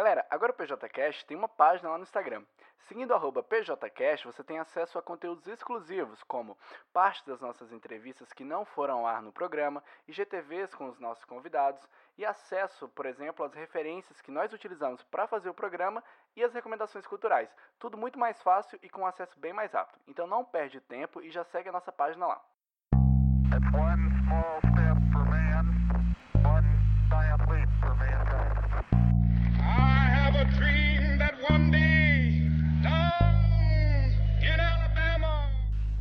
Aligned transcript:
Galera, 0.00 0.24
agora 0.30 0.50
o 0.50 0.54
PJCast 0.54 1.26
tem 1.26 1.36
uma 1.36 1.46
página 1.46 1.90
lá 1.90 1.98
no 1.98 2.04
Instagram. 2.04 2.42
Seguindo 2.88 3.14
o 3.14 3.42
PJCast, 3.42 4.26
você 4.26 4.42
tem 4.42 4.58
acesso 4.58 4.98
a 4.98 5.02
conteúdos 5.02 5.46
exclusivos, 5.46 6.22
como 6.22 6.56
parte 6.90 7.22
das 7.26 7.38
nossas 7.38 7.70
entrevistas 7.70 8.32
que 8.32 8.42
não 8.42 8.64
foram 8.64 9.00
ao 9.00 9.06
ar 9.06 9.20
no 9.20 9.30
programa, 9.30 9.84
IGTVs 10.08 10.74
com 10.74 10.88
os 10.88 10.98
nossos 10.98 11.26
convidados 11.26 11.86
e 12.16 12.24
acesso, 12.24 12.88
por 12.88 13.04
exemplo, 13.04 13.44
às 13.44 13.52
referências 13.52 14.22
que 14.22 14.30
nós 14.30 14.50
utilizamos 14.54 15.02
para 15.02 15.26
fazer 15.26 15.50
o 15.50 15.54
programa 15.54 16.02
e 16.34 16.42
as 16.42 16.54
recomendações 16.54 17.06
culturais. 17.06 17.54
Tudo 17.78 17.98
muito 17.98 18.18
mais 18.18 18.40
fácil 18.40 18.78
e 18.82 18.88
com 18.88 19.06
acesso 19.06 19.38
bem 19.38 19.52
mais 19.52 19.70
rápido. 19.70 20.00
Então 20.08 20.26
não 20.26 20.42
perde 20.42 20.80
tempo 20.80 21.20
e 21.20 21.30
já 21.30 21.44
segue 21.44 21.68
a 21.68 21.72
nossa 21.72 21.92
página 21.92 22.26
lá. 22.26 22.42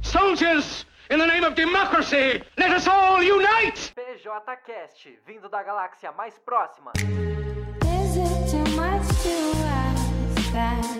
Soldiers, 0.01 0.85
in 1.09 1.19
the 1.19 1.25
name 1.25 1.43
of 1.43 1.55
democracy, 1.55 2.41
let 2.57 2.71
us 2.71 2.87
all 2.87 3.21
unite! 3.21 3.93
PJCast, 3.95 5.19
vindo 5.25 5.49
da 5.49 5.61
galáxia 5.63 6.11
mais 6.11 6.37
próxima. 6.39 6.91
Is 6.95 8.15
it 8.15 8.49
too 8.49 8.75
much 8.75 9.07
to 9.23 9.35
ask 9.65 10.51
that 10.51 10.98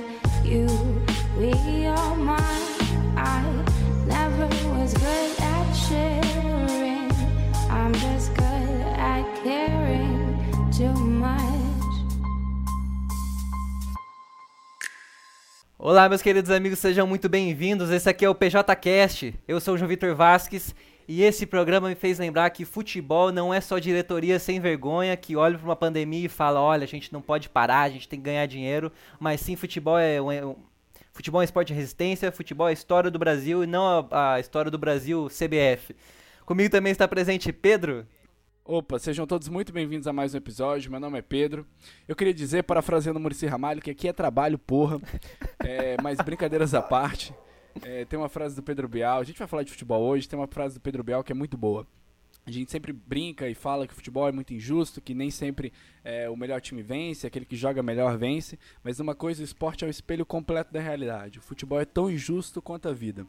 Olá, 15.81 16.09
meus 16.09 16.21
queridos 16.21 16.51
amigos, 16.51 16.77
sejam 16.77 17.07
muito 17.07 17.29
bem-vindos. 17.29 17.89
Esse 17.89 18.09
aqui 18.09 18.25
é 18.25 18.29
o 18.29 18.35
PJCast. 18.35 19.33
Eu 19.47 19.61
sou 19.61 19.75
o 19.75 19.77
João 19.77 19.87
Vitor 19.87 20.13
Vasques 20.13 20.75
e 21.07 21.23
esse 21.23 21.45
programa 21.45 21.87
me 21.87 21.95
fez 21.95 22.19
lembrar 22.19 22.49
que 22.49 22.65
futebol 22.65 23.31
não 23.31 23.53
é 23.53 23.61
só 23.61 23.79
diretoria 23.79 24.39
sem 24.39 24.59
vergonha 24.59 25.15
que 25.15 25.37
olha 25.37 25.57
para 25.57 25.65
uma 25.65 25.77
pandemia 25.77 26.25
e 26.25 26.27
fala: 26.27 26.59
olha, 26.59 26.83
a 26.83 26.87
gente 26.87 27.13
não 27.13 27.21
pode 27.21 27.47
parar, 27.47 27.83
a 27.83 27.89
gente 27.89 28.09
tem 28.09 28.19
que 28.19 28.25
ganhar 28.25 28.45
dinheiro, 28.45 28.91
mas 29.21 29.39
sim 29.39 29.55
futebol 29.55 29.97
é 29.97 30.21
um, 30.21 30.29
é 30.29 30.41
futebol 31.13 31.41
é 31.41 31.45
esporte 31.45 31.69
de 31.69 31.75
resistência, 31.75 32.29
futebol 32.29 32.67
é 32.67 32.73
história 32.73 33.09
do 33.09 33.17
Brasil 33.17 33.63
e 33.63 33.65
não 33.65 34.05
a, 34.11 34.33
a 34.33 34.39
história 34.41 34.69
do 34.69 34.77
Brasil 34.77 35.29
CBF. 35.29 35.95
Comigo 36.45 36.69
também 36.69 36.91
está 36.91 37.07
presente 37.07 37.53
Pedro. 37.53 38.05
Opa, 38.71 38.99
sejam 38.99 39.25
todos 39.25 39.47
muito 39.47 39.73
bem-vindos 39.73 40.05
a 40.05 40.13
mais 40.13 40.35
um 40.35 40.37
episódio. 40.37 40.91
Meu 40.91 40.99
nome 40.99 41.17
é 41.17 41.23
Pedro. 41.23 41.65
Eu 42.07 42.15
queria 42.15 42.35
dizer, 42.35 42.61
parafraseando 42.61 43.17
o 43.17 43.21
Murici 43.21 43.47
Ramalho, 43.47 43.81
que 43.81 43.89
aqui 43.89 44.07
é 44.07 44.13
trabalho, 44.13 44.59
porra. 44.59 45.01
É, 45.65 45.97
mas 46.03 46.19
brincadeiras 46.19 46.75
à 46.75 46.81
parte. 46.81 47.33
É, 47.81 48.05
tem 48.05 48.19
uma 48.19 48.29
frase 48.29 48.55
do 48.55 48.61
Pedro 48.61 48.87
Bial. 48.87 49.21
A 49.21 49.23
gente 49.23 49.39
vai 49.39 49.47
falar 49.47 49.63
de 49.63 49.71
futebol 49.71 50.03
hoje. 50.03 50.29
Tem 50.29 50.37
uma 50.37 50.45
frase 50.45 50.75
do 50.75 50.81
Pedro 50.81 51.03
Bial 51.03 51.23
que 51.23 51.31
é 51.31 51.35
muito 51.35 51.57
boa. 51.57 51.87
A 52.45 52.51
gente 52.51 52.71
sempre 52.71 52.93
brinca 52.93 53.49
e 53.49 53.55
fala 53.55 53.87
que 53.87 53.93
o 53.93 53.95
futebol 53.95 54.27
é 54.27 54.31
muito 54.31 54.53
injusto, 54.53 55.01
que 55.01 55.15
nem 55.15 55.31
sempre 55.31 55.73
é, 56.03 56.29
o 56.29 56.37
melhor 56.37 56.61
time 56.61 56.83
vence, 56.83 57.25
aquele 57.25 57.45
que 57.45 57.55
joga 57.55 57.81
melhor 57.81 58.19
vence. 58.19 58.59
Mas 58.83 58.99
uma 58.99 59.15
coisa, 59.15 59.41
o 59.41 59.45
esporte 59.45 59.83
é 59.83 59.87
o 59.87 59.89
espelho 59.89 60.27
completo 60.27 60.71
da 60.71 60.79
realidade. 60.79 61.39
O 61.39 61.41
futebol 61.41 61.81
é 61.81 61.85
tão 61.85 62.07
injusto 62.07 62.61
quanto 62.61 62.87
a 62.87 62.93
vida. 62.93 63.25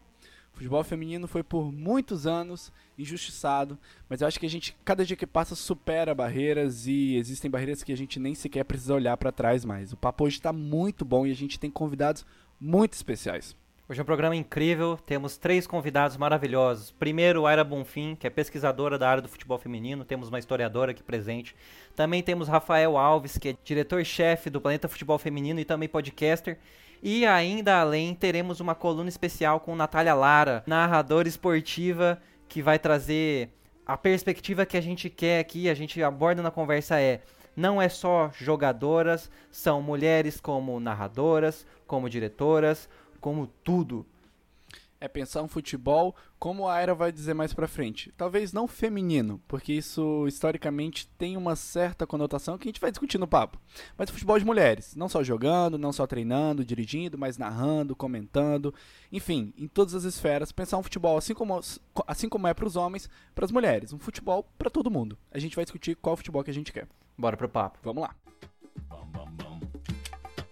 O 0.53 0.57
futebol 0.57 0.85
feminino 0.85 1.27
foi 1.27 1.43
por 1.43 1.73
muitos 1.73 2.27
anos 2.27 2.73
injustiçado, 2.99 3.79
mas 4.09 4.21
eu 4.21 4.29
acho 4.29 4.39
que 4.39 4.47
a 4.47 4.51
gente, 4.51 4.77
cada 4.85 5.05
dia 5.05 5.17
que 5.17 5.27
passa, 5.27 5.55
supera 5.55 6.15
barreiras 6.15 6.87
e 6.87 7.17
existem 7.17 7.51
barreiras 7.51 7.83
que 7.83 7.93
a 7.93 7.97
gente 7.97 8.21
nem 8.21 8.35
sequer 8.35 8.65
precisa 8.65 8.95
olhar 8.95 9.17
para 9.17 9.33
trás 9.33 9.65
mais. 9.65 9.93
O 9.93 9.97
papo 9.97 10.25
hoje 10.25 10.37
está 10.37 10.53
muito 10.53 11.05
bom 11.05 11.27
e 11.27 11.31
a 11.31 11.37
gente 11.37 11.59
tem 11.59 11.71
convidados 11.71 12.27
muito 12.61 12.93
especiais. 12.93 13.57
Hoje 13.91 13.99
é 13.99 14.03
um 14.05 14.07
programa 14.07 14.37
incrível, 14.37 14.97
temos 15.05 15.37
três 15.37 15.67
convidados 15.67 16.17
maravilhosos. 16.17 16.93
Primeiro, 16.93 17.45
Aira 17.45 17.65
Bonfim, 17.65 18.15
que 18.15 18.25
é 18.25 18.31
pesquisadora 18.31 18.97
da 18.97 19.11
área 19.11 19.21
do 19.21 19.29
futebol 19.29 19.59
feminino, 19.59 20.05
temos 20.05 20.29
uma 20.29 20.39
historiadora 20.39 20.93
aqui 20.93 21.03
presente. 21.03 21.57
Também 21.97 22.23
temos 22.23 22.47
Rafael 22.47 22.97
Alves, 22.97 23.37
que 23.37 23.49
é 23.49 23.57
diretor-chefe 23.65 24.49
do 24.49 24.61
Planeta 24.61 24.87
Futebol 24.87 25.19
Feminino 25.19 25.59
e 25.59 25.65
também 25.65 25.89
podcaster. 25.89 26.57
E 27.03 27.25
ainda 27.25 27.81
além, 27.81 28.15
teremos 28.15 28.61
uma 28.61 28.75
coluna 28.75 29.09
especial 29.09 29.61
com 29.61 29.75
Natália 29.75 30.15
Lara, 30.15 30.63
narradora 30.67 31.27
esportiva, 31.27 32.21
que 32.47 32.61
vai 32.61 32.79
trazer 32.79 33.51
a 33.87 33.97
perspectiva 33.97 34.67
que 34.67 34.77
a 34.77 34.81
gente 34.81 35.09
quer 35.09 35.41
aqui, 35.41 35.69
a 35.69 35.75
gente 35.75 36.03
aborda 36.03 36.43
na 36.43 36.51
conversa 36.51 37.01
é 37.01 37.23
não 37.57 37.83
é 37.83 37.89
só 37.89 38.31
jogadoras, 38.39 39.31
são 39.51 39.83
mulheres 39.83 40.41
como 40.41 40.79
narradoras, 40.79 41.67
como 41.87 42.09
diretoras, 42.09 42.89
como 43.21 43.47
tudo 43.65 44.07
é 45.01 45.09
pensar 45.09 45.43
um 45.43 45.49
futebol, 45.49 46.15
como 46.39 46.69
a 46.69 46.79
Era 46.79 46.95
vai 46.95 47.11
dizer 47.11 47.33
mais 47.33 47.55
pra 47.55 47.67
frente. 47.67 48.13
Talvez 48.17 48.53
não 48.53 48.69
feminino, 48.69 49.41
porque 49.49 49.73
isso 49.73 50.27
historicamente 50.27 51.09
tem 51.17 51.37
uma 51.37 51.57
certa 51.57 52.07
conotação 52.07 52.59
que 52.59 52.69
a 52.69 52.71
gente 52.71 52.81
vai 52.81 52.91
discutir 52.91 53.17
no 53.17 53.27
papo. 53.27 53.59
Mas 53.97 54.11
futebol 54.11 54.39
de 54.39 54.45
mulheres, 54.45 54.95
não 54.95 55.09
só 55.09 55.23
jogando, 55.23 55.79
não 55.79 55.93
só 55.93 56.07
treinando, 56.07 56.65
dirigindo, 56.65 57.17
mas 57.17 57.39
narrando, 57.39 57.97
comentando, 57.97 58.75
enfim, 59.11 59.55
em 59.57 59.67
todas 59.67 59.95
as 59.95 60.05
esferas, 60.05 60.53
pensar 60.53 60.77
um 60.77 60.83
futebol 60.83 61.17
assim 61.17 61.33
como, 61.35 61.59
assim 62.07 62.29
como 62.29 62.47
é 62.47 62.53
para 62.53 62.67
os 62.67 62.77
homens, 62.77 63.09
para 63.35 63.47
as 63.47 63.51
mulheres, 63.51 63.93
um 63.93 63.99
futebol 63.99 64.47
para 64.59 64.69
todo 64.69 64.91
mundo. 64.91 65.17
A 65.31 65.39
gente 65.39 65.57
vai 65.57 65.65
discutir 65.65 65.97
qual 65.97 66.17
futebol 66.17 66.45
que 66.45 66.51
a 66.51 66.55
gente 66.55 66.73
quer. 66.73 66.87
Bora 67.17 67.37
pro 67.37 67.49
papo. 67.49 67.79
Vamos 67.83 68.03
lá. 68.03 68.15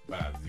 Brasil 0.09 0.48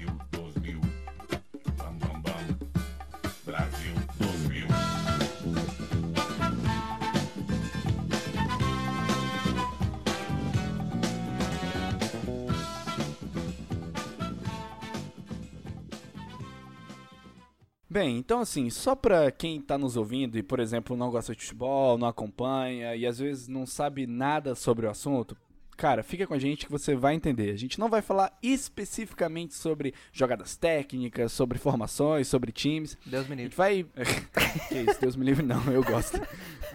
Bem, 18.00 18.16
então 18.16 18.40
assim, 18.40 18.70
só 18.70 18.96
para 18.96 19.30
quem 19.30 19.58
está 19.58 19.78
nos 19.78 19.98
ouvindo 19.98 20.38
e, 20.38 20.42
por 20.42 20.62
exemplo, 20.62 20.96
não 20.96 21.12
gosta 21.12 21.36
de 21.36 21.42
futebol, 21.42 21.98
não 21.98 22.08
acompanha 22.08 22.96
e 22.96 23.06
às 23.06 23.20
vezes 23.20 23.50
não 23.50 23.66
sabe 23.66 24.08
nada 24.08 24.56
sobre 24.56 24.86
o 24.86 24.90
assunto, 24.90 25.36
Cara, 25.76 26.04
fica 26.04 26.28
com 26.28 26.34
a 26.34 26.38
gente 26.38 26.66
que 26.66 26.72
você 26.74 26.94
vai 26.94 27.16
entender. 27.16 27.52
A 27.52 27.58
gente 27.58 27.80
não 27.80 27.88
vai 27.90 28.02
falar 28.02 28.38
especificamente 28.44 29.54
sobre 29.54 29.94
jogadas 30.12 30.58
técnicas, 30.58 31.32
sobre 31.32 31.58
formações, 31.58 32.28
sobre 32.28 32.52
times. 32.52 32.98
Deus 33.06 33.26
me 33.30 33.36
livre. 33.36 33.42
A 33.42 33.46
gente 33.46 33.56
vai. 33.56 33.86
que 34.68 34.92
isso, 34.92 35.00
Deus 35.00 35.16
me 35.16 35.24
livre, 35.24 35.46
não, 35.46 35.64
eu 35.72 35.82
gosto. 35.82 36.20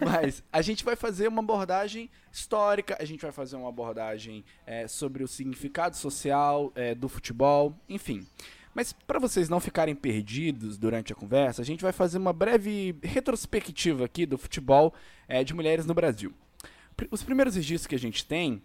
Mas 0.03 0.43
a 0.51 0.59
gente 0.63 0.83
vai 0.83 0.95
fazer 0.95 1.27
uma 1.27 1.39
abordagem 1.39 2.09
histórica, 2.31 2.97
a 2.99 3.05
gente 3.05 3.21
vai 3.21 3.31
fazer 3.31 3.55
uma 3.55 3.69
abordagem 3.69 4.43
é, 4.65 4.87
sobre 4.87 5.23
o 5.23 5.27
significado 5.27 5.95
social 5.95 6.71
é, 6.73 6.95
do 6.95 7.07
futebol, 7.07 7.77
enfim. 7.87 8.25
Mas 8.75 8.91
para 8.91 9.19
vocês 9.19 9.47
não 9.47 9.61
ficarem 9.61 9.95
perdidos 9.95 10.77
durante 10.77 11.13
a 11.13 11.15
conversa, 11.15 11.61
a 11.61 11.65
gente 11.65 11.81
vai 11.81 11.93
fazer 11.93 12.17
uma 12.17 12.33
breve 12.33 12.93
retrospectiva 13.01 14.03
aqui 14.03 14.25
do 14.25 14.37
futebol 14.37 14.93
é, 15.29 15.45
de 15.45 15.53
mulheres 15.53 15.85
no 15.85 15.93
Brasil. 15.93 16.33
Os 17.09 17.23
primeiros 17.23 17.55
registros 17.55 17.87
que 17.87 17.95
a 17.95 17.99
gente 17.99 18.25
tem 18.25 18.61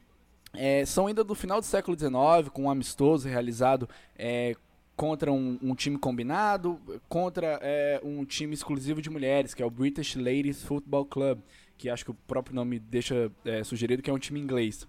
é, 0.52 0.84
são 0.84 1.06
ainda 1.06 1.22
do 1.22 1.34
final 1.36 1.60
do 1.60 1.66
século 1.66 1.96
XIX, 1.96 2.50
com 2.52 2.64
um 2.64 2.70
amistoso 2.70 3.28
realizado 3.28 3.88
é, 4.18 4.56
contra 4.96 5.30
um, 5.30 5.56
um, 5.62 5.76
time 5.76 5.96
combinado, 5.96 6.80
contra 7.08 7.60
é, 7.62 8.00
um 8.02 8.24
time 8.24 8.52
exclusivo 8.52 9.00
de 9.00 9.08
mulheres, 9.08 9.54
que 9.54 9.62
é 9.62 9.66
o 9.66 9.70
British 9.70 10.16
Ladies 10.16 10.64
Football 10.64 11.06
Club, 11.06 11.38
que 11.78 11.88
acho 11.88 12.04
que 12.04 12.10
o 12.10 12.14
próprio 12.14 12.54
nome 12.54 12.80
deixa 12.80 13.30
sugerido 13.64 14.02
que 14.02 14.10
é 14.10 14.12
um 14.12 14.18
time 14.18 14.40
inglês. 14.40 14.88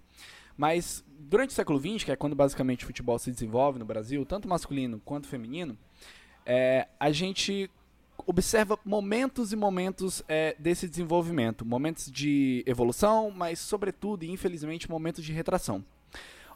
Mas 0.56 1.04
durante 1.18 1.50
o 1.50 1.54
século 1.54 1.78
XX, 1.78 2.04
que 2.04 2.12
é 2.12 2.16
quando 2.16 2.36
basicamente 2.36 2.84
o 2.84 2.86
futebol 2.86 3.18
se 3.18 3.30
desenvolve 3.30 3.78
no 3.78 3.84
Brasil, 3.84 4.24
tanto 4.24 4.48
masculino 4.48 5.00
quanto 5.04 5.28
feminino, 5.28 5.76
é, 6.44 6.88
a 6.98 7.10
gente 7.10 7.70
observa 8.26 8.78
momentos 8.84 9.52
e 9.52 9.56
momentos 9.56 10.22
é, 10.28 10.54
desse 10.58 10.88
desenvolvimento, 10.88 11.64
momentos 11.64 12.10
de 12.10 12.62
evolução, 12.66 13.30
mas 13.30 13.58
sobretudo 13.58 14.24
e 14.24 14.30
infelizmente 14.30 14.90
momentos 14.90 15.24
de 15.24 15.32
retração. 15.32 15.84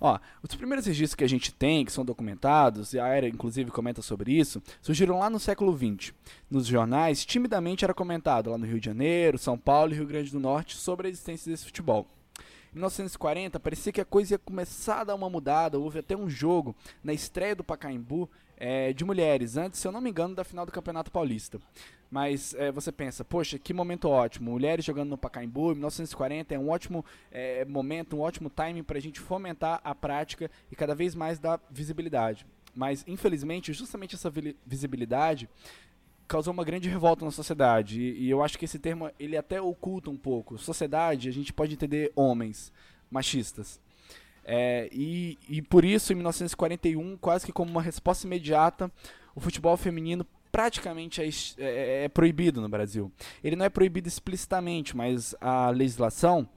Ó, 0.01 0.19
os 0.43 0.55
primeiros 0.55 0.85
registros 0.85 1.15
que 1.15 1.25
a 1.25 1.29
gente 1.29 1.53
tem, 1.53 1.85
que 1.85 1.93
são 1.93 2.05
documentados, 2.05 2.93
e 2.93 3.01
a 3.01 3.07
Era 3.09 3.27
inclusive 3.27 3.71
comenta 3.71 4.03
sobre 4.03 4.33
isso, 4.33 4.63
surgiram 4.83 5.19
lá 5.19 5.31
no 5.31 5.41
século 5.41 5.77
XX. 5.77 6.13
Nos 6.51 6.67
jornais, 6.67 7.25
timidamente 7.25 7.85
era 7.85 7.95
comentado 7.95 8.51
lá 8.51 8.59
no 8.59 8.67
Rio 8.67 8.79
de 8.79 8.87
Janeiro, 8.87 9.39
São 9.39 9.57
Paulo 9.57 9.93
e 9.93 9.97
Rio 9.97 10.07
Grande 10.07 10.31
do 10.31 10.41
Norte 10.41 10.77
sobre 10.77 11.07
a 11.07 11.11
existência 11.11 11.51
desse 11.51 11.65
futebol. 11.65 12.07
Em 12.77 12.79
1940, 12.79 13.59
parecia 13.59 13.91
que 13.91 14.03
a 14.03 14.05
coisa 14.05 14.35
ia 14.35 14.39
começar 14.39 15.01
a 15.01 15.05
dar 15.05 15.15
uma 15.15 15.31
mudada. 15.31 15.79
Houve 15.79 16.01
até 16.01 16.15
um 16.15 16.29
jogo 16.29 16.77
na 17.03 17.15
estreia 17.15 17.57
do 17.57 17.65
Pacaembu 17.65 18.29
é, 18.55 18.93
de 18.93 19.03
mulheres, 19.03 19.57
antes, 19.57 19.81
se 19.81 19.89
eu 19.89 19.93
não 19.93 19.99
me 19.99 20.11
engano, 20.11 20.35
da 20.35 20.45
final 20.45 20.67
do 20.67 20.71
Campeonato 20.71 21.11
Paulista. 21.11 21.59
Mas 22.11 22.53
é, 22.53 22.71
você 22.71 22.93
pensa, 22.93 23.25
poxa, 23.25 23.59
que 23.59 23.73
momento 23.73 24.11
ótimo. 24.11 24.51
Mulheres 24.51 24.85
jogando 24.85 25.09
no 25.09 25.17
Pacaembu 25.17 25.71
em 25.71 25.77
1940 25.77 26.55
é 26.55 26.59
um 26.59 26.69
ótimo 26.69 27.03
é, 27.33 27.65
momento, 27.65 28.15
um 28.15 28.21
ótimo 28.21 28.51
timing 28.51 28.83
para 28.83 28.99
a 28.99 29.01
gente 29.01 29.21
fomentar 29.21 29.81
a 29.83 29.95
prática 29.95 30.51
e 30.71 30.77
cada 30.77 30.95
vez 30.95 31.15
mais 31.15 31.39
dar 31.39 31.59
visibilidade. 31.71 32.45
Mas, 32.75 33.03
infelizmente, 33.07 33.73
justamente 33.73 34.17
essa 34.17 34.29
vi- 34.29 34.55
visibilidade 34.67 35.49
causou 36.29 36.53
uma 36.53 36.65
grande 36.65 36.89
revolta 36.89 37.25
na 37.25 37.31
sociedade. 37.31 38.01
E, 38.01 38.25
e 38.25 38.31
eu 38.31 38.43
acho 38.43 38.59
que 38.59 38.65
esse 38.65 38.79
termo 38.79 39.11
ele 39.19 39.37
até 39.37 39.61
oculta 39.61 40.11
um 40.11 40.17
pouco. 40.17 40.59
Sociedade, 40.59 41.29
a 41.29 41.33
gente 41.33 41.53
pode 41.53 41.75
entender 41.75 42.13
homens 42.15 42.73
machistas. 43.11 43.81
É, 44.45 44.89
e, 44.93 45.39
e 45.49 45.61
por 45.63 45.85
isso, 45.85 46.13
em 46.13 46.17
1941, 46.17 47.17
quase 47.17 47.45
que 47.47 47.53
como 47.53 47.71
uma 47.71 47.83
resposta 47.83 48.27
imediata, 48.27 48.91
o 49.35 49.41
futebol 49.41 49.77
feminino 49.77 50.25
praticamente 50.53 51.21
é, 51.21 51.27
es- 51.27 51.55
é- 51.59 52.05
é 52.05 52.09
proibido 52.09 52.61
no 52.61 52.69
Brasil. 52.69 53.11
Ele 53.43 53.57
não 53.57 53.65
é 53.65 53.69
proibido 53.69 54.07
explicitamente, 54.09 54.97
mas 54.97 55.35
a 55.41 55.71
legislação 55.71 56.49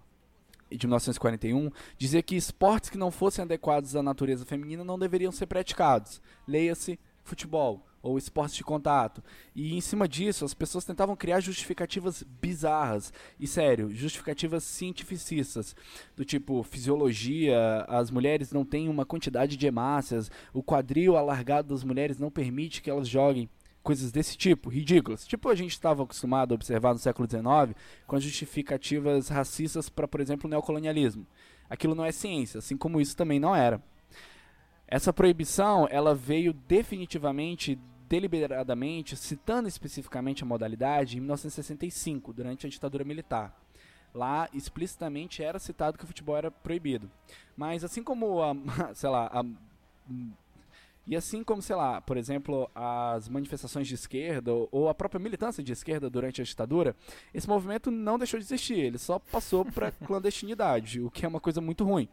de 0.71 0.85
1941 0.85 1.71
dizia 1.97 2.21
que 2.21 2.35
esportes 2.35 2.91
que 2.91 2.97
não 2.97 3.09
fossem 3.09 3.43
adequados 3.43 3.95
à 3.95 4.03
natureza 4.03 4.45
feminina 4.45 4.83
não 4.83 4.99
deveriam 4.99 5.31
ser 5.31 5.47
praticados. 5.47 6.21
Leia-se 6.47 6.99
futebol 7.23 7.81
ou 8.01 8.17
esportes 8.17 8.55
de 8.55 8.63
contato. 8.63 9.23
E 9.55 9.75
em 9.75 9.81
cima 9.81 10.07
disso, 10.07 10.45
as 10.45 10.53
pessoas 10.53 10.85
tentavam 10.85 11.15
criar 11.15 11.39
justificativas 11.39 12.23
bizarras. 12.23 13.11
E 13.39 13.47
sério, 13.47 13.89
justificativas 13.91 14.63
cientificistas. 14.63 15.75
Do 16.15 16.23
tipo, 16.23 16.63
fisiologia, 16.63 17.85
as 17.87 18.09
mulheres 18.09 18.51
não 18.51 18.65
têm 18.65 18.89
uma 18.89 19.05
quantidade 19.05 19.57
de 19.57 19.67
hemácias, 19.67 20.31
o 20.53 20.63
quadril 20.63 21.17
alargado 21.17 21.69
das 21.69 21.83
mulheres 21.83 22.17
não 22.17 22.31
permite 22.31 22.81
que 22.81 22.89
elas 22.89 23.07
joguem. 23.07 23.49
Coisas 23.81 24.11
desse 24.11 24.37
tipo, 24.37 24.69
ridículas. 24.69 25.25
Tipo 25.25 25.49
a 25.49 25.55
gente 25.55 25.71
estava 25.71 26.03
acostumado 26.03 26.51
a 26.51 26.55
observar 26.55 26.93
no 26.93 26.99
século 26.99 27.27
XIX 27.29 27.75
com 28.05 28.15
as 28.15 28.23
justificativas 28.23 29.29
racistas 29.29 29.89
para, 29.89 30.07
por 30.07 30.19
exemplo, 30.19 30.47
o 30.47 30.49
neocolonialismo. 30.49 31.25
Aquilo 31.69 31.95
não 31.95 32.03
é 32.03 32.11
ciência, 32.11 32.57
assim 32.57 32.75
como 32.75 32.99
isso 32.99 33.15
também 33.15 33.39
não 33.39 33.55
era. 33.55 33.81
Essa 34.91 35.13
proibição, 35.13 35.87
ela 35.91 36.15
veio 36.15 36.51
definitivamente, 36.51 37.77
deliberadamente, 38.07 39.15
citando 39.15 39.67
especificamente 39.67 40.41
a 40.41 40.47
modalidade 40.47 41.17
em 41.17 41.19
1965, 41.19 42.33
durante 42.33 42.65
a 42.65 42.69
ditadura 42.69 43.03
militar. 43.03 43.55
Lá, 44.11 44.49
explicitamente, 44.51 45.43
era 45.43 45.59
citado 45.59 45.95
que 45.95 46.03
o 46.03 46.07
futebol 46.07 46.35
era 46.35 46.49
proibido. 46.49 47.07
Mas 47.55 47.83
assim 47.83 48.01
como 48.01 48.41
a, 48.41 48.55
sei 48.95 49.09
lá, 49.11 49.27
a, 49.31 49.45
e 51.05 51.15
assim 51.15 51.43
como, 51.43 51.61
sei 51.61 51.75
lá, 51.75 52.01
por 52.01 52.17
exemplo, 52.17 52.67
as 52.73 53.29
manifestações 53.29 53.87
de 53.87 53.93
esquerda 53.93 54.51
ou- 54.71 54.89
a 54.89 54.95
própria 54.95 55.19
militância 55.19 55.63
de 55.63 55.71
esquerda 55.71 56.09
durante 56.09 56.41
a 56.41 56.43
ditadura, 56.43 56.95
esse 57.31 57.47
movimento 57.47 57.91
não 57.91 58.17
deixou 58.17 58.39
de 58.39 58.45
existir, 58.47 58.79
ele 58.79 58.97
só 58.97 59.19
passou 59.19 59.63
para 59.63 59.91
clandestinidade, 60.05 60.99
o 60.99 61.11
que 61.11 61.25
é 61.25 61.27
uma 61.27 61.39
coisa 61.39 61.61
muito 61.61 61.83
ruim. 61.83 62.09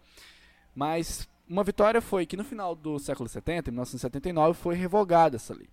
Mas 0.74 1.26
uma 1.48 1.62
vitória 1.62 2.00
foi 2.00 2.26
que 2.26 2.36
no 2.36 2.44
final 2.44 2.74
do 2.74 2.98
século 2.98 3.28
70, 3.28 3.70
em 3.70 3.72
1979, 3.72 4.58
foi 4.58 4.74
revogada 4.74 5.36
essa 5.36 5.54
lei. 5.54 5.68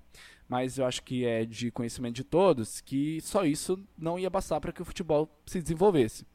Mas 0.48 0.78
eu 0.78 0.86
acho 0.86 1.02
que 1.04 1.26
é 1.26 1.46
de 1.46 1.72
conhecimento 1.72 2.16
de 2.16 2.24
todos 2.24 2.82
que 2.82 3.20
só 3.22 3.46
isso 3.46 3.80
não 3.98 4.20
ia 4.20 4.30
bastar 4.30 4.60
para 4.60 4.72
que 4.72 4.82
o 4.82 4.86
futebol 4.86 5.30
se 5.46 5.62
desenvolvesse. 5.62 6.26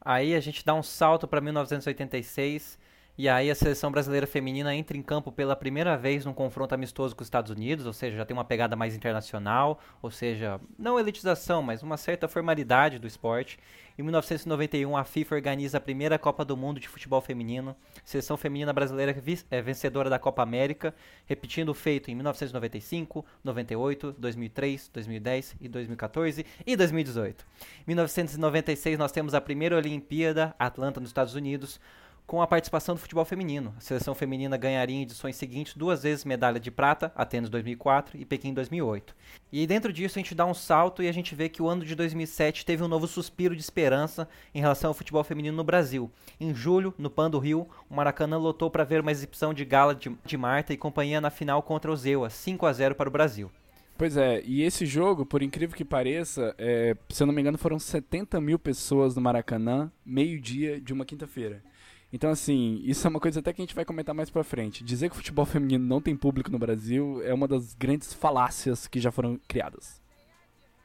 Aí 0.00 0.34
a 0.34 0.40
gente 0.40 0.64
dá 0.64 0.74
um 0.74 0.82
salto 0.82 1.28
para 1.28 1.40
1986 1.40 2.78
e 3.16 3.28
aí 3.28 3.50
a 3.50 3.54
seleção 3.54 3.92
brasileira 3.92 4.26
feminina 4.26 4.74
entra 4.74 4.96
em 4.96 5.02
campo 5.02 5.30
pela 5.30 5.54
primeira 5.54 5.96
vez 5.98 6.24
num 6.24 6.32
confronto 6.32 6.74
amistoso 6.74 7.14
com 7.14 7.20
os 7.20 7.26
Estados 7.26 7.50
Unidos, 7.50 7.84
ou 7.84 7.92
seja, 7.92 8.16
já 8.16 8.24
tem 8.24 8.34
uma 8.34 8.44
pegada 8.44 8.74
mais 8.74 8.94
internacional, 8.96 9.78
ou 10.00 10.10
seja, 10.10 10.58
não 10.78 10.98
elitização, 10.98 11.62
mas 11.62 11.82
uma 11.82 11.98
certa 11.98 12.26
formalidade 12.26 12.98
do 12.98 13.06
esporte. 13.06 13.58
Em 13.98 14.02
1991, 14.02 14.96
a 14.96 15.04
FIFA 15.04 15.34
organiza 15.34 15.76
a 15.76 15.80
primeira 15.80 16.18
Copa 16.18 16.46
do 16.46 16.56
Mundo 16.56 16.80
de 16.80 16.88
futebol 16.88 17.20
feminino. 17.20 17.76
Seleção 18.02 18.38
feminina 18.38 18.72
brasileira 18.72 19.14
é 19.50 19.60
vencedora 19.60 20.08
da 20.08 20.18
Copa 20.18 20.42
América, 20.42 20.94
repetindo 21.26 21.68
o 21.68 21.74
feito 21.74 22.10
em 22.10 22.14
1995, 22.14 23.24
98, 23.44 24.16
2003, 24.18 24.90
2010 24.90 25.56
e 25.60 25.68
2014 25.68 26.46
e 26.66 26.74
2018. 26.74 27.44
Em 27.82 27.84
1996, 27.88 28.98
nós 28.98 29.12
temos 29.12 29.34
a 29.34 29.40
primeira 29.42 29.76
Olimpíada, 29.76 30.54
Atlanta, 30.58 30.98
nos 30.98 31.10
Estados 31.10 31.34
Unidos, 31.34 31.78
com 32.26 32.40
a 32.40 32.46
participação 32.46 32.94
do 32.94 33.00
futebol 33.00 33.24
feminino. 33.24 33.74
A 33.76 33.80
seleção 33.80 34.14
feminina 34.14 34.56
ganharia 34.56 34.96
em 34.96 35.02
edições 35.02 35.36
seguintes 35.36 35.74
duas 35.74 36.02
vezes 36.02 36.24
medalha 36.24 36.58
de 36.58 36.70
prata, 36.70 37.12
Atenas 37.14 37.50
2004 37.50 38.18
e 38.18 38.24
Pequim 38.24 38.54
2008. 38.54 39.14
E 39.52 39.66
dentro 39.66 39.92
disso 39.92 40.18
a 40.18 40.22
gente 40.22 40.34
dá 40.34 40.46
um 40.46 40.54
salto 40.54 41.02
e 41.02 41.08
a 41.08 41.12
gente 41.12 41.34
vê 41.34 41.48
que 41.48 41.60
o 41.60 41.68
ano 41.68 41.84
de 41.84 41.94
2007 41.94 42.64
teve 42.64 42.82
um 42.82 42.88
novo 42.88 43.06
suspiro 43.06 43.54
de 43.54 43.60
esperança 43.60 44.28
em 44.54 44.60
relação 44.60 44.88
ao 44.88 44.94
futebol 44.94 45.22
feminino 45.22 45.56
no 45.56 45.64
Brasil. 45.64 46.10
Em 46.40 46.54
julho, 46.54 46.94
no 46.96 47.10
Pan 47.10 47.30
do 47.30 47.38
Rio, 47.38 47.68
o 47.90 47.94
Maracanã 47.94 48.38
lotou 48.38 48.70
para 48.70 48.84
ver 48.84 49.00
uma 49.00 49.12
exibição 49.12 49.52
de 49.52 49.64
gala 49.64 49.94
de, 49.94 50.10
de 50.24 50.36
Marta 50.36 50.72
e 50.72 50.76
companhia 50.76 51.20
na 51.20 51.30
final 51.30 51.62
contra 51.62 51.90
o 51.90 51.96
Zewa, 51.96 52.30
5 52.30 52.64
a 52.66 52.72
0 52.72 52.94
para 52.94 53.08
o 53.08 53.12
Brasil. 53.12 53.50
Pois 53.98 54.16
é, 54.16 54.42
e 54.44 54.62
esse 54.62 54.84
jogo, 54.84 55.24
por 55.24 55.42
incrível 55.42 55.76
que 55.76 55.84
pareça, 55.84 56.54
é, 56.58 56.96
se 57.08 57.22
eu 57.22 57.26
não 57.26 57.34
me 57.34 57.40
engano, 57.40 57.58
foram 57.58 57.78
70 57.78 58.40
mil 58.40 58.58
pessoas 58.58 59.14
no 59.14 59.22
Maracanã, 59.22 59.92
meio-dia 60.04 60.80
de 60.80 60.92
uma 60.92 61.04
quinta-feira. 61.04 61.62
Então, 62.12 62.30
assim, 62.30 62.80
isso 62.84 63.06
é 63.06 63.10
uma 63.10 63.18
coisa 63.18 63.40
até 63.40 63.52
que 63.52 63.62
a 63.62 63.64
gente 63.64 63.74
vai 63.74 63.84
comentar 63.84 64.14
mais 64.14 64.28
pra 64.28 64.44
frente. 64.44 64.84
Dizer 64.84 65.08
que 65.08 65.14
o 65.14 65.16
futebol 65.16 65.46
feminino 65.46 65.84
não 65.84 66.00
tem 66.00 66.14
público 66.14 66.50
no 66.50 66.58
Brasil 66.58 67.22
é 67.24 67.32
uma 67.32 67.48
das 67.48 67.74
grandes 67.74 68.12
falácias 68.12 68.86
que 68.86 69.00
já 69.00 69.10
foram 69.10 69.40
criadas. 69.48 70.02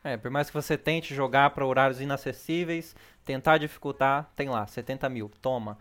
É, 0.04 0.16
por 0.16 0.32
mais 0.32 0.48
que 0.48 0.54
você 0.54 0.78
tente 0.78 1.14
jogar 1.14 1.50
para 1.50 1.66
horários 1.66 2.00
inacessíveis, 2.00 2.96
tentar 3.26 3.58
dificultar, 3.58 4.32
tem 4.38 4.48
lá, 4.48 4.66
70 4.66 5.10
mil, 5.10 5.30
toma. 5.42 5.78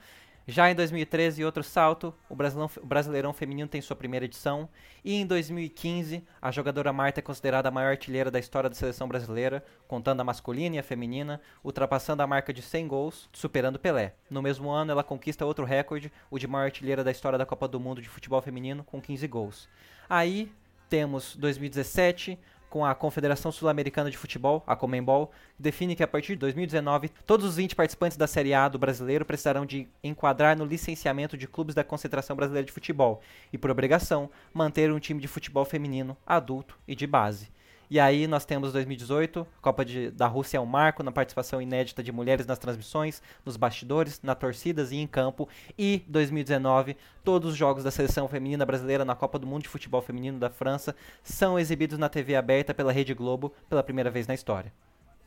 Já 0.49 0.71
em 0.71 0.77
2013, 0.77 1.45
outro 1.45 1.65
salto, 1.65 2.15
o 2.29 2.37
Brasilão, 2.37 2.71
o 2.81 2.87
Brasileirão 2.87 3.33
Feminino 3.33 3.69
tem 3.69 3.81
sua 3.81 3.97
primeira 3.97 4.27
edição. 4.27 4.69
E 5.05 5.17
em 5.17 5.27
2015, 5.27 6.23
a 6.41 6.53
jogadora 6.53 6.93
Marta 6.93 7.19
é 7.19 7.23
considerada 7.23 7.69
a 7.69 7.73
maior 7.73 7.91
artilheira 7.91 8.31
da 8.31 8.39
história 8.39 8.71
da 8.71 8.77
seleção 8.77 9.09
brasileira, 9.09 9.65
contando 9.89 10.21
a 10.21 10.25
masculina 10.25 10.77
e 10.77 10.79
a 10.79 10.85
feminina, 10.85 11.41
ultrapassando 11.65 12.23
a 12.23 12.29
marca 12.29 12.53
de 12.53 12.63
100 12.63 12.87
gols, 12.87 13.29
superando 13.33 13.77
Pelé. 13.77 14.15
No 14.31 14.41
mesmo 14.41 14.71
ano, 14.71 14.93
ela 14.93 15.03
conquista 15.03 15.45
outro 15.45 15.65
recorde, 15.65 16.13
o 16.31 16.39
de 16.39 16.47
maior 16.47 16.67
artilheira 16.67 17.03
da 17.03 17.11
história 17.11 17.37
da 17.37 17.45
Copa 17.45 17.67
do 17.67 17.81
Mundo 17.81 18.01
de 18.01 18.09
Futebol 18.09 18.41
Feminino, 18.41 18.85
com 18.85 19.01
15 19.01 19.27
gols. 19.27 19.69
Aí 20.09 20.49
temos 20.89 21.35
2017, 21.35 22.39
com 22.71 22.85
a 22.85 22.95
Confederação 22.95 23.51
Sul-Americana 23.51 24.11
de 24.11 24.17
Futebol, 24.17 24.63
a 24.67 24.77
Comembol, 24.77 25.31
define 25.59 25.97
que 25.97 26.03
a 26.03 26.09
partir 26.09 26.33
de 26.35 26.41
2019, 26.41 27.09
todos 27.25 27.47
os 27.47 27.57
20 27.57 27.75
participantes 27.75 28.17
da 28.17 28.27
Série 28.27 28.55
A 28.55 28.69
do 28.69 28.79
brasileiro 28.79 29.25
precisarão 29.25 29.65
de 29.65 29.89
enquadrar 30.03 30.57
no 30.57 30.65
licenciamento 30.65 31.37
de 31.37 31.47
clubes 31.47 31.75
da 31.75 31.85
Concentração 31.85 32.37
Brasileira 32.37 32.67
de 32.67 32.73
Futebol 32.73 33.21
e, 33.53 33.59
por 33.59 33.71
obrigação, 33.71 34.31
manter 34.53 34.93
um 34.93 34.99
time 34.99 35.21
de 35.21 35.29
futebol 35.29 35.65
feminino, 35.65 36.17
adulto 36.27 36.79
e 36.87 36.95
de 36.95 37.07
base. 37.07 37.56
E 37.89 38.01
aí 38.01 38.27
nós 38.27 38.45
temos 38.45 38.73
2018, 38.73 39.47
Copa 39.63 39.85
de, 39.85 40.11
da 40.11 40.27
Rússia 40.27 40.59
é 40.59 40.61
um 40.61 40.67
marco 40.67 41.03
na 41.05 41.13
participação 41.13 41.63
inédita 41.63 42.03
de 42.03 42.11
mulheres 42.11 42.45
nas 42.45 42.59
transmissões, 42.59 43.23
nos 43.45 43.57
bastidores, 43.57 44.21
nas 44.23 44.37
torcidas 44.37 44.91
e 44.91 44.97
em 44.97 45.07
campo. 45.07 45.49
E 45.79 46.03
2019, 46.09 46.97
todos 47.23 47.53
os 47.53 47.57
jogos 47.57 47.85
da 47.85 47.91
seleção 47.93 48.27
feminina 48.27 48.67
brasileira 48.67 49.05
na 49.05 49.15
Copa 49.15 49.39
do 49.39 49.47
Mundo 49.47 49.63
de 49.63 49.69
Futebol 49.69 50.03
Feminino 50.03 50.39
da 50.39 50.51
França 50.51 50.97
são 51.23 51.59
exibidos 51.59 51.97
na 51.97 52.09
TV 52.09 52.35
aberta 52.35 52.75
pela 52.75 52.93
Rede 52.93 53.15
Globo 53.15 53.53
pela 53.69 53.85
primeira 53.85 54.11
vez 54.11 54.27
na 54.27 54.35
história. 54.35 54.73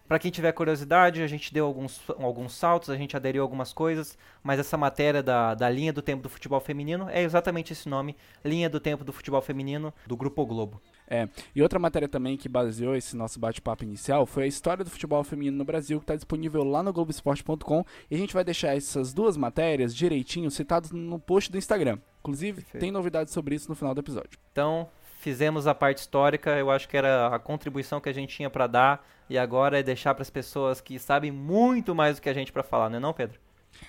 Para 0.10 0.18
quem 0.18 0.32
tiver 0.32 0.52
curiosidade, 0.54 1.22
a 1.22 1.28
gente 1.28 1.54
deu 1.54 1.68
alguns, 1.68 2.02
alguns 2.18 2.54
saltos, 2.54 2.90
a 2.90 2.98
gente 2.98 3.16
aderiu 3.16 3.44
algumas 3.44 3.72
coisas, 3.72 4.18
mas 4.42 4.60
essa 4.60 4.76
matéria 4.76 5.22
da, 5.22 5.54
da 5.54 5.70
linha 5.70 5.94
do 5.94 6.02
tempo 6.02 6.24
do 6.24 6.30
futebol 6.30 6.60
feminino 6.60 7.08
é 7.12 7.22
exatamente 7.22 7.74
esse 7.74 7.88
nome, 7.88 8.18
linha 8.44 8.68
do 8.68 8.80
tempo 8.80 9.04
do 9.04 9.14
futebol 9.14 9.40
feminino 9.40 9.94
do 10.08 10.18
Grupo 10.18 10.44
Globo. 10.48 10.82
É, 11.10 11.28
e 11.56 11.62
outra 11.62 11.80
matéria 11.80 12.08
também 12.08 12.38
que 12.38 12.48
baseou 12.48 12.96
esse 12.96 13.18
nosso 13.18 13.40
bate-papo 13.40 13.84
inicial 13.84 14.28
foi 14.28 14.44
a 14.44 14.48
história 14.48 14.84
do 14.84 14.92
futebol 14.92 15.24
feminino 15.24 15.58
no 15.58 15.66
Brasil, 15.66 15.98
que 15.98 16.04
está 16.04 16.16
disponível 16.16 16.64
lá 16.64 16.84
no 16.84 16.94
Globoesporte.com. 16.94 17.84
E 18.12 18.16
a 18.16 18.18
gente 18.18 18.34
vai 18.34 18.44
deixar 18.44 18.78
essas 18.78 19.12
duas 19.12 19.36
matérias 19.36 19.96
direitinho 19.96 20.52
citadas 20.52 20.92
no 20.92 21.18
post 21.20 21.52
do 21.52 21.58
Instagram. 21.58 21.98
Inclusive, 22.20 22.62
Perfeito. 22.62 22.82
tem 22.82 22.92
novidades 22.92 23.34
sobre 23.34 23.56
isso 23.56 23.70
no 23.70 23.76
final 23.76 23.96
do 23.96 24.02
episódio. 24.02 24.38
Então, 24.52 24.88
fizemos 25.20 25.66
a 25.66 25.74
parte 25.74 25.98
histórica, 25.98 26.52
eu 26.52 26.70
acho 26.70 26.88
que 26.88 26.96
era 26.96 27.34
a 27.34 27.40
contribuição 27.40 28.00
que 28.00 28.10
a 28.10 28.14
gente 28.14 28.36
tinha 28.36 28.50
para 28.50 28.68
dar, 28.68 29.08
e 29.30 29.38
agora 29.38 29.80
é 29.80 29.84
deixar 29.84 30.14
para 30.14 30.22
as 30.22 30.30
pessoas 30.30 30.80
que 30.80 31.00
sabem 31.00 31.32
muito 31.32 31.96
mais 31.96 32.18
do 32.18 32.22
que 32.22 32.30
a 32.30 32.34
gente 32.34 32.52
para 32.52 32.64
falar, 32.64 32.90
não 32.90 32.98
é 32.98 33.00
não, 33.00 33.14
Pedro? 33.14 33.40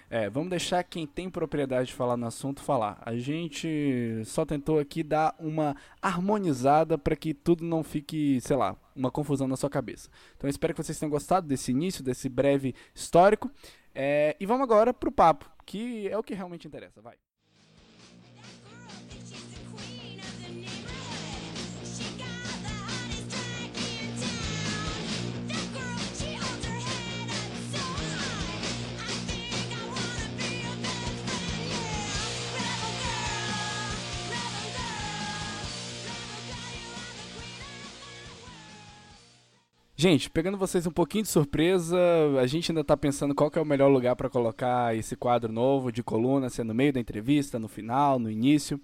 É, 0.08 0.28
vamos 0.28 0.50
deixar 0.50 0.82
quem 0.84 1.06
tem 1.06 1.30
propriedade 1.30 1.88
de 1.88 1.94
falar 1.94 2.16
no 2.16 2.26
assunto 2.26 2.60
falar. 2.60 3.00
A 3.04 3.16
gente 3.16 4.22
só 4.24 4.44
tentou 4.44 4.78
aqui 4.78 5.02
dar 5.02 5.34
uma 5.38 5.76
harmonizada 6.00 6.98
para 6.98 7.16
que 7.16 7.32
tudo 7.34 7.64
não 7.64 7.82
fique, 7.82 8.40
sei 8.40 8.56
lá, 8.56 8.76
uma 8.94 9.10
confusão 9.10 9.48
na 9.48 9.56
sua 9.56 9.70
cabeça. 9.70 10.08
Então 10.36 10.48
espero 10.48 10.74
que 10.74 10.82
vocês 10.82 10.98
tenham 10.98 11.10
gostado 11.10 11.46
desse 11.46 11.70
início, 11.70 12.04
desse 12.04 12.28
breve 12.28 12.74
histórico. 12.94 13.50
É, 13.94 14.36
e 14.38 14.46
vamos 14.46 14.62
agora 14.62 14.94
pro 14.94 15.10
papo, 15.10 15.50
que 15.66 16.08
é 16.08 16.16
o 16.16 16.22
que 16.22 16.34
realmente 16.34 16.66
interessa. 16.66 17.00
Vai. 17.00 17.16
Gente, 40.00 40.30
pegando 40.30 40.56
vocês 40.56 40.86
um 40.86 40.90
pouquinho 40.90 41.24
de 41.24 41.28
surpresa, 41.28 41.98
a 42.40 42.46
gente 42.46 42.72
ainda 42.72 42.82
tá 42.82 42.96
pensando 42.96 43.34
qual 43.34 43.52
é 43.54 43.60
o 43.60 43.66
melhor 43.66 43.88
lugar 43.88 44.16
para 44.16 44.30
colocar 44.30 44.96
esse 44.96 45.14
quadro 45.14 45.52
novo 45.52 45.92
de 45.92 46.02
coluna, 46.02 46.48
se 46.48 46.62
é 46.62 46.64
no 46.64 46.74
meio 46.74 46.90
da 46.90 46.98
entrevista, 46.98 47.58
no 47.58 47.68
final, 47.68 48.18
no 48.18 48.30
início. 48.30 48.80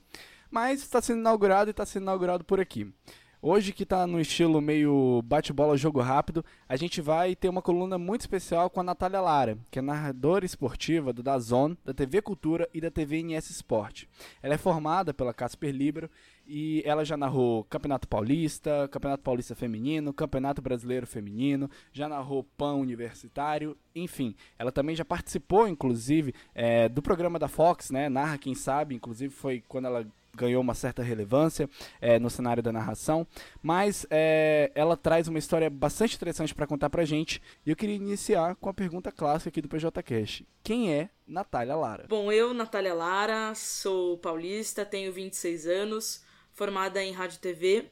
Mas 0.51 0.83
está 0.83 1.01
sendo 1.01 1.21
inaugurado 1.21 1.71
e 1.71 1.73
está 1.73 1.87
sendo 1.87 2.03
inaugurado 2.03 2.45
por 2.45 2.61
aqui. 2.61 2.93
Hoje, 3.41 3.73
que 3.73 3.85
está 3.85 4.07
no 4.07 4.21
estilo 4.21 4.61
meio 4.61 5.23
bate-bola, 5.23 5.77
jogo 5.77 6.01
rápido, 6.01 6.45
a 6.69 6.77
gente 6.77 7.01
vai 7.01 7.35
ter 7.35 7.49
uma 7.49 7.63
coluna 7.63 7.97
muito 7.97 8.23
especial 8.23 8.69
com 8.69 8.81
a 8.81 8.83
Natália 8.83 9.21
Lara, 9.21 9.57
que 9.71 9.79
é 9.79 9.83
narradora 9.83 10.45
esportiva 10.45 11.13
do 11.15 11.23
Dazon, 11.23 11.77
da 11.83 11.95
TV 11.95 12.21
Cultura 12.21 12.69
e 12.75 12.81
da 12.81 12.91
TV 12.91 13.23
NS 13.23 13.51
Sport. 13.51 14.05
Ela 14.43 14.55
é 14.55 14.59
formada 14.59 15.15
pela 15.15 15.33
Casper 15.33 15.71
Libero 15.71 16.11
e 16.47 16.83
ela 16.85 17.05
já 17.05 17.17
narrou 17.17 17.65
Campeonato 17.65 18.07
Paulista, 18.09 18.89
Campeonato 18.91 19.23
Paulista 19.23 19.55
Feminino, 19.55 20.13
Campeonato 20.13 20.63
Brasileiro 20.63 21.07
Feminino, 21.07 21.71
já 21.93 22.09
narrou 22.09 22.45
PAN 22.57 22.75
Universitário, 22.75 23.77
enfim. 23.95 24.35
Ela 24.59 24.71
também 24.71 24.95
já 24.95 25.05
participou, 25.05 25.67
inclusive, 25.67 26.35
é, 26.55 26.89
do 26.89 27.03
programa 27.03 27.39
da 27.39 27.49
Fox, 27.49 27.91
né? 27.91 28.09
Narra 28.09 28.39
Quem 28.39 28.55
Sabe, 28.55 28.95
inclusive 28.95 29.33
foi 29.35 29.63
quando 29.67 29.87
ela 29.87 30.07
ganhou 30.37 30.61
uma 30.61 30.75
certa 30.75 31.03
relevância 31.03 31.69
é, 32.01 32.19
no 32.19 32.29
cenário 32.29 32.63
da 32.63 32.71
narração, 32.71 33.27
mas 33.63 34.07
é, 34.11 34.71
ela 34.75 34.97
traz 34.97 35.27
uma 35.27 35.39
história 35.39 35.71
bastante 35.71 36.15
interessante 36.15 36.55
para 36.55 36.67
contar 36.67 36.91
pra 36.91 37.05
gente. 37.05 37.41
E 37.65 37.71
eu 37.71 37.77
queria 37.77 37.97
iniciar 37.97 38.55
com 38.57 38.69
a 38.69 38.75
pergunta 38.75 39.11
clássica 39.11 39.49
aqui 39.49 39.63
do 39.63 39.69
PJ 39.69 40.03
Cash. 40.03 40.43
Quem 40.63 40.93
é 40.93 41.09
Natália 41.27 41.75
Lara? 41.75 42.05
Bom, 42.09 42.31
eu, 42.31 42.53
Natália 42.53 42.95
Lara, 42.95 43.55
sou 43.55 44.19
paulista, 44.19 44.85
tenho 44.85 45.13
26 45.13 45.67
anos, 45.67 46.26
formada 46.57 47.05
em 47.05 47.13
rádio 47.13 47.37
e 47.37 47.41
TV, 47.41 47.85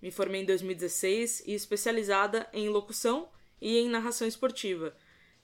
me 0.00 0.10
formei 0.10 0.40
em 0.40 0.44
2016 0.46 1.42
e 1.46 1.52
especializada 1.52 2.48
em 2.54 2.66
locução 2.70 3.28
e 3.60 3.76
em 3.78 3.88
narração 3.88 4.26
esportiva. 4.26 4.96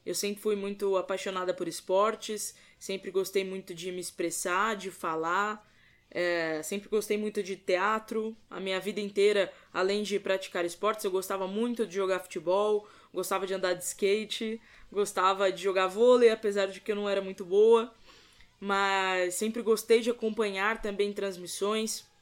Eu 0.05 0.15
sempre 0.15 0.43
fui 0.43 0.57
muito 0.57 0.97
apaixonada 0.97 1.53
por 1.53 1.69
esportes, 1.69 2.55
sempre 2.79 3.11
gostei 3.11 3.45
muito 3.45 3.75
de 3.75 3.93
me 3.93 4.01
expressar, 4.01 4.77
de 4.77 4.91
falar, 4.91 5.71
é, 6.11 6.63
sempre 6.63 6.89
gostei 6.89 7.19
muito 7.19 7.43
de 7.43 7.55
teatro. 7.55 8.35
A 8.49 8.59
minha 8.59 8.81
vida 8.81 9.01
inteira, 9.01 9.53
além 9.71 10.03
de 10.03 10.19
praticar 10.19 10.65
esportes, 10.65 11.05
eu 11.05 11.11
gostava 11.11 11.47
muito 11.47 11.87
de 11.87 11.95
jogar 11.95 12.21
futebol, 12.21 12.89
gostava 13.13 13.47
de 13.47 13.53
andar 13.53 13.75
de 13.75 13.85
skate, 13.85 14.59
gostava 14.91 15.53
de 15.53 15.63
jogar 15.63 15.87
vôlei, 15.87 16.31
apesar 16.31 16.65
de 16.67 16.81
que 16.81 16.93
eu 16.93 16.97
não 16.97 17.11
era 17.11 17.21
muito 17.21 17.45
boa. 17.45 17.93
Mas 18.59 19.35
sempre 19.35 19.61
gostei 19.61 20.01
de 20.01 20.11
acompanhar 20.11 20.81
também 20.81 21.13
transmissões. 21.13 22.14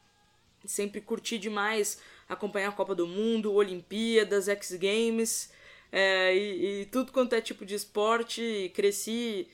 Sempre 0.64 1.00
curti 1.00 1.38
demais 1.38 2.00
acompanhar 2.28 2.68
a 2.68 2.72
Copa 2.72 2.94
do 2.94 3.06
Mundo, 3.06 3.52
Olimpíadas, 3.52 4.48
X 4.48 4.72
Games 4.74 5.52
é, 5.90 6.34
e, 6.34 6.82
e 6.82 6.86
tudo 6.86 7.12
quanto 7.12 7.34
é 7.34 7.40
tipo 7.40 7.64
de 7.66 7.74
esporte. 7.74 8.70
Cresci 8.74 9.48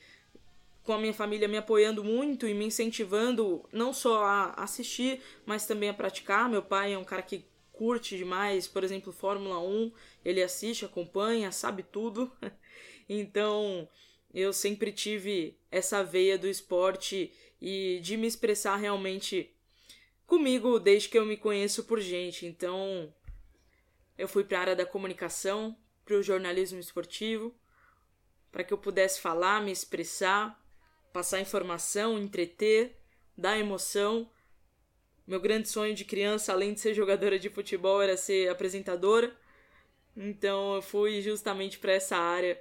com 0.83 0.93
a 0.93 0.97
minha 0.97 1.13
família 1.13 1.47
me 1.47 1.57
apoiando 1.57 2.03
muito 2.03 2.47
e 2.47 2.53
me 2.53 2.65
incentivando 2.65 3.63
não 3.71 3.93
só 3.93 4.23
a 4.23 4.53
assistir, 4.63 5.21
mas 5.45 5.67
também 5.67 5.89
a 5.89 5.93
praticar. 5.93 6.49
Meu 6.49 6.63
pai 6.63 6.93
é 6.93 6.97
um 6.97 7.03
cara 7.03 7.21
que 7.21 7.45
curte 7.73 8.17
demais, 8.17 8.67
por 8.67 8.83
exemplo, 8.83 9.13
Fórmula 9.13 9.59
1, 9.59 9.91
ele 10.25 10.43
assiste, 10.43 10.83
acompanha, 10.83 11.51
sabe 11.51 11.83
tudo. 11.83 12.31
então, 13.07 13.87
eu 14.33 14.51
sempre 14.51 14.91
tive 14.91 15.55
essa 15.71 16.03
veia 16.03 16.37
do 16.37 16.47
esporte 16.47 17.31
e 17.61 17.99
de 18.01 18.17
me 18.17 18.27
expressar 18.27 18.75
realmente 18.75 19.49
comigo 20.29 20.79
desde 20.79 21.09
que 21.09 21.17
eu 21.17 21.25
me 21.25 21.35
conheço 21.35 21.83
por 21.83 21.99
gente. 21.99 22.45
Então, 22.45 23.13
eu 24.17 24.27
fui 24.27 24.43
para 24.45 24.57
a 24.59 24.61
área 24.61 24.75
da 24.75 24.85
comunicação, 24.85 25.75
para 26.05 26.15
o 26.15 26.23
jornalismo 26.23 26.79
esportivo, 26.79 27.53
para 28.51 28.63
que 28.63 28.73
eu 28.73 28.77
pudesse 28.77 29.19
falar, 29.19 29.61
me 29.61 29.71
expressar 29.71 30.57
passar 31.11 31.39
informação, 31.39 32.17
entreter, 32.17 32.95
dar 33.37 33.57
emoção. 33.57 34.29
Meu 35.25 35.39
grande 35.39 35.69
sonho 35.69 35.93
de 35.93 36.05
criança, 36.05 36.51
além 36.51 36.73
de 36.73 36.79
ser 36.79 36.93
jogadora 36.93 37.37
de 37.37 37.49
futebol, 37.49 38.01
era 38.01 38.17
ser 38.17 38.49
apresentadora. 38.49 39.35
Então 40.15 40.75
eu 40.75 40.81
fui 40.81 41.21
justamente 41.21 41.77
para 41.79 41.93
essa 41.93 42.17
área 42.17 42.59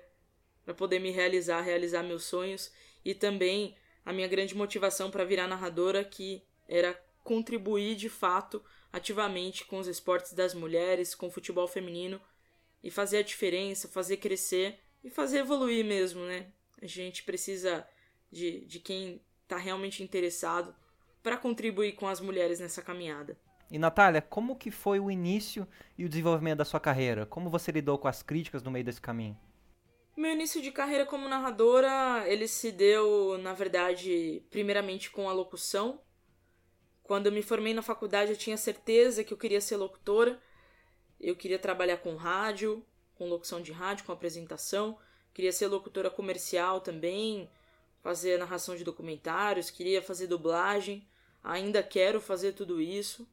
para 0.64 0.75
poder 0.75 0.98
me 0.98 1.10
realizar, 1.10 1.62
realizar 1.62 2.02
meus 2.02 2.25
sonhos 2.25 2.70
e 3.04 3.14
também 3.14 3.75
a 4.04 4.12
minha 4.12 4.28
grande 4.28 4.54
motivação 4.54 5.10
para 5.10 5.25
virar 5.25 5.48
narradora 5.48 6.04
que 6.04 6.42
era 6.68 6.98
contribuir 7.28 7.94
de 7.94 8.08
fato 8.08 8.64
ativamente 8.90 9.66
com 9.66 9.78
os 9.78 9.87
esportes 9.87 10.32
das 10.32 10.54
mulheres, 10.54 11.14
com 11.14 11.26
o 11.26 11.30
futebol 11.30 11.68
feminino 11.68 12.18
e 12.82 12.90
fazer 12.90 13.18
a 13.18 13.23
diferença, 13.23 13.87
fazer 13.87 14.16
crescer 14.16 14.78
e 15.04 15.11
fazer 15.11 15.40
evoluir 15.40 15.85
mesmo, 15.85 16.23
né? 16.23 16.47
A 16.80 16.87
gente 16.87 17.25
precisa 17.25 17.87
de, 18.32 18.64
de 18.64 18.80
quem 18.80 19.20
está 19.42 19.58
realmente 19.58 20.02
interessado 20.02 20.75
para 21.23 21.37
contribuir 21.37 21.92
com 21.97 22.08
as 22.08 22.18
mulheres 22.18 22.61
nessa 22.61 22.80
caminhada. 22.80 23.38
E 23.70 23.78
Natália, 23.78 24.23
como 24.23 24.56
que 24.56 24.70
foi 24.70 24.99
o 24.99 25.11
início 25.11 25.68
e 25.99 26.06
o 26.06 26.08
desenvolvimento 26.08 26.56
da 26.56 26.64
sua 26.64 26.80
carreira? 26.80 27.26
Como 27.26 27.50
você 27.50 27.70
lidou 27.70 27.99
com 27.99 28.08
as 28.08 28.23
críticas 28.23 28.62
no 28.62 28.70
meio 28.70 28.87
desse 28.87 29.02
caminho? 29.02 29.38
Meu 30.16 30.32
início 30.32 30.62
de 30.62 30.73
carreira 30.73 31.04
como 31.04 31.28
narradora, 31.28 32.25
ele 32.26 32.49
se 32.49 32.73
deu, 32.73 33.37
na 33.37 33.52
verdade, 33.52 34.42
primeiramente 34.49 35.11
com 35.11 35.28
a 35.28 35.32
locução. 35.35 36.00
Quando 37.08 37.24
eu 37.24 37.32
me 37.32 37.40
formei 37.40 37.72
na 37.72 37.80
faculdade, 37.80 38.32
eu 38.32 38.36
tinha 38.36 38.58
certeza 38.58 39.24
que 39.24 39.32
eu 39.32 39.38
queria 39.38 39.62
ser 39.62 39.76
locutora. 39.76 40.38
Eu 41.18 41.34
queria 41.34 41.58
trabalhar 41.58 41.96
com 41.96 42.14
rádio, 42.16 42.84
com 43.14 43.26
locução 43.26 43.62
de 43.62 43.72
rádio, 43.72 44.04
com 44.04 44.12
apresentação. 44.12 44.98
Queria 45.32 45.50
ser 45.50 45.68
locutora 45.68 46.10
comercial 46.10 46.82
também, 46.82 47.50
fazer 48.02 48.38
narração 48.38 48.76
de 48.76 48.84
documentários, 48.84 49.70
queria 49.70 50.02
fazer 50.02 50.26
dublagem, 50.26 51.08
ainda 51.42 51.82
quero 51.82 52.20
fazer 52.20 52.52
tudo 52.52 52.78
isso. 52.78 53.26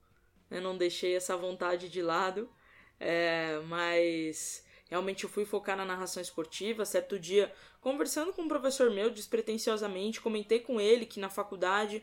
Eu 0.50 0.62
não 0.62 0.78
deixei 0.78 1.14
essa 1.14 1.36
vontade 1.36 1.90
de 1.90 2.02
lado, 2.02 2.50
é, 2.98 3.60
mas 3.68 4.66
realmente 4.90 5.26
eu 5.26 5.30
fui 5.30 5.44
focar 5.44 5.76
na 5.76 5.84
narração 5.84 6.22
esportiva. 6.22 6.86
Certo 6.86 7.20
dia, 7.20 7.52
conversando 7.82 8.32
com 8.32 8.44
um 8.44 8.48
professor 8.48 8.90
meu 8.90 9.10
despretensiosamente, 9.10 10.22
comentei 10.22 10.62
com 10.62 10.80
ele 10.80 11.06
que 11.06 11.20
na 11.20 11.30
faculdade 11.30 12.02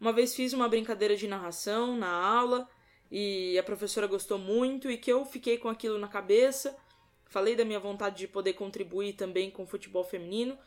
uma 0.00 0.12
vez 0.12 0.34
fiz 0.34 0.52
uma 0.52 0.68
brincadeira 0.68 1.16
de 1.16 1.26
narração 1.26 1.96
na 1.96 2.10
aula 2.10 2.68
e 3.10 3.58
a 3.58 3.62
professora 3.62 4.06
gostou 4.06 4.38
muito 4.38 4.90
e 4.90 4.96
que 4.96 5.12
eu 5.12 5.24
fiquei 5.24 5.58
com 5.58 5.68
aquilo 5.68 5.98
na 5.98 6.08
cabeça. 6.08 6.76
Falei 7.26 7.56
da 7.56 7.64
minha 7.64 7.80
vontade 7.80 8.16
de 8.16 8.28
poder 8.28 8.52
contribuir 8.54 9.14
também 9.14 9.50
com 9.50 9.64
o 9.64 9.66
futebol 9.66 10.04
feminino 10.04 10.58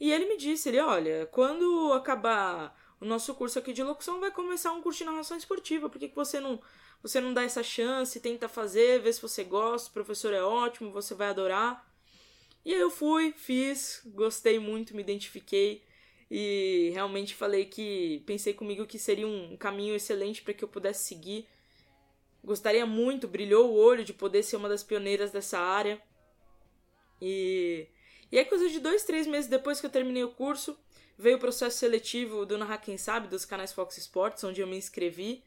e 0.00 0.12
ele 0.12 0.26
me 0.26 0.36
disse, 0.36 0.68
ele, 0.68 0.80
olha, 0.80 1.28
quando 1.32 1.92
acabar 1.92 2.76
o 3.00 3.04
nosso 3.04 3.34
curso 3.34 3.58
aqui 3.58 3.72
de 3.72 3.82
locução, 3.82 4.20
vai 4.20 4.30
começar 4.30 4.72
um 4.72 4.82
curso 4.82 4.98
de 4.98 5.04
narração 5.04 5.36
esportiva. 5.36 5.88
Por 5.88 5.98
que, 5.98 6.08
que 6.08 6.16
você 6.16 6.40
não 6.40 6.60
você 7.02 7.20
não 7.20 7.32
dá 7.32 7.44
essa 7.44 7.62
chance, 7.62 8.18
tenta 8.20 8.48
fazer, 8.48 9.00
vê 9.00 9.12
se 9.12 9.22
você 9.22 9.44
gosta, 9.44 9.88
o 9.88 9.92
professor 9.92 10.32
é 10.34 10.42
ótimo, 10.42 10.90
você 10.90 11.14
vai 11.14 11.28
adorar. 11.28 11.86
E 12.64 12.74
aí 12.74 12.80
eu 12.80 12.90
fui, 12.90 13.32
fiz, 13.36 14.02
gostei 14.06 14.58
muito, 14.58 14.96
me 14.96 15.02
identifiquei 15.02 15.82
e 16.30 16.90
realmente 16.92 17.34
falei 17.34 17.64
que 17.64 18.22
pensei 18.26 18.52
comigo 18.52 18.86
que 18.86 18.98
seria 18.98 19.26
um 19.26 19.56
caminho 19.56 19.94
excelente 19.94 20.42
para 20.42 20.54
que 20.54 20.64
eu 20.64 20.68
pudesse 20.68 21.04
seguir. 21.04 21.46
Gostaria 22.44 22.86
muito, 22.86 23.26
brilhou 23.26 23.70
o 23.70 23.76
olho 23.76 24.04
de 24.04 24.12
poder 24.12 24.42
ser 24.42 24.56
uma 24.56 24.68
das 24.68 24.82
pioneiras 24.82 25.30
dessa 25.30 25.58
área. 25.58 26.00
E 27.20 27.88
e 28.30 28.38
aí, 28.38 28.44
coisa 28.44 28.68
de 28.68 28.78
dois, 28.78 29.04
três 29.04 29.26
meses 29.26 29.48
depois 29.48 29.80
que 29.80 29.86
eu 29.86 29.90
terminei 29.90 30.22
o 30.22 30.30
curso, 30.30 30.78
veio 31.16 31.38
o 31.38 31.40
processo 31.40 31.78
seletivo 31.78 32.44
do 32.44 32.58
Narrar 32.58 32.78
Quem 32.78 32.98
Sabe, 32.98 33.26
dos 33.26 33.46
canais 33.46 33.72
Fox 33.72 33.96
Sports, 33.96 34.44
onde 34.44 34.60
eu 34.60 34.66
me 34.66 34.76
inscrevi. 34.76 35.42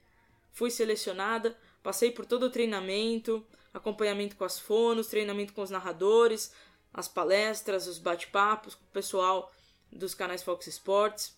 Fui 0.52 0.72
selecionada, 0.72 1.56
passei 1.84 2.12
por 2.12 2.26
todo 2.26 2.48
o 2.48 2.50
treinamento, 2.50 3.46
acompanhamento 3.72 4.36
com 4.36 4.44
as 4.44 4.60
fonos, 4.60 5.08
treinamento 5.08 5.54
com 5.54 5.62
os 5.62 5.70
narradores, 5.70 6.52
as 6.92 7.08
palestras, 7.08 7.86
os 7.86 8.00
bate-papos 8.00 8.74
com 8.74 8.84
o 8.84 8.92
pessoal 8.92 9.54
dos 9.92 10.14
canais 10.14 10.44
Fox 10.44 10.68
Sports. 10.68 11.38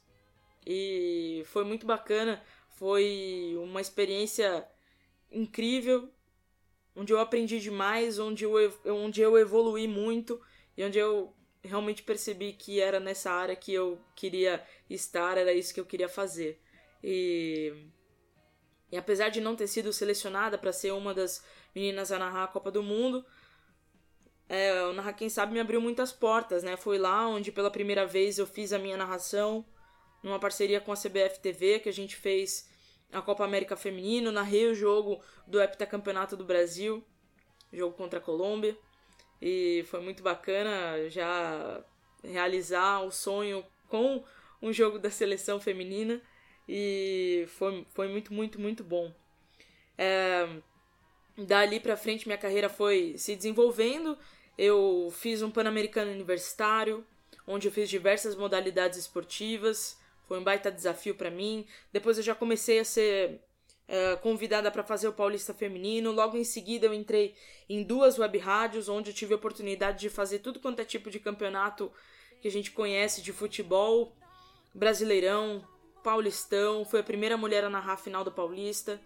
E 0.65 1.43
foi 1.47 1.63
muito 1.65 1.85
bacana, 1.85 2.41
foi 2.75 3.55
uma 3.57 3.81
experiência 3.81 4.65
incrível, 5.31 6.09
onde 6.95 7.11
eu 7.11 7.19
aprendi 7.19 7.59
demais, 7.59 8.19
onde 8.19 8.45
eu, 8.45 8.53
onde 8.85 9.21
eu 9.21 9.37
evolui 9.37 9.87
muito 9.87 10.39
e 10.77 10.83
onde 10.83 10.97
eu 10.97 11.35
realmente 11.63 12.03
percebi 12.03 12.53
que 12.53 12.79
era 12.79 12.99
nessa 12.99 13.31
área 13.31 13.55
que 13.55 13.73
eu 13.73 13.99
queria 14.15 14.65
estar, 14.89 15.37
era 15.37 15.53
isso 15.53 15.73
que 15.73 15.79
eu 15.79 15.85
queria 15.85 16.09
fazer. 16.09 16.61
E, 17.03 17.87
e 18.91 18.97
apesar 18.97 19.29
de 19.29 19.41
não 19.41 19.55
ter 19.55 19.67
sido 19.67 19.91
selecionada 19.91 20.57
para 20.57 20.73
ser 20.73 20.91
uma 20.91 21.13
das 21.13 21.43
meninas 21.73 22.11
a 22.11 22.19
narrar 22.19 22.43
a 22.43 22.47
Copa 22.47 22.69
do 22.69 22.83
Mundo, 22.83 23.25
é, 24.49 24.83
o 24.83 24.93
Narrar 24.93 25.13
Quem 25.13 25.29
Sabe 25.29 25.53
me 25.53 25.59
abriu 25.59 25.81
muitas 25.81 26.11
portas, 26.11 26.63
né? 26.63 26.77
Foi 26.77 26.97
lá 26.97 27.27
onde 27.27 27.51
pela 27.51 27.71
primeira 27.71 28.05
vez 28.05 28.37
eu 28.37 28.45
fiz 28.45 28.73
a 28.73 28.79
minha 28.79 28.97
narração, 28.97 29.65
numa 30.21 30.39
parceria 30.39 30.79
com 30.79 30.91
a 30.91 30.95
CBF 30.95 31.39
TV, 31.41 31.79
que 31.79 31.89
a 31.89 31.93
gente 31.93 32.15
fez 32.15 32.69
a 33.11 33.21
Copa 33.21 33.43
América 33.43 33.75
Feminino, 33.75 34.31
narrei 34.31 34.67
o 34.67 34.75
jogo 34.75 35.21
do 35.45 35.61
heptacampeonato 35.61 36.35
do 36.35 36.43
Brasil 36.43 37.03
jogo 37.73 37.95
contra 37.95 38.19
a 38.19 38.21
Colômbia. 38.21 38.77
E 39.41 39.83
foi 39.87 39.99
muito 39.99 40.23
bacana 40.23 41.09
já 41.09 41.83
realizar 42.23 43.01
o 43.01 43.11
sonho 43.11 43.65
com 43.89 44.23
um 44.61 44.71
jogo 44.71 44.99
da 44.99 45.09
seleção 45.09 45.59
feminina. 45.59 46.21
E 46.67 47.45
foi, 47.49 47.85
foi 47.89 48.07
muito, 48.07 48.33
muito, 48.33 48.61
muito 48.61 48.83
bom. 48.83 49.13
É, 49.97 50.47
dali 51.37 51.79
pra 51.79 51.97
frente 51.97 52.27
minha 52.27 52.37
carreira 52.37 52.69
foi 52.69 53.15
se 53.17 53.35
desenvolvendo. 53.35 54.17
Eu 54.57 55.11
fiz 55.15 55.41
um 55.41 55.49
Pan-Americano 55.49 56.11
Universitário, 56.11 57.05
onde 57.47 57.67
eu 57.67 57.71
fiz 57.71 57.89
diversas 57.89 58.35
modalidades 58.35 58.99
esportivas. 58.99 59.97
Foi 60.27 60.39
um 60.39 60.43
baita 60.43 60.71
desafio 60.71 61.15
para 61.15 61.29
mim. 61.29 61.65
Depois 61.91 62.17
eu 62.17 62.23
já 62.23 62.35
comecei 62.35 62.79
a 62.79 62.85
ser 62.85 63.41
é, 63.87 64.15
convidada 64.17 64.71
para 64.71 64.83
fazer 64.83 65.07
o 65.07 65.13
Paulista 65.13 65.53
Feminino. 65.53 66.11
Logo 66.11 66.37
em 66.37 66.43
seguida 66.43 66.85
eu 66.85 66.93
entrei 66.93 67.35
em 67.67 67.83
duas 67.83 68.17
web 68.17 68.37
rádios, 68.37 68.87
onde 68.87 69.11
eu 69.11 69.15
tive 69.15 69.33
a 69.33 69.37
oportunidade 69.37 69.99
de 69.99 70.09
fazer 70.09 70.39
tudo 70.39 70.59
quanto 70.59 70.79
é 70.79 70.85
tipo 70.85 71.09
de 71.09 71.19
campeonato 71.19 71.91
que 72.41 72.47
a 72.47 72.51
gente 72.51 72.71
conhece 72.71 73.21
de 73.21 73.31
futebol, 73.31 74.15
Brasileirão, 74.73 75.65
Paulistão. 76.03 76.83
Fui 76.83 76.99
a 76.99 77.03
primeira 77.03 77.37
mulher 77.37 77.63
a 77.63 77.69
narrar 77.69 77.93
a 77.93 77.97
final 77.97 78.23
do 78.23 78.31
Paulista. 78.31 78.99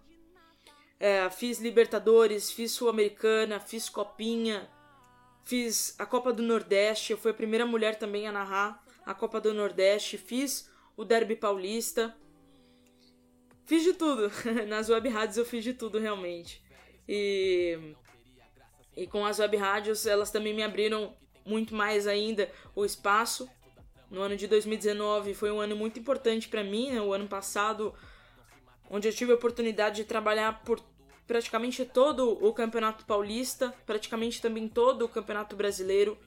É, 1.00 1.30
fiz 1.30 1.60
Libertadores, 1.60 2.52
fiz 2.52 2.72
Sul-Americana, 2.72 3.60
fiz 3.60 3.88
Copinha, 3.88 4.68
fiz 5.44 5.96
a 6.00 6.06
Copa 6.06 6.34
do 6.34 6.42
Nordeste. 6.42 7.12
Eu 7.12 7.18
fui 7.18 7.32
a 7.32 7.36
primeira 7.36 7.66
mulher 7.66 7.96
também 7.96 8.28
a 8.28 8.32
narrar 8.32 8.84
a 9.06 9.14
Copa 9.14 9.40
do 9.40 9.54
Nordeste. 9.54 10.18
Fiz 10.18 10.70
o 10.96 11.06
Derby 11.06 11.36
Paulista. 11.36 12.16
Fiz 13.66 13.84
de 13.84 13.94
tudo. 13.94 14.32
Nas 14.68 14.90
web 14.90 15.08
rádios 15.10 15.38
eu 15.38 15.46
fiz 15.46 15.64
de 15.64 15.74
tudo 15.74 16.00
realmente. 16.00 16.64
E, 17.08 17.96
e 18.96 19.06
com 19.08 19.26
as 19.26 19.40
web 19.40 19.56
rádios 19.56 20.06
elas 20.06 20.32
também 20.32 20.54
me 20.54 20.64
abriram 20.64 21.16
muito 21.46 21.76
mais 21.76 22.08
ainda 22.08 22.52
o 22.76 22.84
espaço. 22.84 23.50
No 24.10 24.22
ano 24.22 24.36
de 24.36 24.48
2019 24.48 25.34
foi 25.34 25.52
um 25.52 25.60
ano 25.60 25.76
muito 25.76 26.00
importante 26.00 26.48
para 26.48 26.64
mim, 26.64 26.92
né? 26.92 27.02
o 27.02 27.14
ano 27.14 27.28
passado, 27.28 27.94
onde 28.90 29.08
eu 29.08 29.14
tive 29.14 29.32
a 29.32 29.36
oportunidade 29.36 29.98
de 29.98 30.04
trabalhar 30.04 30.64
por 30.64 30.82
praticamente 31.26 31.86
todo 31.86 32.44
o 32.46 32.54
Campeonato 32.54 33.06
Paulista, 33.06 33.74
praticamente 33.86 34.42
também 34.42 34.68
todo 34.68 35.04
o 35.04 35.10
Campeonato 35.10 35.56
Brasileiro, 35.56 36.18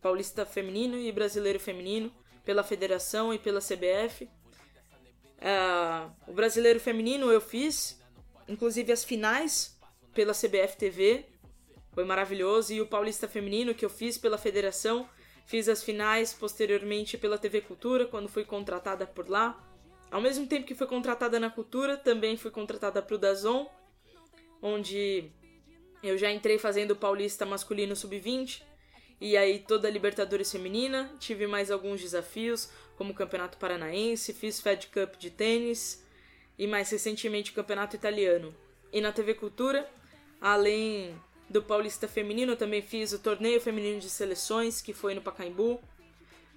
Paulista 0.00 0.46
Feminino 0.46 0.96
e 0.96 1.10
Brasileiro 1.10 1.58
Feminino, 1.58 2.12
pela 2.44 2.62
Federação 2.62 3.34
e 3.34 3.38
pela 3.38 3.60
CBF. 3.60 4.24
Uh, 5.38 6.10
o 6.28 6.32
Brasileiro 6.32 6.78
Feminino 6.78 7.30
eu 7.30 7.40
fiz, 7.40 8.00
inclusive 8.48 8.92
as 8.92 9.04
finais 9.04 9.78
pela 10.14 10.32
CBF 10.32 10.76
TV, 10.76 11.26
foi 11.92 12.04
maravilhoso, 12.04 12.72
e 12.72 12.80
o 12.80 12.86
Paulista 12.86 13.26
Feminino 13.26 13.74
que 13.74 13.84
eu 13.84 13.90
fiz 13.90 14.16
pela 14.16 14.38
Federação 14.38 15.08
Fiz 15.50 15.68
as 15.68 15.82
finais 15.82 16.32
posteriormente 16.32 17.18
pela 17.18 17.36
TV 17.36 17.60
Cultura, 17.60 18.06
quando 18.06 18.28
fui 18.28 18.44
contratada 18.44 19.04
por 19.04 19.28
lá. 19.28 19.60
Ao 20.10 20.20
mesmo 20.20 20.46
tempo 20.46 20.66
que 20.66 20.74
fui 20.74 20.86
contratada 20.86 21.38
na 21.38 21.48
Cultura, 21.48 21.96
também 21.96 22.36
fui 22.36 22.50
contratada 22.50 23.00
para 23.00 23.14
o 23.14 23.18
Dazon, 23.18 23.70
onde 24.60 25.30
eu 26.02 26.18
já 26.18 26.32
entrei 26.32 26.58
fazendo 26.58 26.96
Paulista 26.96 27.46
Masculino 27.46 27.94
Sub-20 27.94 28.62
e 29.20 29.36
aí 29.36 29.60
toda 29.60 29.86
a 29.86 29.90
Libertadores 29.90 30.50
Feminina. 30.50 31.12
Tive 31.20 31.46
mais 31.46 31.70
alguns 31.70 32.00
desafios, 32.00 32.70
como 32.96 33.12
o 33.12 33.14
Campeonato 33.14 33.56
Paranaense, 33.56 34.32
fiz 34.32 34.60
Fed 34.60 34.88
Cup 34.88 35.16
de 35.16 35.30
tênis 35.30 36.04
e 36.58 36.66
mais 36.66 36.90
recentemente 36.90 37.52
o 37.52 37.54
Campeonato 37.54 37.94
Italiano. 37.94 38.52
E 38.92 39.00
na 39.00 39.12
TV 39.12 39.34
Cultura, 39.34 39.88
além 40.40 41.14
do 41.48 41.62
Paulista 41.62 42.08
Feminino, 42.08 42.52
eu 42.52 42.56
também 42.56 42.82
fiz 42.82 43.12
o 43.12 43.18
Torneio 43.20 43.60
Feminino 43.60 44.00
de 44.00 44.10
Seleções, 44.10 44.80
que 44.82 44.92
foi 44.92 45.14
no 45.14 45.22
Pacaembu. 45.22 45.80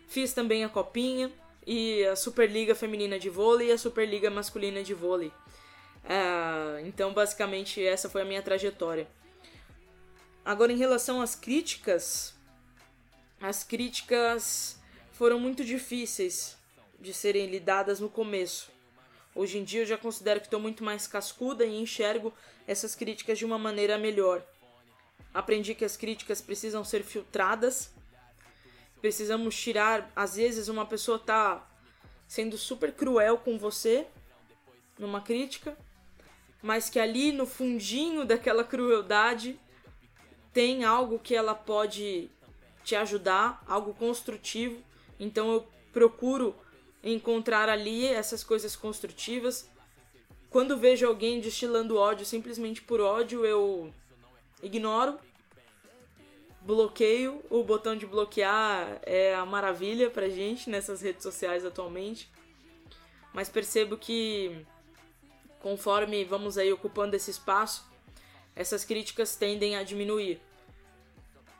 Fiz 0.07 0.33
também 0.33 0.63
a 0.63 0.69
Copinha 0.69 1.31
e 1.65 2.05
a 2.05 2.15
Superliga 2.15 2.75
Feminina 2.75 3.17
de 3.17 3.29
Vôlei 3.29 3.69
e 3.69 3.71
a 3.71 3.77
Superliga 3.77 4.29
Masculina 4.29 4.83
de 4.83 4.93
Vôlei. 4.93 5.31
Ah, 6.05 6.79
então, 6.83 7.13
basicamente, 7.13 7.83
essa 7.83 8.09
foi 8.09 8.21
a 8.21 8.25
minha 8.25 8.41
trajetória. 8.41 9.07
Agora, 10.43 10.73
em 10.73 10.77
relação 10.77 11.21
às 11.21 11.35
críticas, 11.35 12.33
as 13.41 13.63
críticas 13.63 14.79
foram 15.13 15.39
muito 15.39 15.63
difíceis 15.63 16.57
de 16.99 17.13
serem 17.13 17.47
lidadas 17.47 17.99
no 17.99 18.09
começo. 18.09 18.71
Hoje 19.35 19.57
em 19.57 19.63
dia 19.63 19.81
eu 19.81 19.85
já 19.85 19.97
considero 19.97 20.39
que 20.39 20.47
estou 20.47 20.59
muito 20.59 20.83
mais 20.83 21.07
cascuda 21.07 21.65
e 21.65 21.75
enxergo 21.75 22.33
essas 22.67 22.93
críticas 22.93 23.37
de 23.37 23.45
uma 23.45 23.57
maneira 23.57 23.97
melhor. 23.97 24.43
Aprendi 25.33 25.73
que 25.73 25.85
as 25.85 25.97
críticas 25.97 26.39
precisam 26.41 26.83
ser 26.83 27.03
filtradas. 27.03 27.91
Precisamos 29.03 29.53
tirar, 29.53 30.09
às 30.15 30.37
vezes 30.37 30.69
uma 30.69 30.85
pessoa 30.85 31.19
tá 31.19 31.69
sendo 32.25 32.57
super 32.57 32.93
cruel 32.93 33.37
com 33.37 33.57
você 33.57 34.07
numa 34.97 35.19
crítica, 35.19 35.77
mas 36.61 36.89
que 36.89 36.97
ali 36.97 37.33
no 37.33 37.45
fundinho 37.45 38.23
daquela 38.23 38.63
crueldade 38.63 39.59
tem 40.53 40.85
algo 40.85 41.19
que 41.19 41.35
ela 41.35 41.53
pode 41.53 42.31
te 42.85 42.95
ajudar, 42.95 43.61
algo 43.67 43.93
construtivo. 43.93 44.81
Então 45.19 45.51
eu 45.51 45.67
procuro 45.91 46.55
encontrar 47.03 47.67
ali 47.67 48.07
essas 48.07 48.41
coisas 48.41 48.73
construtivas. 48.73 49.69
Quando 50.49 50.77
vejo 50.77 51.05
alguém 51.05 51.41
destilando 51.41 51.97
ódio 51.97 52.25
simplesmente 52.25 52.81
por 52.81 53.01
ódio, 53.01 53.45
eu 53.45 53.93
ignoro, 54.61 55.19
bloqueio. 56.65 57.41
O 57.49 57.63
botão 57.63 57.95
de 57.95 58.05
bloquear 58.05 58.99
é 59.03 59.35
a 59.35 59.45
maravilha 59.45 60.09
pra 60.09 60.29
gente 60.29 60.69
nessas 60.69 61.01
redes 61.01 61.23
sociais 61.23 61.65
atualmente. 61.65 62.29
Mas 63.33 63.49
percebo 63.49 63.97
que 63.97 64.65
conforme 65.59 66.23
vamos 66.25 66.57
aí 66.57 66.71
ocupando 66.71 67.15
esse 67.15 67.31
espaço, 67.31 67.85
essas 68.55 68.83
críticas 68.83 69.35
tendem 69.35 69.75
a 69.75 69.83
diminuir. 69.83 70.39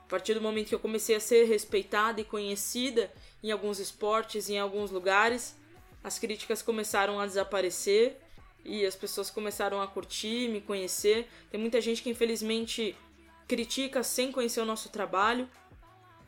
A 0.06 0.10
partir 0.10 0.34
do 0.34 0.42
momento 0.42 0.68
que 0.68 0.76
eu 0.76 0.80
comecei 0.80 1.16
a 1.16 1.20
ser 1.20 1.46
respeitada 1.46 2.22
e 2.22 2.24
conhecida 2.24 3.12
em 3.42 3.52
alguns 3.52 3.80
esportes, 3.80 4.50
em 4.50 4.60
alguns 4.60 4.92
lugares, 4.92 5.56
as 6.04 6.20
críticas 6.20 6.62
começaram 6.62 7.20
a 7.20 7.26
desaparecer 7.26 8.20
e 8.64 8.86
as 8.86 8.96
pessoas 8.96 9.32
começaram 9.32 9.82
a 9.82 9.88
curtir, 9.88 10.50
me 10.50 10.62
conhecer. 10.62 11.28
Tem 11.50 11.60
muita 11.60 11.82
gente 11.82 12.04
que 12.04 12.10
infelizmente 12.10 12.96
critica 13.48 14.04
sem 14.04 14.32
conhecer 14.32 14.62
o 14.62 14.66
nosso 14.66 14.90
trabalho. 14.90 15.50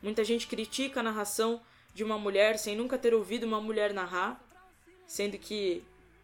Muita 0.02 0.24
gente 0.24 0.46
critica 0.46 1.00
a 1.00 1.02
narração 1.02 1.60
de 1.94 2.04
uma 2.04 2.18
mulher 2.18 2.58
sem 2.58 2.76
nunca 2.76 2.98
ter 2.98 3.14
ouvido 3.14 3.44
uma 3.44 3.60
mulher 3.60 3.92
narrar, 3.92 4.40
sendo 5.06 5.38
que 5.38 5.82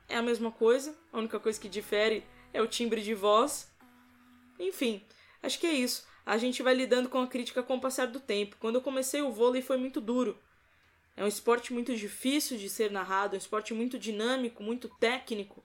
é 0.08 0.16
a 0.16 0.22
mesma 0.22 0.50
coisa, 0.50 0.94
a 1.12 1.18
única 1.18 1.40
coisa 1.40 1.58
que 1.58 1.68
difere 1.68 2.24
é 2.52 2.60
o 2.60 2.66
timbre 2.66 3.00
de 3.00 3.14
voz. 3.14 3.70
Enfim, 4.58 5.02
acho 5.42 5.58
que 5.58 5.66
é 5.66 5.72
isso. 5.72 6.06
A 6.24 6.36
gente 6.36 6.62
vai 6.62 6.74
lidando 6.74 7.08
com 7.08 7.18
a 7.18 7.26
crítica 7.26 7.62
com 7.62 7.76
o 7.76 7.80
passar 7.80 8.06
do 8.06 8.20
tempo. 8.20 8.56
Quando 8.60 8.76
eu 8.76 8.82
comecei 8.82 9.22
o 9.22 9.32
vôlei 9.32 9.62
foi 9.62 9.76
muito 9.76 10.00
duro. 10.00 10.38
É 11.16 11.24
um 11.24 11.28
esporte 11.28 11.72
muito 11.72 11.94
difícil 11.96 12.56
de 12.56 12.68
ser 12.68 12.90
narrado, 12.90 13.34
é 13.34 13.36
um 13.36 13.38
esporte 13.38 13.74
muito 13.74 13.98
dinâmico, 13.98 14.62
muito 14.62 14.88
técnico. 14.88 15.62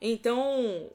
Então, 0.00 0.90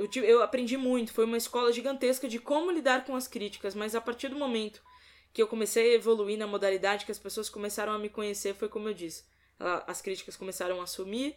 eu, 0.00 0.08
tive, 0.08 0.26
eu 0.26 0.42
aprendi 0.42 0.78
muito. 0.78 1.12
Foi 1.12 1.26
uma 1.26 1.36
escola 1.36 1.70
gigantesca 1.70 2.26
de 2.26 2.38
como 2.38 2.70
lidar 2.70 3.04
com 3.04 3.14
as 3.14 3.28
críticas, 3.28 3.74
mas 3.74 3.94
a 3.94 4.00
partir 4.00 4.28
do 4.28 4.36
momento 4.36 4.82
que 5.30 5.42
eu 5.42 5.46
comecei 5.46 5.92
a 5.92 5.94
evoluir 5.94 6.38
na 6.38 6.46
modalidade, 6.46 7.04
que 7.04 7.12
as 7.12 7.18
pessoas 7.18 7.50
começaram 7.50 7.92
a 7.92 7.98
me 7.98 8.08
conhecer, 8.08 8.54
foi 8.54 8.68
como 8.68 8.88
eu 8.88 8.94
disse. 8.94 9.24
As 9.58 10.00
críticas 10.00 10.36
começaram 10.36 10.80
a 10.80 10.86
sumir 10.86 11.36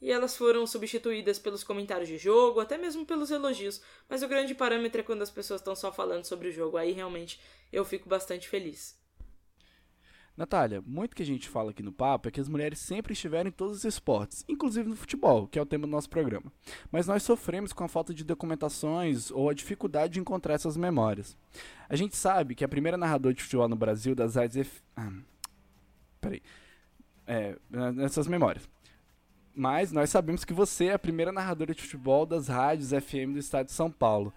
e 0.00 0.10
elas 0.10 0.36
foram 0.36 0.66
substituídas 0.66 1.38
pelos 1.38 1.62
comentários 1.62 2.08
de 2.08 2.18
jogo, 2.18 2.58
até 2.58 2.76
mesmo 2.76 3.06
pelos 3.06 3.30
elogios. 3.30 3.80
Mas 4.08 4.24
o 4.24 4.28
grande 4.28 4.56
parâmetro 4.56 5.00
é 5.00 5.04
quando 5.04 5.22
as 5.22 5.30
pessoas 5.30 5.60
estão 5.60 5.76
só 5.76 5.92
falando 5.92 6.24
sobre 6.24 6.48
o 6.48 6.52
jogo. 6.52 6.76
Aí 6.76 6.90
realmente 6.90 7.40
eu 7.72 7.84
fico 7.84 8.08
bastante 8.08 8.48
feliz. 8.48 9.00
Natália, 10.36 10.82
muito 10.86 11.14
que 11.14 11.22
a 11.22 11.26
gente 11.26 11.48
fala 11.48 11.72
aqui 11.72 11.82
no 11.82 11.92
papo 11.92 12.26
é 12.26 12.30
que 12.30 12.40
as 12.40 12.48
mulheres 12.48 12.78
sempre 12.78 13.12
estiveram 13.12 13.48
em 13.48 13.52
todos 13.52 13.78
os 13.78 13.84
esportes, 13.84 14.44
inclusive 14.48 14.88
no 14.88 14.96
futebol, 14.96 15.46
que 15.46 15.58
é 15.58 15.62
o 15.62 15.66
tema 15.66 15.86
do 15.86 15.90
nosso 15.90 16.08
programa. 16.08 16.50
Mas 16.90 17.06
nós 17.06 17.22
sofremos 17.22 17.72
com 17.72 17.84
a 17.84 17.88
falta 17.88 18.14
de 18.14 18.24
documentações 18.24 19.30
ou 19.30 19.50
a 19.50 19.54
dificuldade 19.54 20.14
de 20.14 20.20
encontrar 20.20 20.54
essas 20.54 20.76
memórias. 20.76 21.36
A 21.86 21.96
gente 21.96 22.16
sabe 22.16 22.54
que 22.54 22.64
a 22.64 22.68
primeira 22.68 22.96
narradora 22.96 23.34
de 23.34 23.42
futebol 23.42 23.68
no 23.68 23.76
Brasil 23.76 24.14
das 24.14 24.34
rádios. 24.34 24.82
Ah, 24.96 25.12
peraí. 26.20 26.42
É, 27.26 27.56
nessas 27.70 28.26
memórias. 28.26 28.68
Mas 29.54 29.92
nós 29.92 30.08
sabemos 30.08 30.44
que 30.44 30.54
você 30.54 30.86
é 30.86 30.94
a 30.94 30.98
primeira 30.98 31.30
narradora 31.30 31.74
de 31.74 31.82
futebol 31.82 32.24
das 32.24 32.48
rádios 32.48 32.90
FM 32.90 33.34
do 33.34 33.38
estado 33.38 33.66
de 33.66 33.72
São 33.72 33.90
Paulo. 33.90 34.32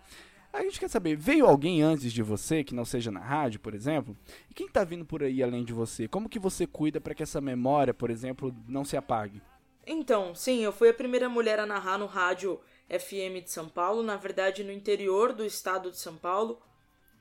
A 0.56 0.64
gente 0.64 0.80
quer 0.80 0.90
saber, 0.90 1.18
veio 1.18 1.46
alguém 1.46 1.82
antes 1.82 2.14
de 2.14 2.24
você, 2.24 2.64
que 2.64 2.74
não 2.74 2.86
seja 2.86 3.12
na 3.12 3.20
rádio, 3.20 3.60
por 3.60 3.76
exemplo? 3.76 4.16
E 4.50 4.54
quem 4.54 4.68
está 4.68 4.86
vindo 4.86 5.04
por 5.04 5.22
aí 5.22 5.44
além 5.44 5.66
de 5.66 5.74
você? 5.74 6.08
Como 6.08 6.30
que 6.30 6.40
você 6.40 6.66
cuida 6.66 7.02
para 7.02 7.14
que 7.14 7.22
essa 7.22 7.42
memória, 7.42 7.94
por 7.94 8.10
exemplo, 8.10 8.56
não 8.66 8.86
se 8.86 8.96
apague? 8.96 9.42
Então, 9.86 10.34
sim, 10.34 10.64
eu 10.64 10.72
fui 10.72 10.88
a 10.88 10.94
primeira 10.94 11.28
mulher 11.28 11.60
a 11.60 11.66
narrar 11.66 11.98
no 11.98 12.06
rádio 12.06 12.58
FM 12.90 13.44
de 13.44 13.52
São 13.52 13.68
Paulo, 13.68 14.02
na 14.02 14.16
verdade 14.16 14.64
no 14.64 14.72
interior 14.72 15.34
do 15.34 15.44
estado 15.44 15.92
de 15.92 15.98
São 15.98 16.16
Paulo, 16.16 16.62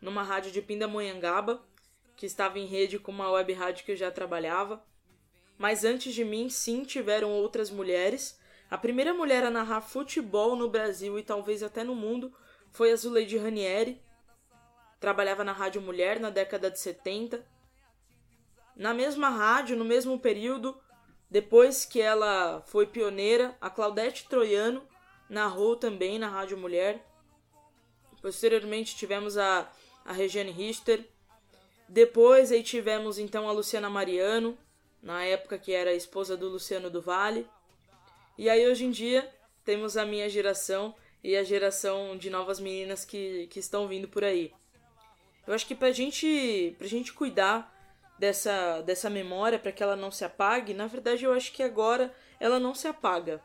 numa 0.01 0.23
rádio 0.23 0.53
de 0.53 0.63
Pindamonhangaba, 0.63 1.61
que 2.15 2.27
estava 2.27 2.61
em 2.61 2.67
rede 2.67 3.01
com 3.01 3.11
uma 3.11 3.33
web 3.33 3.53
rádio 3.53 3.85
que 3.85 3.91
eu 3.91 3.97
já 3.97 4.13
trabalhava. 4.13 4.81
Mas 5.59 5.85
antes 5.85 6.15
de 6.15 6.25
mim, 6.25 6.49
sim, 6.49 6.85
tiveram 6.85 7.33
outras 7.33 7.69
mulheres. 7.69 8.39
A 8.71 8.79
primeira 8.79 9.13
mulher 9.13 9.43
a 9.43 9.51
narrar 9.51 9.81
futebol 9.81 10.55
no 10.55 10.71
Brasil 10.71 11.19
e 11.19 11.23
talvez 11.25 11.65
até 11.65 11.83
no 11.83 11.97
mundo 11.97 12.33
foi 12.75 12.91
a 12.91 12.97
Zuleide 12.97 13.39
Ranieri. 13.39 14.03
Trabalhava 15.01 15.45
na 15.45 15.53
Rádio 15.53 15.81
Mulher 15.81 16.19
na 16.19 16.29
década 16.29 16.69
de 16.71 16.79
70. 16.81 17.47
Na 18.75 18.93
mesma 18.93 19.29
rádio, 19.31 19.77
no 19.77 19.85
mesmo 19.85 20.19
período, 20.19 20.77
depois 21.31 21.85
que 21.85 22.01
ela 22.01 22.63
foi 22.67 22.85
pioneira, 22.85 23.57
a 23.61 23.71
Claudete 23.71 24.29
Troiano 24.29 24.87
narrou 25.31 25.77
também 25.77 26.19
na 26.19 26.29
Rádio 26.29 26.59
Mulher. 26.59 27.07
Posteriormente 28.21 28.97
tivemos 28.97 29.39
a, 29.39 29.71
a 30.05 30.13
Regiane 30.13 30.51
Richter. 30.51 31.09
Depois 31.89 32.51
aí 32.51 32.65
tivemos 32.65 33.21
então 33.21 33.49
a 33.49 33.53
Luciana 33.53 33.89
Mariano, 33.89 34.59
na 35.01 35.23
época 35.23 35.59
que 35.59 35.73
era 35.73 35.95
esposa 35.95 36.37
do 36.37 36.49
Luciano 36.49 36.91
do 36.91 37.01
Vale. 37.01 37.49
E 38.37 38.51
aí 38.51 38.67
hoje 38.69 38.85
em 38.85 38.91
dia 38.91 39.33
temos 39.65 39.97
a 39.97 40.05
minha 40.05 40.29
geração 40.29 40.93
e 41.25 41.39
a 41.39 41.43
geração 41.43 42.19
de 42.19 42.29
novas 42.29 42.61
meninas 42.61 43.03
que, 43.03 43.47
que 43.47 43.59
estão 43.59 43.89
vindo 43.89 44.07
por 44.07 44.23
aí. 44.23 44.53
Eu 45.47 45.55
acho 45.55 45.67
que 45.67 45.75
pra 45.75 45.91
gente, 45.91 46.77
pra 46.77 46.87
gente 46.87 47.15
cuidar 47.15 47.75
dessa, 48.19 48.83
dessa 48.83 49.09
memória 49.09 49.59
para 49.59 49.73
que 49.73 49.83
ela 49.83 49.97
não 49.97 50.11
se 50.11 50.23
apague, 50.23 50.75
na 50.75 50.87
verdade 50.87 51.25
eu 51.25 51.33
acho 51.33 51.51
que 51.51 51.63
agora 51.63 52.15
ela 52.39 52.61
não 52.61 52.75
se 52.75 52.87
apaga. 52.87 53.43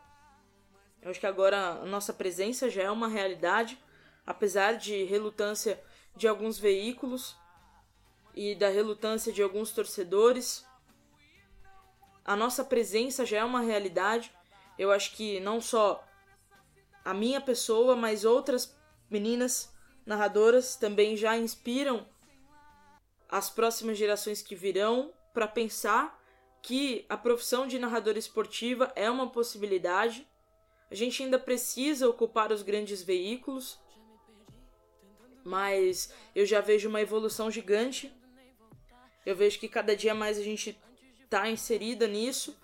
Eu 1.02 1.10
acho 1.10 1.22
que 1.22 1.26
agora 1.26 1.58
a 1.82 1.86
nossa 1.86 2.12
presença 2.12 2.70
já 2.70 2.84
é 2.84 2.92
uma 2.92 3.08
realidade, 3.08 3.80
apesar 4.28 4.74
de 4.74 5.06
relutância 5.06 5.82
de 6.18 6.28
alguns 6.28 6.60
veículos 6.60 7.38
e 8.36 8.56
da 8.56 8.68
relutância 8.68 9.32
de 9.32 9.42
alguns 9.42 9.72
torcedores. 9.72 10.66
A 12.26 12.36
nossa 12.36 12.66
presença 12.66 13.26
já 13.26 13.38
é 13.38 13.44
uma 13.44 13.62
realidade. 13.62 14.34
Eu 14.78 14.92
acho 14.92 15.16
que 15.16 15.40
não 15.40 15.62
só 15.62 16.04
a 17.10 17.14
minha 17.14 17.42
pessoa, 17.42 17.96
mas 17.96 18.24
outras 18.24 18.78
meninas 19.10 19.74
narradoras 20.06 20.76
também 20.76 21.18
já 21.18 21.36
inspiram 21.36 22.08
as 23.28 23.50
próximas 23.50 23.98
gerações 23.98 24.44
que 24.44 24.54
virão 24.54 25.12
para 25.34 25.48
pensar 25.48 26.22
que 26.62 27.08
a 27.10 27.18
profissão 27.18 27.66
de 27.66 27.80
narradora 27.80 28.20
esportiva 28.20 28.94
é 28.96 29.10
uma 29.10 29.28
possibilidade. 29.28 30.28
A 30.92 30.94
gente 30.94 31.24
ainda 31.24 31.40
precisa 31.40 32.08
ocupar 32.08 32.52
os 32.52 32.62
grandes 32.62 33.02
veículos, 33.02 33.80
mas 35.44 36.14
eu 36.36 36.46
já 36.46 36.62
vejo 36.62 36.90
uma 36.90 37.02
evolução 37.02 37.50
gigante. 37.50 38.14
Eu 39.26 39.36
vejo 39.36 39.60
que 39.60 39.68
cada 39.68 39.96
dia 39.96 40.14
mais 40.14 40.38
a 40.38 40.44
gente 40.44 40.80
está 41.24 41.50
inserida 41.50 42.08
nisso 42.08 42.56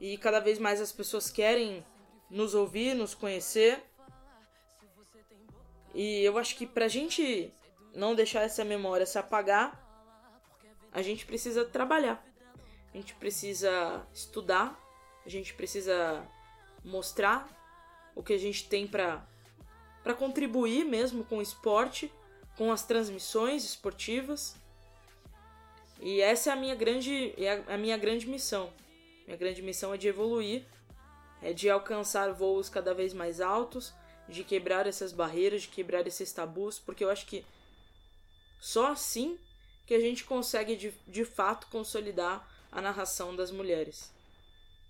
e 0.00 0.16
cada 0.16 0.38
vez 0.38 0.56
mais 0.60 0.80
as 0.80 0.92
pessoas 0.92 1.32
querem 1.32 1.84
nos 2.30 2.54
ouvir, 2.54 2.94
nos 2.94 3.14
conhecer. 3.14 3.82
E 5.94 6.22
eu 6.22 6.38
acho 6.38 6.56
que 6.56 6.66
pra 6.66 6.88
gente 6.88 7.52
não 7.94 8.14
deixar 8.14 8.42
essa 8.42 8.64
memória 8.64 9.06
se 9.06 9.18
apagar, 9.18 9.84
a 10.92 11.02
gente 11.02 11.26
precisa 11.26 11.64
trabalhar. 11.64 12.24
A 12.92 12.96
gente 12.96 13.14
precisa 13.14 14.06
estudar, 14.12 14.78
a 15.24 15.28
gente 15.28 15.54
precisa 15.54 16.26
mostrar 16.84 17.48
o 18.14 18.22
que 18.22 18.32
a 18.32 18.38
gente 18.38 18.68
tem 18.68 18.86
para 18.86 19.26
para 20.02 20.14
contribuir 20.14 20.84
mesmo 20.84 21.22
com 21.22 21.38
o 21.38 21.42
esporte, 21.42 22.10
com 22.56 22.72
as 22.72 22.82
transmissões 22.86 23.62
esportivas. 23.62 24.56
E 26.00 26.20
essa 26.20 26.50
é 26.50 26.52
a 26.52 26.56
minha 26.56 26.74
grande 26.74 27.34
é 27.36 27.62
a 27.68 27.76
minha 27.76 27.96
grande 27.96 28.26
missão. 28.26 28.72
Minha 29.26 29.36
grande 29.36 29.60
missão 29.60 29.92
é 29.92 29.98
de 29.98 30.08
evoluir, 30.08 30.64
é 31.42 31.52
de 31.52 31.70
alcançar 31.70 32.32
voos 32.32 32.68
cada 32.68 32.92
vez 32.94 33.12
mais 33.12 33.40
altos, 33.40 33.92
de 34.28 34.44
quebrar 34.44 34.86
essas 34.86 35.12
barreiras, 35.12 35.62
de 35.62 35.68
quebrar 35.68 36.06
esses 36.06 36.32
tabus, 36.32 36.78
porque 36.78 37.04
eu 37.04 37.10
acho 37.10 37.26
que 37.26 37.44
só 38.60 38.92
assim 38.92 39.38
que 39.86 39.94
a 39.94 40.00
gente 40.00 40.24
consegue 40.24 40.76
de, 40.76 40.92
de 41.06 41.24
fato 41.24 41.66
consolidar 41.68 42.46
a 42.70 42.80
narração 42.80 43.34
das 43.34 43.50
mulheres. 43.50 44.12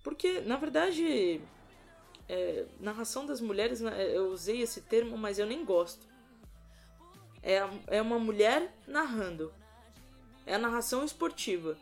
Porque, 0.02 0.40
na 0.40 0.56
verdade, 0.56 1.40
é, 2.28 2.66
narração 2.80 3.24
das 3.24 3.40
mulheres, 3.40 3.80
né, 3.80 4.16
eu 4.16 4.30
usei 4.30 4.61
esse 4.61 4.80
termo, 4.80 5.16
mas 5.16 5.38
eu 5.38 5.46
nem 5.46 5.64
gosto. 5.64 6.06
É, 7.42 7.61
é 7.87 8.02
uma 8.02 8.18
mulher 8.18 8.74
narrando. 8.87 9.52
É 10.44 10.54
a 10.54 10.58
narração 10.58 11.04
esportiva. 11.04 11.76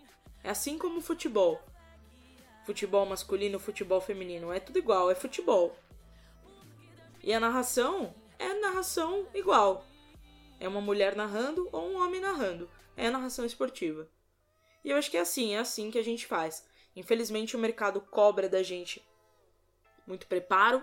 É 0.45 0.51
assim 0.51 0.77
como 0.77 0.99
o 0.99 1.03
futebol. 1.03 1.63
Futebol 2.67 3.07
masculino, 3.07 3.59
futebol 3.59 4.01
feminino. 4.01 4.53
É 4.53 4.61
tudo 4.61 4.79
igual, 4.79 5.11
é 5.11 5.15
futebol. 5.15 5.75
E 7.23 7.33
a 7.33 7.41
narração 7.41 8.15
é 8.39 8.53
narração 8.61 9.27
igual. 9.33 9.87
É 10.61 10.69
uma 10.69 10.81
mulher 10.81 11.17
narrando 11.17 11.69
ou 11.73 11.89
um 11.89 11.97
homem 11.97 12.21
narrando 12.21 12.69
é 12.97 13.11
narração 13.11 13.45
esportiva. 13.45 14.09
E 14.83 14.91
eu 14.91 14.97
acho 14.97 15.11
que 15.11 15.17
é 15.17 15.21
assim, 15.21 15.55
é 15.55 15.59
assim 15.59 15.91
que 15.91 15.99
a 15.99 16.05
gente 16.05 16.27
faz. 16.27 16.67
Infelizmente 16.95 17.55
o 17.55 17.59
mercado 17.59 18.01
cobra 18.01 18.49
da 18.49 18.63
gente 18.63 19.07
muito 20.07 20.27
preparo, 20.27 20.83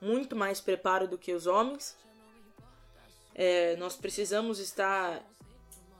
muito 0.00 0.34
mais 0.34 0.60
preparo 0.60 1.06
do 1.06 1.18
que 1.18 1.32
os 1.32 1.46
homens. 1.46 1.96
É, 3.34 3.76
nós 3.76 3.94
precisamos 3.94 4.58
estar. 4.58 5.22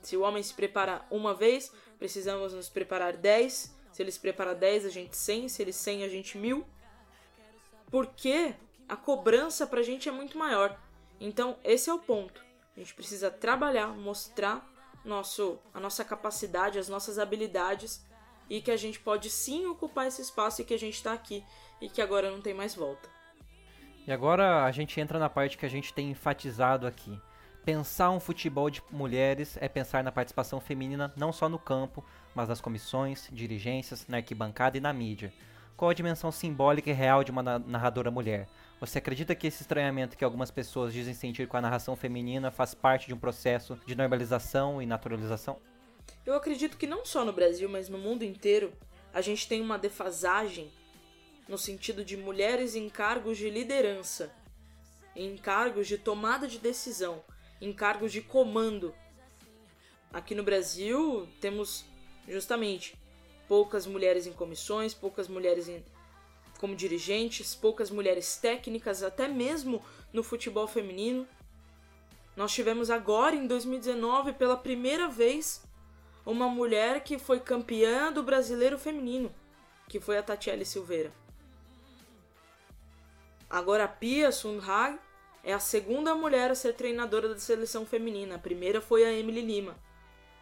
Se 0.02 0.16
o 0.16 0.22
homem 0.22 0.42
se 0.42 0.54
prepara 0.54 1.04
uma 1.10 1.34
vez, 1.34 1.72
precisamos 1.98 2.52
nos 2.54 2.68
preparar 2.68 3.16
10. 3.16 3.76
Se 3.98 4.02
ele 4.04 4.12
se 4.12 4.20
prepara 4.20 4.54
10, 4.54 4.86
a 4.86 4.90
gente 4.90 5.16
100. 5.16 5.48
Se 5.48 5.60
ele 5.60 5.72
100, 5.72 6.04
a 6.04 6.08
gente 6.08 6.38
1000. 6.38 6.64
Porque 7.90 8.54
a 8.88 8.94
cobrança 8.94 9.66
pra 9.66 9.82
gente 9.82 10.08
é 10.08 10.12
muito 10.12 10.38
maior. 10.38 10.78
Então, 11.20 11.58
esse 11.64 11.90
é 11.90 11.92
o 11.92 11.98
ponto. 11.98 12.40
A 12.76 12.78
gente 12.78 12.94
precisa 12.94 13.28
trabalhar, 13.28 13.88
mostrar 13.88 14.64
nosso, 15.04 15.58
a 15.74 15.80
nossa 15.80 16.04
capacidade, 16.04 16.78
as 16.78 16.88
nossas 16.88 17.18
habilidades 17.18 18.06
e 18.48 18.62
que 18.62 18.70
a 18.70 18.76
gente 18.76 19.00
pode 19.00 19.30
sim 19.30 19.66
ocupar 19.66 20.06
esse 20.06 20.22
espaço 20.22 20.62
e 20.62 20.64
que 20.64 20.74
a 20.74 20.78
gente 20.78 20.94
está 20.94 21.12
aqui 21.12 21.44
e 21.80 21.88
que 21.88 22.00
agora 22.00 22.30
não 22.30 22.40
tem 22.40 22.54
mais 22.54 22.76
volta. 22.76 23.08
E 24.06 24.12
agora 24.12 24.64
a 24.64 24.70
gente 24.70 25.00
entra 25.00 25.18
na 25.18 25.28
parte 25.28 25.58
que 25.58 25.66
a 25.66 25.68
gente 25.68 25.92
tem 25.92 26.08
enfatizado 26.08 26.86
aqui. 26.86 27.20
Pensar 27.68 28.08
um 28.12 28.18
futebol 28.18 28.70
de 28.70 28.82
mulheres 28.90 29.58
é 29.60 29.68
pensar 29.68 30.02
na 30.02 30.10
participação 30.10 30.58
feminina 30.58 31.12
não 31.14 31.30
só 31.30 31.50
no 31.50 31.58
campo, 31.58 32.02
mas 32.34 32.48
nas 32.48 32.62
comissões, 32.62 33.28
dirigências, 33.30 34.06
na 34.08 34.16
arquibancada 34.16 34.78
e 34.78 34.80
na 34.80 34.90
mídia. 34.90 35.34
Qual 35.76 35.90
a 35.90 35.92
dimensão 35.92 36.32
simbólica 36.32 36.88
e 36.88 36.94
real 36.94 37.22
de 37.22 37.30
uma 37.30 37.42
narradora 37.42 38.10
mulher? 38.10 38.48
Você 38.80 38.96
acredita 38.96 39.34
que 39.34 39.46
esse 39.46 39.60
estranhamento 39.60 40.16
que 40.16 40.24
algumas 40.24 40.50
pessoas 40.50 40.94
dizem 40.94 41.12
sentir 41.12 41.46
com 41.46 41.58
a 41.58 41.60
narração 41.60 41.94
feminina 41.94 42.50
faz 42.50 42.72
parte 42.72 43.06
de 43.06 43.12
um 43.12 43.18
processo 43.18 43.78
de 43.84 43.94
normalização 43.94 44.80
e 44.80 44.86
naturalização? 44.86 45.58
Eu 46.24 46.32
acredito 46.36 46.78
que 46.78 46.86
não 46.86 47.04
só 47.04 47.22
no 47.22 47.34
Brasil, 47.34 47.68
mas 47.68 47.90
no 47.90 47.98
mundo 47.98 48.24
inteiro, 48.24 48.72
a 49.12 49.20
gente 49.20 49.46
tem 49.46 49.60
uma 49.60 49.76
defasagem 49.76 50.72
no 51.46 51.58
sentido 51.58 52.02
de 52.02 52.16
mulheres 52.16 52.74
em 52.74 52.88
cargos 52.88 53.36
de 53.36 53.50
liderança, 53.50 54.32
em 55.14 55.36
cargos 55.36 55.86
de 55.86 55.98
tomada 55.98 56.48
de 56.48 56.58
decisão, 56.58 57.22
em 57.60 57.72
cargos 57.72 58.12
de 58.12 58.20
comando. 58.20 58.94
Aqui 60.12 60.34
no 60.34 60.42
Brasil 60.42 61.28
temos 61.40 61.84
justamente 62.26 62.96
poucas 63.46 63.86
mulheres 63.86 64.26
em 64.26 64.32
comissões, 64.32 64.94
poucas 64.94 65.28
mulheres 65.28 65.68
em 65.68 65.84
como 66.58 66.74
dirigentes, 66.74 67.54
poucas 67.54 67.90
mulheres 67.90 68.36
técnicas, 68.36 69.02
até 69.02 69.28
mesmo 69.28 69.82
no 70.12 70.22
futebol 70.22 70.66
feminino. 70.66 71.26
Nós 72.36 72.52
tivemos 72.52 72.90
agora, 72.90 73.34
em 73.34 73.46
2019, 73.46 74.32
pela 74.32 74.56
primeira 74.56 75.08
vez, 75.08 75.62
uma 76.26 76.48
mulher 76.48 77.02
que 77.02 77.18
foi 77.18 77.40
campeã 77.40 78.12
do 78.12 78.22
brasileiro 78.22 78.78
feminino, 78.78 79.32
que 79.88 80.00
foi 80.00 80.18
a 80.18 80.22
Tatiele 80.22 80.64
Silveira. 80.64 81.12
Agora 83.48 83.84
a 83.84 83.88
Pia 83.88 84.30
Sundhag 84.30 84.98
é 85.48 85.54
a 85.54 85.58
segunda 85.58 86.14
mulher 86.14 86.50
a 86.50 86.54
ser 86.54 86.74
treinadora 86.74 87.26
da 87.26 87.38
seleção 87.38 87.86
feminina. 87.86 88.34
A 88.34 88.38
primeira 88.38 88.82
foi 88.82 89.02
a 89.06 89.10
Emily 89.10 89.40
Lima. 89.40 89.78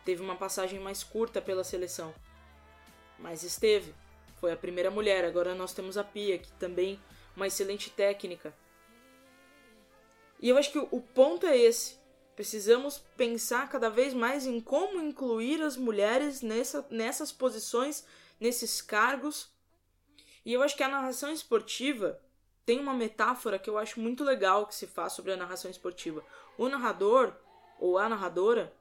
Teve 0.05 0.21
uma 0.21 0.35
passagem 0.35 0.81
mais 0.81 1.05
curta 1.05 1.41
pela 1.41 1.63
seleção, 1.63 2.13
mas 3.17 3.45
esteve. 3.45 3.95
Foi 4.41 4.51
a 4.51 4.57
primeira 4.57 4.91
mulher. 4.91 5.25
Agora 5.25 5.55
nós 5.55 5.73
temos 5.73 5.97
a 5.97 6.03
Pia, 6.03 6.39
que 6.39 6.51
também 6.55 6.99
uma 7.37 7.47
excelente 7.47 7.89
técnica. 7.89 8.53
E 10.41 10.49
eu 10.49 10.59
acho 10.59 10.73
que 10.73 10.79
o 10.79 11.01
ponto 11.01 11.47
é 11.47 11.57
esse. 11.57 12.01
Precisamos 12.35 12.99
pensar 13.17 13.69
cada 13.69 13.89
vez 13.89 14.13
mais 14.13 14.45
em 14.45 14.61
como 14.61 15.01
incluir 15.01 15.63
as 15.63 15.77
mulheres 15.77 16.43
nessa, 16.43 16.85
nessas 16.91 17.31
posições, 17.31 18.05
nesses 18.41 18.83
cargos. 18.83 19.55
E 20.45 20.53
eu 20.53 20.65
acho 20.65 20.77
que 20.77 20.83
a 20.83 20.89
narração 20.89 21.31
esportiva 21.31 22.21
tem 22.67 22.81
uma 22.81 22.93
metáfora 22.93 23.61
que 23.61 23.71
eu 23.71 23.79
acho 23.79 24.01
muito 24.01 24.25
legal 24.25 24.67
que 24.67 24.75
se 24.75 24.89
faz 24.89 25.13
sobre 25.13 25.33
a 25.33 25.37
narração 25.37 25.71
esportiva. 25.71 26.25
O 26.59 26.69
narrador 26.69 27.33
ou 27.79 27.97
a 27.97 28.09
narradora 28.09 28.77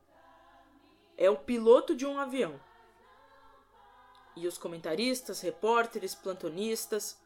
é 1.15 1.29
o 1.29 1.37
piloto 1.37 1.95
de 1.95 2.03
um 2.03 2.19
avião. 2.19 2.59
E 4.35 4.47
os 4.47 4.57
comentaristas, 4.57 5.39
repórteres, 5.39 6.15
plantonistas, 6.15 7.21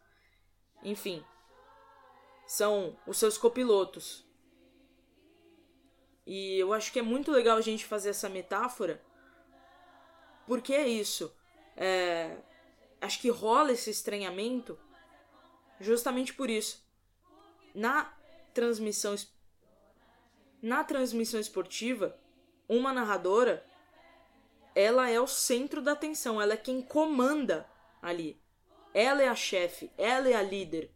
enfim, 0.84 1.26
são 2.46 2.96
os 3.08 3.18
seus 3.18 3.38
copilotos. 3.38 4.28
E 6.28 6.60
eu 6.60 6.74
acho 6.74 6.92
que 6.92 7.00
é 7.00 7.02
muito 7.02 7.32
legal 7.32 7.58
a 7.58 7.62
gente 7.62 7.86
fazer 7.86 8.10
essa 8.10 8.28
metáfora, 8.28 9.02
porque 10.46 10.74
é 10.74 10.88
isso. 10.88 11.34
É, 11.78 12.38
acho 13.00 13.22
que 13.22 13.30
rola 13.30 13.72
esse 13.72 13.90
estranhamento 13.90 14.78
justamente 15.80 16.34
por 16.34 16.50
isso. 16.50 16.86
Na 17.74 18.14
transmissão 18.54 19.16
na 20.62 20.84
transmissão 20.84 21.40
esportiva, 21.40 22.20
uma 22.68 22.92
narradora 22.92 23.66
ela 24.76 25.10
é 25.10 25.20
o 25.20 25.28
centro 25.28 25.82
da 25.82 25.94
atenção, 25.94 26.42
ela 26.42 26.54
é 26.54 26.58
quem 26.58 26.82
comanda 26.82 27.70
ali. 28.02 28.42
Ela 28.94 29.24
é 29.24 29.28
a 29.28 29.36
chefe, 29.36 29.92
ela 29.98 30.30
é 30.30 30.36
a 30.36 30.42
líder. 30.42 30.92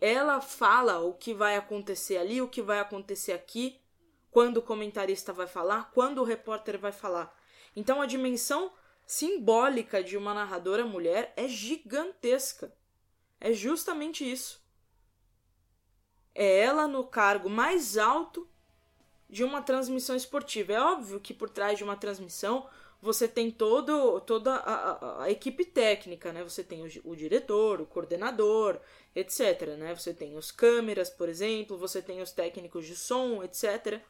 Ela 0.00 0.40
fala 0.40 1.00
o 1.00 1.14
que 1.14 1.32
vai 1.32 1.56
acontecer 1.56 2.16
ali, 2.16 2.40
o 2.40 2.48
que 2.48 2.62
vai 2.62 2.78
acontecer 2.78 3.32
aqui, 3.32 3.80
quando 4.30 4.58
o 4.58 4.62
comentarista 4.62 5.32
vai 5.32 5.46
falar, 5.46 5.90
quando 5.92 6.18
o 6.18 6.24
repórter 6.24 6.78
vai 6.78 6.92
falar. 6.92 7.34
Então 7.74 8.02
a 8.02 8.06
dimensão 8.06 8.72
simbólica 9.06 10.02
de 10.02 10.16
uma 10.16 10.34
narradora 10.34 10.84
mulher 10.84 11.32
é 11.36 11.48
gigantesca. 11.48 12.72
É 13.44 13.52
justamente 13.52 14.24
isso. 14.24 14.58
É 16.34 16.60
ela 16.60 16.88
no 16.88 17.04
cargo 17.04 17.50
mais 17.50 17.98
alto 17.98 18.48
de 19.28 19.44
uma 19.44 19.60
transmissão 19.60 20.16
esportiva. 20.16 20.72
É 20.72 20.80
óbvio 20.80 21.20
que 21.20 21.34
por 21.34 21.50
trás 21.50 21.76
de 21.76 21.84
uma 21.84 21.94
transmissão 21.94 22.66
você 23.02 23.28
tem 23.28 23.50
todo, 23.50 24.18
toda 24.22 24.54
a, 24.54 24.92
a, 24.92 25.22
a 25.24 25.30
equipe 25.30 25.62
técnica, 25.62 26.32
né? 26.32 26.42
Você 26.42 26.64
tem 26.64 26.86
o, 26.86 26.88
o, 27.04 27.14
diretor, 27.14 27.82
o 27.82 27.86
coordenador, 27.86 28.80
etc. 29.14 29.76
Né? 29.76 29.94
Você 29.94 30.14
tem 30.14 30.38
os 30.38 30.50
câmeras, 30.50 31.10
por 31.10 31.28
exemplo, 31.28 31.76
você 31.76 32.00
tem 32.00 32.22
os 32.22 32.32
técnicos 32.32 32.86
de 32.86 32.96
som, 32.96 33.44
etc. 33.44 34.00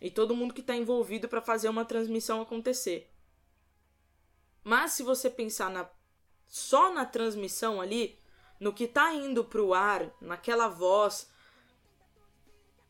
E 0.00 0.10
todo 0.10 0.34
mundo 0.34 0.54
que 0.54 0.62
está 0.62 0.74
envolvido 0.74 1.28
para 1.28 1.42
fazer 1.42 1.68
uma 1.68 1.84
transmissão 1.84 2.40
acontecer. 2.40 3.12
Mas 4.64 4.92
se 4.92 5.02
você 5.02 5.28
pensar 5.28 5.70
na, 5.70 5.86
só 6.46 6.92
na 6.92 7.04
transmissão 7.04 7.80
ali, 7.80 8.18
no 8.58 8.72
que 8.72 8.84
está 8.84 9.12
indo 9.12 9.44
para 9.44 9.62
o 9.62 9.74
ar, 9.74 10.10
naquela 10.20 10.68
voz, 10.68 11.30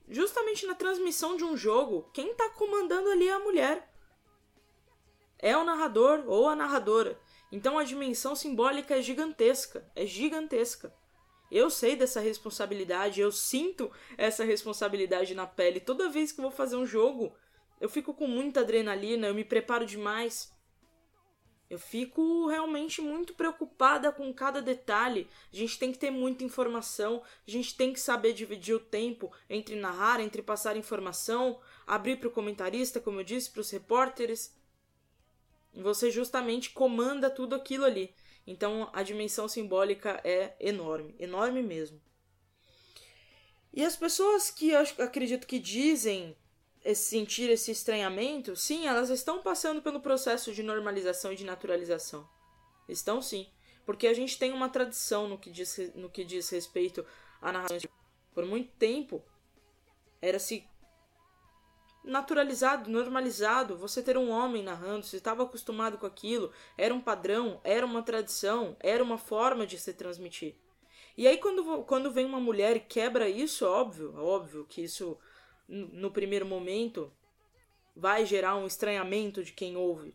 justamente 0.08 0.66
na 0.66 0.74
transmissão 0.74 1.36
de 1.36 1.44
um 1.44 1.56
jogo, 1.56 2.08
quem 2.12 2.30
está 2.30 2.48
comandando 2.50 3.10
ali 3.10 3.28
é 3.28 3.32
a 3.32 3.40
mulher. 3.40 3.92
É 5.38 5.56
o 5.56 5.64
narrador 5.64 6.24
ou 6.26 6.48
a 6.48 6.56
narradora. 6.56 7.20
Então 7.50 7.78
a 7.78 7.84
dimensão 7.84 8.34
simbólica 8.34 8.96
é 8.96 9.02
gigantesca, 9.02 9.90
é 9.94 10.06
gigantesca. 10.06 10.94
Eu 11.50 11.70
sei 11.70 11.94
dessa 11.94 12.20
responsabilidade, 12.20 13.20
eu 13.20 13.30
sinto 13.30 13.90
essa 14.18 14.44
responsabilidade 14.44 15.34
na 15.34 15.46
pele. 15.46 15.78
Toda 15.78 16.08
vez 16.08 16.32
que 16.32 16.40
vou 16.40 16.50
fazer 16.50 16.76
um 16.76 16.86
jogo, 16.86 17.32
eu 17.80 17.88
fico 17.88 18.12
com 18.14 18.26
muita 18.26 18.60
adrenalina, 18.60 19.28
eu 19.28 19.34
me 19.34 19.44
preparo 19.44 19.86
demais. 19.86 20.52
Eu 21.68 21.78
fico 21.78 22.46
realmente 22.46 23.00
muito 23.00 23.34
preocupada 23.34 24.12
com 24.12 24.32
cada 24.32 24.62
detalhe. 24.62 25.28
A 25.52 25.56
gente 25.56 25.78
tem 25.78 25.90
que 25.90 25.98
ter 25.98 26.10
muita 26.10 26.44
informação, 26.44 27.22
a 27.46 27.50
gente 27.50 27.76
tem 27.76 27.92
que 27.92 27.98
saber 27.98 28.32
dividir 28.32 28.74
o 28.74 28.80
tempo 28.80 29.32
entre 29.50 29.74
narrar, 29.74 30.20
entre 30.20 30.42
passar 30.42 30.76
informação, 30.76 31.58
abrir 31.86 32.16
para 32.16 32.28
o 32.28 32.32
comentarista, 32.32 33.00
como 33.00 33.20
eu 33.20 33.24
disse, 33.24 33.50
para 33.50 33.60
os 33.60 33.70
repórteres. 33.70 34.54
Você 35.74 36.10
justamente 36.10 36.70
comanda 36.70 37.28
tudo 37.28 37.54
aquilo 37.54 37.84
ali. 37.84 38.14
Então 38.46 38.88
a 38.92 39.02
dimensão 39.02 39.48
simbólica 39.48 40.20
é 40.22 40.54
enorme, 40.60 41.16
enorme 41.18 41.62
mesmo. 41.62 42.00
E 43.72 43.84
as 43.84 43.96
pessoas 43.96 44.50
que 44.50 44.70
eu 44.70 44.80
acredito 45.04 45.46
que 45.46 45.58
dizem 45.58 46.36
sentir 46.94 47.50
esse 47.50 47.70
estranhamento, 47.70 48.54
sim, 48.54 48.86
elas 48.86 49.10
estão 49.10 49.42
passando 49.42 49.82
pelo 49.82 50.00
processo 50.00 50.52
de 50.52 50.62
normalização 50.62 51.32
e 51.32 51.36
de 51.36 51.44
naturalização. 51.44 52.28
Estão 52.88 53.20
sim. 53.20 53.48
Porque 53.84 54.06
a 54.06 54.14
gente 54.14 54.38
tem 54.38 54.52
uma 54.52 54.68
tradição 54.68 55.28
no 55.28 55.38
que 55.38 55.50
diz, 55.50 55.92
no 55.94 56.10
que 56.10 56.24
diz 56.24 56.48
respeito 56.50 57.04
à 57.40 57.52
narração. 57.52 57.78
Por 58.34 58.44
muito 58.44 58.72
tempo, 58.76 59.24
era-se 60.20 60.68
naturalizado, 62.04 62.90
normalizado, 62.90 63.76
você 63.76 64.02
ter 64.02 64.16
um 64.16 64.30
homem 64.30 64.62
narrando, 64.62 65.04
você 65.04 65.16
estava 65.16 65.42
acostumado 65.42 65.98
com 65.98 66.06
aquilo, 66.06 66.52
era 66.78 66.94
um 66.94 67.00
padrão, 67.00 67.60
era 67.64 67.84
uma 67.84 68.02
tradição, 68.02 68.76
era 68.80 69.02
uma 69.02 69.18
forma 69.18 69.66
de 69.66 69.78
se 69.78 69.92
transmitir. 69.92 70.54
E 71.16 71.26
aí 71.26 71.38
quando, 71.38 71.82
quando 71.84 72.12
vem 72.12 72.24
uma 72.24 72.40
mulher 72.40 72.76
e 72.76 72.80
quebra 72.80 73.28
isso, 73.28 73.66
óbvio, 73.66 74.14
óbvio 74.16 74.66
que 74.68 74.82
isso 74.82 75.18
no 75.68 76.10
primeiro 76.10 76.46
momento, 76.46 77.12
vai 77.94 78.24
gerar 78.26 78.56
um 78.56 78.66
estranhamento 78.66 79.42
de 79.42 79.52
quem 79.52 79.76
ouve. 79.76 80.14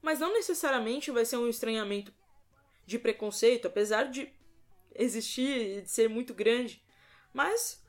Mas 0.00 0.20
não 0.20 0.32
necessariamente 0.32 1.10
vai 1.10 1.24
ser 1.24 1.36
um 1.36 1.48
estranhamento 1.48 2.12
de 2.86 2.98
preconceito, 2.98 3.66
apesar 3.66 4.04
de 4.04 4.32
existir 4.94 5.78
e 5.78 5.82
de 5.82 5.90
ser 5.90 6.08
muito 6.08 6.34
grande. 6.34 6.82
Mas 7.32 7.82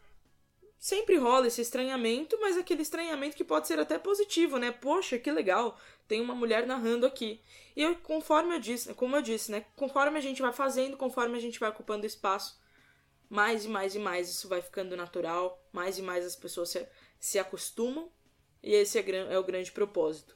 sempre 0.79 1.17
rola 1.17 1.47
esse 1.47 1.61
estranhamento, 1.61 2.37
mas 2.39 2.57
aquele 2.57 2.81
estranhamento 2.81 3.35
que 3.35 3.43
pode 3.43 3.67
ser 3.67 3.79
até 3.79 3.97
positivo, 3.97 4.57
né? 4.57 4.71
Poxa, 4.71 5.19
que 5.19 5.31
legal, 5.31 5.79
tem 6.07 6.21
uma 6.21 6.35
mulher 6.35 6.65
narrando 6.65 7.05
aqui. 7.05 7.41
E 7.75 7.81
eu, 7.81 7.95
conforme 7.97 8.55
eu 8.55 8.59
disse, 8.59 8.93
como 8.93 9.15
eu 9.15 9.21
disse, 9.21 9.51
né? 9.51 9.65
Conforme 9.75 10.17
a 10.17 10.21
gente 10.21 10.41
vai 10.41 10.53
fazendo, 10.53 10.97
conforme 10.97 11.37
a 11.37 11.41
gente 11.41 11.59
vai 11.59 11.69
ocupando 11.69 12.05
espaço, 12.05 12.59
mais 13.29 13.65
e 13.65 13.67
mais 13.67 13.95
e 13.95 13.99
mais 13.99 14.29
isso 14.29 14.47
vai 14.47 14.61
ficando 14.61 14.95
natural, 14.95 15.61
mais 15.71 15.97
e 15.97 16.01
mais 16.01 16.25
as 16.25 16.35
pessoas 16.35 16.69
se, 16.69 16.87
se 17.19 17.39
acostumam, 17.39 18.11
e 18.61 18.73
esse 18.73 18.97
é, 18.97 19.33
é 19.33 19.39
o 19.39 19.43
grande 19.43 19.71
propósito. 19.71 20.35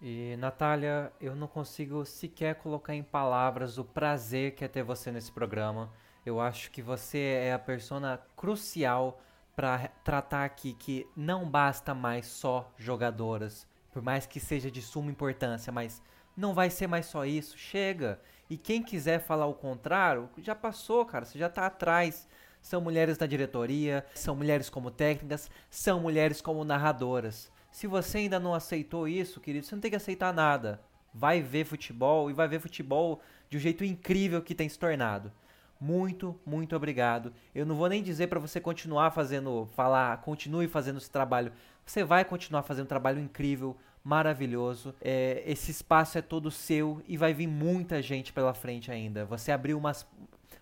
E 0.00 0.36
Natália, 0.36 1.12
eu 1.20 1.36
não 1.36 1.46
consigo 1.46 2.04
sequer 2.04 2.56
colocar 2.56 2.94
em 2.94 3.04
palavras 3.04 3.78
o 3.78 3.84
prazer 3.84 4.56
que 4.56 4.64
é 4.64 4.68
ter 4.68 4.82
você 4.82 5.12
nesse 5.12 5.30
programa. 5.30 5.92
Eu 6.26 6.40
acho 6.40 6.72
que 6.72 6.82
você 6.82 7.18
é 7.18 7.52
a 7.52 7.58
persona 7.58 8.20
crucial 8.36 9.20
para 9.54 9.88
tratar 10.02 10.44
aqui 10.44 10.74
que 10.74 11.06
não 11.14 11.48
basta 11.48 11.94
mais 11.94 12.26
só 12.26 12.72
jogadoras, 12.76 13.66
por 13.92 14.02
mais 14.02 14.26
que 14.26 14.40
seja 14.40 14.70
de 14.70 14.82
suma 14.82 15.10
importância, 15.10 15.72
mas 15.72 16.02
não 16.36 16.52
vai 16.52 16.70
ser 16.70 16.86
mais 16.86 17.06
só 17.06 17.24
isso, 17.24 17.56
chega. 17.56 18.20
E 18.52 18.56
quem 18.58 18.82
quiser 18.82 19.18
falar 19.18 19.46
o 19.46 19.54
contrário, 19.54 20.28
já 20.36 20.54
passou, 20.54 21.06
cara, 21.06 21.24
você 21.24 21.38
já 21.38 21.48
tá 21.48 21.64
atrás. 21.64 22.28
São 22.60 22.82
mulheres 22.82 23.16
na 23.16 23.24
diretoria, 23.24 24.04
são 24.14 24.36
mulheres 24.36 24.68
como 24.68 24.90
técnicas, 24.90 25.50
são 25.70 26.00
mulheres 26.00 26.42
como 26.42 26.62
narradoras. 26.62 27.50
Se 27.70 27.86
você 27.86 28.18
ainda 28.18 28.38
não 28.38 28.52
aceitou 28.52 29.08
isso, 29.08 29.40
querido, 29.40 29.64
você 29.64 29.74
não 29.74 29.80
tem 29.80 29.90
que 29.90 29.96
aceitar 29.96 30.34
nada. 30.34 30.82
Vai 31.14 31.40
ver 31.40 31.64
futebol 31.64 32.28
e 32.28 32.34
vai 32.34 32.46
ver 32.46 32.60
futebol 32.60 33.22
de 33.48 33.56
um 33.56 33.60
jeito 33.60 33.86
incrível 33.86 34.42
que 34.42 34.54
tem 34.54 34.68
se 34.68 34.78
tornado. 34.78 35.32
Muito, 35.80 36.38
muito 36.44 36.76
obrigado. 36.76 37.32
Eu 37.54 37.64
não 37.64 37.74
vou 37.74 37.88
nem 37.88 38.02
dizer 38.02 38.26
para 38.26 38.38
você 38.38 38.60
continuar 38.60 39.12
fazendo, 39.12 39.66
falar, 39.74 40.18
continue 40.18 40.68
fazendo 40.68 40.98
esse 40.98 41.10
trabalho. 41.10 41.54
Você 41.86 42.04
vai 42.04 42.22
continuar 42.22 42.64
fazendo 42.64 42.84
um 42.84 42.88
trabalho 42.88 43.18
incrível, 43.18 43.74
maravilhoso. 44.02 44.94
É, 45.00 45.42
esse 45.46 45.70
espaço 45.70 46.18
é 46.18 46.22
todo 46.22 46.50
seu 46.50 47.02
e 47.06 47.16
vai 47.16 47.32
vir 47.32 47.46
muita 47.46 48.02
gente 48.02 48.32
pela 48.32 48.54
frente 48.54 48.90
ainda. 48.90 49.24
Você 49.26 49.52
abriu 49.52 49.78
umas. 49.78 50.06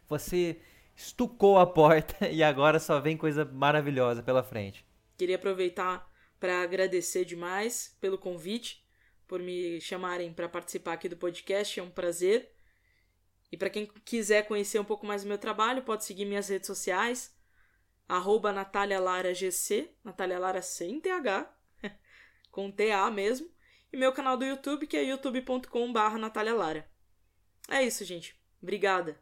Você 0.08 0.60
estucou 0.94 1.58
a 1.58 1.66
porta 1.66 2.28
e 2.28 2.42
agora 2.42 2.78
só 2.78 3.00
vem 3.00 3.16
coisa 3.16 3.44
maravilhosa 3.44 4.22
pela 4.22 4.42
frente. 4.42 4.84
Queria 5.16 5.36
aproveitar 5.36 6.08
para 6.38 6.62
agradecer 6.62 7.24
demais 7.24 7.96
pelo 8.00 8.16
convite, 8.16 8.84
por 9.26 9.40
me 9.40 9.80
chamarem 9.80 10.32
para 10.32 10.48
participar 10.48 10.94
aqui 10.94 11.08
do 11.08 11.16
podcast, 11.16 11.78
é 11.78 11.82
um 11.82 11.90
prazer. 11.90 12.50
E 13.52 13.56
para 13.56 13.70
quem 13.70 13.86
quiser 14.04 14.46
conhecer 14.46 14.78
um 14.78 14.84
pouco 14.84 15.06
mais 15.06 15.22
do 15.22 15.28
meu 15.28 15.38
trabalho, 15.38 15.82
pode 15.82 16.04
seguir 16.04 16.24
minhas 16.24 16.48
redes 16.48 16.66
sociais, 16.66 17.34
arroba 18.08 18.52
Natália 18.52 18.98
Lara 18.98 19.34
GC, 19.34 19.90
Natália 20.02 20.38
Lara 20.38 20.62
sem 20.62 21.00
TH, 21.00 21.52
com 22.50 22.70
TA 22.70 23.10
mesmo, 23.10 23.48
e 23.92 23.96
meu 23.96 24.12
canal 24.12 24.36
do 24.36 24.44
YouTube, 24.44 24.86
que 24.86 24.96
é 24.96 25.04
youtube.com.br 25.04 26.18
Natália 26.18 26.54
Lara. 26.54 26.88
É 27.68 27.82
isso, 27.82 28.04
gente. 28.04 28.36
Obrigada. 28.62 29.18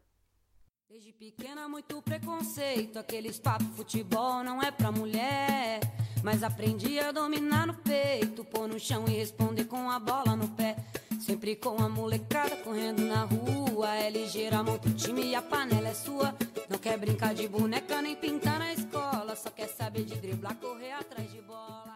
Desde 0.88 1.12
pequena, 1.12 1.68
muito 1.68 2.00
preconceito. 2.00 2.98
Aqueles 2.98 3.38
papo 3.38 3.64
futebol 3.76 4.42
não 4.42 4.62
é 4.62 4.70
pra 4.70 4.90
mulher. 4.90 5.80
Mas 6.24 6.42
aprendi 6.42 6.98
a 6.98 7.12
dominar 7.12 7.66
no 7.66 7.74
peito, 7.74 8.44
pôr 8.44 8.66
no 8.66 8.80
chão 8.80 9.04
e 9.06 9.10
responder 9.10 9.64
com 9.64 9.90
a 9.90 9.98
bola 9.98 10.34
no 10.34 10.48
pé. 10.48 10.76
Sempre 11.20 11.56
com 11.56 11.76
a 11.82 11.88
molecada 11.88 12.56
correndo 12.56 13.02
na 13.02 13.24
rua. 13.24 13.94
É 13.96 14.08
ligeira, 14.08 14.62
monta 14.62 14.88
o 14.88 14.94
time 14.94 15.26
e 15.26 15.34
a 15.34 15.42
panela 15.42 15.88
é 15.88 15.94
sua. 15.94 16.34
Não 16.68 16.78
quer 16.78 16.98
brincar 16.98 17.34
de 17.34 17.46
boneca 17.46 18.00
nem 18.00 18.16
pintar 18.16 18.58
na 18.58 18.72
escola. 18.72 19.36
Só 19.36 19.50
quer 19.50 19.68
saber 19.68 20.04
de 20.04 20.16
driblar, 20.16 20.56
correr 20.56 20.92
atrás 20.92 21.30
de 21.30 21.42
bola. 21.42 21.87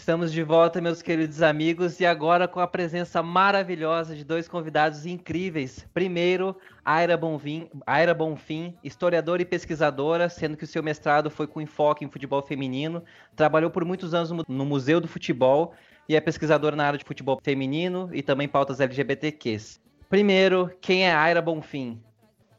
Estamos 0.00 0.32
de 0.32 0.42
volta, 0.42 0.80
meus 0.80 1.02
queridos 1.02 1.42
amigos, 1.42 2.00
e 2.00 2.06
agora 2.06 2.48
com 2.48 2.58
a 2.58 2.66
presença 2.66 3.22
maravilhosa 3.22 4.16
de 4.16 4.24
dois 4.24 4.48
convidados 4.48 5.04
incríveis. 5.04 5.86
Primeiro, 5.92 6.56
Aira 6.82 7.18
Bonfim, 7.18 7.68
Aira 7.86 8.14
Bonfim, 8.14 8.74
historiadora 8.82 9.42
e 9.42 9.44
pesquisadora, 9.44 10.30
sendo 10.30 10.56
que 10.56 10.64
o 10.64 10.66
seu 10.66 10.82
mestrado 10.82 11.30
foi 11.30 11.46
com 11.46 11.60
enfoque 11.60 12.02
em 12.02 12.10
futebol 12.10 12.40
feminino, 12.40 13.04
trabalhou 13.36 13.70
por 13.70 13.84
muitos 13.84 14.14
anos 14.14 14.30
no 14.30 14.42
no 14.48 14.64
Museu 14.64 15.02
do 15.02 15.06
Futebol 15.06 15.74
e 16.08 16.16
é 16.16 16.20
pesquisadora 16.20 16.74
na 16.74 16.86
área 16.86 16.98
de 16.98 17.04
futebol 17.04 17.38
feminino 17.42 18.08
e 18.10 18.22
também 18.22 18.48
pautas 18.48 18.80
LGBTQs. 18.80 19.78
Primeiro, 20.08 20.70
quem 20.80 21.06
é 21.06 21.12
Aira 21.12 21.42
Bonfim? 21.42 22.00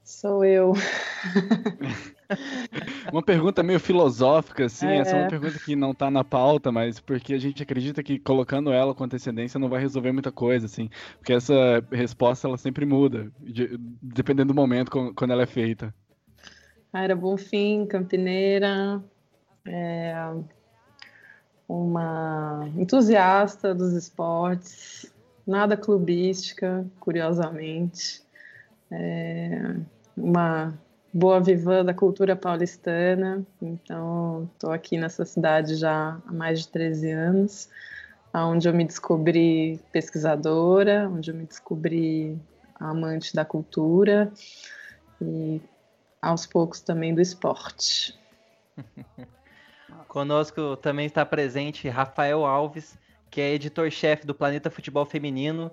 Sou 0.04 0.46
eu. 0.46 0.74
Uma 3.12 3.22
pergunta 3.22 3.62
meio 3.64 3.80
filosófica, 3.80 4.66
assim, 4.66 4.88
É. 4.88 4.98
essa 4.98 5.16
é 5.16 5.22
uma 5.22 5.28
pergunta 5.30 5.60
que 5.60 5.76
não 5.76 5.94
tá 5.94 6.10
na 6.10 6.24
pauta, 6.24 6.72
mas 6.72 7.00
porque 7.00 7.34
a 7.34 7.40
gente 7.40 7.62
acredita 7.62 8.02
que 8.02 8.18
colocando 8.20 8.72
ela 8.72 8.94
com 8.96 9.04
antecedência 9.04 9.60
não 9.60 9.70
vai 9.70 9.82
resolver 9.82 10.12
muita 10.12 10.32
coisa, 10.32 10.66
assim, 10.66 10.90
porque 11.18 11.34
essa 11.34 11.54
resposta 11.92 12.48
ela 12.48 12.58
sempre 12.58 12.86
muda, 12.86 13.32
de- 13.40 13.78
dependendo 14.02 14.54
do 14.54 14.56
momento 14.56 14.90
com- 14.92 15.14
quando 15.14 15.32
ela 15.32 15.44
é 15.44 15.48
feita. 15.48 15.94
Aira 16.94 17.16
Bonfim, 17.16 17.86
campineira, 17.86 19.02
é, 19.66 20.14
uma 21.68 22.70
entusiasta 22.76 23.74
dos 23.74 23.94
esportes, 23.94 25.12
nada 25.48 25.78
clubística, 25.78 26.86
curiosamente, 27.00 28.22
é, 28.92 29.76
uma 30.18 30.78
boa 31.14 31.42
vivã 31.42 31.84
da 31.84 31.94
cultura 31.94 32.36
paulistana, 32.36 33.46
então 33.62 34.50
estou 34.54 34.72
aqui 34.72 34.98
nessa 34.98 35.26
cidade 35.26 35.76
já 35.76 36.20
há 36.26 36.32
mais 36.32 36.62
de 36.62 36.68
13 36.70 37.12
anos, 37.12 37.70
onde 38.34 38.68
eu 38.68 38.74
me 38.74 38.86
descobri 38.86 39.80
pesquisadora, 39.92 41.10
onde 41.10 41.32
eu 41.32 41.36
me 41.36 41.46
descobri 41.46 42.40
amante 42.80 43.36
da 43.36 43.44
cultura 43.44 44.32
e 45.22 45.62
aos 46.22 46.46
poucos 46.46 46.82
também 46.82 47.14
do 47.14 47.22
esporte. 47.22 48.18
Conosco 50.08 50.76
também 50.78 51.06
está 51.06 51.26
presente 51.26 51.90
Rafael 51.90 52.46
Alves, 52.46 52.98
que 53.30 53.40
é 53.40 53.54
editor-chefe 53.54 54.26
do 54.26 54.36
Planeta 54.36 54.70
Futebol 54.70 55.06
Feminino. 55.06 55.72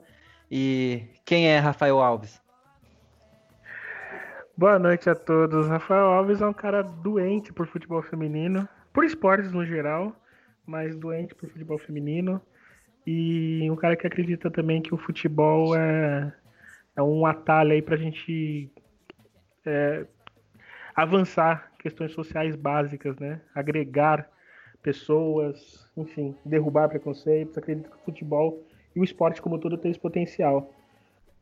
E 0.50 1.04
quem 1.24 1.48
é 1.48 1.58
Rafael 1.58 2.00
Alves? 2.00 2.40
Boa 4.58 4.76
noite 4.76 5.08
a 5.08 5.14
todos. 5.14 5.68
Rafael 5.68 6.06
Alves 6.06 6.40
é 6.40 6.46
um 6.46 6.52
cara 6.52 6.82
doente 6.82 7.52
por 7.52 7.68
futebol 7.68 8.02
feminino, 8.02 8.68
por 8.92 9.04
esportes 9.04 9.52
no 9.52 9.64
geral, 9.64 10.20
mas 10.66 10.96
doente 10.96 11.32
por 11.32 11.48
futebol 11.48 11.78
feminino. 11.78 12.42
E 13.06 13.70
um 13.70 13.76
cara 13.76 13.94
que 13.94 14.04
acredita 14.04 14.50
também 14.50 14.82
que 14.82 14.92
o 14.92 14.98
futebol 14.98 15.76
é, 15.76 16.34
é 16.96 17.00
um 17.00 17.24
atalho 17.24 17.70
aí 17.70 17.80
pra 17.80 17.96
gente 17.96 18.68
é, 19.64 20.04
avançar 20.92 21.70
questões 21.78 22.10
sociais 22.10 22.56
básicas, 22.56 23.16
né? 23.16 23.40
Agregar 23.54 24.28
pessoas, 24.82 25.88
enfim, 25.96 26.34
derrubar 26.44 26.88
preconceitos. 26.88 27.56
Acredito 27.56 27.90
que 27.90 27.96
o 27.96 28.04
futebol 28.04 28.66
e 28.96 28.98
o 28.98 29.04
esporte 29.04 29.40
como 29.40 29.60
todo 29.60 29.78
tem 29.78 29.92
esse 29.92 30.00
potencial. 30.00 30.74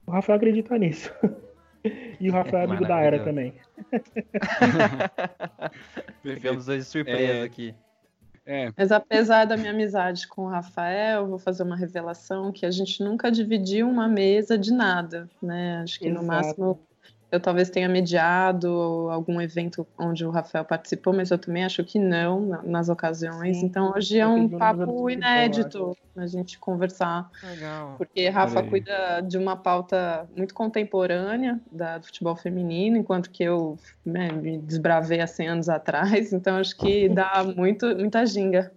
O 0.06 0.10
Rafael 0.10 0.36
acredita 0.36 0.76
nisso. 0.76 1.10
E 2.20 2.30
o 2.30 2.32
Rafael 2.32 2.62
é 2.62 2.64
amigo 2.64 2.86
da 2.86 3.00
Era 3.00 3.24
também. 3.24 3.54
Dois 6.24 6.66
de 6.66 6.84
surpresa 6.84 7.40
É. 7.40 7.42
aqui. 7.42 7.74
É, 8.48 8.70
Mas 8.76 8.92
apesar 8.92 9.44
da 9.44 9.56
minha 9.56 9.72
amizade 9.72 10.28
com 10.28 10.42
o 10.42 10.48
Rafael, 10.48 11.22
eu 11.22 11.26
vou 11.26 11.38
fazer 11.38 11.64
uma 11.64 11.76
revelação 11.76 12.52
que 12.52 12.64
a 12.64 12.70
gente 12.70 13.02
nunca 13.02 13.28
dividiu 13.28 13.88
uma 13.88 14.06
mesa 14.06 14.56
de 14.56 14.72
nada, 14.72 15.28
né? 15.42 15.80
Acho 15.82 15.98
que 15.98 16.08
no 16.08 16.20
Exato. 16.20 16.26
máximo 16.26 16.80
eu 17.30 17.40
talvez 17.40 17.68
tenha 17.70 17.88
mediado 17.88 18.68
algum 19.10 19.40
evento 19.40 19.86
onde 19.98 20.24
o 20.24 20.30
Rafael 20.30 20.64
participou, 20.64 21.12
mas 21.12 21.30
eu 21.30 21.38
também 21.38 21.64
acho 21.64 21.82
que 21.84 21.98
não 21.98 22.40
na- 22.46 22.62
nas 22.62 22.88
ocasiões. 22.88 23.58
Sim, 23.58 23.66
então 23.66 23.92
hoje 23.94 24.18
é 24.18 24.26
um 24.26 24.48
papo 24.48 25.10
inédito 25.10 25.96
a 26.16 26.26
gente 26.26 26.58
conversar, 26.58 27.28
Legal. 27.42 27.96
porque 27.98 28.28
Rafa 28.28 28.62
cuida 28.62 29.20
de 29.20 29.36
uma 29.36 29.54
pauta 29.56 30.26
muito 30.34 30.54
contemporânea 30.54 31.60
da, 31.70 31.98
do 31.98 32.06
futebol 32.06 32.34
feminino, 32.36 32.96
enquanto 32.96 33.30
que 33.30 33.42
eu 33.42 33.76
né, 34.04 34.30
me 34.32 34.58
desbravei 34.58 35.20
há 35.20 35.26
100 35.26 35.48
anos 35.48 35.68
atrás, 35.68 36.32
então 36.32 36.56
acho 36.56 36.76
que 36.76 37.08
dá 37.10 37.44
muito, 37.56 37.86
muita 37.96 38.24
ginga. 38.24 38.72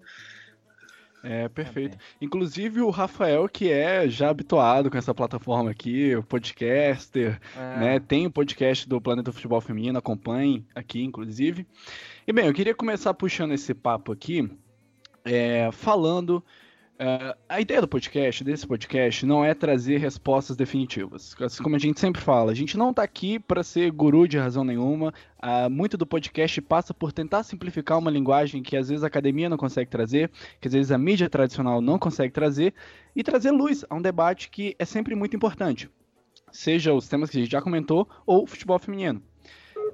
É 1.23 1.49
perfeito. 1.49 1.97
Inclusive 2.21 2.81
o 2.81 2.89
Rafael, 2.89 3.47
que 3.49 3.71
é 3.71 4.07
já 4.07 4.29
habituado 4.29 4.89
com 4.89 4.97
essa 4.97 5.13
plataforma 5.13 5.69
aqui, 5.71 6.15
o 6.15 6.23
podcaster, 6.23 7.39
É. 7.57 7.79
né? 7.79 7.99
Tem 7.99 8.25
o 8.25 8.31
podcast 8.31 8.87
do 8.87 8.99
Planeta 9.01 9.31
Futebol 9.31 9.59
Feminino, 9.61 9.97
acompanhe 9.99 10.65
aqui, 10.73 11.03
inclusive. 11.03 11.65
E 12.27 12.31
bem, 12.33 12.45
eu 12.45 12.53
queria 12.53 12.73
começar 12.75 13.13
puxando 13.13 13.53
esse 13.53 13.73
papo 13.73 14.11
aqui, 14.11 14.49
é, 15.25 15.69
falando. 15.71 16.43
É, 16.99 17.35
a 17.47 17.61
ideia 17.61 17.81
do 17.81 17.87
podcast, 17.87 18.43
desse 18.43 18.67
podcast, 18.67 19.25
não 19.25 19.43
é 19.43 19.53
trazer 19.53 19.97
respostas 19.97 20.57
definitivas. 20.57 21.35
Assim 21.39 21.63
como 21.63 21.75
a 21.75 21.79
gente 21.79 21.99
sempre 21.99 22.21
fala, 22.21 22.51
a 22.51 22.55
gente 22.55 22.77
não 22.77 22.93
tá 22.93 23.01
aqui 23.01 23.39
para 23.39 23.63
ser 23.63 23.89
guru 23.91 24.27
de 24.27 24.37
razão 24.37 24.63
nenhuma. 24.63 25.13
Ah, 25.39 25.69
muito 25.69 25.97
do 25.97 26.05
podcast 26.05 26.61
passa 26.61 26.93
por 26.93 27.11
tentar 27.11 27.43
simplificar 27.43 27.97
uma 27.97 28.11
linguagem 28.11 28.61
que 28.61 28.75
às 28.75 28.89
vezes 28.89 29.03
a 29.03 29.07
academia 29.07 29.49
não 29.49 29.57
consegue 29.57 29.89
trazer, 29.89 30.29
que 30.59 30.67
às 30.67 30.73
vezes 30.73 30.91
a 30.91 30.97
mídia 30.97 31.29
tradicional 31.29 31.81
não 31.81 31.97
consegue 31.97 32.33
trazer, 32.33 32.73
e 33.15 33.23
trazer 33.23 33.51
luz 33.51 33.85
a 33.89 33.95
um 33.95 34.01
debate 34.01 34.49
que 34.49 34.75
é 34.77 34.85
sempre 34.85 35.15
muito 35.15 35.35
importante 35.35 35.89
seja 36.51 36.93
os 36.93 37.07
temas 37.07 37.29
que 37.29 37.37
a 37.37 37.41
gente 37.41 37.51
já 37.51 37.61
comentou, 37.61 38.07
ou 38.25 38.45
futebol 38.45 38.79
feminino. 38.79 39.21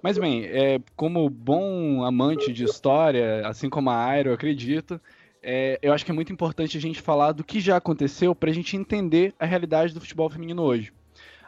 Mas 0.02 0.18
bem, 0.18 0.46
é, 0.46 0.80
como 0.96 1.30
bom 1.30 2.04
amante 2.04 2.52
de 2.52 2.64
história, 2.64 3.48
assim 3.48 3.70
como 3.70 3.90
a 3.90 4.06
Airo, 4.06 4.30
eu 4.30 4.34
acredito, 4.34 5.02
é, 5.48 5.78
eu 5.80 5.94
acho 5.94 6.04
que 6.04 6.10
é 6.10 6.14
muito 6.14 6.34
importante 6.34 6.76
a 6.76 6.82
gente 6.82 7.00
falar 7.00 7.32
do 7.32 7.44
que 7.44 7.60
já 7.60 7.78
aconteceu 7.78 8.34
para 8.34 8.50
a 8.50 8.54
gente 8.54 8.76
entender 8.76 9.32
a 9.40 9.46
realidade 9.46 9.94
do 9.94 10.02
futebol 10.02 10.28
feminino 10.28 10.64
hoje. 10.64 10.92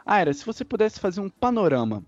Aira, 0.06 0.32
se 0.32 0.46
você 0.46 0.64
pudesse 0.64 1.00
fazer 1.00 1.20
um 1.20 1.28
panorama 1.28 2.04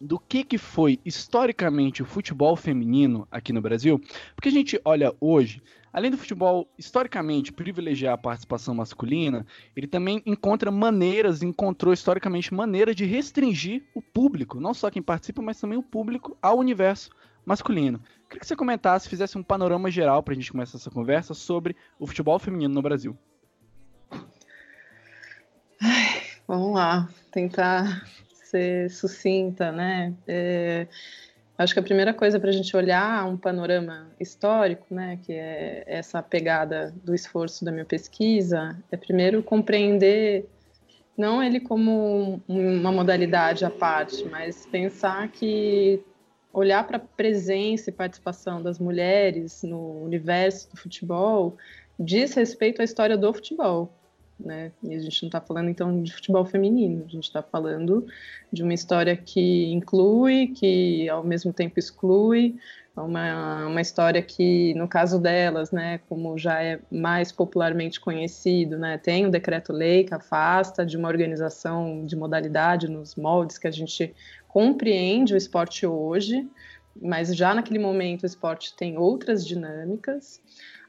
do 0.00 0.18
que, 0.18 0.42
que 0.42 0.56
foi 0.56 0.98
historicamente 1.04 2.02
o 2.02 2.06
futebol 2.06 2.56
feminino 2.56 3.28
aqui 3.30 3.52
no 3.52 3.60
Brasil, 3.60 4.00
porque 4.34 4.48
a 4.48 4.52
gente 4.52 4.80
olha 4.82 5.14
hoje, 5.20 5.62
além 5.92 6.10
do 6.10 6.16
futebol 6.16 6.66
historicamente 6.78 7.52
privilegiar 7.52 8.14
a 8.14 8.18
participação 8.18 8.74
masculina, 8.74 9.46
ele 9.76 9.86
também 9.86 10.22
encontra 10.24 10.70
maneiras, 10.70 11.42
encontrou 11.42 11.92
historicamente 11.92 12.54
maneiras 12.54 12.96
de 12.96 13.04
restringir 13.04 13.82
o 13.94 14.00
público, 14.00 14.58
não 14.58 14.72
só 14.72 14.90
quem 14.90 15.02
participa, 15.02 15.42
mas 15.42 15.60
também 15.60 15.78
o 15.78 15.82
público 15.82 16.36
ao 16.40 16.58
universo 16.58 17.10
masculino. 17.46 18.00
Queria 18.28 18.40
que 18.40 18.46
você 18.46 18.56
comentasse, 18.56 19.08
fizesse 19.08 19.38
um 19.38 19.42
panorama 19.42 19.90
geral 19.90 20.22
para 20.22 20.32
a 20.32 20.34
gente 20.34 20.50
começar 20.50 20.76
essa 20.76 20.90
conversa 20.90 21.32
sobre 21.32 21.76
o 21.98 22.06
futebol 22.06 22.38
feminino 22.40 22.74
no 22.74 22.82
Brasil. 22.82 23.16
Vamos 26.48 26.74
lá, 26.74 27.08
tentar 27.30 28.04
ser 28.32 28.90
sucinta, 28.90 29.70
né? 29.72 30.14
É, 30.26 30.86
acho 31.58 31.72
que 31.72 31.80
a 31.80 31.82
primeira 31.82 32.12
coisa 32.12 32.38
para 32.38 32.50
a 32.50 32.52
gente 32.52 32.76
olhar 32.76 33.26
um 33.26 33.36
panorama 33.36 34.08
histórico, 34.18 34.86
né, 34.90 35.18
que 35.24 35.32
é 35.32 35.84
essa 35.86 36.22
pegada 36.22 36.94
do 37.04 37.14
esforço 37.14 37.64
da 37.64 37.72
minha 37.72 37.84
pesquisa, 37.84 38.76
é 38.90 38.96
primeiro 38.96 39.42
compreender 39.42 40.48
não 41.16 41.42
ele 41.42 41.60
como 41.60 42.42
um- 42.48 42.80
uma 42.80 42.92
modalidade 42.92 43.64
à 43.64 43.70
parte, 43.70 44.24
mas 44.26 44.66
pensar 44.66 45.28
que 45.28 46.00
olhar 46.58 46.86
para 46.86 46.96
a 46.96 47.00
presença 47.00 47.90
e 47.90 47.92
participação 47.92 48.62
das 48.62 48.78
mulheres 48.78 49.62
no 49.62 50.02
universo 50.02 50.70
do 50.70 50.76
futebol 50.76 51.56
diz 51.98 52.34
respeito 52.34 52.80
à 52.80 52.84
história 52.84 53.16
do 53.16 53.32
futebol 53.32 53.92
né? 54.38 54.70
E 54.82 54.94
a 54.94 54.98
gente 54.98 55.22
não 55.22 55.28
está 55.28 55.40
falando 55.40 55.70
então 55.70 56.02
de 56.02 56.12
futebol 56.12 56.44
feminino, 56.44 57.04
a 57.04 57.08
gente 57.08 57.24
está 57.24 57.42
falando 57.42 58.06
de 58.52 58.62
uma 58.62 58.74
história 58.74 59.16
que 59.16 59.66
inclui, 59.72 60.48
que 60.48 61.08
ao 61.08 61.24
mesmo 61.24 61.52
tempo 61.52 61.78
exclui, 61.78 62.56
uma, 63.02 63.66
uma 63.66 63.80
história 63.80 64.22
que, 64.22 64.74
no 64.74 64.88
caso 64.88 65.18
delas, 65.18 65.70
né, 65.70 65.98
como 66.08 66.38
já 66.38 66.62
é 66.62 66.80
mais 66.90 67.30
popularmente 67.30 68.00
conhecido, 68.00 68.78
né, 68.78 68.98
tem 68.98 69.26
um 69.26 69.30
decreto-lei 69.30 70.04
que 70.04 70.14
afasta 70.14 70.84
de 70.84 70.96
uma 70.96 71.08
organização 71.08 72.04
de 72.06 72.16
modalidade 72.16 72.88
nos 72.88 73.14
moldes 73.14 73.58
que 73.58 73.66
a 73.66 73.70
gente 73.70 74.14
compreende 74.48 75.34
o 75.34 75.36
esporte 75.36 75.86
hoje, 75.86 76.48
mas 77.00 77.34
já 77.36 77.54
naquele 77.54 77.78
momento 77.78 78.22
o 78.22 78.26
esporte 78.26 78.74
tem 78.74 78.96
outras 78.96 79.46
dinâmicas. 79.46 80.40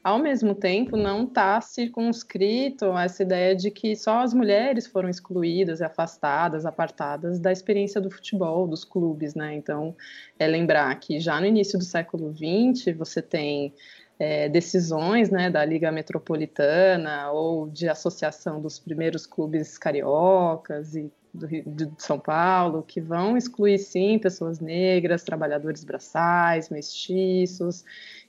Ao 0.02 0.18
mesmo 0.18 0.54
tempo 0.54 0.96
não 0.96 1.24
está 1.24 1.60
circunscrito 1.60 2.86
essa 2.96 3.22
ideia 3.22 3.54
de 3.54 3.70
que 3.70 3.94
só 3.96 4.20
as 4.20 4.32
mulheres 4.32 4.86
foram 4.86 5.08
excluídas, 5.08 5.82
afastadas, 5.82 6.64
apartadas 6.64 7.38
da 7.38 7.52
experiência 7.52 8.00
do 8.00 8.10
futebol, 8.10 8.66
dos 8.66 8.84
clubes, 8.84 9.34
né? 9.34 9.54
Então, 9.54 9.94
é 10.38 10.46
lembrar 10.46 10.94
que 11.00 11.20
já 11.20 11.40
no 11.40 11.46
início 11.46 11.78
do 11.78 11.84
século 11.84 12.32
XX 12.34 12.96
você 12.96 13.20
tem 13.20 13.74
é, 14.18 14.48
decisões 14.48 15.30
né, 15.30 15.48
da 15.48 15.64
Liga 15.64 15.92
Metropolitana 15.92 17.30
ou 17.30 17.68
de 17.68 17.88
associação 17.88 18.60
dos 18.60 18.78
primeiros 18.78 19.26
clubes 19.26 19.78
cariocas 19.78 20.96
e 20.96 21.12
do 21.38 21.46
Rio, 21.46 21.64
de 21.66 21.90
São 21.98 22.18
Paulo, 22.18 22.82
que 22.82 23.00
vão 23.00 23.36
excluir 23.36 23.78
sim 23.78 24.18
pessoas 24.18 24.60
negras, 24.60 25.22
trabalhadores 25.22 25.84
braçais, 25.84 26.68
mestiços. 26.68 27.84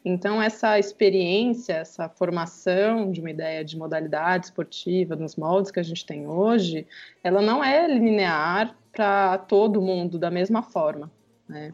Então, 0.05 0.41
essa 0.41 0.79
experiência, 0.79 1.73
essa 1.73 2.07
formação 2.07 3.11
de 3.11 3.19
uma 3.19 3.31
ideia 3.31 3.65
de 3.65 3.77
modalidade 3.77 4.45
esportiva 4.45 5.15
nos 5.15 5.35
moldes 5.35 5.71
que 5.71 5.79
a 5.79 5.83
gente 5.83 6.05
tem 6.05 6.27
hoje, 6.27 6.87
ela 7.23 7.41
não 7.41 7.63
é 7.63 7.87
linear 7.87 8.75
para 8.93 9.37
todo 9.37 9.81
mundo 9.81 10.17
da 10.17 10.31
mesma 10.31 10.61
forma. 10.61 11.11
Né? 11.47 11.73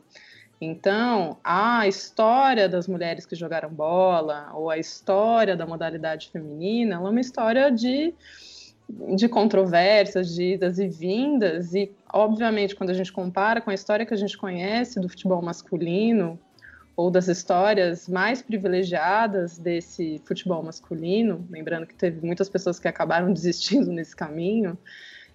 Então, 0.60 1.38
a 1.44 1.88
história 1.88 2.70
das 2.70 2.88
mulheres 2.88 3.26
que 3.26 3.36
jogaram 3.36 3.70
bola, 3.70 4.50
ou 4.54 4.70
a 4.70 4.78
história 4.78 5.56
da 5.56 5.66
modalidade 5.66 6.30
feminina, 6.30 6.96
ela 6.96 7.08
é 7.08 7.12
uma 7.12 7.20
história 7.20 7.70
de, 7.70 8.14
de 8.88 9.28
controvérsias, 9.28 10.34
de 10.34 10.54
idas 10.54 10.80
e 10.80 10.88
vindas, 10.88 11.74
e, 11.74 11.92
obviamente, 12.14 12.76
quando 12.76 12.92
a 12.92 12.94
gente 12.94 13.12
compara 13.12 13.62
com 13.62 13.70
a 13.70 13.74
história 13.74 14.06
que 14.06 14.14
a 14.14 14.18
gente 14.18 14.38
conhece 14.38 15.00
do 15.00 15.10
futebol 15.10 15.42
masculino, 15.42 16.40
ou 16.96 17.12
das 17.12 17.28
histórias 17.28 18.08
mais 18.08 18.42
privilegiadas 18.42 19.58
desse 19.58 20.22
futebol 20.24 20.64
masculino, 20.64 21.46
lembrando 21.50 21.86
que 21.86 21.94
teve 21.94 22.26
muitas 22.26 22.48
pessoas 22.48 22.80
que 22.80 22.88
acabaram 22.88 23.32
desistindo 23.34 23.92
nesse 23.92 24.16
caminho, 24.16 24.78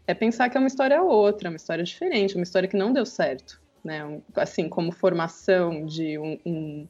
é 0.06 0.14
pensar 0.14 0.48
que 0.48 0.56
é 0.56 0.60
uma 0.60 0.66
história 0.66 1.02
outra, 1.02 1.50
uma 1.50 1.56
história 1.56 1.84
diferente, 1.84 2.34
uma 2.34 2.44
história 2.44 2.68
que 2.68 2.76
não 2.76 2.92
deu 2.92 3.04
certo 3.04 3.60
né? 3.84 4.20
Assim, 4.36 4.68
como 4.68 4.92
formação 4.92 5.84
de 5.86 6.18
um, 6.18 6.38
um 6.44 6.88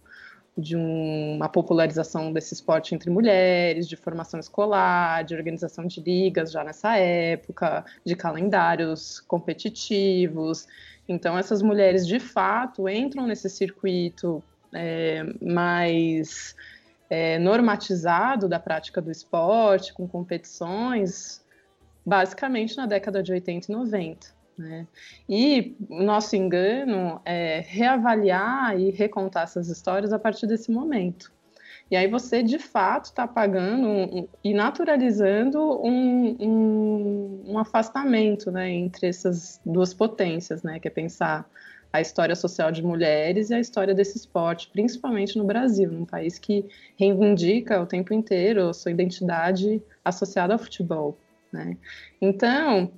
de 0.57 0.77
um, 0.77 1.37
uma 1.37 1.49
popularização 1.49 2.33
desse 2.33 2.55
esporte 2.55 2.95
entre 2.95 3.11
mulheres, 3.11 3.89
de 3.89 3.97
formação 3.97 4.39
escolar, 4.39 5.25
de 5.25 5.35
organização 5.35 5.87
de 5.87 6.01
ligas 6.01 6.53
já 6.53 6.65
nessa 6.65 6.97
época, 6.97 7.85
de 8.05 8.15
calendários 8.15 9.21
competitivos. 9.21 10.67
Então, 11.09 11.37
essas 11.39 11.63
mulheres 11.63 12.07
de 12.07 12.21
fato 12.21 12.89
entram 12.89 13.27
nesse 13.27 13.49
circuito 13.49 14.43
é, 14.73 15.25
mais 15.41 16.55
é, 17.09 17.39
normatizado 17.39 18.49
da 18.49 18.61
prática 18.61 19.01
do 19.01 19.11
esporte, 19.11 19.93
com 19.93 20.07
competições, 20.07 21.45
basicamente 22.05 22.77
na 22.77 22.87
década 22.87 23.23
de 23.23 23.33
80 23.33 23.71
e 23.71 23.75
90. 23.75 24.40
Né? 24.61 24.87
E 25.27 25.75
nosso 25.89 26.37
engano 26.37 27.19
é 27.25 27.65
reavaliar 27.67 28.79
e 28.79 28.91
recontar 28.91 29.45
essas 29.45 29.69
histórias 29.69 30.13
a 30.13 30.19
partir 30.19 30.47
desse 30.47 30.71
momento. 30.71 31.33
E 31.91 31.97
aí 31.97 32.07
você, 32.07 32.43
de 32.43 32.59
fato, 32.59 33.07
está 33.07 33.27
pagando 33.27 33.89
um, 33.89 34.29
e 34.45 34.53
naturalizando 34.53 35.59
um, 35.83 36.37
um, 36.39 37.43
um, 37.53 37.59
afastamento 37.59 38.51
né, 38.51 38.71
entre 38.71 39.09
essas 39.09 39.61
duas 39.65 39.95
potências, 39.95 40.63
né, 40.63 40.79
que 40.79 40.87
é 40.87 40.91
pensar 40.91 41.49
a 41.91 42.01
história 42.01 42.37
social 42.37 42.71
de 42.71 42.83
mulheres 42.85 43.49
e 43.49 43.55
a 43.55 43.59
história 43.59 43.95
desse 43.95 44.19
esporte, 44.19 44.69
principalmente 44.71 45.39
no 45.39 45.45
Brasil, 45.45 45.91
num 45.91 46.05
país 46.05 46.39
que 46.39 46.69
reivindica 46.97 47.81
o 47.81 47.87
tempo 47.87 48.13
inteiro 48.13 48.69
a 48.69 48.75
sua 48.75 48.93
identidade 48.93 49.83
associada 50.05 50.53
ao 50.53 50.59
futebol. 50.59 51.19
Né? 51.51 51.77
Então, 52.21 52.93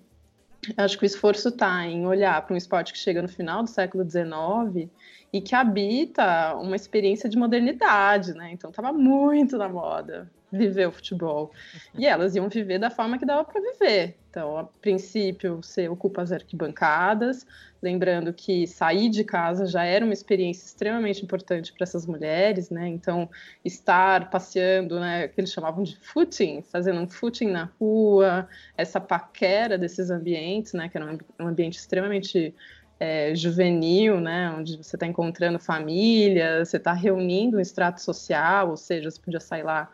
Acho 0.77 0.97
que 0.97 1.05
o 1.05 1.07
esforço 1.07 1.49
está 1.49 1.87
em 1.87 2.07
olhar 2.07 2.41
para 2.45 2.55
um 2.55 2.57
esporte 2.57 2.93
que 2.93 2.99
chega 2.99 3.21
no 3.21 3.29
final 3.29 3.63
do 3.63 3.69
século 3.69 4.09
XIX 4.09 4.89
e 5.33 5.41
que 5.41 5.55
habita 5.55 6.55
uma 6.57 6.77
experiência 6.77 7.29
de 7.29 7.37
modernidade, 7.37 8.33
né? 8.35 8.53
Então 8.53 8.71
estava 8.71 8.93
muito 8.93 9.59
na 9.59 9.69
moda 9.69 10.31
viver 10.59 10.87
o 10.87 10.93
futebol. 10.93 11.51
E 11.97 12.07
elas 12.07 12.37
iam 12.37 12.49
viver 12.49 12.79
da 12.79 12.91
forma 12.91 13.19
que 13.19 13.25
dava 13.25 13.45
para 13.45 13.61
viver. 13.61 14.17
Então, 14.31 14.57
a 14.57 14.65
princípio, 14.65 15.57
você 15.63 15.89
ocupa 15.89 16.23
as 16.23 16.33
arquibancadas, 16.33 17.47
lembrando 17.83 18.33
que 18.33 18.67
sair 18.67 19.11
de 19.11 19.25
casa 19.25 19.67
já 19.67 19.85
era 19.85 20.05
uma 20.05 20.15
experiência 20.15 20.65
extremamente 20.65 21.23
importante 21.23 21.73
para 21.73 21.85
essas 21.85 22.07
mulheres, 22.07 22.71
né? 22.71 22.89
Então, 22.89 23.29
estar 23.65 24.31
passeando, 24.31 24.99
né, 25.01 25.29
que 25.29 25.41
eles 25.41 25.53
chamavam 25.53 25.83
de 25.83 25.99
footing, 25.99 26.63
fazendo 26.63 27.01
um 27.01 27.09
footing 27.09 27.49
na 27.49 27.71
rua, 27.79 28.49
essa 28.77 29.01
paquera 29.01 29.77
desses 29.77 30.11
ambientes, 30.11 30.73
né, 30.73 30.89
que 30.89 30.97
era 30.97 31.19
um 31.39 31.47
ambiente 31.47 31.79
extremamente 31.79 32.55
é, 32.99 33.35
juvenil, 33.35 34.21
né, 34.21 34.51
onde 34.57 34.77
você 34.77 34.97
está 34.97 35.07
encontrando 35.07 35.59
família, 35.59 36.65
você 36.65 36.77
está 36.77 36.93
reunindo 36.93 37.57
um 37.57 37.61
extrato 37.61 38.01
social, 38.01 38.71
ou 38.71 38.77
seja, 38.77 39.11
você 39.11 39.21
podia 39.21 39.41
sair 39.41 39.65
lá 39.65 39.91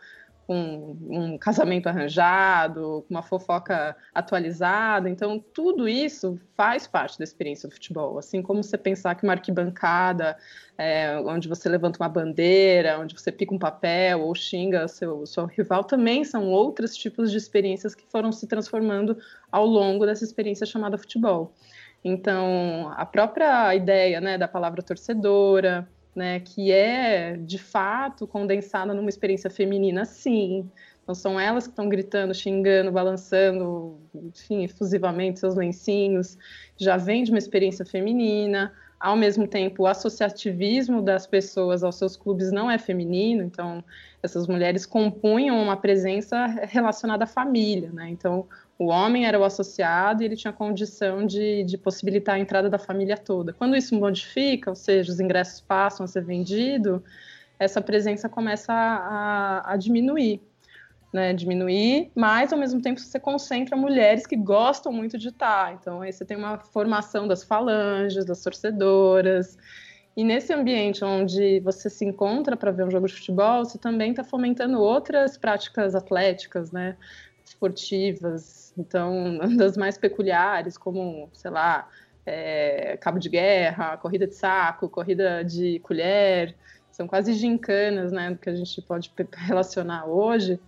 com 0.49 0.97
um 1.07 1.37
casamento 1.37 1.85
arranjado, 1.85 3.05
com 3.07 3.13
uma 3.13 3.21
fofoca 3.21 3.95
atualizada. 4.11 5.07
Então, 5.07 5.37
tudo 5.37 5.87
isso 5.87 6.39
faz 6.55 6.87
parte 6.87 7.19
da 7.19 7.23
experiência 7.23 7.69
do 7.69 7.75
futebol. 7.75 8.17
Assim 8.17 8.41
como 8.41 8.63
você 8.63 8.75
pensar 8.75 9.13
que 9.13 9.23
uma 9.23 9.33
arquibancada, 9.33 10.35
é, 10.75 11.19
onde 11.19 11.47
você 11.47 11.69
levanta 11.69 12.01
uma 12.01 12.09
bandeira, 12.09 12.97
onde 12.97 13.13
você 13.13 13.31
pica 13.31 13.53
um 13.53 13.59
papel 13.59 14.21
ou 14.21 14.33
xinga 14.33 14.87
seu, 14.87 15.23
seu 15.27 15.45
rival, 15.45 15.83
também 15.83 16.23
são 16.23 16.49
outros 16.49 16.95
tipos 16.95 17.29
de 17.29 17.37
experiências 17.37 17.93
que 17.93 18.07
foram 18.07 18.31
se 18.31 18.47
transformando 18.47 19.19
ao 19.51 19.67
longo 19.67 20.03
dessa 20.03 20.23
experiência 20.23 20.65
chamada 20.65 20.97
futebol. 20.97 21.53
Então, 22.03 22.91
a 22.97 23.05
própria 23.05 23.75
ideia 23.75 24.19
né, 24.19 24.35
da 24.35 24.47
palavra 24.47 24.81
torcedora, 24.81 25.87
né, 26.15 26.39
que 26.39 26.71
é 26.71 27.37
de 27.37 27.57
fato 27.57 28.27
condensada 28.27 28.93
numa 28.93 29.09
experiência 29.09 29.49
feminina, 29.49 30.05
sim. 30.05 30.69
Então 31.03 31.15
são 31.15 31.39
elas 31.39 31.65
que 31.65 31.71
estão 31.71 31.89
gritando, 31.89 32.33
xingando, 32.33 32.91
balançando, 32.91 33.97
enfim, 34.13 34.63
efusivamente 34.63 35.39
seus 35.39 35.55
lencinhos. 35.55 36.37
Já 36.77 36.97
vem 36.97 37.23
de 37.23 37.31
uma 37.31 37.39
experiência 37.39 37.85
feminina. 37.85 38.73
Ao 38.99 39.15
mesmo 39.15 39.47
tempo, 39.47 39.83
o 39.83 39.87
associativismo 39.87 41.01
das 41.01 41.25
pessoas 41.25 41.83
aos 41.83 41.95
seus 41.95 42.17
clubes 42.17 42.51
não 42.51 42.69
é 42.69 42.77
feminino, 42.77 43.43
então 43.43 43.81
essas 44.21 44.45
mulheres 44.45 44.85
compunham 44.85 45.61
uma 45.61 45.77
presença 45.77 46.45
relacionada 46.45 47.23
à 47.23 47.27
família, 47.27 47.89
né? 47.93 48.09
Então, 48.09 48.45
o 48.77 48.87
homem 48.87 49.25
era 49.25 49.39
o 49.39 49.43
associado 49.45 50.21
e 50.21 50.25
ele 50.25 50.35
tinha 50.35 50.51
condição 50.51 51.25
de, 51.25 51.63
de 51.63 51.77
possibilitar 51.77 52.35
a 52.35 52.39
entrada 52.39 52.69
da 52.69 52.77
família 52.77 53.17
toda. 53.17 53.53
Quando 53.53 53.75
isso 53.75 53.95
modifica, 53.95 54.69
ou 54.69 54.75
seja, 54.75 55.11
os 55.11 55.19
ingressos 55.19 55.61
passam 55.61 56.03
a 56.03 56.07
ser 56.07 56.25
vendidos, 56.25 57.01
essa 57.57 57.81
presença 57.81 58.27
começa 58.27 58.73
a, 58.73 59.73
a 59.73 59.77
diminuir. 59.77 60.41
Né, 61.11 61.33
diminuir, 61.33 62.11
mas 62.13 62.53
ao 62.53 62.59
mesmo 62.59 62.79
tempo 62.83 62.99
você 62.99 63.19
concentra 63.19 63.75
mulheres 63.75 64.27
que 64.27 64.35
gostam 64.35 64.91
muito 64.93 65.17
de 65.17 65.29
estar. 65.29 65.73
Então 65.73 66.03
aí 66.03 66.13
você 66.13 66.23
tem 66.23 66.37
uma 66.37 66.59
formação 66.59 67.27
das 67.27 67.43
falanges, 67.43 68.25
das 68.25 68.43
torcedoras. 68.43 69.57
E 70.15 70.23
nesse 70.23 70.53
ambiente 70.53 71.03
onde 71.03 71.61
você 71.61 71.89
se 71.89 72.05
encontra 72.05 72.55
para 72.55 72.69
ver 72.69 72.85
um 72.85 72.91
jogo 72.91 73.07
de 73.07 73.15
futebol, 73.15 73.65
você 73.65 73.79
também 73.79 74.11
está 74.11 74.23
fomentando 74.23 74.79
outras 74.79 75.35
práticas 75.35 75.95
atléticas, 75.95 76.71
né? 76.71 76.95
esportivas, 77.49 78.73
então, 78.77 79.39
das 79.57 79.75
mais 79.75 79.97
peculiares, 79.97 80.77
como, 80.77 81.29
sei 81.33 81.51
lá, 81.51 81.87
é, 82.25 82.97
cabo 82.97 83.19
de 83.19 83.29
guerra, 83.29 83.97
corrida 83.97 84.27
de 84.27 84.35
saco, 84.35 84.87
corrida 84.89 85.43
de 85.43 85.79
colher, 85.79 86.55
são 86.91 87.07
quase 87.07 87.33
gincanas, 87.33 88.11
né, 88.11 88.37
que 88.41 88.49
a 88.49 88.55
gente 88.55 88.81
pode 88.81 89.11
relacionar 89.35 90.05
hoje, 90.05 90.59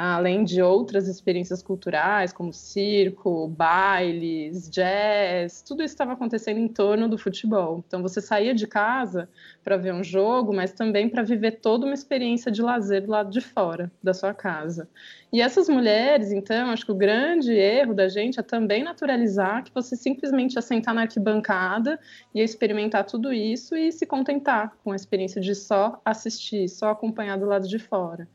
além 0.00 0.44
de 0.44 0.62
outras 0.62 1.08
experiências 1.08 1.60
culturais, 1.60 2.32
como 2.32 2.52
circo, 2.52 3.48
bailes, 3.48 4.70
jazz, 4.70 5.60
tudo 5.60 5.82
isso 5.82 5.92
estava 5.94 6.12
acontecendo 6.12 6.58
em 6.58 6.68
torno 6.68 7.08
do 7.08 7.18
futebol. 7.18 7.82
Então 7.84 8.00
você 8.00 8.20
saía 8.20 8.54
de 8.54 8.68
casa 8.68 9.28
para 9.64 9.76
ver 9.76 9.92
um 9.92 10.04
jogo, 10.04 10.54
mas 10.54 10.70
também 10.70 11.08
para 11.08 11.24
viver 11.24 11.58
toda 11.60 11.84
uma 11.84 11.94
experiência 11.94 12.52
de 12.52 12.62
lazer 12.62 13.02
do 13.02 13.10
lado 13.10 13.28
de 13.28 13.40
fora 13.40 13.90
da 14.00 14.14
sua 14.14 14.32
casa. 14.32 14.88
E 15.32 15.42
essas 15.42 15.68
mulheres, 15.68 16.30
então, 16.30 16.70
acho 16.70 16.86
que 16.86 16.92
o 16.92 16.94
grande 16.94 17.52
erro 17.52 17.92
da 17.92 18.08
gente 18.08 18.38
é 18.38 18.42
também 18.42 18.84
naturalizar 18.84 19.64
que 19.64 19.74
você 19.74 19.96
simplesmente 19.96 20.54
ia 20.54 20.62
sentar 20.62 20.94
na 20.94 21.02
arquibancada 21.02 21.98
e 22.32 22.40
experimentar 22.40 23.04
tudo 23.04 23.32
isso 23.32 23.76
e 23.76 23.90
se 23.90 24.06
contentar 24.06 24.76
com 24.84 24.92
a 24.92 24.96
experiência 24.96 25.40
de 25.40 25.56
só 25.56 26.00
assistir, 26.04 26.68
só 26.68 26.90
acompanhar 26.90 27.36
do 27.36 27.46
lado 27.46 27.66
de 27.66 27.80
fora. 27.80 28.28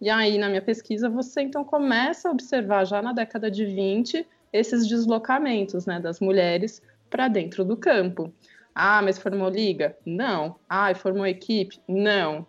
E 0.00 0.08
aí, 0.08 0.38
na 0.38 0.48
minha 0.48 0.62
pesquisa, 0.62 1.08
você 1.08 1.42
então 1.42 1.64
começa 1.64 2.28
a 2.28 2.32
observar 2.32 2.84
já 2.84 3.02
na 3.02 3.12
década 3.12 3.50
de 3.50 3.64
20 3.64 4.26
esses 4.52 4.86
deslocamentos 4.86 5.86
né, 5.86 6.00
das 6.00 6.20
mulheres 6.20 6.80
para 7.10 7.28
dentro 7.28 7.64
do 7.64 7.76
campo. 7.76 8.32
Ah, 8.74 9.02
mas 9.02 9.18
formou 9.18 9.48
liga? 9.48 9.96
Não. 10.06 10.56
Ah, 10.68 10.94
formou 10.94 11.26
equipe? 11.26 11.80
Não. 11.88 12.46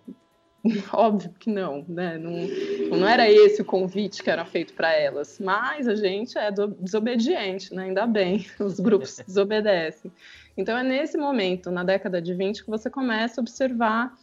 Óbvio 0.93 1.33
que 1.39 1.49
não, 1.49 1.85
né? 1.87 2.17
Não, 2.17 2.97
não 2.97 3.07
era 3.07 3.29
esse 3.29 3.61
o 3.61 3.65
convite 3.65 4.21
que 4.21 4.29
era 4.29 4.45
feito 4.45 4.73
para 4.73 4.93
elas, 4.93 5.39
mas 5.39 5.87
a 5.87 5.95
gente 5.95 6.37
é 6.37 6.51
do, 6.51 6.67
desobediente, 6.67 7.73
né? 7.73 7.85
Ainda 7.85 8.05
bem, 8.05 8.45
os 8.59 8.79
grupos 8.79 9.21
desobedecem. 9.25 10.11
Então 10.57 10.77
é 10.77 10.83
nesse 10.83 11.17
momento, 11.17 11.71
na 11.71 11.83
década 11.83 12.21
de 12.21 12.33
20, 12.33 12.63
que 12.63 12.69
você 12.69 12.89
começa 12.89 13.39
a 13.39 13.41
observar 13.41 14.13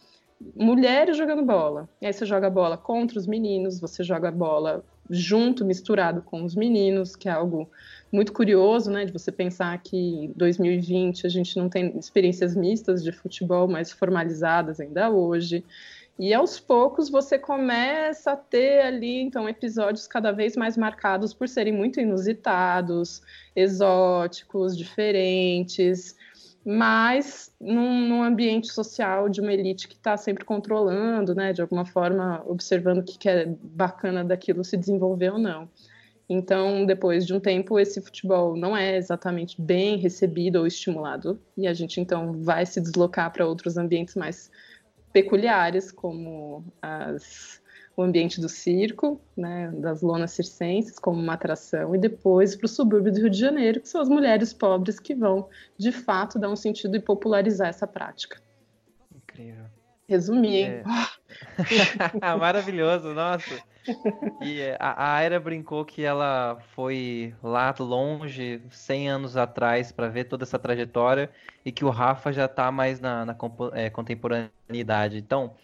mulheres 0.55 1.17
jogando 1.17 1.43
bola. 1.43 1.89
E 2.01 2.05
aí 2.05 2.13
você 2.13 2.25
joga 2.25 2.49
bola 2.49 2.77
contra 2.77 3.17
os 3.17 3.27
meninos, 3.27 3.79
você 3.79 4.03
joga 4.03 4.31
bola 4.31 4.83
junto, 5.09 5.65
misturado 5.65 6.21
com 6.21 6.43
os 6.43 6.55
meninos, 6.55 7.15
que 7.15 7.29
é 7.29 7.31
algo 7.31 7.69
muito 8.11 8.31
curioso, 8.33 8.91
né, 8.91 9.05
de 9.05 9.11
você 9.11 9.31
pensar 9.31 9.77
que 9.81 9.97
em 9.97 10.33
2020 10.35 11.25
a 11.25 11.29
gente 11.29 11.57
não 11.57 11.69
tem 11.69 11.97
experiências 11.97 12.55
mistas 12.55 13.03
de 13.03 13.11
futebol 13.11 13.67
mais 13.67 13.91
formalizadas 13.91 14.79
ainda 14.79 15.09
hoje. 15.09 15.63
E 16.19 16.33
aos 16.33 16.59
poucos 16.59 17.09
você 17.09 17.37
começa 17.37 18.31
a 18.31 18.35
ter 18.35 18.81
ali, 18.81 19.21
então, 19.21 19.47
episódios 19.47 20.07
cada 20.07 20.31
vez 20.31 20.57
mais 20.57 20.75
marcados 20.75 21.31
por 21.31 21.47
serem 21.47 21.71
muito 21.71 21.99
inusitados, 21.99 23.21
exóticos, 23.55 24.75
diferentes, 24.75 26.16
mas 26.69 27.49
num, 27.61 28.09
num 28.09 28.21
ambiente 28.21 28.67
social 28.67 29.29
de 29.29 29.39
uma 29.39 29.53
elite 29.53 29.87
que 29.87 29.95
está 29.95 30.17
sempre 30.17 30.43
controlando, 30.43 31.33
né, 31.33 31.53
de 31.53 31.61
alguma 31.61 31.85
forma 31.85 32.43
observando 32.45 32.97
o 32.97 33.03
que, 33.03 33.17
que 33.17 33.29
é 33.29 33.45
bacana 33.45 34.21
daquilo 34.21 34.65
se 34.65 34.75
desenvolver 34.75 35.31
ou 35.31 35.39
não. 35.39 35.69
Então, 36.27 36.85
depois 36.85 37.25
de 37.25 37.33
um 37.33 37.39
tempo, 37.39 37.79
esse 37.79 38.01
futebol 38.01 38.57
não 38.57 38.75
é 38.75 38.97
exatamente 38.97 39.61
bem 39.61 39.95
recebido 39.95 40.57
ou 40.57 40.67
estimulado, 40.67 41.39
e 41.55 41.65
a 41.65 41.73
gente 41.73 42.01
então 42.01 42.33
vai 42.33 42.65
se 42.65 42.81
deslocar 42.81 43.31
para 43.31 43.47
outros 43.47 43.77
ambientes 43.77 44.15
mais 44.15 44.51
peculiares, 45.13 45.89
como 45.89 46.65
as, 46.81 47.61
o 47.97 48.03
ambiente 48.03 48.39
do 48.39 48.47
circo, 48.47 49.19
né, 49.35 49.71
das 49.73 50.03
lonas 50.03 50.31
circenses, 50.31 50.99
como 50.99 51.19
uma 51.19 51.33
atração, 51.33 51.95
e 51.95 51.97
depois 51.97 52.55
para 52.55 52.65
o 52.65 52.69
subúrbio 52.69 53.11
do 53.11 53.17
Rio 53.17 53.29
de 53.29 53.39
Janeiro, 53.39 53.81
que 53.81 53.89
são 53.89 53.99
as 53.99 54.07
mulheres 54.07 54.53
pobres 54.53 54.99
que 54.99 55.15
vão, 55.15 55.49
de 55.75 55.91
fato, 55.91 56.37
dar 56.37 56.47
um 56.47 56.55
sentido 56.55 56.95
e 56.95 56.99
popularizar 56.99 57.69
essa 57.69 57.87
prática. 57.87 58.39
Incrível. 59.13 59.65
Resumi, 60.07 60.57
hein? 60.57 60.83
É. 62.21 62.37
Maravilhoso, 62.37 63.15
nossa. 63.15 63.59
E 64.41 64.61
é, 64.61 64.77
a, 64.79 64.91
a 64.91 65.15
Aira 65.15 65.39
brincou 65.39 65.83
que 65.83 66.03
ela 66.03 66.59
foi 66.75 67.33
lá 67.41 67.73
longe, 67.79 68.61
100 68.69 69.09
anos 69.09 69.35
atrás, 69.35 69.91
para 69.91 70.07
ver 70.07 70.25
toda 70.25 70.43
essa 70.43 70.59
trajetória 70.59 71.31
e 71.65 71.71
que 71.71 71.83
o 71.83 71.89
Rafa 71.89 72.31
já 72.31 72.45
está 72.45 72.71
mais 72.71 72.99
na, 72.99 73.25
na 73.25 73.35
é, 73.73 73.89
contemporaneidade. 73.89 75.17
Então, 75.17 75.55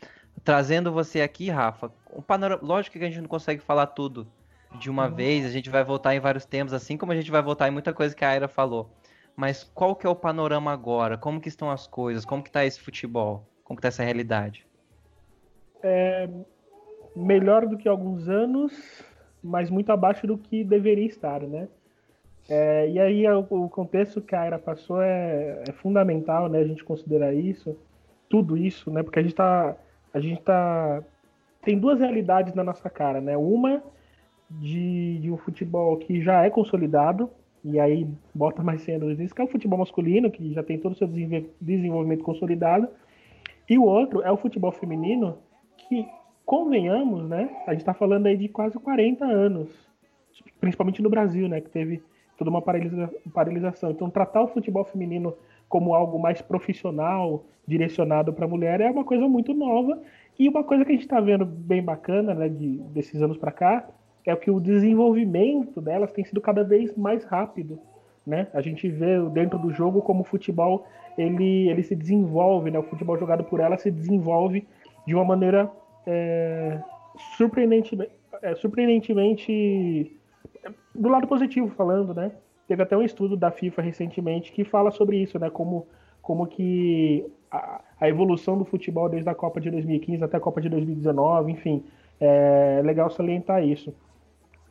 trazendo 0.43 0.91
você 0.91 1.21
aqui, 1.21 1.49
Rafa, 1.49 1.91
um 2.15 2.21
panorama, 2.21 2.61
lógico 2.63 2.97
que 2.97 3.03
a 3.03 3.09
gente 3.09 3.21
não 3.21 3.27
consegue 3.27 3.61
falar 3.61 3.87
tudo 3.87 4.27
de 4.79 4.89
uma 4.89 5.07
uhum. 5.07 5.15
vez, 5.15 5.45
a 5.45 5.49
gente 5.49 5.69
vai 5.69 5.83
voltar 5.83 6.15
em 6.15 6.19
vários 6.19 6.45
temas, 6.45 6.73
assim 6.73 6.97
como 6.97 7.11
a 7.11 7.15
gente 7.15 7.29
vai 7.29 7.41
voltar 7.41 7.67
em 7.67 7.71
muita 7.71 7.93
coisa 7.93 8.15
que 8.15 8.25
a 8.25 8.29
Aira 8.29 8.47
falou. 8.47 8.89
Mas 9.35 9.63
qual 9.63 9.95
que 9.95 10.05
é 10.05 10.09
o 10.09 10.15
panorama 10.15 10.71
agora? 10.71 11.17
Como 11.17 11.41
que 11.41 11.49
estão 11.49 11.69
as 11.69 11.87
coisas? 11.87 12.23
Como 12.23 12.43
que 12.43 12.49
está 12.49 12.65
esse 12.65 12.79
futebol? 12.79 13.47
Como 13.63 13.77
que 13.77 13.79
está 13.79 13.87
essa 13.87 14.03
realidade? 14.03 14.65
É, 15.81 16.29
melhor 17.15 17.65
do 17.65 17.77
que 17.77 17.87
alguns 17.87 18.29
anos, 18.29 19.03
mas 19.43 19.69
muito 19.69 19.91
abaixo 19.91 20.27
do 20.27 20.37
que 20.37 20.63
deveria 20.63 21.07
estar, 21.07 21.41
né? 21.41 21.67
É, 22.49 22.89
e 22.89 22.99
aí 22.99 23.27
o, 23.29 23.69
contexto 23.69 24.21
que 24.21 24.35
a 24.35 24.45
Era 24.45 24.59
passou 24.59 25.01
é, 25.01 25.63
é, 25.67 25.71
fundamental, 25.71 26.49
né? 26.49 26.59
A 26.59 26.67
gente 26.67 26.83
considerar 26.83 27.33
isso, 27.33 27.77
tudo 28.29 28.57
isso, 28.57 28.91
né? 28.91 29.01
Porque 29.01 29.19
a 29.19 29.21
gente 29.23 29.35
tá, 29.35 29.75
a 30.13 30.19
gente 30.19 30.41
tá 30.41 31.03
tem 31.61 31.79
duas 31.79 31.99
realidades 31.99 32.53
na 32.53 32.63
nossa 32.63 32.89
cara, 32.89 33.21
né? 33.21 33.37
Uma 33.37 33.81
de, 34.49 35.19
de 35.19 35.31
um 35.31 35.37
futebol 35.37 35.97
que 35.97 36.21
já 36.21 36.43
é 36.43 36.49
consolidado 36.49 37.29
e 37.63 37.79
aí 37.79 38.05
bota 38.35 38.61
mais 38.61 38.81
cedo 38.81 39.09
isso, 39.11 39.33
que 39.33 39.41
é 39.41 39.45
o 39.45 39.47
futebol 39.47 39.79
masculino 39.79 40.29
que 40.29 40.53
já 40.53 40.61
tem 40.61 40.77
todo 40.77 40.91
o 40.91 40.95
seu 40.95 41.07
desenvolvimento 41.61 42.23
consolidado, 42.23 42.89
e 43.69 43.77
o 43.77 43.83
outro 43.83 44.21
é 44.21 44.29
o 44.29 44.35
futebol 44.37 44.71
feminino 44.71 45.37
que 45.77 46.05
convenhamos, 46.45 47.27
né? 47.29 47.49
A 47.65 47.71
gente 47.71 47.81
está 47.81 47.93
falando 47.93 48.25
aí 48.25 48.35
de 48.35 48.49
quase 48.49 48.77
40 48.77 49.23
anos, 49.23 49.69
principalmente 50.59 51.01
no 51.01 51.09
Brasil, 51.09 51.47
né? 51.47 51.61
Que 51.61 51.69
teve 51.69 52.03
toda 52.37 52.49
uma 52.49 52.61
paralisa, 52.61 53.09
paralisação. 53.33 53.91
Então, 53.91 54.09
tratar 54.09 54.41
o 54.41 54.47
futebol 54.47 54.83
feminino 54.83 55.33
como 55.73 55.95
algo 55.95 56.19
mais 56.19 56.39
profissional, 56.39 57.45
direcionado 57.67 58.31
para 58.31 58.45
a 58.45 58.47
mulher, 58.47 58.79
é 58.79 58.91
uma 58.91 59.03
coisa 59.03 59.27
muito 59.27 59.55
nova. 59.55 59.99
E 60.37 60.47
uma 60.47 60.63
coisa 60.63 60.85
que 60.85 60.91
a 60.91 60.93
gente 60.93 61.05
está 61.05 61.19
vendo 61.19 61.45
bem 61.45 61.81
bacana, 61.81 62.31
né, 62.35 62.47
de, 62.47 62.77
desses 62.93 63.19
anos 63.23 63.37
para 63.37 63.51
cá, 63.51 63.89
é 64.23 64.35
que 64.35 64.51
o 64.51 64.59
desenvolvimento 64.59 65.81
delas 65.81 66.11
tem 66.11 66.23
sido 66.23 66.39
cada 66.39 66.63
vez 66.63 66.95
mais 66.95 67.23
rápido. 67.23 67.79
Né? 68.25 68.45
A 68.53 68.61
gente 68.61 68.87
vê 68.87 69.19
dentro 69.31 69.57
do 69.57 69.73
jogo 69.73 69.99
como 70.03 70.21
o 70.21 70.23
futebol 70.23 70.85
ele, 71.17 71.67
ele 71.67 71.81
se 71.81 71.95
desenvolve, 71.95 72.69
né? 72.69 72.77
o 72.77 72.83
futebol 72.83 73.17
jogado 73.17 73.43
por 73.43 73.59
elas 73.59 73.81
se 73.81 73.89
desenvolve 73.89 74.67
de 75.07 75.15
uma 75.15 75.25
maneira 75.25 75.71
é, 76.05 76.79
surpreendentemente, 77.35 78.11
é, 78.43 78.53
surpreendentemente 78.53 80.15
do 80.93 81.09
lado 81.09 81.25
positivo 81.25 81.69
falando, 81.69 82.13
né? 82.13 82.31
Teve 82.67 82.83
até 82.83 82.95
um 82.95 83.03
estudo 83.03 83.35
da 83.35 83.51
FIFA 83.51 83.81
recentemente 83.81 84.51
que 84.51 84.63
fala 84.63 84.91
sobre 84.91 85.17
isso, 85.17 85.37
né? 85.37 85.49
Como, 85.49 85.87
como 86.21 86.47
que 86.47 87.25
a, 87.51 87.81
a 87.99 88.09
evolução 88.09 88.57
do 88.57 88.65
futebol 88.65 89.09
desde 89.09 89.29
a 89.29 89.35
Copa 89.35 89.59
de 89.59 89.69
2015 89.69 90.23
até 90.23 90.37
a 90.37 90.39
Copa 90.39 90.61
de 90.61 90.69
2019, 90.69 91.51
enfim, 91.51 91.83
é 92.19 92.81
legal 92.83 93.09
salientar 93.09 93.63
isso. 93.63 93.93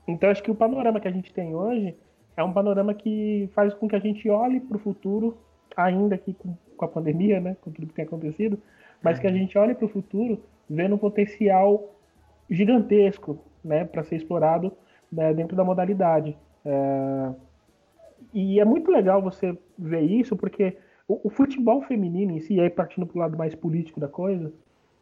Então 0.07 0.31
acho 0.31 0.43
que 0.43 0.51
o 0.51 0.55
panorama 0.55 1.01
que 1.01 1.09
a 1.09 1.13
gente 1.13 1.33
tem 1.33 1.55
hoje 1.55 1.95
é 2.37 2.43
um 2.43 2.53
panorama 2.53 2.95
que 2.95 3.49
faz 3.55 3.75
com 3.75 3.89
que 3.89 3.97
a 3.97 4.01
gente 4.01 4.29
olhe 4.29 4.61
para 4.61 4.77
o 4.77 4.81
futuro, 4.81 5.37
ainda 5.77 6.17
que 6.17 6.33
com, 6.33 6.57
com, 6.77 6.85
a 6.85 6.89
pandemia, 6.89 7.41
né, 7.41 7.57
com 7.61 7.71
tudo 7.71 7.87
que 7.87 7.95
tem 7.95 8.05
acontecido, 8.05 8.59
mas 9.03 9.19
que 9.19 9.27
a 9.27 9.31
uhum. 9.31 9.37
gente 9.37 9.57
olhe 9.59 9.75
para 9.75 9.85
o 9.85 9.89
futuro 9.89 10.43
vendo 10.69 10.95
um 10.95 10.99
potencial 10.99 11.95
gigantesco 12.51 13.39
né, 13.65 13.85
para 13.85 14.03
ser 14.03 14.17
explorado 14.17 14.73
né, 15.11 15.33
dentro 15.35 15.57
da 15.57 15.65
modalidade. 15.65 16.37
É... 16.65 17.31
E 18.33 18.59
é 18.59 18.65
muito 18.65 18.91
legal 18.91 19.21
você 19.21 19.57
ver 19.79 20.03
isso, 20.03 20.37
porque 20.37 20.77
o, 21.07 21.29
o 21.29 21.31
futebol 21.31 21.83
feminino 21.83 22.33
em 22.33 22.41
si, 22.41 22.61
aí 22.61 22.71
partindo 22.71 23.07
para 23.07 23.17
o 23.17 23.21
lado 23.21 23.37
mais 23.37 23.55
político 23.55 24.01
da 24.01 24.09
coisa, 24.09 24.53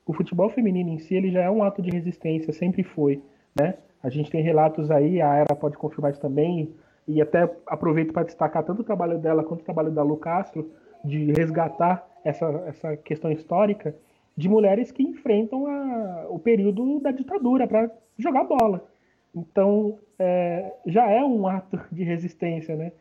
o 0.06 0.12
futebol 0.12 0.48
feminino 0.48 0.90
em 0.90 0.98
si 0.98 1.14
ele 1.14 1.30
já 1.30 1.42
é 1.42 1.50
um 1.50 1.62
ato 1.62 1.80
de 1.80 1.90
resistência, 1.90 2.52
sempre 2.52 2.82
foi. 2.82 3.22
Né? 3.58 3.74
A 4.02 4.08
gente 4.08 4.30
tem 4.30 4.42
relatos 4.42 4.90
aí, 4.90 5.20
a 5.20 5.34
Era 5.34 5.54
pode 5.54 5.76
confirmar 5.76 6.10
isso 6.10 6.20
também, 6.20 6.74
e 7.06 7.20
até 7.20 7.48
aproveito 7.66 8.12
para 8.12 8.24
destacar 8.24 8.64
tanto 8.64 8.82
o 8.82 8.84
trabalho 8.84 9.18
dela 9.18 9.44
quanto 9.44 9.60
o 9.60 9.64
trabalho 9.64 9.90
da 9.90 10.02
Lu 10.02 10.16
Castro, 10.16 10.70
de 11.04 11.32
resgatar 11.32 12.06
essa, 12.24 12.46
essa 12.66 12.96
questão 12.96 13.30
histórica 13.30 13.94
de 14.36 14.48
mulheres 14.48 14.92
que 14.92 15.02
enfrentam 15.02 15.66
a, 15.66 16.26
o 16.28 16.38
período 16.38 17.00
da 17.00 17.10
ditadura 17.10 17.66
para 17.66 17.90
jogar 18.18 18.44
bola. 18.44 18.89
Então, 19.34 19.98
é, 20.18 20.72
já 20.86 21.08
é 21.08 21.22
um 21.24 21.46
ato 21.46 21.80
de 21.90 22.02
resistência, 22.02 22.76
né? 22.76 22.92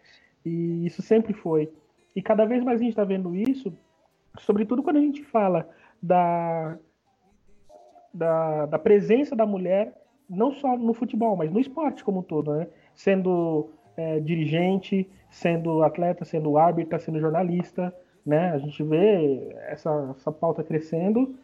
E 0.45 0.85
isso 0.85 1.01
sempre 1.01 1.33
foi. 1.33 1.71
E 2.15 2.21
cada 2.21 2.45
vez 2.45 2.63
mais 2.63 2.79
a 2.79 2.83
gente 2.83 2.91
está 2.91 3.03
vendo 3.03 3.35
isso, 3.35 3.73
sobretudo 4.39 4.83
quando 4.83 4.97
a 4.97 5.01
gente 5.01 5.23
fala 5.23 5.67
da, 6.01 6.77
da, 8.13 8.65
da, 8.67 8.79
presença 8.79 9.35
da 9.35 9.45
mulher, 9.45 9.93
não 10.29 10.51
só 10.51 10.77
no 10.77 10.93
futebol, 10.93 11.35
mas 11.35 11.51
no 11.51 11.59
esporte 11.59 12.03
como 12.03 12.19
um 12.19 12.23
todo, 12.23 12.55
né? 12.55 12.67
Sendo 12.93 13.69
é, 13.97 14.19
dirigente, 14.19 15.09
sendo 15.29 15.83
atleta, 15.83 16.23
sendo 16.23 16.57
árbitra, 16.57 16.99
sendo 16.99 17.19
jornalista, 17.19 17.93
né? 18.25 18.51
A 18.51 18.57
gente 18.57 18.81
vê 18.83 19.55
essa, 19.67 20.15
essa 20.15 20.31
pauta 20.31 20.63
crescendo, 20.63 21.35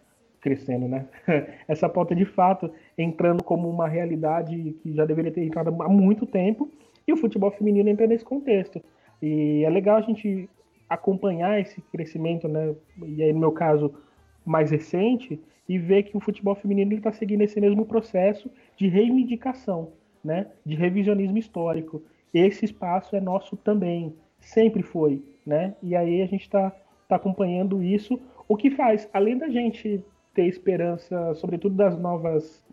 crescendo, 0.46 0.88
né? 0.88 1.08
essa 1.68 1.90
pauta 1.90 2.16
de 2.16 2.26
fato 2.26 2.72
entrando 2.98 3.44
como 3.44 3.68
uma 3.68 3.88
realidade 3.88 4.76
que 4.84 4.94
já 4.94 5.04
deveria 5.06 5.32
ter 5.32 5.44
entrado 5.44 5.76
há 5.82 5.90
muito 5.90 6.26
tempo 6.26 6.72
e 7.08 7.12
o 7.12 7.18
futebol 7.18 7.50
feminino 7.50 7.90
entra 7.90 8.06
nesse 8.06 8.24
contexto. 8.24 8.80
E 9.22 9.64
é 9.66 9.70
legal 9.70 9.98
a 9.98 10.02
gente 10.02 10.48
acompanhar 10.88 11.60
esse 11.60 11.82
crescimento, 11.92 12.48
né? 12.48 12.76
E 13.08 13.24
aí 13.24 13.34
no 13.34 13.40
meu 13.40 13.52
caso 13.52 13.92
mais 14.46 14.70
recente 14.70 15.42
e 15.68 15.80
ver 15.80 16.04
que 16.04 16.16
o 16.16 16.20
futebol 16.20 16.54
feminino 16.54 16.94
está 16.94 17.12
seguindo 17.12 17.42
esse 17.42 17.60
mesmo 17.60 17.84
processo 17.86 18.52
de 18.78 18.88
reivindicação, 18.88 19.94
né? 20.24 20.46
De 20.64 20.76
revisionismo 20.76 21.40
histórico. 21.40 22.04
Esse 22.32 22.66
espaço 22.66 23.16
é 23.16 23.20
nosso 23.20 23.58
também, 23.58 24.14
sempre 24.40 24.84
foi 24.84 25.24
né? 25.46 25.76
E 25.84 25.96
aí 25.96 26.22
a 26.22 26.26
gente 26.26 26.42
está 26.42 26.72
tá 27.08 27.18
acompanhando 27.18 27.84
isso, 27.84 28.20
o 28.48 28.58
que 28.58 28.72
faz, 28.72 29.08
além 29.14 29.38
da 29.38 29.48
gente 29.48 30.04
ter 30.36 30.46
esperança, 30.46 31.34
sobretudo 31.36 31.76
das 31.76 31.98
novas, 31.98 32.64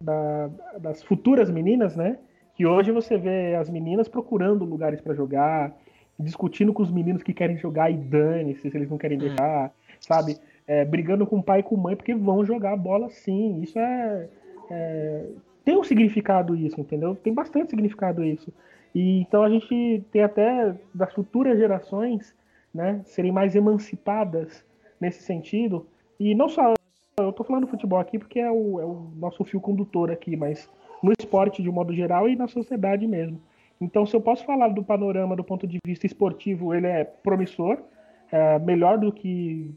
da, 0.00 0.48
das 0.78 1.02
futuras 1.02 1.50
meninas, 1.50 1.96
né? 1.96 2.18
Que 2.54 2.64
hoje 2.64 2.92
você 2.92 3.18
vê 3.18 3.56
as 3.56 3.68
meninas 3.68 4.06
procurando 4.06 4.64
lugares 4.64 5.00
para 5.00 5.14
jogar, 5.14 5.76
discutindo 6.18 6.72
com 6.72 6.82
os 6.82 6.90
meninos 6.90 7.22
que 7.22 7.34
querem 7.34 7.56
jogar 7.56 7.90
e 7.90 7.96
dane-se 7.96 8.70
se 8.70 8.76
eles 8.76 8.88
não 8.88 8.98
querem 8.98 9.18
hum. 9.18 9.22
deixar, 9.22 9.72
sabe? 9.98 10.38
é, 10.66 10.84
brigando 10.84 11.26
com 11.26 11.38
o 11.38 11.42
pai 11.42 11.60
e 11.60 11.62
com 11.62 11.76
a 11.76 11.78
mãe 11.78 11.96
porque 11.96 12.14
vão 12.14 12.44
jogar 12.44 12.76
bola 12.76 13.08
sim. 13.08 13.60
Isso 13.62 13.78
é, 13.78 14.28
é, 14.70 15.26
tem 15.64 15.78
um 15.78 15.84
significado 15.84 16.56
isso, 16.56 16.80
entendeu? 16.80 17.14
Tem 17.14 17.32
bastante 17.32 17.70
significado 17.70 18.24
isso. 18.24 18.52
E 18.94 19.20
então 19.20 19.42
a 19.42 19.50
gente 19.50 20.02
tem 20.10 20.22
até 20.22 20.74
das 20.92 21.12
futuras 21.12 21.58
gerações, 21.58 22.34
né, 22.74 23.00
serem 23.04 23.30
mais 23.30 23.54
emancipadas 23.54 24.64
nesse 25.00 25.22
sentido. 25.22 25.86
E 26.18 26.34
não 26.34 26.48
só 26.48 26.74
eu 27.18 27.32
tô 27.32 27.42
falando 27.44 27.66
futebol 27.66 27.98
aqui 27.98 28.18
porque 28.18 28.38
é 28.38 28.50
o, 28.50 28.78
é 28.78 28.84
o 28.84 29.10
nosso 29.16 29.42
fio 29.42 29.58
condutor 29.58 30.10
aqui, 30.10 30.36
mas 30.36 30.68
no 31.02 31.12
esporte 31.18 31.62
de 31.62 31.70
um 31.70 31.72
modo 31.72 31.94
geral 31.94 32.28
e 32.28 32.36
na 32.36 32.46
sociedade 32.46 33.06
mesmo. 33.06 33.40
Então, 33.80 34.04
se 34.04 34.14
eu 34.14 34.20
posso 34.20 34.44
falar 34.44 34.68
do 34.68 34.84
panorama 34.84 35.34
do 35.34 35.42
ponto 35.42 35.66
de 35.66 35.78
vista 35.82 36.04
esportivo, 36.04 36.74
ele 36.74 36.86
é 36.86 37.04
promissor, 37.04 37.78
é 38.30 38.58
melhor 38.58 38.98
do 38.98 39.10
que 39.10 39.74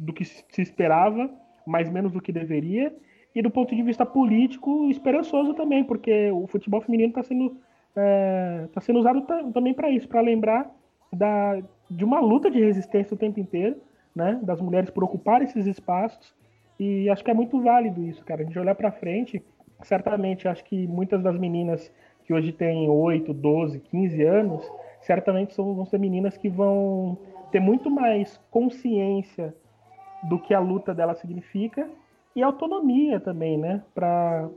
do 0.00 0.12
que 0.12 0.24
se 0.24 0.62
esperava, 0.62 1.28
mas 1.66 1.90
menos 1.90 2.12
do 2.12 2.22
que 2.22 2.30
deveria. 2.30 2.94
E 3.34 3.42
do 3.42 3.50
ponto 3.50 3.74
de 3.74 3.82
vista 3.82 4.06
político, 4.06 4.88
esperançoso 4.90 5.54
também, 5.54 5.82
porque 5.82 6.30
o 6.30 6.46
futebol 6.46 6.80
feminino 6.80 7.08
está 7.08 7.22
sendo, 7.24 7.56
é, 7.96 8.68
tá 8.72 8.80
sendo 8.80 9.00
usado 9.00 9.22
também 9.52 9.74
para 9.74 9.90
isso, 9.90 10.08
para 10.08 10.20
lembrar 10.20 10.72
da, 11.12 11.60
de 11.90 12.04
uma 12.04 12.20
luta 12.20 12.48
de 12.48 12.60
resistência 12.60 13.14
o 13.14 13.18
tempo 13.18 13.40
inteiro, 13.40 13.76
né, 14.14 14.38
das 14.42 14.60
mulheres 14.60 14.90
por 14.90 15.04
ocupar 15.04 15.42
esses 15.42 15.66
espaços. 15.66 16.34
E 16.78 17.08
acho 17.10 17.24
que 17.24 17.30
é 17.30 17.34
muito 17.34 17.60
válido 17.60 18.02
isso, 18.02 18.24
cara. 18.24 18.42
A 18.42 18.44
gente 18.44 18.58
olhar 18.58 18.74
para 18.74 18.92
frente, 18.92 19.42
certamente 19.82 20.46
acho 20.48 20.64
que 20.64 20.86
muitas 20.86 21.22
das 21.22 21.38
meninas 21.38 21.92
que 22.24 22.32
hoje 22.32 22.52
têm 22.52 22.88
8, 22.88 23.32
12, 23.32 23.80
15 23.80 24.22
anos, 24.22 24.72
certamente 25.00 25.54
são, 25.54 25.74
vão 25.74 25.86
ser 25.86 25.98
meninas 25.98 26.36
que 26.36 26.48
vão 26.48 27.16
ter 27.50 27.60
muito 27.60 27.90
mais 27.90 28.38
consciência 28.50 29.54
do 30.24 30.38
que 30.38 30.52
a 30.52 30.60
luta 30.60 30.94
dela 30.94 31.14
significa 31.14 31.88
e 32.36 32.42
autonomia 32.42 33.18
também, 33.18 33.56
né, 33.56 33.82
para 33.94 34.50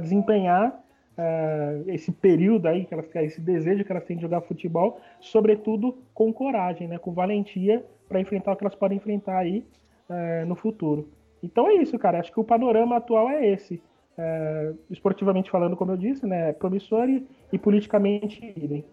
desempenhar 0.00 0.83
uh, 1.18 1.88
esse 1.88 2.12
período 2.12 2.66
aí 2.66 2.84
que 2.84 2.94
elas 2.94 3.08
têm, 3.08 3.24
esse 3.24 3.40
desejo 3.40 3.84
que 3.84 3.92
elas 3.92 4.04
têm 4.04 4.16
de 4.16 4.22
jogar 4.22 4.40
futebol, 4.42 5.00
sobretudo 5.20 5.98
com 6.12 6.32
coragem, 6.32 6.88
né, 6.88 6.98
com 6.98 7.12
valentia 7.12 7.84
para 8.08 8.20
enfrentar 8.20 8.52
o 8.52 8.56
que 8.56 8.64
elas 8.64 8.74
podem 8.74 8.98
enfrentar 8.98 9.38
aí 9.38 9.64
uh, 10.08 10.46
no 10.46 10.54
futuro. 10.54 11.08
Então 11.42 11.68
é 11.68 11.74
isso, 11.74 11.98
cara. 11.98 12.20
Acho 12.20 12.32
que 12.32 12.40
o 12.40 12.44
panorama 12.44 12.96
atual 12.96 13.28
é 13.28 13.46
esse. 13.46 13.82
Uh, 14.16 14.78
esportivamente 14.90 15.50
falando, 15.50 15.76
como 15.76 15.92
eu 15.92 15.96
disse, 15.96 16.24
né, 16.24 16.52
promissor 16.52 17.08
e, 17.08 17.26
e 17.52 17.58
politicamente 17.58 18.44
idem. 18.56 18.84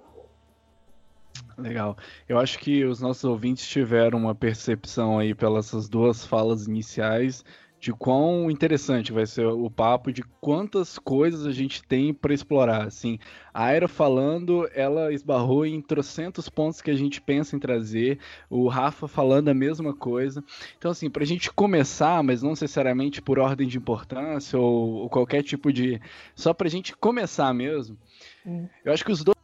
Legal. 1.57 1.95
Eu 2.28 2.39
acho 2.39 2.57
que 2.59 2.84
os 2.84 2.99
nossos 2.99 3.24
ouvintes 3.24 3.67
tiveram 3.67 4.17
uma 4.17 4.34
percepção 4.34 5.19
aí 5.19 5.36
pelas 5.36 5.88
duas 5.88 6.26
falas 6.26 6.67
iniciais 6.67 7.43
de 7.82 7.91
quão 7.91 8.51
interessante 8.51 9.11
vai 9.11 9.25
ser 9.25 9.47
o 9.47 9.67
papo, 9.67 10.13
de 10.13 10.21
quantas 10.39 10.99
coisas 10.99 11.47
a 11.47 11.51
gente 11.51 11.84
tem 11.84 12.13
para 12.13 12.32
explorar. 12.32 12.86
Assim, 12.86 13.17
a 13.51 13.63
Aira 13.65 13.88
falando, 13.88 14.69
ela 14.75 15.11
esbarrou 15.11 15.65
em 15.65 15.82
trocentos 15.82 16.47
pontos 16.47 16.79
que 16.79 16.91
a 16.91 16.95
gente 16.95 17.19
pensa 17.19 17.55
em 17.55 17.59
trazer, 17.59 18.19
o 18.47 18.67
Rafa 18.67 19.07
falando 19.07 19.49
a 19.49 19.53
mesma 19.53 19.95
coisa. 19.95 20.43
Então, 20.77 20.91
assim, 20.91 21.09
para 21.09 21.23
a 21.23 21.25
gente 21.25 21.51
começar, 21.51 22.21
mas 22.21 22.43
não 22.43 22.51
necessariamente 22.51 23.19
por 23.19 23.39
ordem 23.39 23.67
de 23.67 23.79
importância 23.79 24.59
ou, 24.59 25.01
ou 25.01 25.09
qualquer 25.09 25.41
tipo 25.41 25.73
de. 25.73 25.99
Só 26.36 26.53
para 26.53 26.67
a 26.67 26.71
gente 26.71 26.95
começar 26.95 27.51
mesmo, 27.51 27.97
hum. 28.45 28.67
eu 28.86 28.93
acho 28.93 29.03
que 29.03 29.11
os 29.11 29.23
dois 29.23 29.41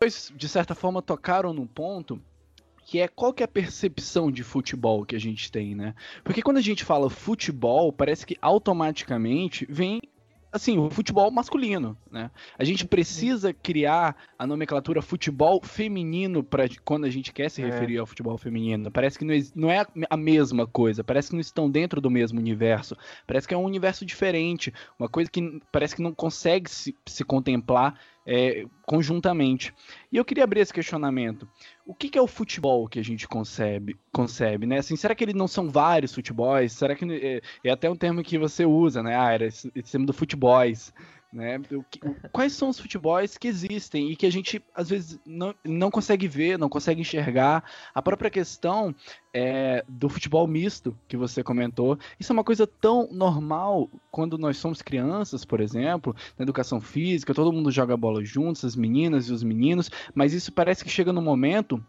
dois, 0.00 0.32
de 0.36 0.48
certa 0.48 0.74
forma, 0.74 1.02
tocaram 1.02 1.52
num 1.52 1.66
ponto 1.66 2.20
que 2.84 3.00
é 3.00 3.08
qual 3.08 3.32
que 3.32 3.42
é 3.42 3.46
a 3.46 3.48
percepção 3.48 4.30
de 4.30 4.42
futebol 4.42 5.04
que 5.04 5.16
a 5.16 5.20
gente 5.20 5.50
tem, 5.50 5.74
né? 5.74 5.94
Porque 6.22 6.42
quando 6.42 6.58
a 6.58 6.62
gente 6.62 6.84
fala 6.84 7.08
futebol, 7.08 7.92
parece 7.92 8.26
que 8.26 8.36
automaticamente 8.40 9.66
vem 9.68 10.00
assim, 10.54 10.78
o 10.78 10.88
futebol 10.88 11.28
masculino, 11.32 11.98
né? 12.08 12.30
A 12.56 12.62
gente 12.62 12.86
precisa 12.86 13.52
criar 13.52 14.14
a 14.38 14.46
nomenclatura 14.46 15.02
futebol 15.02 15.60
feminino 15.60 16.44
para 16.44 16.68
quando 16.84 17.06
a 17.06 17.10
gente 17.10 17.32
quer 17.32 17.50
se 17.50 17.60
é. 17.60 17.64
referir 17.66 17.98
ao 17.98 18.06
futebol 18.06 18.38
feminino. 18.38 18.88
Parece 18.88 19.18
que 19.18 19.24
não 19.24 19.34
é, 19.34 19.42
não 19.52 19.68
é 19.68 19.84
a 20.08 20.16
mesma 20.16 20.64
coisa, 20.64 21.02
parece 21.02 21.30
que 21.30 21.34
não 21.34 21.40
estão 21.40 21.68
dentro 21.68 22.00
do 22.00 22.08
mesmo 22.08 22.38
universo. 22.38 22.96
Parece 23.26 23.48
que 23.48 23.54
é 23.54 23.56
um 23.56 23.64
universo 23.64 24.06
diferente, 24.06 24.72
uma 24.96 25.08
coisa 25.08 25.28
que 25.28 25.60
parece 25.72 25.96
que 25.96 26.02
não 26.02 26.14
consegue 26.14 26.70
se, 26.70 26.96
se 27.04 27.24
contemplar 27.24 27.98
é, 28.26 28.64
conjuntamente. 28.86 29.74
E 30.10 30.16
eu 30.16 30.24
queria 30.24 30.44
abrir 30.44 30.60
esse 30.60 30.72
questionamento. 30.72 31.48
O 31.86 31.94
que, 31.94 32.08
que, 32.08 32.18
é 32.18 32.22
o 32.22 32.26
futebol 32.26 32.88
que 32.88 32.98
a 32.98 33.04
gente 33.04 33.28
concebe, 33.28 33.96
concebe 34.12 34.66
né? 34.66 34.78
Assim, 34.78 34.96
será 34.96 35.14
que 35.14 35.22
eles 35.22 35.34
não 35.34 35.46
são 35.46 35.68
vários 35.68 36.14
futebols? 36.14 36.72
Será 36.72 36.94
que 36.94 37.04
é, 37.04 37.40
é 37.62 37.70
até 37.70 37.90
um 37.90 37.96
termo 37.96 38.22
que 38.22 38.38
você 38.38 38.64
usa, 38.64 39.02
né? 39.02 39.16
Ah, 39.16 39.32
era 39.32 39.46
esse, 39.46 39.70
esse 39.74 39.92
termo 39.92 40.06
do 40.06 40.12
futebols. 40.12 40.92
Né? 41.34 41.60
Quais 42.30 42.52
são 42.52 42.68
os 42.68 42.78
futebols 42.78 43.36
que 43.36 43.48
existem 43.48 44.12
e 44.12 44.14
que 44.14 44.24
a 44.24 44.30
gente 44.30 44.62
às 44.72 44.88
vezes 44.88 45.18
não, 45.26 45.52
não 45.64 45.90
consegue 45.90 46.28
ver, 46.28 46.56
não 46.56 46.68
consegue 46.68 47.00
enxergar? 47.00 47.64
A 47.92 48.00
própria 48.00 48.30
questão 48.30 48.94
é, 49.32 49.84
do 49.88 50.08
futebol 50.08 50.46
misto 50.46 50.96
que 51.08 51.16
você 51.16 51.42
comentou, 51.42 51.98
isso 52.20 52.30
é 52.30 52.34
uma 52.34 52.44
coisa 52.44 52.68
tão 52.68 53.08
normal 53.10 53.90
quando 54.12 54.38
nós 54.38 54.58
somos 54.58 54.80
crianças, 54.80 55.44
por 55.44 55.60
exemplo, 55.60 56.14
na 56.38 56.44
educação 56.44 56.80
física, 56.80 57.34
todo 57.34 57.52
mundo 57.52 57.68
joga 57.68 57.96
bola 57.96 58.24
juntos, 58.24 58.64
as 58.64 58.76
meninas 58.76 59.28
e 59.28 59.32
os 59.32 59.42
meninos, 59.42 59.90
mas 60.14 60.32
isso 60.32 60.52
parece 60.52 60.84
que 60.84 60.90
chega 60.90 61.12
no 61.12 61.20
momento 61.20 61.84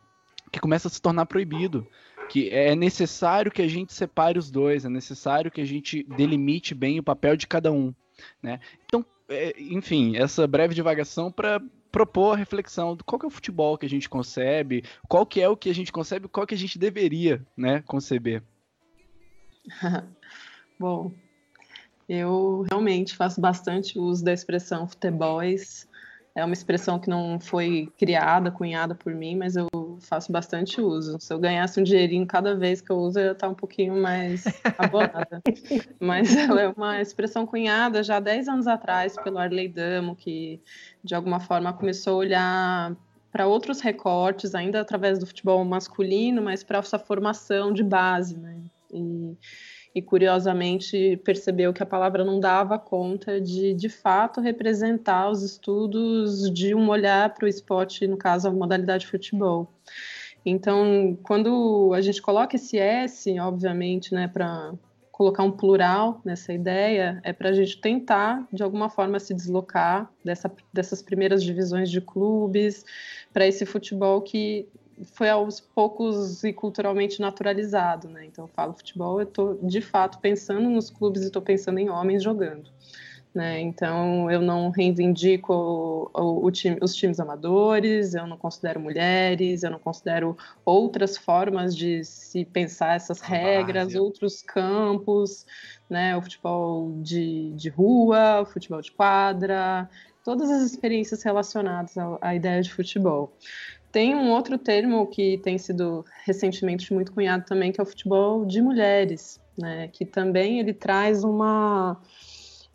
que 0.51 0.59
começa 0.59 0.87
a 0.87 0.91
se 0.91 0.99
tornar 0.99 1.27
proibido 1.27 1.87
que 2.29 2.49
é 2.49 2.75
necessário 2.75 3.51
que 3.51 3.61
a 3.61 3.67
gente 3.67 3.93
separe 3.93 4.39
os 4.39 4.49
dois, 4.49 4.85
é 4.85 4.89
necessário 4.89 5.51
que 5.51 5.61
a 5.61 5.65
gente 5.65 6.01
delimite 6.17 6.73
bem 6.73 6.97
o 6.97 7.03
papel 7.03 7.37
de 7.37 7.45
cada 7.45 7.71
um. 7.71 7.93
Né? 8.41 8.59
Então, 8.85 9.05
é, 9.05 9.14
enfim, 9.57 10.17
essa 10.17 10.47
breve 10.47 10.75
divagação 10.75 11.31
para 11.31 11.61
propor 11.91 12.33
a 12.33 12.37
reflexão 12.37 12.95
do 12.95 13.03
qual 13.03 13.19
que 13.19 13.25
é 13.25 13.27
o 13.27 13.31
futebol 13.31 13.77
que 13.77 13.85
a 13.85 13.89
gente 13.89 14.09
concebe, 14.09 14.83
qual 15.07 15.25
que 15.25 15.41
é 15.41 15.47
o 15.47 15.55
que 15.55 15.69
a 15.69 15.73
gente 15.73 15.91
concebe, 15.91 16.27
qual 16.27 16.45
que 16.45 16.53
a 16.53 16.57
gente 16.57 16.77
deveria, 16.77 17.45
né, 17.55 17.81
conceber. 17.87 18.43
Bom, 20.79 21.11
eu 22.07 22.65
realmente 22.69 23.15
faço 23.15 23.39
bastante 23.39 23.97
uso 23.97 24.23
da 24.23 24.33
expressão 24.33 24.87
futebols 24.87 25.87
é 26.35 26.43
uma 26.43 26.53
expressão 26.53 26.99
que 26.99 27.09
não 27.09 27.39
foi 27.39 27.89
criada, 27.97 28.51
cunhada 28.51 28.93
por 28.93 29.15
mim, 29.15 29.37
mas 29.37 29.55
eu 29.55 29.67
faço 29.99 30.31
bastante 30.31 30.81
uso. 30.81 31.17
Se 31.19 31.33
eu 31.33 31.39
ganhasse 31.39 31.79
um 31.79 31.83
dinheirinho 31.83 32.25
cada 32.25 32.55
vez 32.55 32.81
que 32.81 32.91
eu 32.91 32.97
uso, 32.97 33.19
eu 33.19 33.25
ia 33.25 33.31
estar 33.31 33.47
um 33.47 33.53
pouquinho 33.53 34.01
mais 34.01 34.43
abonada. 34.77 35.41
mas 35.99 36.35
ela 36.35 36.61
é 36.61 36.67
uma 36.69 37.01
expressão 37.01 37.45
cunhada 37.45 38.03
já 38.03 38.19
10 38.19 38.47
anos 38.47 38.67
atrás 38.67 39.15
pelo 39.15 39.37
Arley 39.37 39.67
Damo, 39.67 40.15
que 40.15 40.61
de 41.03 41.15
alguma 41.15 41.39
forma 41.39 41.73
começou 41.73 42.13
a 42.13 42.17
olhar 42.17 42.95
para 43.31 43.47
outros 43.47 43.81
recortes, 43.81 44.55
ainda 44.55 44.79
através 44.79 45.19
do 45.19 45.25
futebol 45.25 45.63
masculino, 45.65 46.41
mas 46.41 46.63
para 46.63 46.79
essa 46.79 46.97
formação 46.97 47.73
de 47.73 47.83
base, 47.83 48.37
né? 48.37 48.57
E, 48.93 49.35
e 49.95 50.01
curiosamente 50.01 51.15
percebeu 51.23 51.71
que 51.71 51.81
a 51.81 51.85
palavra 51.85 52.25
não 52.25 52.37
dava 52.37 52.77
conta 52.77 53.39
de, 53.39 53.73
de 53.73 53.87
fato, 53.87 54.41
representar 54.41 55.29
os 55.29 55.41
estudos 55.41 56.51
de 56.51 56.75
um 56.75 56.89
olhar 56.89 57.33
para 57.33 57.45
o 57.45 57.47
esporte, 57.47 58.05
no 58.05 58.17
caso, 58.17 58.49
a 58.49 58.51
modalidade 58.51 59.05
de 59.05 59.11
futebol. 59.11 59.71
Então, 60.45 61.17
quando 61.23 61.93
a 61.95 62.01
gente 62.01 62.21
coloca 62.21 62.57
esse 62.57 62.77
S, 62.77 63.39
obviamente, 63.39 64.13
né, 64.13 64.27
para 64.27 64.73
colocar 65.13 65.43
um 65.43 65.51
plural 65.51 66.19
nessa 66.25 66.51
ideia, 66.51 67.21
é 67.23 67.31
para 67.31 67.49
a 67.49 67.53
gente 67.53 67.79
tentar, 67.79 68.45
de 68.51 68.61
alguma 68.61 68.89
forma, 68.89 69.17
se 69.17 69.33
deslocar 69.33 70.11
dessa, 70.25 70.51
dessas 70.73 71.01
primeiras 71.01 71.41
divisões 71.41 71.89
de 71.89 72.01
clubes 72.01 72.83
para 73.31 73.47
esse 73.47 73.65
futebol 73.65 74.21
que 74.21 74.67
foi 75.13 75.29
aos 75.29 75.59
poucos 75.59 76.43
e 76.43 76.53
culturalmente 76.53 77.19
naturalizado, 77.19 78.07
né? 78.07 78.25
Então, 78.25 78.45
eu 78.45 78.49
falo 78.49 78.73
futebol, 78.73 79.19
eu 79.19 79.27
estou 79.27 79.59
de 79.61 79.81
fato 79.81 80.19
pensando 80.19 80.69
nos 80.69 80.89
clubes 80.89 81.23
e 81.23 81.25
estou 81.25 81.41
pensando 81.41 81.79
em 81.79 81.89
homens 81.89 82.23
jogando. 82.23 82.69
Né? 83.35 83.59
Então, 83.59 84.31
eu 84.31 84.41
não 84.41 84.69
reivindico 84.69 85.51
o, 85.51 86.09
o, 86.13 86.45
o 86.45 86.51
time, 86.51 86.77
os 86.81 86.95
times 86.95 87.19
amadores, 87.19 88.13
eu 88.13 88.25
não 88.25 88.37
considero 88.37 88.79
mulheres, 88.79 89.61
eu 89.61 89.69
não 89.69 89.77
considero 89.77 90.37
outras 90.63 91.17
formas 91.17 91.75
de 91.75 92.01
se 92.05 92.45
pensar 92.45 92.95
essas 92.95 93.19
regras, 93.19 93.93
outros 93.93 94.41
campos, 94.41 95.45
né? 95.89 96.15
o 96.15 96.21
futebol 96.21 96.97
de, 97.01 97.51
de 97.55 97.67
rua, 97.67 98.39
o 98.39 98.45
futebol 98.45 98.81
de 98.81 98.93
quadra, 98.93 99.89
todas 100.23 100.49
as 100.49 100.63
experiências 100.63 101.21
relacionadas 101.21 101.97
à, 101.97 102.17
à 102.21 102.35
ideia 102.35 102.61
de 102.61 102.71
futebol. 102.73 103.37
Tem 103.95 104.13
um 104.13 104.29
outro 104.29 104.57
termo 104.57 105.07
que 105.07 105.37
tem 105.37 105.57
sido 105.57 106.03
recentemente 106.25 106.93
muito 106.93 107.13
cunhado 107.13 107.45
também, 107.45 107.71
que 107.71 107.79
é 107.79 107.83
o 107.83 107.85
futebol 107.85 108.45
de 108.45 108.61
mulheres, 108.61 109.39
né? 109.57 109.87
Que 109.87 110.03
também 110.03 110.59
ele 110.59 110.73
traz 110.73 111.23
uma 111.23 111.97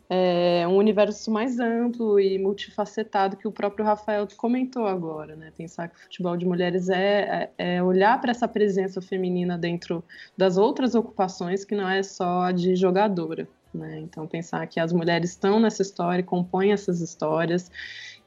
é, 0.09 0.67
um 0.67 0.77
universo 0.77 1.29
mais 1.29 1.59
amplo 1.59 2.19
e 2.19 2.39
multifacetado 2.39 3.37
que 3.37 3.47
o 3.47 3.51
próprio 3.51 3.85
Rafael 3.85 4.27
comentou 4.35 4.87
agora, 4.87 5.35
né? 5.35 5.53
Pensar 5.55 5.89
que 5.89 5.95
o 5.95 5.99
futebol 5.99 6.35
de 6.35 6.43
mulheres 6.47 6.89
é, 6.89 7.51
é, 7.55 7.75
é 7.75 7.83
olhar 7.83 8.19
para 8.19 8.31
essa 8.31 8.47
presença 8.47 8.99
feminina 8.99 9.59
dentro 9.59 10.03
das 10.35 10.57
outras 10.57 10.95
ocupações 10.95 11.63
que 11.63 11.75
não 11.75 11.87
é 11.87 12.01
só 12.01 12.45
a 12.45 12.51
de 12.51 12.75
jogadora, 12.75 13.47
né? 13.71 13.99
Então 13.99 14.25
pensar 14.25 14.65
que 14.65 14.79
as 14.79 14.91
mulheres 14.91 15.29
estão 15.29 15.59
nessa 15.59 15.83
história, 15.83 16.23
compõem 16.23 16.71
essas 16.71 16.99
histórias 16.99 17.69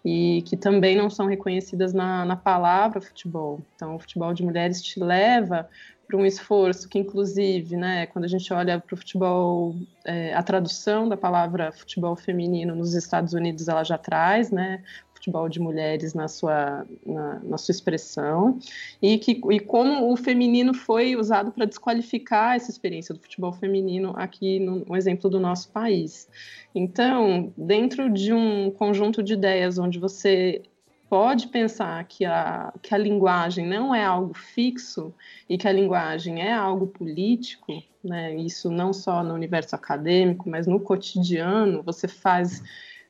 e 0.04 0.42
que 0.42 0.56
também 0.56 0.96
não 0.96 1.08
são 1.08 1.26
reconhecidas 1.26 1.94
na, 1.94 2.24
na 2.24 2.36
palavra 2.36 3.00
futebol. 3.00 3.60
Então 3.74 3.96
o 3.96 3.98
futebol 3.98 4.34
de 4.34 4.42
mulheres 4.42 4.82
te 4.82 5.00
leva 5.00 5.68
para 6.06 6.16
um 6.16 6.26
esforço 6.26 6.88
que, 6.88 6.98
inclusive, 6.98 7.76
né, 7.76 8.06
quando 8.06 8.26
a 8.26 8.28
gente 8.28 8.52
olha 8.52 8.78
para 8.78 8.94
o 8.94 8.96
futebol, 8.96 9.74
é, 10.04 10.34
a 10.34 10.42
tradução 10.42 11.08
da 11.08 11.16
palavra 11.16 11.72
futebol 11.72 12.14
feminino 12.14 12.74
nos 12.74 12.94
Estados 12.94 13.32
Unidos, 13.32 13.68
ela 13.68 13.82
já 13.82 13.96
traz, 13.96 14.50
né, 14.50 14.82
futebol 15.24 15.48
de 15.48 15.58
mulheres 15.58 16.12
na 16.12 16.28
sua, 16.28 16.86
na, 17.04 17.40
na 17.40 17.58
sua 17.58 17.72
expressão, 17.72 18.58
e, 19.00 19.16
que, 19.16 19.40
e 19.50 19.60
como 19.60 20.12
o 20.12 20.16
feminino 20.16 20.74
foi 20.74 21.16
usado 21.16 21.50
para 21.50 21.64
desqualificar 21.64 22.56
essa 22.56 22.70
experiência 22.70 23.14
do 23.14 23.20
futebol 23.20 23.52
feminino 23.52 24.12
aqui 24.16 24.58
no, 24.58 24.84
no 24.84 24.96
exemplo 24.96 25.30
do 25.30 25.40
nosso 25.40 25.70
país. 25.70 26.28
Então, 26.74 27.52
dentro 27.56 28.10
de 28.10 28.32
um 28.32 28.70
conjunto 28.70 29.22
de 29.22 29.32
ideias 29.32 29.78
onde 29.78 29.98
você 29.98 30.62
pode 31.08 31.48
pensar 31.48 32.04
que 32.04 32.24
a, 32.24 32.72
que 32.82 32.94
a 32.94 32.98
linguagem 32.98 33.66
não 33.66 33.94
é 33.94 34.04
algo 34.04 34.34
fixo 34.34 35.14
e 35.48 35.56
que 35.56 35.68
a 35.68 35.72
linguagem 35.72 36.42
é 36.42 36.52
algo 36.52 36.86
político, 36.86 37.82
né? 38.02 38.34
isso 38.36 38.70
não 38.70 38.92
só 38.92 39.22
no 39.22 39.32
universo 39.32 39.74
acadêmico, 39.74 40.50
mas 40.50 40.66
no 40.66 40.80
cotidiano, 40.80 41.82
você 41.82 42.08
faz, 42.08 42.62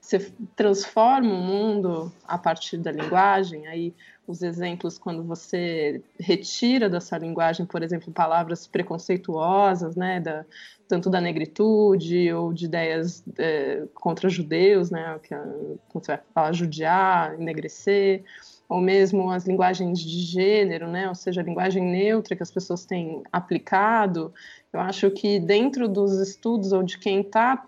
você 0.05 0.31
transforma 0.55 1.33
o 1.33 1.41
mundo 1.41 2.13
a 2.29 2.37
partir 2.37 2.77
da 2.77 2.93
linguagem, 2.93 3.67
aí 3.67 3.95
os 4.27 4.43
exemplos 4.43 4.99
quando 4.99 5.23
você 5.25 6.03
retira 6.21 6.91
dessa 6.91 7.17
linguagem, 7.17 7.65
por 7.65 7.83
exemplo, 7.83 8.13
palavras 8.13 8.67
preconceituosas, 8.67 9.97
né, 9.97 10.21
da, 10.21 10.45
tanto 10.87 11.09
da 11.09 11.23
negritude 11.23 12.31
ou 12.35 12.53
de 12.53 12.67
ideias 12.67 13.25
é, 13.39 13.85
contra 13.95 14.29
judeus, 14.29 14.91
né, 14.91 15.19
que 15.23 15.35
você 15.93 16.13
vai 16.13 16.21
falar 16.35 16.53
judiar, 16.53 17.41
enegrecer, 17.41 18.25
ou 18.69 18.83
mesmo 18.83 19.31
as 19.31 19.47
linguagens 19.47 19.99
de 19.99 20.21
gênero, 20.21 20.87
né, 20.87 21.09
ou 21.09 21.15
seja, 21.15 21.41
a 21.41 21.45
linguagem 21.45 21.83
neutra 21.83 22.37
que 22.37 22.43
as 22.43 22.51
pessoas 22.51 22.85
têm 22.85 23.23
aplicado. 23.33 24.35
Eu 24.71 24.81
acho 24.81 25.11
que 25.11 25.41
dentro 25.41 25.89
dos 25.89 26.21
estudos 26.21 26.73
ou 26.73 26.83
de 26.83 26.99
quem 26.99 27.23
está 27.23 27.67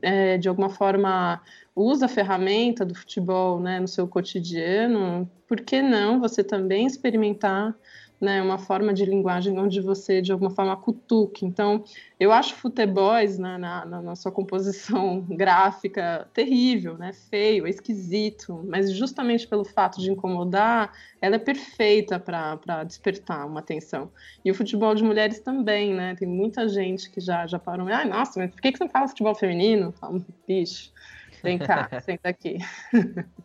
é, 0.00 0.38
de 0.38 0.48
alguma 0.48 0.70
forma 0.70 1.40
usa 1.74 2.06
a 2.06 2.08
ferramenta 2.08 2.84
do 2.84 2.94
futebol 2.94 3.60
né, 3.60 3.80
no 3.80 3.88
seu 3.88 4.06
cotidiano, 4.06 5.30
por 5.46 5.60
que 5.60 5.80
não 5.80 6.20
você 6.20 6.44
também 6.44 6.86
experimentar 6.86 7.74
né, 8.22 8.40
uma 8.40 8.56
forma 8.56 8.94
de 8.94 9.04
linguagem 9.04 9.58
onde 9.58 9.80
você, 9.80 10.22
de 10.22 10.30
alguma 10.30 10.48
forma, 10.48 10.76
cutuque. 10.76 11.44
Então, 11.44 11.82
eu 12.20 12.30
acho 12.30 12.54
futebols 12.54 13.36
né, 13.36 13.58
na, 13.58 13.84
na, 13.84 14.00
na, 14.00 14.14
sua 14.14 14.30
composição 14.30 15.26
gráfica 15.28 16.28
terrível, 16.32 16.96
né, 16.96 17.12
feio, 17.12 17.66
esquisito, 17.66 18.64
mas 18.68 18.92
justamente 18.92 19.48
pelo 19.48 19.64
fato 19.64 20.00
de 20.00 20.12
incomodar, 20.12 20.92
ela 21.20 21.34
é 21.34 21.38
perfeita 21.38 22.20
para 22.20 22.84
despertar 22.84 23.44
uma 23.44 23.58
atenção. 23.58 24.08
E 24.44 24.52
o 24.52 24.54
futebol 24.54 24.94
de 24.94 25.02
mulheres 25.02 25.40
também, 25.40 25.92
né, 25.92 26.14
tem 26.14 26.28
muita 26.28 26.68
gente 26.68 27.10
que 27.10 27.20
já, 27.20 27.44
já 27.48 27.58
parou, 27.58 27.88
ai, 27.88 28.08
nossa, 28.08 28.38
mas 28.38 28.52
por 28.52 28.60
que, 28.60 28.70
que 28.70 28.78
você 28.78 28.84
não 28.84 28.90
fala 28.90 29.08
futebol 29.08 29.34
feminino? 29.34 29.90
Fala, 29.90 30.24
bicho, 30.46 30.92
vem 31.42 31.58
cá, 31.58 31.88
senta 32.00 32.28
aqui. 32.28 32.58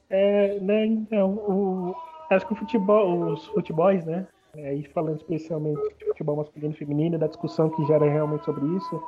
É, 0.07 0.59
né, 0.59 0.85
então, 0.85 1.31
o, 1.31 1.95
acho 2.29 2.45
que 2.45 2.53
o 2.53 2.57
futebol, 2.57 3.33
os 3.33 3.43
futebols, 3.47 4.05
né, 4.05 4.27
é, 4.57 4.73
e 4.73 4.83
falando 4.87 5.17
especialmente 5.17 5.79
de 5.97 6.05
futebol 6.05 6.37
masculino 6.37 6.73
e 6.73 6.77
feminino, 6.77 7.17
da 7.17 7.27
discussão 7.27 7.69
que 7.69 7.85
gera 7.85 8.09
realmente 8.09 8.43
sobre 8.43 8.65
isso, 8.75 9.03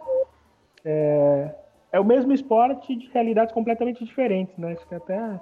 é, 0.86 1.56
é 1.92 2.00
o 2.00 2.06
mesmo 2.06 2.32
esporte 2.32 2.96
de 2.96 3.10
realidades 3.10 3.54
completamente 3.54 4.06
diferentes, 4.06 4.56
né? 4.58 4.74
Acho 4.74 4.88
que 4.88 4.94
é 4.94 4.98
até 4.98 5.42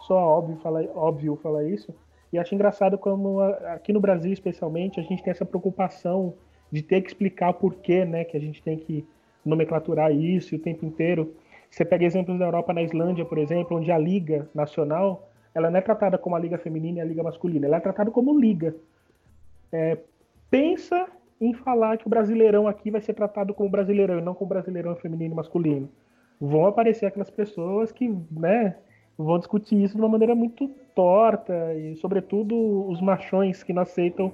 só 0.00 0.16
óbvio 0.16 0.56
falar, 0.56 0.84
óbvio 0.94 1.36
falar 1.36 1.64
isso. 1.64 1.94
E 2.32 2.38
acho 2.38 2.54
engraçado 2.54 2.98
como 2.98 3.40
aqui 3.40 3.92
no 3.92 4.00
Brasil, 4.00 4.32
especialmente, 4.32 4.98
a 4.98 5.04
gente 5.04 5.22
tem 5.22 5.30
essa 5.30 5.44
preocupação 5.44 6.34
de 6.70 6.82
ter 6.82 7.00
que 7.00 7.08
explicar 7.08 7.50
o 7.50 7.54
porquê, 7.54 8.04
né? 8.04 8.24
Que 8.24 8.36
a 8.36 8.40
gente 8.40 8.60
tem 8.60 8.76
que 8.76 9.06
nomenclaturar 9.44 10.10
isso 10.10 10.56
o 10.56 10.58
tempo 10.58 10.84
inteiro. 10.84 11.32
Você 11.70 11.84
pega 11.84 12.04
exemplos 12.04 12.38
da 12.38 12.44
Europa, 12.44 12.72
na 12.72 12.82
Islândia, 12.82 13.24
por 13.24 13.38
exemplo, 13.38 13.76
onde 13.76 13.92
a 13.92 13.98
liga 13.98 14.48
nacional 14.52 15.28
ela 15.54 15.70
não 15.70 15.78
é 15.78 15.80
tratada 15.80 16.18
como 16.18 16.34
a 16.34 16.38
liga 16.40 16.58
feminina 16.58 16.98
e 16.98 17.00
a 17.00 17.04
liga 17.04 17.22
masculina, 17.22 17.66
ela 17.66 17.76
é 17.76 17.80
tratada 17.80 18.10
como 18.10 18.36
liga 18.36 18.74
é, 19.74 19.98
pensa 20.48 21.08
em 21.40 21.52
falar 21.52 21.98
que 21.98 22.06
o 22.06 22.10
brasileirão 22.10 22.68
aqui 22.68 22.92
vai 22.92 23.00
ser 23.00 23.12
tratado 23.12 23.52
como 23.52 23.68
brasileirão 23.68 24.20
e 24.20 24.22
não 24.22 24.32
como 24.32 24.48
brasileirão 24.48 24.94
feminino 24.94 25.34
e 25.34 25.36
masculino. 25.36 25.88
Vão 26.40 26.66
aparecer 26.66 27.06
aquelas 27.06 27.28
pessoas 27.28 27.90
que, 27.90 28.08
né, 28.30 28.76
vão 29.18 29.36
discutir 29.36 29.82
isso 29.82 29.96
de 29.96 30.00
uma 30.00 30.08
maneira 30.08 30.32
muito 30.34 30.68
torta 30.94 31.74
e, 31.74 31.96
sobretudo, 31.96 32.88
os 32.88 33.00
machões 33.00 33.64
que 33.64 33.72
não 33.72 33.82
aceitam, 33.82 34.32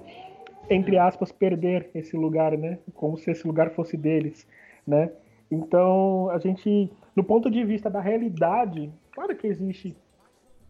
entre 0.68 0.99
aspas, 0.99 1.32
perder 1.32 1.91
esse 1.95 2.16
lugar, 2.16 2.57
né, 2.59 2.78
como 2.95 3.16
se 3.16 3.30
esse 3.30 3.47
lugar 3.47 3.70
fosse 3.70 3.97
deles, 3.97 4.47
né. 4.86 5.11
Então, 5.51 6.28
a 6.30 6.38
gente, 6.38 6.93
no 7.16 7.24
ponto 7.24 7.51
de 7.51 7.64
vista 7.64 7.88
da 7.88 8.01
realidade, 8.01 8.93
claro 9.12 9.34
que 9.34 9.47
existe 9.47 9.97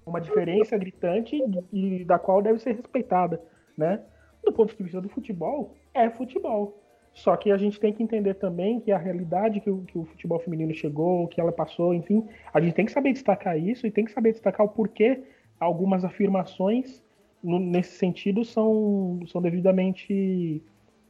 uma 0.06 0.20
diferença 0.20 0.78
gritante 0.78 1.36
e 1.72 2.04
da 2.04 2.20
qual 2.20 2.40
deve 2.40 2.60
ser 2.60 2.76
respeitada, 2.76 3.42
né? 3.76 4.00
Do 4.44 4.52
ponto 4.52 4.76
de 4.76 4.82
vista 4.82 5.00
do 5.00 5.08
futebol, 5.08 5.74
é 5.94 6.08
futebol. 6.10 6.76
Só 7.12 7.36
que 7.36 7.50
a 7.50 7.56
gente 7.56 7.80
tem 7.80 7.92
que 7.92 8.02
entender 8.02 8.34
também 8.34 8.80
que 8.80 8.92
a 8.92 8.98
realidade 8.98 9.60
que 9.60 9.70
o, 9.70 9.82
que 9.82 9.98
o 9.98 10.04
futebol 10.04 10.38
feminino 10.38 10.72
chegou, 10.72 11.26
que 11.28 11.40
ela 11.40 11.52
passou, 11.52 11.92
enfim, 11.92 12.26
a 12.52 12.60
gente 12.60 12.74
tem 12.74 12.86
que 12.86 12.92
saber 12.92 13.12
destacar 13.12 13.58
isso 13.58 13.86
e 13.86 13.90
tem 13.90 14.04
que 14.04 14.12
saber 14.12 14.32
destacar 14.32 14.64
o 14.64 14.68
porquê 14.68 15.22
algumas 15.58 16.04
afirmações 16.04 17.02
no, 17.42 17.58
nesse 17.58 17.96
sentido 17.96 18.44
são, 18.44 19.20
são 19.26 19.42
devidamente 19.42 20.62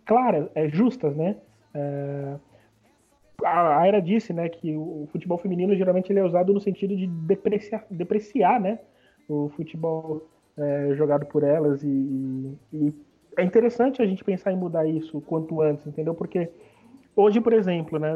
claras, 0.04 0.48
é, 0.54 0.68
justas, 0.68 1.14
né? 1.14 1.36
É, 1.74 2.36
a 3.44 3.78
Aira 3.78 4.02
disse, 4.02 4.32
né, 4.32 4.48
que 4.48 4.76
o 4.76 5.08
futebol 5.12 5.38
feminino 5.38 5.74
geralmente 5.74 6.12
ele 6.12 6.18
é 6.18 6.24
usado 6.24 6.52
no 6.52 6.60
sentido 6.60 6.94
de 6.96 7.06
depreciar, 7.06 7.86
depreciar 7.90 8.60
né, 8.60 8.78
o 9.28 9.48
futebol 9.50 10.28
é, 10.58 10.94
jogado 10.94 11.24
por 11.26 11.42
elas 11.42 11.82
e, 11.82 12.58
e 12.72 12.92
é 13.40 13.44
interessante 13.44 14.02
a 14.02 14.06
gente 14.06 14.22
pensar 14.22 14.52
em 14.52 14.56
mudar 14.56 14.86
isso 14.86 15.20
quanto 15.22 15.60
antes, 15.60 15.86
entendeu? 15.86 16.14
Porque 16.14 16.50
hoje, 17.16 17.40
por 17.40 17.52
exemplo, 17.52 17.98
né, 17.98 18.10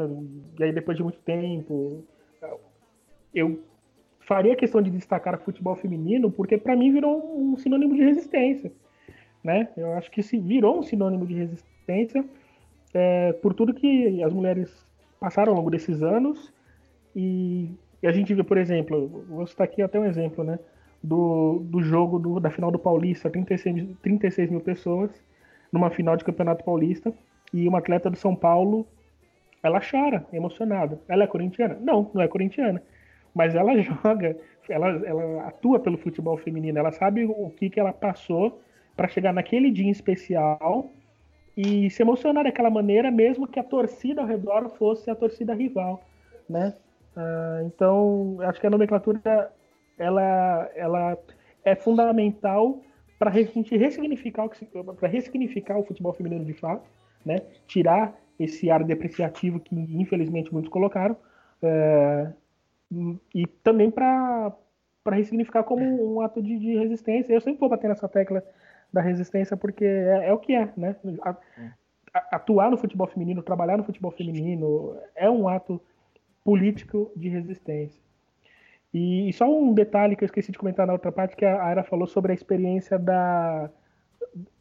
e 0.59 0.63
aí 0.63 0.71
depois 0.71 0.97
de 0.97 1.03
muito 1.03 1.19
tempo, 1.19 2.03
eu 3.33 3.59
faria 4.19 4.55
questão 4.55 4.81
de 4.81 4.89
destacar 4.89 5.35
o 5.35 5.43
futebol 5.43 5.75
feminino 5.75 6.31
porque 6.31 6.57
para 6.57 6.75
mim 6.75 6.91
virou 6.91 7.37
um 7.37 7.57
sinônimo 7.57 7.95
de 7.95 8.03
resistência, 8.03 8.71
né? 9.43 9.69
Eu 9.77 9.93
acho 9.93 10.09
que 10.09 10.23
se 10.23 10.37
virou 10.37 10.79
um 10.79 10.83
sinônimo 10.83 11.25
de 11.25 11.33
resistência 11.35 12.25
é, 12.93 13.33
por 13.33 13.53
tudo 13.53 13.73
que 13.73 14.23
as 14.23 14.33
mulheres 14.33 14.73
passaram 15.19 15.51
ao 15.51 15.57
longo 15.57 15.69
desses 15.69 16.01
anos 16.01 16.51
e, 17.15 17.69
e 18.01 18.07
a 18.07 18.11
gente 18.11 18.33
vê, 18.33 18.43
por 18.43 18.57
exemplo, 18.57 19.25
vou 19.27 19.45
citar 19.45 19.65
aqui 19.65 19.81
até 19.81 19.99
um 19.99 20.05
exemplo, 20.05 20.43
né? 20.43 20.59
Do, 21.05 21.59
do 21.63 21.81
jogo 21.81 22.17
do, 22.17 22.39
da 22.39 22.49
final 22.49 22.71
do 22.71 22.79
Paulista, 22.79 23.29
36, 23.29 23.87
36 24.01 24.49
mil 24.49 24.59
pessoas, 24.59 25.11
numa 25.71 25.89
final 25.89 26.17
de 26.17 26.23
Campeonato 26.23 26.63
Paulista, 26.65 27.13
e 27.53 27.67
uma 27.67 27.77
atleta 27.77 28.09
do 28.09 28.17
São 28.17 28.35
Paulo, 28.35 28.87
ela 29.61 29.79
chora, 29.79 30.25
emocionada. 30.33 30.99
Ela 31.07 31.25
é 31.25 31.27
corintiana? 31.27 31.77
Não, 31.79 32.09
não 32.13 32.21
é 32.21 32.27
corintiana. 32.27 32.81
Mas 33.33 33.53
ela 33.53 33.77
joga, 33.81 34.35
ela, 34.67 34.87
ela 35.05 35.47
atua 35.47 35.79
pelo 35.79 35.97
futebol 35.97 36.37
feminino, 36.37 36.79
ela 36.79 36.91
sabe 36.91 37.25
o 37.25 37.51
que, 37.51 37.69
que 37.69 37.79
ela 37.79 37.93
passou 37.93 38.61
para 38.95 39.07
chegar 39.07 39.33
naquele 39.33 39.69
dia 39.69 39.91
especial 39.91 40.89
e 41.55 41.89
se 41.89 42.01
emocionar 42.01 42.43
daquela 42.45 42.69
maneira, 42.69 43.11
mesmo 43.11 43.47
que 43.47 43.59
a 43.59 43.63
torcida 43.63 44.21
ao 44.21 44.27
redor 44.27 44.69
fosse 44.69 45.09
a 45.09 45.15
torcida 45.15 45.53
rival, 45.53 46.03
né? 46.49 46.73
Uh, 47.15 47.65
então, 47.65 48.37
acho 48.41 48.59
que 48.59 48.67
a 48.67 48.69
nomenclatura 48.69 49.51
ela, 49.97 50.69
ela 50.75 51.17
é 51.63 51.75
fundamental 51.75 52.81
para 53.17 53.31
a 53.31 53.33
gente 53.33 53.75
ressignificar, 53.75 54.47
para 54.99 55.07
ressignificar 55.07 55.77
o 55.77 55.83
futebol 55.83 56.13
feminino 56.13 56.45
de 56.45 56.53
fato, 56.53 56.83
né? 57.25 57.37
tirar 57.65 58.15
esse 58.39 58.69
ar 58.69 58.83
depreciativo 58.83 59.59
que 59.59 59.75
infelizmente 59.75 60.51
muitos 60.53 60.71
colocaram, 60.71 61.15
é, 61.61 62.31
e 63.33 63.47
também 63.63 63.89
para 63.89 64.53
ressignificar 65.11 65.63
como 65.63 65.83
um 65.83 66.21
ato 66.21 66.41
de, 66.41 66.59
de, 66.59 66.77
resistência. 66.77 67.33
Eu 67.33 67.41
sempre 67.41 67.59
vou 67.59 67.69
bater 67.69 67.87
nessa 67.87 68.07
tecla 68.07 68.43
da 68.91 69.01
resistência 69.01 69.55
porque 69.57 69.85
é, 69.85 70.27
é 70.27 70.33
o 70.33 70.37
que 70.37 70.53
é, 70.53 70.71
né? 70.77 70.95
atuar 72.31 72.69
no 72.69 72.77
futebol 72.77 73.07
feminino, 73.07 73.41
trabalhar 73.41 73.77
no 73.77 73.83
futebol 73.83 74.11
feminino 74.11 74.97
é 75.15 75.29
um 75.29 75.47
ato 75.47 75.81
político 76.43 77.11
de 77.15 77.27
resistência. 77.27 78.04
E, 78.97 79.33
só 79.33 79.45
um 79.45 79.73
detalhe 79.73 80.15
que 80.15 80.23
eu 80.23 80.25
esqueci 80.25 80.53
de 80.53 80.57
comentar 80.57 80.87
na 80.87 80.93
outra 80.93 81.11
parte, 81.11 81.35
que 81.35 81.43
a 81.43 81.61
Ara 81.61 81.83
falou 81.83 82.07
sobre 82.07 82.31
a 82.31 82.35
experiência 82.35 82.97
da, 82.97 83.69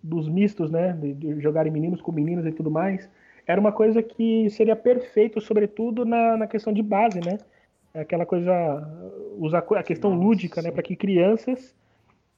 dos 0.02 0.28
mistos, 0.28 0.72
né, 0.72 0.92
de, 0.92 1.14
de 1.14 1.40
jogarem 1.40 1.72
meninos 1.72 2.02
com 2.02 2.10
meninos 2.10 2.44
e 2.44 2.50
tudo 2.50 2.68
mais, 2.68 3.08
era 3.46 3.60
uma 3.60 3.70
coisa 3.70 4.02
que 4.02 4.50
seria 4.50 4.74
perfeito, 4.74 5.40
sobretudo 5.40 6.04
na, 6.04 6.36
na 6.36 6.46
questão 6.48 6.72
de 6.72 6.82
base, 6.82 7.20
né? 7.20 7.38
Aquela 7.94 8.26
coisa, 8.26 8.52
usar 9.38 9.58
a 9.58 9.82
questão 9.84 10.10
Nossa, 10.10 10.24
lúdica, 10.24 10.60
né, 10.60 10.72
para 10.72 10.82
que 10.82 10.96
crianças 10.96 11.72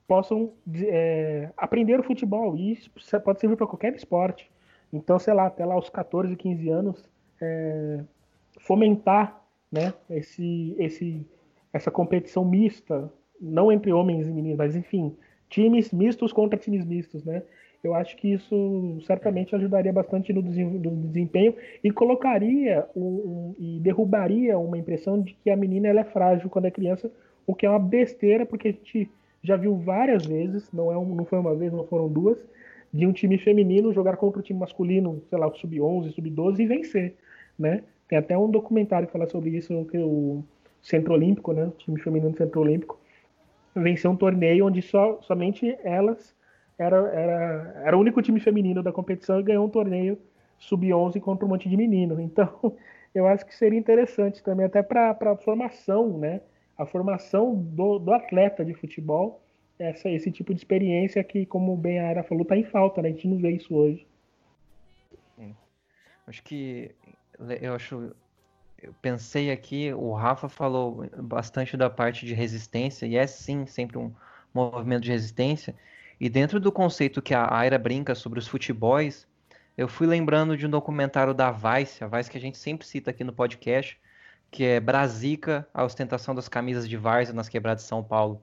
possam 0.06 0.52
é, 0.70 1.48
aprender 1.56 1.98
o 1.98 2.02
futebol. 2.02 2.54
E 2.56 2.72
isso 2.72 2.90
pode 3.24 3.40
servir 3.40 3.56
para 3.56 3.66
qualquer 3.66 3.94
esporte. 3.94 4.50
Então, 4.92 5.18
sei 5.18 5.32
lá, 5.32 5.46
até 5.46 5.64
lá 5.64 5.74
aos 5.74 5.88
14, 5.88 6.36
15 6.36 6.68
anos, 6.68 7.08
é, 7.40 8.00
fomentar 8.58 9.42
né, 9.72 9.94
esse, 10.10 10.76
esse, 10.78 11.26
essa 11.76 11.90
competição 11.90 12.44
mista, 12.44 13.10
não 13.40 13.70
entre 13.70 13.92
homens 13.92 14.26
e 14.26 14.32
meninos, 14.32 14.58
mas 14.58 14.74
enfim, 14.74 15.14
times 15.48 15.92
mistos 15.92 16.32
contra 16.32 16.58
times 16.58 16.84
mistos, 16.84 17.24
né? 17.24 17.42
Eu 17.84 17.94
acho 17.94 18.16
que 18.16 18.32
isso 18.32 18.98
certamente 19.06 19.54
ajudaria 19.54 19.92
bastante 19.92 20.32
no 20.32 20.42
desempenho 20.42 21.54
e 21.84 21.90
colocaria 21.90 22.84
um, 22.96 23.54
e 23.58 23.78
derrubaria 23.78 24.58
uma 24.58 24.76
impressão 24.76 25.20
de 25.20 25.34
que 25.34 25.50
a 25.50 25.56
menina 25.56 25.86
ela 25.86 26.00
é 26.00 26.04
frágil 26.04 26.50
quando 26.50 26.64
é 26.64 26.70
criança, 26.70 27.10
o 27.46 27.54
que 27.54 27.64
é 27.64 27.70
uma 27.70 27.78
besteira, 27.78 28.44
porque 28.44 28.68
a 28.68 28.72
gente 28.72 29.08
já 29.42 29.56
viu 29.56 29.76
várias 29.76 30.26
vezes, 30.26 30.72
não, 30.72 30.90
é 30.90 30.98
um, 30.98 31.14
não 31.14 31.24
foi 31.24 31.38
uma 31.38 31.54
vez, 31.54 31.72
não 31.72 31.86
foram 31.86 32.08
duas, 32.08 32.38
de 32.92 33.06
um 33.06 33.12
time 33.12 33.38
feminino 33.38 33.92
jogar 33.92 34.16
contra 34.16 34.40
o 34.40 34.42
time 34.42 34.58
masculino, 34.58 35.22
sei 35.28 35.38
lá, 35.38 35.46
o 35.46 35.54
sub-11, 35.54 36.12
sub-12 36.12 36.58
e 36.60 36.66
vencer, 36.66 37.14
né? 37.56 37.84
Tem 38.08 38.18
até 38.18 38.36
um 38.36 38.50
documentário 38.50 39.06
que 39.06 39.12
fala 39.12 39.28
sobre 39.28 39.50
isso, 39.50 39.84
que 39.90 39.98
o 39.98 40.42
Centro 40.86 41.14
Olímpico, 41.14 41.52
né? 41.52 41.64
O 41.64 41.70
time 41.72 42.00
feminino 42.00 42.30
do 42.30 42.38
Centro 42.38 42.60
Olímpico 42.60 42.98
venceu 43.74 44.10
um 44.10 44.16
torneio 44.16 44.66
onde 44.66 44.80
só, 44.80 45.20
somente 45.22 45.76
elas 45.82 46.34
era, 46.78 46.96
era, 47.08 47.82
era 47.84 47.96
o 47.96 48.00
único 48.00 48.22
time 48.22 48.38
feminino 48.38 48.82
da 48.82 48.92
competição 48.92 49.40
e 49.40 49.42
ganhou 49.42 49.66
um 49.66 49.70
torneio 49.70 50.18
sub-11 50.58 51.20
contra 51.20 51.44
um 51.44 51.48
monte 51.48 51.68
de 51.68 51.76
menino. 51.76 52.20
Então, 52.20 52.76
eu 53.14 53.26
acho 53.26 53.44
que 53.46 53.54
seria 53.54 53.78
interessante 53.78 54.42
também, 54.42 54.66
até 54.66 54.82
para 54.82 55.10
a 55.10 55.36
formação, 55.36 56.18
né? 56.18 56.40
A 56.76 56.84
formação 56.84 57.54
do, 57.54 57.98
do 57.98 58.12
atleta 58.12 58.64
de 58.64 58.74
futebol, 58.74 59.40
essa, 59.78 60.10
esse 60.10 60.30
tipo 60.30 60.52
de 60.52 60.60
experiência 60.60 61.24
que, 61.24 61.46
como 61.46 61.74
bem 61.76 61.98
a 61.98 62.08
Ara 62.08 62.22
falou, 62.22 62.42
está 62.42 62.56
em 62.56 62.64
falta, 62.64 63.00
né? 63.00 63.08
A 63.08 63.12
gente 63.12 63.26
não 63.26 63.38
vê 63.38 63.52
isso 63.52 63.74
hoje. 63.74 64.06
Acho 66.26 66.42
que 66.42 66.90
eu 67.60 67.74
acho 67.74 68.14
eu 68.82 68.94
pensei 69.00 69.50
aqui, 69.50 69.92
o 69.94 70.12
Rafa 70.12 70.48
falou 70.48 71.08
bastante 71.16 71.76
da 71.76 71.88
parte 71.88 72.26
de 72.26 72.34
resistência, 72.34 73.06
e 73.06 73.16
é 73.16 73.26
sim 73.26 73.66
sempre 73.66 73.98
um 73.98 74.12
movimento 74.52 75.04
de 75.04 75.10
resistência. 75.10 75.74
E 76.20 76.28
dentro 76.28 76.60
do 76.60 76.70
conceito 76.72 77.22
que 77.22 77.34
a 77.34 77.52
Aira 77.54 77.78
brinca 77.78 78.14
sobre 78.14 78.38
os 78.38 78.46
futebols, 78.48 79.26
eu 79.76 79.88
fui 79.88 80.06
lembrando 80.06 80.56
de 80.56 80.66
um 80.66 80.70
documentário 80.70 81.34
da 81.34 81.50
Vice, 81.50 82.02
a 82.02 82.06
Vice 82.06 82.30
que 82.30 82.38
a 82.38 82.40
gente 82.40 82.56
sempre 82.56 82.86
cita 82.86 83.10
aqui 83.10 83.24
no 83.24 83.32
podcast, 83.32 83.98
que 84.50 84.64
é 84.64 84.80
Brasica, 84.80 85.68
a 85.74 85.84
ostentação 85.84 86.34
das 86.34 86.48
camisas 86.48 86.88
de 86.88 86.96
várzea 86.96 87.34
nas 87.34 87.48
quebradas 87.48 87.82
de 87.82 87.88
São 87.88 88.02
Paulo. 88.02 88.42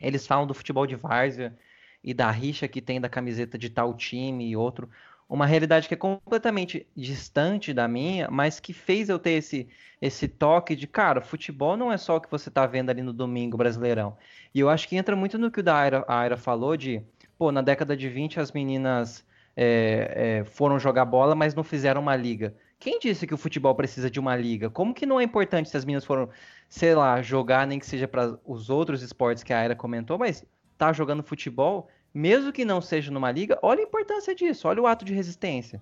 Eles 0.00 0.26
falam 0.26 0.46
do 0.46 0.54
futebol 0.54 0.86
de 0.86 0.96
várzea 0.96 1.56
e 2.02 2.12
da 2.12 2.30
rixa 2.30 2.66
que 2.66 2.80
tem 2.80 3.00
da 3.00 3.08
camiseta 3.08 3.56
de 3.56 3.70
tal 3.70 3.94
time 3.94 4.48
e 4.48 4.56
outro 4.56 4.90
uma 5.32 5.46
realidade 5.46 5.88
que 5.88 5.94
é 5.94 5.96
completamente 5.96 6.86
distante 6.94 7.72
da 7.72 7.88
minha, 7.88 8.28
mas 8.30 8.60
que 8.60 8.74
fez 8.74 9.08
eu 9.08 9.18
ter 9.18 9.30
esse, 9.30 9.66
esse 9.98 10.28
toque 10.28 10.76
de, 10.76 10.86
cara, 10.86 11.22
futebol 11.22 11.74
não 11.74 11.90
é 11.90 11.96
só 11.96 12.16
o 12.16 12.20
que 12.20 12.30
você 12.30 12.50
tá 12.50 12.66
vendo 12.66 12.90
ali 12.90 13.00
no 13.00 13.14
domingo 13.14 13.56
brasileirão. 13.56 14.14
E 14.54 14.60
eu 14.60 14.68
acho 14.68 14.86
que 14.86 14.94
entra 14.94 15.16
muito 15.16 15.38
no 15.38 15.50
que 15.50 15.60
o 15.60 15.62
da 15.62 15.74
Aira, 15.74 16.04
a 16.06 16.18
Aira 16.18 16.36
falou 16.36 16.76
de, 16.76 17.02
pô, 17.38 17.50
na 17.50 17.62
década 17.62 17.96
de 17.96 18.10
20 18.10 18.40
as 18.40 18.52
meninas 18.52 19.24
é, 19.56 20.40
é, 20.42 20.44
foram 20.44 20.78
jogar 20.78 21.06
bola, 21.06 21.34
mas 21.34 21.54
não 21.54 21.64
fizeram 21.64 22.02
uma 22.02 22.14
liga. 22.14 22.54
Quem 22.78 22.98
disse 22.98 23.26
que 23.26 23.32
o 23.32 23.38
futebol 23.38 23.74
precisa 23.74 24.10
de 24.10 24.20
uma 24.20 24.36
liga? 24.36 24.68
Como 24.68 24.92
que 24.92 25.06
não 25.06 25.18
é 25.18 25.24
importante 25.24 25.70
se 25.70 25.76
as 25.78 25.84
meninas 25.86 26.04
foram, 26.04 26.28
sei 26.68 26.94
lá, 26.94 27.22
jogar, 27.22 27.66
nem 27.66 27.78
que 27.78 27.86
seja 27.86 28.06
para 28.06 28.38
os 28.44 28.68
outros 28.68 29.00
esportes 29.00 29.42
que 29.42 29.54
a 29.54 29.60
Aira 29.60 29.74
comentou, 29.74 30.18
mas 30.18 30.44
tá 30.76 30.92
jogando 30.92 31.22
futebol, 31.22 31.88
mesmo 32.14 32.52
que 32.52 32.64
não 32.64 32.80
seja 32.80 33.10
numa 33.10 33.30
liga, 33.30 33.58
olha 33.62 33.80
a 33.80 33.86
importância 33.86 34.34
disso, 34.34 34.68
olha 34.68 34.82
o 34.82 34.86
ato 34.86 35.04
de 35.04 35.14
resistência. 35.14 35.80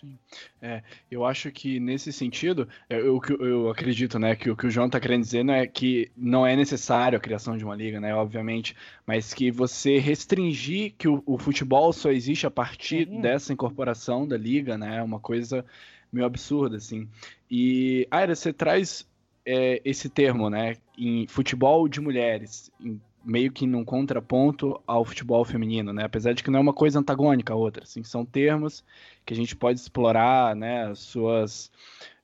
Sim. 0.00 0.16
É, 0.62 0.82
eu 1.10 1.26
acho 1.26 1.50
que 1.50 1.78
nesse 1.78 2.12
sentido, 2.12 2.66
é, 2.88 2.98
eu, 2.98 3.20
eu, 3.28 3.46
eu 3.46 3.70
acredito, 3.70 4.18
né, 4.18 4.34
que 4.34 4.50
o 4.50 4.56
que 4.56 4.66
o 4.66 4.70
João 4.70 4.86
está 4.86 4.98
querendo 4.98 5.22
dizer 5.22 5.44
não 5.44 5.52
é 5.52 5.66
que 5.66 6.10
não 6.16 6.46
é 6.46 6.56
necessário 6.56 7.18
a 7.18 7.20
criação 7.20 7.56
de 7.56 7.64
uma 7.64 7.74
liga, 7.74 8.00
né, 8.00 8.14
obviamente, 8.14 8.74
mas 9.06 9.34
que 9.34 9.50
você 9.50 9.98
restringir 9.98 10.94
que 10.96 11.08
o, 11.08 11.22
o 11.26 11.36
futebol 11.36 11.92
só 11.92 12.10
existe 12.10 12.46
a 12.46 12.50
partir 12.50 13.06
Sim. 13.06 13.20
dessa 13.20 13.52
incorporação 13.52 14.26
da 14.26 14.38
liga, 14.38 14.78
né, 14.78 14.98
é 14.98 15.02
uma 15.02 15.20
coisa 15.20 15.64
meio 16.10 16.26
absurda, 16.26 16.76
assim. 16.76 17.08
E, 17.50 18.06
Aira, 18.10 18.34
você 18.34 18.52
traz 18.52 19.06
é, 19.44 19.82
esse 19.84 20.08
termo, 20.08 20.48
né, 20.48 20.76
em 20.96 21.26
futebol 21.26 21.88
de 21.88 22.00
mulheres, 22.00 22.70
em 22.80 23.00
meio 23.24 23.52
que 23.52 23.66
num 23.66 23.84
contraponto 23.84 24.80
ao 24.86 25.04
futebol 25.04 25.44
feminino, 25.44 25.92
né? 25.92 26.04
Apesar 26.04 26.32
de 26.32 26.42
que 26.42 26.50
não 26.50 26.58
é 26.58 26.62
uma 26.62 26.72
coisa 26.72 26.98
antagônica 26.98 27.52
a 27.52 27.56
outra, 27.56 27.84
assim, 27.84 28.02
são 28.02 28.24
termos 28.24 28.84
que 29.24 29.34
a 29.34 29.36
gente 29.36 29.54
pode 29.54 29.78
explorar, 29.78 30.56
né? 30.56 30.94
Suas, 30.94 31.70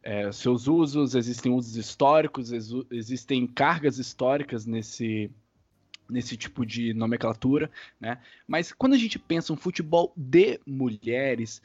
é, 0.02 0.30
seus 0.32 0.66
usos, 0.66 1.14
existem 1.14 1.52
usos 1.52 1.76
históricos, 1.76 2.50
existem 2.90 3.46
cargas 3.46 3.98
históricas 3.98 4.66
nesse 4.66 5.30
nesse 6.08 6.36
tipo 6.36 6.64
de 6.64 6.94
nomenclatura, 6.94 7.68
né? 8.00 8.18
Mas 8.46 8.72
quando 8.72 8.94
a 8.94 8.98
gente 8.98 9.18
pensa 9.18 9.52
um 9.52 9.56
futebol 9.56 10.12
de 10.16 10.60
mulheres, 10.64 11.60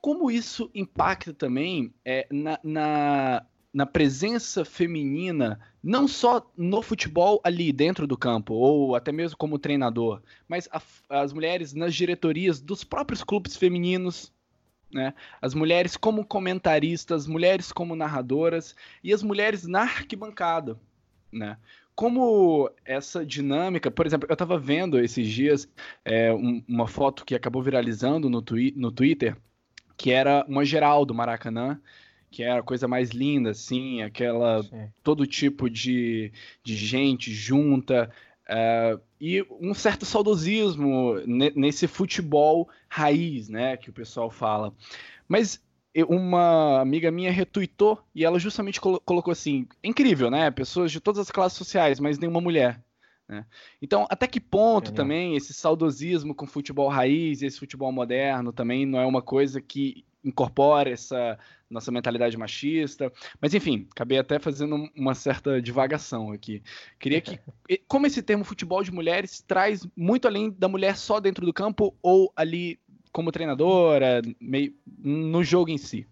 como 0.00 0.30
isso 0.30 0.68
impacta 0.74 1.32
também 1.32 1.94
é, 2.04 2.26
na, 2.30 2.58
na 2.62 3.46
na 3.72 3.84
presença 3.84 4.64
feminina, 4.64 5.60
não 5.82 6.08
só 6.08 6.50
no 6.56 6.82
futebol 6.82 7.40
ali 7.44 7.72
dentro 7.72 8.06
do 8.06 8.16
campo, 8.16 8.54
ou 8.54 8.96
até 8.96 9.12
mesmo 9.12 9.36
como 9.36 9.58
treinador, 9.58 10.22
mas 10.48 10.68
a, 10.72 10.80
as 11.08 11.32
mulheres 11.32 11.74
nas 11.74 11.94
diretorias 11.94 12.60
dos 12.60 12.82
próprios 12.82 13.22
clubes 13.22 13.56
femininos, 13.56 14.32
né? 14.92 15.12
As 15.40 15.54
mulheres 15.54 15.96
como 15.96 16.24
comentaristas, 16.24 17.26
mulheres 17.26 17.70
como 17.70 17.94
narradoras 17.94 18.74
e 19.04 19.12
as 19.12 19.22
mulheres 19.22 19.66
na 19.66 19.82
arquibancada, 19.82 20.78
né? 21.30 21.58
Como 21.94 22.70
essa 22.84 23.26
dinâmica, 23.26 23.90
por 23.90 24.06
exemplo, 24.06 24.28
eu 24.30 24.32
estava 24.32 24.56
vendo 24.56 25.00
esses 25.00 25.28
dias 25.28 25.68
é, 26.04 26.32
um, 26.32 26.62
uma 26.66 26.86
foto 26.86 27.24
que 27.24 27.34
acabou 27.34 27.62
viralizando 27.62 28.30
no, 28.30 28.40
twi 28.40 28.72
no 28.76 28.92
Twitter, 28.92 29.36
que 29.96 30.12
era 30.12 30.44
uma 30.48 30.64
geral 30.64 31.04
do 31.04 31.12
Maracanã, 31.12 31.78
que 32.30 32.42
é 32.42 32.52
a 32.52 32.62
coisa 32.62 32.86
mais 32.86 33.10
linda, 33.10 33.50
assim, 33.50 34.02
aquela 34.02 34.62
Sim. 34.62 34.88
todo 35.02 35.26
tipo 35.26 35.68
de, 35.68 36.32
de 36.62 36.76
gente 36.76 37.32
junta 37.32 38.10
uh, 38.48 39.00
e 39.20 39.44
um 39.60 39.74
certo 39.74 40.04
saudosismo 40.04 41.14
nesse 41.26 41.86
futebol 41.86 42.68
raiz, 42.88 43.48
né, 43.48 43.76
que 43.76 43.90
o 43.90 43.92
pessoal 43.92 44.30
fala. 44.30 44.72
Mas 45.26 45.62
uma 46.06 46.80
amiga 46.80 47.10
minha 47.10 47.32
retuitou 47.32 48.00
e 48.14 48.24
ela 48.24 48.38
justamente 48.38 48.80
colo 48.80 49.00
colocou 49.00 49.32
assim, 49.32 49.66
incrível, 49.82 50.30
né, 50.30 50.50
pessoas 50.50 50.92
de 50.92 51.00
todas 51.00 51.20
as 51.20 51.30
classes 51.30 51.58
sociais, 51.58 51.98
mas 51.98 52.18
nenhuma 52.18 52.40
mulher. 52.40 52.80
Né? 53.28 53.44
Então, 53.82 54.06
até 54.08 54.26
que 54.26 54.40
ponto 54.40 54.92
também 54.92 55.36
esse 55.36 55.52
saudosismo 55.52 56.34
com 56.34 56.46
futebol 56.46 56.88
raiz, 56.88 57.42
esse 57.42 57.58
futebol 57.58 57.92
moderno 57.92 58.52
também 58.52 58.86
não 58.86 58.98
é 58.98 59.06
uma 59.06 59.20
coisa 59.20 59.60
que 59.60 60.04
incorpora 60.24 60.90
essa 60.90 61.38
nossa 61.70 61.90
mentalidade 61.90 62.36
machista. 62.36 63.12
Mas 63.40 63.54
enfim, 63.54 63.86
acabei 63.90 64.18
até 64.18 64.38
fazendo 64.38 64.88
uma 64.96 65.14
certa 65.14 65.60
divagação 65.60 66.32
aqui. 66.32 66.62
Queria 66.98 67.20
que. 67.20 67.38
Como 67.86 68.06
esse 68.06 68.22
termo 68.22 68.44
futebol 68.44 68.82
de 68.82 68.92
mulheres 68.92 69.40
traz 69.40 69.86
muito 69.96 70.26
além 70.26 70.50
da 70.50 70.68
mulher 70.68 70.96
só 70.96 71.20
dentro 71.20 71.44
do 71.44 71.52
campo 71.52 71.94
ou 72.02 72.32
ali 72.34 72.78
como 73.12 73.32
treinadora, 73.32 74.22
meio, 74.40 74.74
no 74.98 75.42
jogo 75.42 75.70
em 75.70 75.78
si? 75.78 76.06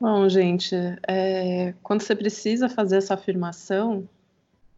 Bom, 0.00 0.28
gente, 0.28 0.74
é, 1.06 1.74
quando 1.82 2.02
você 2.02 2.14
precisa 2.14 2.68
fazer 2.68 2.98
essa 2.98 3.14
afirmação, 3.14 4.08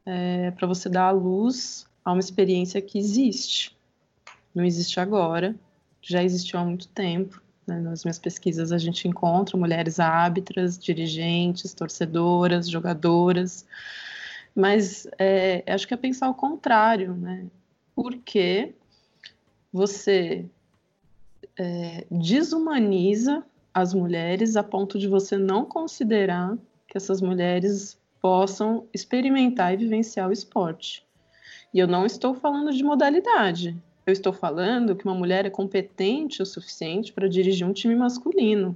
é 0.07 0.51
para 0.53 0.67
você 0.67 0.89
dar 0.89 1.09
a 1.09 1.11
luz 1.11 1.87
a 2.05 2.13
uma 2.13 2.21
experiência 2.21 2.81
que 2.81 2.99
existe. 2.99 3.77
Não 4.55 4.65
existe 4.65 4.99
agora, 5.01 5.55
já 6.01 6.23
existiu 6.23 6.59
há 6.59 6.65
muito 6.65 6.89
tempo. 6.89 7.43
Né? 7.69 7.81
Nas 7.81 8.03
minhas 8.03 8.19
pesquisas 8.19 8.73
a 8.73 8.79
gente 8.79 9.07
encontra 9.07 9.57
mulheres 9.57 10.01
árbitras, 10.01 10.79
dirigentes, 10.79 11.75
torcedoras, 11.75 12.69
jogadoras, 12.69 13.67
mas 14.55 15.07
é, 15.19 15.63
acho 15.67 15.87
que 15.87 15.95
é 15.95 15.97
pensar 15.97 16.31
o 16.31 16.35
contrário, 16.35 17.15
né? 17.15 17.47
Porque 17.95 18.75
você 19.73 20.47
é, 21.57 22.07
desumaniza 22.11 23.45
as 23.73 23.93
mulheres 23.93 24.57
a 24.57 24.65
ponto 24.65 24.99
de 24.99 25.07
você 25.07 25.37
não 25.37 25.65
considerar 25.65 26.57
que 26.89 26.97
essas 26.97 27.21
mulheres 27.21 27.99
possam 28.21 28.87
experimentar 28.93 29.75
e 29.75 29.77
vivenciar 29.77 30.29
o 30.29 30.33
esporte. 30.33 31.07
E 31.73 31.79
eu 31.79 31.87
não 31.87 32.07
estou 32.07 32.35
falando 32.35 32.73
de 32.73 32.83
modalidade. 32.83 33.77
Eu 34.09 34.13
estou 34.13 34.33
falando 34.33 34.97
que 34.97 35.05
uma 35.05 35.15
mulher 35.15 35.45
é 35.45 35.51
competente 35.51 36.41
o 36.41 36.47
suficiente 36.47 37.13
para 37.13 37.29
dirigir 37.29 37.67
um 37.67 37.75
time 37.75 37.95
masculino, 37.95 38.75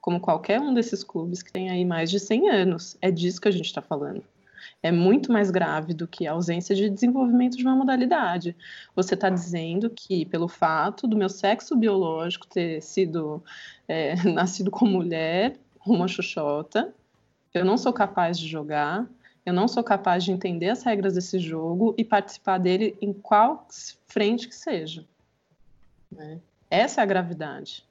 como 0.00 0.18
qualquer 0.18 0.60
um 0.60 0.74
desses 0.74 1.04
clubes 1.04 1.40
que 1.40 1.52
tem 1.52 1.70
aí 1.70 1.84
mais 1.84 2.10
de 2.10 2.18
100 2.18 2.50
anos. 2.50 2.96
É 3.00 3.08
disso 3.08 3.40
que 3.40 3.46
a 3.46 3.52
gente 3.52 3.66
está 3.66 3.80
falando. 3.80 4.24
É 4.82 4.90
muito 4.90 5.30
mais 5.30 5.52
grave 5.52 5.94
do 5.94 6.08
que 6.08 6.26
a 6.26 6.32
ausência 6.32 6.74
de 6.74 6.90
desenvolvimento 6.90 7.56
de 7.56 7.62
uma 7.62 7.76
modalidade. 7.76 8.56
Você 8.96 9.14
está 9.14 9.30
dizendo 9.30 9.88
que, 9.88 10.26
pelo 10.26 10.48
fato 10.48 11.06
do 11.06 11.16
meu 11.16 11.28
sexo 11.28 11.76
biológico 11.76 12.44
ter 12.48 12.82
sido 12.82 13.40
é, 13.86 14.16
nascido 14.34 14.68
com 14.68 14.84
mulher, 14.84 15.54
uma 15.86 16.08
xoxota, 16.08 16.92
eu 17.54 17.64
não 17.64 17.78
sou 17.78 17.92
capaz 17.92 18.36
de 18.36 18.48
jogar, 18.48 19.08
eu 19.44 19.52
não 19.52 19.66
sou 19.66 19.82
capaz 19.82 20.24
de 20.24 20.32
entender 20.32 20.68
as 20.68 20.82
regras 20.82 21.14
desse 21.14 21.38
jogo 21.38 21.94
e 21.98 22.04
participar 22.04 22.58
dele 22.58 22.96
em 23.00 23.12
qual 23.12 23.66
frente 24.06 24.48
que 24.48 24.54
seja. 24.54 25.04
Né? 26.10 26.40
Essa 26.70 27.00
é 27.00 27.02
a 27.02 27.06
gravidade. 27.06 27.84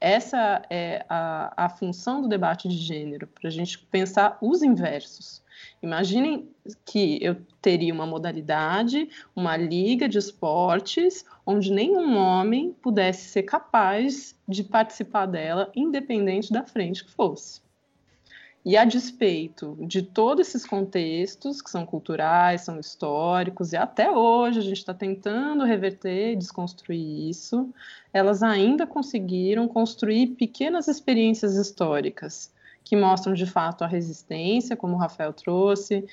Essa 0.00 0.62
é 0.68 1.04
a, 1.08 1.64
a 1.64 1.68
função 1.68 2.20
do 2.20 2.28
debate 2.28 2.68
de 2.68 2.76
gênero, 2.76 3.26
para 3.26 3.48
a 3.48 3.50
gente 3.50 3.78
pensar 3.78 4.36
os 4.40 4.62
inversos. 4.62 5.42
Imaginem 5.82 6.48
que 6.84 7.18
eu 7.22 7.36
teria 7.62 7.94
uma 7.94 8.06
modalidade, 8.06 9.08
uma 9.34 9.56
liga 9.56 10.06
de 10.08 10.18
esportes, 10.18 11.24
onde 11.46 11.72
nenhum 11.72 12.16
homem 12.16 12.72
pudesse 12.82 13.30
ser 13.30 13.44
capaz 13.44 14.38
de 14.46 14.62
participar 14.62 15.26
dela, 15.26 15.72
independente 15.74 16.52
da 16.52 16.62
frente 16.62 17.04
que 17.04 17.10
fosse. 17.10 17.62
E 18.68 18.76
a 18.76 18.84
despeito 18.84 19.78
de 19.82 20.02
todos 20.02 20.48
esses 20.48 20.66
contextos, 20.66 21.62
que 21.62 21.70
são 21.70 21.86
culturais, 21.86 22.62
são 22.62 22.80
históricos, 22.80 23.72
e 23.72 23.76
até 23.76 24.10
hoje 24.10 24.58
a 24.58 24.62
gente 24.62 24.78
está 24.78 24.92
tentando 24.92 25.62
reverter 25.62 26.32
e 26.32 26.36
desconstruir 26.36 27.30
isso, 27.30 27.72
elas 28.12 28.42
ainda 28.42 28.84
conseguiram 28.84 29.68
construir 29.68 30.34
pequenas 30.34 30.88
experiências 30.88 31.54
históricas 31.54 32.52
que 32.82 32.96
mostram 32.96 33.34
de 33.34 33.46
fato 33.46 33.84
a 33.84 33.86
resistência, 33.86 34.76
como 34.76 34.94
o 34.94 34.98
Rafael 34.98 35.32
trouxe, 35.32 36.04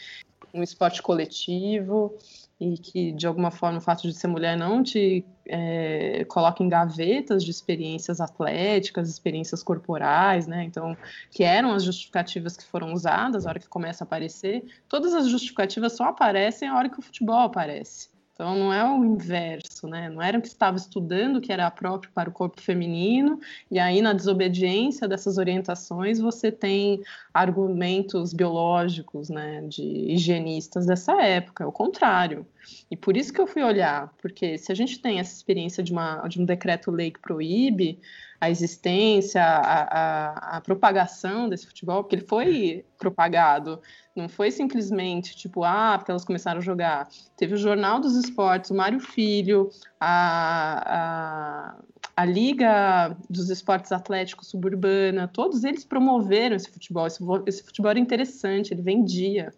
um 0.54 0.62
esporte 0.62 1.02
coletivo, 1.02 2.16
e 2.60 2.78
que 2.78 3.12
de 3.12 3.28
alguma 3.28 3.52
forma 3.52 3.80
o 3.80 3.82
fato 3.82 4.08
de 4.08 4.14
ser 4.14 4.28
mulher 4.28 4.56
não 4.56 4.84
te 4.84 5.26
é, 5.48 6.24
coloca 6.26 6.64
em 6.64 6.70
gavetas 6.70 7.44
de 7.44 7.52
experiências 7.52 8.22
atléticas, 8.22 9.10
experiências 9.10 9.62
corporais, 9.64 10.48
né? 10.48 10.64
Então, 10.64 10.96
que 11.32 11.44
eram 11.44 11.74
as 11.74 11.84
justificativas 11.84 12.56
que 12.56 12.64
foram 12.64 12.94
usadas, 12.94 13.46
a 13.46 13.50
hora 13.50 13.60
que 13.60 13.68
começa 13.68 14.04
a 14.04 14.06
aparecer, 14.06 14.64
todas 14.88 15.14
as 15.14 15.28
justificativas 15.28 15.94
só 15.94 16.06
aparecem 16.06 16.68
a 16.68 16.78
hora 16.78 16.90
que 16.90 17.00
o 17.00 17.02
futebol 17.02 17.40
aparece. 17.40 18.13
Então 18.34 18.56
não 18.58 18.74
é 18.74 18.84
o 18.84 19.06
inverso, 19.06 19.88
né? 19.88 20.10
Não 20.10 20.22
era 20.22 20.38
o 20.40 20.42
que 20.42 20.48
estava 20.48 20.76
estudando 20.76 21.40
que 21.40 21.52
era 21.52 21.70
próprio 21.70 22.12
para 22.14 22.30
o 22.30 22.34
corpo 22.34 22.60
feminino, 22.62 23.40
e 23.70 23.78
aí 23.80 24.02
na 24.02 24.12
desobediência 24.14 25.08
dessas 25.08 25.38
orientações 25.38 26.20
você 26.20 26.52
tem 26.52 27.02
argumentos 27.34 28.34
biológicos, 28.34 29.30
né, 29.30 29.62
de 29.68 29.84
higienistas 29.84 30.86
dessa 30.88 31.22
época, 31.22 31.64
é 31.64 31.68
o 31.68 31.72
contrário. 31.72 32.46
E 32.90 32.96
por 32.96 33.18
isso 33.18 33.34
que 33.34 33.42
eu 33.42 33.48
fui 33.48 33.64
olhar, 33.64 34.14
porque 34.22 34.58
se 34.58 34.72
a 34.72 34.76
gente 34.76 35.00
tem 35.00 35.20
essa 35.20 35.34
experiência 35.36 35.84
de, 35.84 35.92
uma, 35.92 36.28
de 36.28 36.42
um 36.42 36.46
decreto-lei 36.46 37.12
que 37.12 37.20
proíbe 37.20 38.00
a 38.40 38.50
existência, 38.50 39.42
a, 39.42 39.84
a, 39.84 40.58
a, 40.58 40.62
propagação 40.62 41.48
desse 41.48 41.66
futebol, 41.66 42.04
porque 42.04 42.16
ele 42.18 42.26
foi 42.26 42.86
propagado, 42.98 43.82
não 44.14 44.28
foi 44.28 44.52
simplesmente 44.52 45.34
tipo, 45.36 45.64
ah, 45.64 45.96
porque 45.98 46.12
elas 46.12 46.26
começaram 46.26 46.60
a 46.60 46.64
jogar. 46.64 47.08
Teve 47.38 47.54
o 47.54 47.58
Jornal 47.58 48.02
dos 48.02 48.16
Esportes, 48.18 48.70
o 48.70 48.76
Mário 48.76 49.00
Filho, 49.00 49.70
a, 49.98 50.84
a, 50.98 51.76
a 52.18 52.26
Liga 52.26 53.16
dos 53.30 53.50
Esportes 53.50 53.94
Atléticos 53.94 54.50
Suburbana, 54.50 55.28
todos 55.28 55.64
eles 55.64 55.86
promoveram 55.86 56.58
esse 56.58 56.70
futebol. 56.70 57.08
Esse, 57.08 57.24
esse 57.48 57.64
futebol 57.64 57.92
era 57.92 58.00
interessante, 58.00 58.74
ele 58.74 58.82
vendia. 58.82 59.54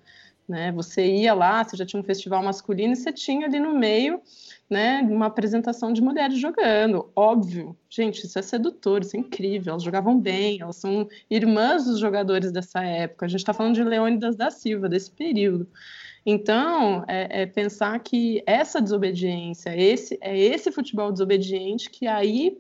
Né? 0.48 0.72
Você 0.74 1.06
ia 1.06 1.34
lá, 1.34 1.64
você 1.64 1.76
já 1.76 1.86
tinha 1.86 2.00
um 2.00 2.04
festival 2.04 2.44
masculino 2.44 2.94
e 2.94 2.96
você 2.96 3.12
tinha 3.12 3.48
ali 3.48 3.60
no 3.60 3.74
meio 3.74 4.22
né, 4.70 5.02
uma 5.02 5.28
apresentação 5.28 5.92
de 5.92 6.02
mulheres 6.02 6.40
jogando. 6.40 7.12
Óbvio, 7.16 7.78
gente, 7.90 8.26
isso 8.26 8.38
é 8.38 8.42
sedutor, 8.42 9.02
isso 9.02 9.16
é 9.16 9.20
incrível. 9.20 9.72
Elas 9.72 9.84
jogavam 9.84 10.20
bem, 10.20 10.62
elas 10.62 10.78
são 10.78 11.08
irmãs 11.30 11.86
dos 11.86 12.00
jogadores 12.00 12.52
dessa 12.52 12.84
época. 12.84 13.26
A 13.26 13.30
gente 13.30 13.40
está 13.40 13.54
falando 13.54 13.76
de 13.76 13.84
Leônidas 13.84 14.36
da 14.36 14.52
Silva, 14.52 14.90
desse 14.90 15.12
período. 15.12 15.68
Então, 16.26 17.04
é, 17.08 17.44
é, 17.44 17.46
pensar 17.46 18.00
que 18.00 18.42
essa 18.48 18.82
desobediência, 18.82 19.76
esse, 19.78 20.18
é 20.22 20.38
esse 20.38 20.72
futebol 20.72 21.12
desobediente 21.12 21.90
que 21.90 22.08
aí 22.08 22.58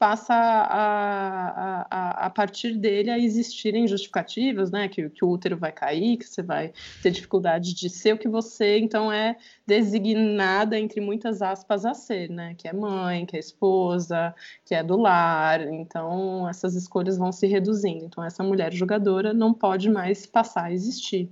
passa 0.00 0.32
a, 0.32 1.86
a, 1.90 2.26
a, 2.26 2.30
partir 2.30 2.74
dele 2.78 3.10
a 3.10 3.18
existirem 3.18 3.86
justificativas, 3.86 4.70
né? 4.70 4.88
Que, 4.88 5.10
que, 5.10 5.22
o 5.22 5.28
útero 5.28 5.58
vai 5.58 5.70
cair, 5.70 6.16
que 6.16 6.24
você 6.24 6.42
vai 6.42 6.72
ter 7.02 7.10
dificuldade 7.10 7.74
de 7.74 7.90
ser 7.90 8.14
o 8.14 8.18
que 8.18 8.26
você 8.26 8.78
então 8.78 9.12
é 9.12 9.36
designada 9.66 10.78
entre 10.78 11.02
muitas 11.02 11.42
aspas 11.42 11.84
a 11.84 11.92
ser, 11.92 12.30
né? 12.30 12.54
Que 12.56 12.66
é 12.66 12.72
mãe, 12.72 13.26
que 13.26 13.36
é 13.36 13.38
esposa, 13.38 14.34
que 14.64 14.74
é 14.74 14.82
do 14.82 14.96
lar. 14.96 15.60
Então 15.70 16.48
essas 16.48 16.74
escolhas 16.74 17.18
vão 17.18 17.30
se 17.30 17.46
reduzindo. 17.46 18.06
Então 18.06 18.24
essa 18.24 18.42
mulher 18.42 18.72
jogadora 18.72 19.34
não 19.34 19.52
pode 19.52 19.90
mais 19.90 20.24
passar 20.24 20.64
a 20.64 20.72
existir. 20.72 21.30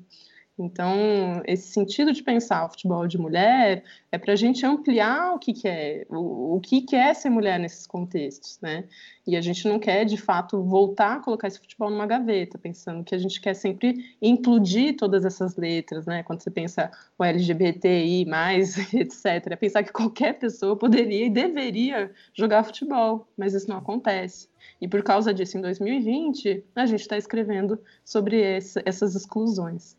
Então, 0.58 1.40
esse 1.46 1.68
sentido 1.68 2.12
de 2.12 2.20
pensar 2.20 2.66
o 2.66 2.70
futebol 2.70 3.06
de 3.06 3.16
mulher 3.16 3.84
é 4.10 4.18
para 4.18 4.32
a 4.32 4.36
gente 4.36 4.66
ampliar 4.66 5.34
o 5.34 5.38
que, 5.38 5.52
que 5.52 5.68
é, 5.68 6.04
o, 6.10 6.56
o 6.56 6.60
que, 6.60 6.80
que 6.80 6.96
é 6.96 7.14
ser 7.14 7.30
mulher 7.30 7.60
nesses 7.60 7.86
contextos, 7.86 8.58
né? 8.60 8.84
E 9.24 9.36
a 9.36 9.40
gente 9.40 9.68
não 9.68 9.78
quer, 9.78 10.04
de 10.04 10.16
fato, 10.16 10.60
voltar 10.64 11.16
a 11.16 11.20
colocar 11.20 11.46
esse 11.46 11.60
futebol 11.60 11.90
numa 11.90 12.06
gaveta, 12.06 12.58
pensando 12.58 13.04
que 13.04 13.14
a 13.14 13.18
gente 13.18 13.40
quer 13.40 13.54
sempre 13.54 14.16
implodir 14.20 14.96
todas 14.96 15.24
essas 15.24 15.54
letras, 15.56 16.06
né? 16.06 16.24
Quando 16.24 16.40
você 16.40 16.50
pensa 16.50 16.90
o 17.16 17.22
LGBTI, 17.22 18.26
etc., 18.94 19.56
pensar 19.56 19.84
que 19.84 19.92
qualquer 19.92 20.40
pessoa 20.40 20.76
poderia 20.76 21.26
e 21.26 21.30
deveria 21.30 22.10
jogar 22.34 22.64
futebol, 22.64 23.28
mas 23.36 23.54
isso 23.54 23.68
não 23.68 23.78
acontece. 23.78 24.48
E 24.80 24.88
por 24.88 25.04
causa 25.04 25.32
disso, 25.32 25.56
em 25.56 25.60
2020, 25.60 26.64
a 26.74 26.86
gente 26.86 27.00
está 27.00 27.16
escrevendo 27.16 27.78
sobre 28.04 28.40
esse, 28.40 28.82
essas 28.84 29.14
exclusões. 29.14 29.96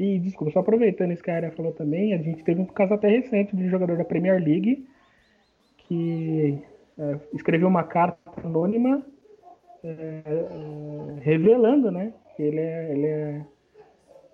E, 0.00 0.18
desculpa, 0.18 0.50
só 0.50 0.60
aproveitando 0.60 1.12
isso 1.12 1.22
que 1.22 1.30
a 1.30 1.34
área 1.36 1.50
falou 1.50 1.72
também, 1.72 2.14
a 2.14 2.16
gente 2.16 2.42
teve 2.42 2.58
um 2.58 2.64
caso 2.64 2.94
até 2.94 3.06
recente 3.06 3.54
de 3.54 3.64
um 3.64 3.68
jogador 3.68 3.98
da 3.98 4.04
Premier 4.04 4.42
League 4.42 4.88
que 5.76 6.58
é, 6.98 7.20
escreveu 7.34 7.68
uma 7.68 7.84
carta 7.84 8.18
anônima 8.42 9.04
é, 9.84 9.90
é, 9.90 11.20
revelando, 11.20 11.90
né, 11.90 12.14
que 12.34 12.42
ele 12.42 12.60
é, 12.60 12.92
ele 12.92 13.06
é, 13.06 13.44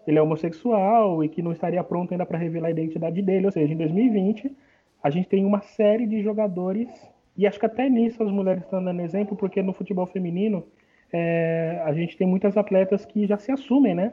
ele 0.07 0.19
é 0.21 0.23
homossexual 0.23 1.25
e 1.25 1.29
que 1.29 1.43
não 1.43 1.51
estaria 1.51 1.83
pronto 1.83 2.13
ainda 2.13 2.25
para 2.25 2.39
revelar 2.39 2.69
a 2.69 2.71
identidade 2.71 3.21
dele. 3.21 3.47
Ou 3.47 3.53
seja, 3.53 3.75
em 3.75 3.77
2020, 3.77 4.57
a 5.03 5.11
gente 5.11 5.27
tem 5.27 5.45
uma 5.45 5.63
série 5.63 6.07
de 6.07 6.23
jogadores, 6.23 6.89
e 7.37 7.45
acho 7.45 7.59
que 7.59 7.67
até 7.67 7.91
nisso 7.91 8.23
as 8.23 8.31
mulheres 8.31 8.63
estão 8.63 8.85
dando 8.85 9.03
exemplo, 9.03 9.37
porque 9.37 9.61
no 9.63 9.73
futebol 9.73 10.07
feminino 10.07 10.65
é, 11.13 11.83
a 11.85 11.93
gente 11.93 12.17
tem 12.17 12.25
muitas 12.25 12.57
atletas 12.57 13.05
que 13.05 13.27
já 13.27 13.37
se 13.37 13.51
assumem, 13.51 13.97
né? 13.97 14.13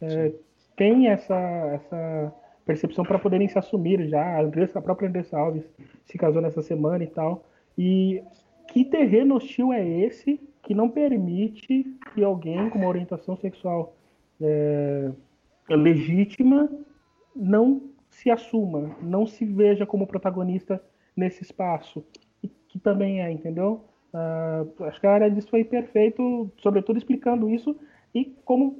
É, 0.00 0.32
tem 0.76 1.08
essa, 1.08 1.34
essa 1.74 2.34
percepção 2.64 3.04
para 3.04 3.18
poderem 3.18 3.48
se 3.48 3.58
assumir 3.58 4.08
já. 4.08 4.22
A, 4.22 4.42
Andressa, 4.42 4.78
a 4.78 4.82
própria 4.82 5.08
Andressa 5.08 5.38
Alves 5.38 5.64
se 6.04 6.18
casou 6.18 6.42
nessa 6.42 6.62
semana 6.62 7.04
e 7.04 7.08
tal. 7.08 7.44
E 7.76 8.22
que 8.68 8.84
terreno 8.84 9.36
hostil 9.36 9.72
é 9.72 9.86
esse 9.86 10.40
que 10.62 10.74
não 10.74 10.88
permite 10.88 11.84
que 12.12 12.24
alguém 12.24 12.70
com 12.70 12.78
uma 12.78 12.88
orientação 12.88 13.36
sexual 13.36 13.94
é, 14.40 15.10
legítima 15.68 16.70
não 17.36 17.82
se 18.08 18.30
assuma, 18.30 18.96
não 19.02 19.26
se 19.26 19.44
veja 19.44 19.84
como 19.84 20.06
protagonista 20.06 20.80
nesse 21.16 21.42
espaço? 21.42 22.04
Que 22.68 22.78
também 22.78 23.22
é, 23.22 23.30
entendeu? 23.30 23.84
Uh, 24.14 24.84
acho 24.84 25.00
que 25.00 25.06
a 25.06 25.12
área 25.12 25.30
disso 25.30 25.48
foi 25.48 25.64
perfeito, 25.64 26.50
sobretudo 26.58 26.96
explicando 26.96 27.50
isso 27.50 27.76
e 28.14 28.26
como 28.44 28.78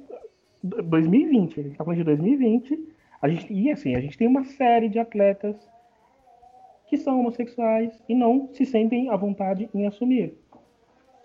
2020, 0.65 1.59
a 1.59 1.63
gente 1.63 1.77
tá 1.77 1.83
falando 1.83 1.99
de 1.99 2.03
2020, 2.03 2.87
a 3.21 3.29
gente, 3.29 3.53
e 3.53 3.71
assim, 3.71 3.95
a 3.95 4.01
gente 4.01 4.17
tem 4.17 4.27
uma 4.27 4.43
série 4.43 4.89
de 4.89 4.99
atletas 4.99 5.55
que 6.87 6.97
são 6.97 7.19
homossexuais 7.19 8.03
e 8.07 8.15
não 8.15 8.49
se 8.53 8.65
sentem 8.65 9.09
à 9.09 9.15
vontade 9.15 9.69
em 9.73 9.85
assumir, 9.87 10.37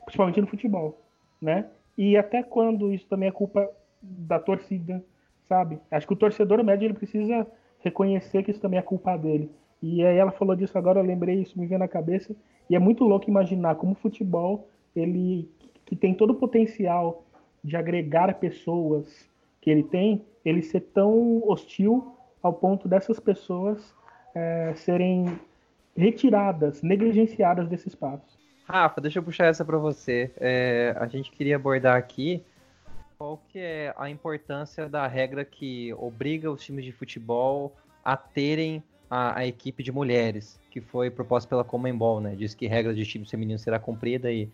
principalmente 0.04 0.40
no 0.40 0.46
futebol, 0.46 1.00
né? 1.40 1.66
E 1.96 2.16
até 2.16 2.42
quando 2.42 2.92
isso 2.92 3.06
também 3.06 3.28
é 3.28 3.32
culpa 3.32 3.68
da 4.02 4.38
torcida, 4.38 5.04
sabe? 5.48 5.78
Acho 5.90 6.06
que 6.06 6.12
o 6.12 6.16
torcedor 6.16 6.62
médio 6.64 6.86
ele 6.86 6.94
precisa 6.94 7.46
reconhecer 7.80 8.42
que 8.42 8.50
isso 8.50 8.60
também 8.60 8.78
é 8.78 8.82
culpa 8.82 9.16
dele. 9.16 9.50
E 9.82 10.04
aí 10.04 10.16
ela 10.16 10.30
falou 10.30 10.54
disso 10.54 10.76
agora, 10.76 11.00
eu 11.00 11.04
lembrei, 11.04 11.40
isso 11.40 11.58
me 11.58 11.66
veio 11.66 11.78
na 11.78 11.88
cabeça. 11.88 12.34
E 12.68 12.76
é 12.76 12.78
muito 12.78 13.04
louco 13.04 13.28
imaginar 13.28 13.74
como 13.74 13.92
o 13.92 13.96
futebol, 13.96 14.68
ele 14.94 15.48
que 15.84 15.96
tem 15.96 16.14
todo 16.14 16.30
o 16.30 16.36
potencial 16.36 17.24
de 17.64 17.76
agregar 17.76 18.32
pessoas 18.34 19.29
que 19.60 19.70
ele 19.70 19.82
tem, 19.82 20.24
ele 20.44 20.62
ser 20.62 20.80
tão 20.80 21.42
hostil 21.48 22.16
ao 22.42 22.52
ponto 22.52 22.88
dessas 22.88 23.20
pessoas 23.20 23.94
é, 24.34 24.72
serem 24.74 25.38
retiradas, 25.96 26.82
negligenciadas 26.82 27.68
desse 27.68 27.88
espaço. 27.88 28.38
Rafa, 28.64 29.00
deixa 29.00 29.18
eu 29.18 29.22
puxar 29.22 29.46
essa 29.46 29.64
para 29.64 29.76
você. 29.78 30.30
É, 30.36 30.94
a 30.98 31.06
gente 31.06 31.30
queria 31.30 31.56
abordar 31.56 31.96
aqui 31.96 32.42
qual 33.18 33.38
que 33.48 33.58
é 33.58 33.92
a 33.98 34.08
importância 34.08 34.88
da 34.88 35.06
regra 35.06 35.44
que 35.44 35.92
obriga 35.94 36.50
os 36.50 36.64
times 36.64 36.84
de 36.84 36.92
futebol 36.92 37.76
a 38.02 38.16
terem 38.16 38.82
a, 39.10 39.40
a 39.40 39.46
equipe 39.46 39.82
de 39.82 39.92
mulheres, 39.92 40.58
que 40.70 40.80
foi 40.80 41.10
proposta 41.10 41.48
pela 41.48 41.64
Comembol, 41.64 42.20
né? 42.20 42.34
Diz 42.36 42.54
que 42.54 42.66
regra 42.66 42.94
de 42.94 43.04
time 43.04 43.28
feminino 43.28 43.58
será 43.58 43.78
cumprida 43.78 44.32
e 44.32 44.48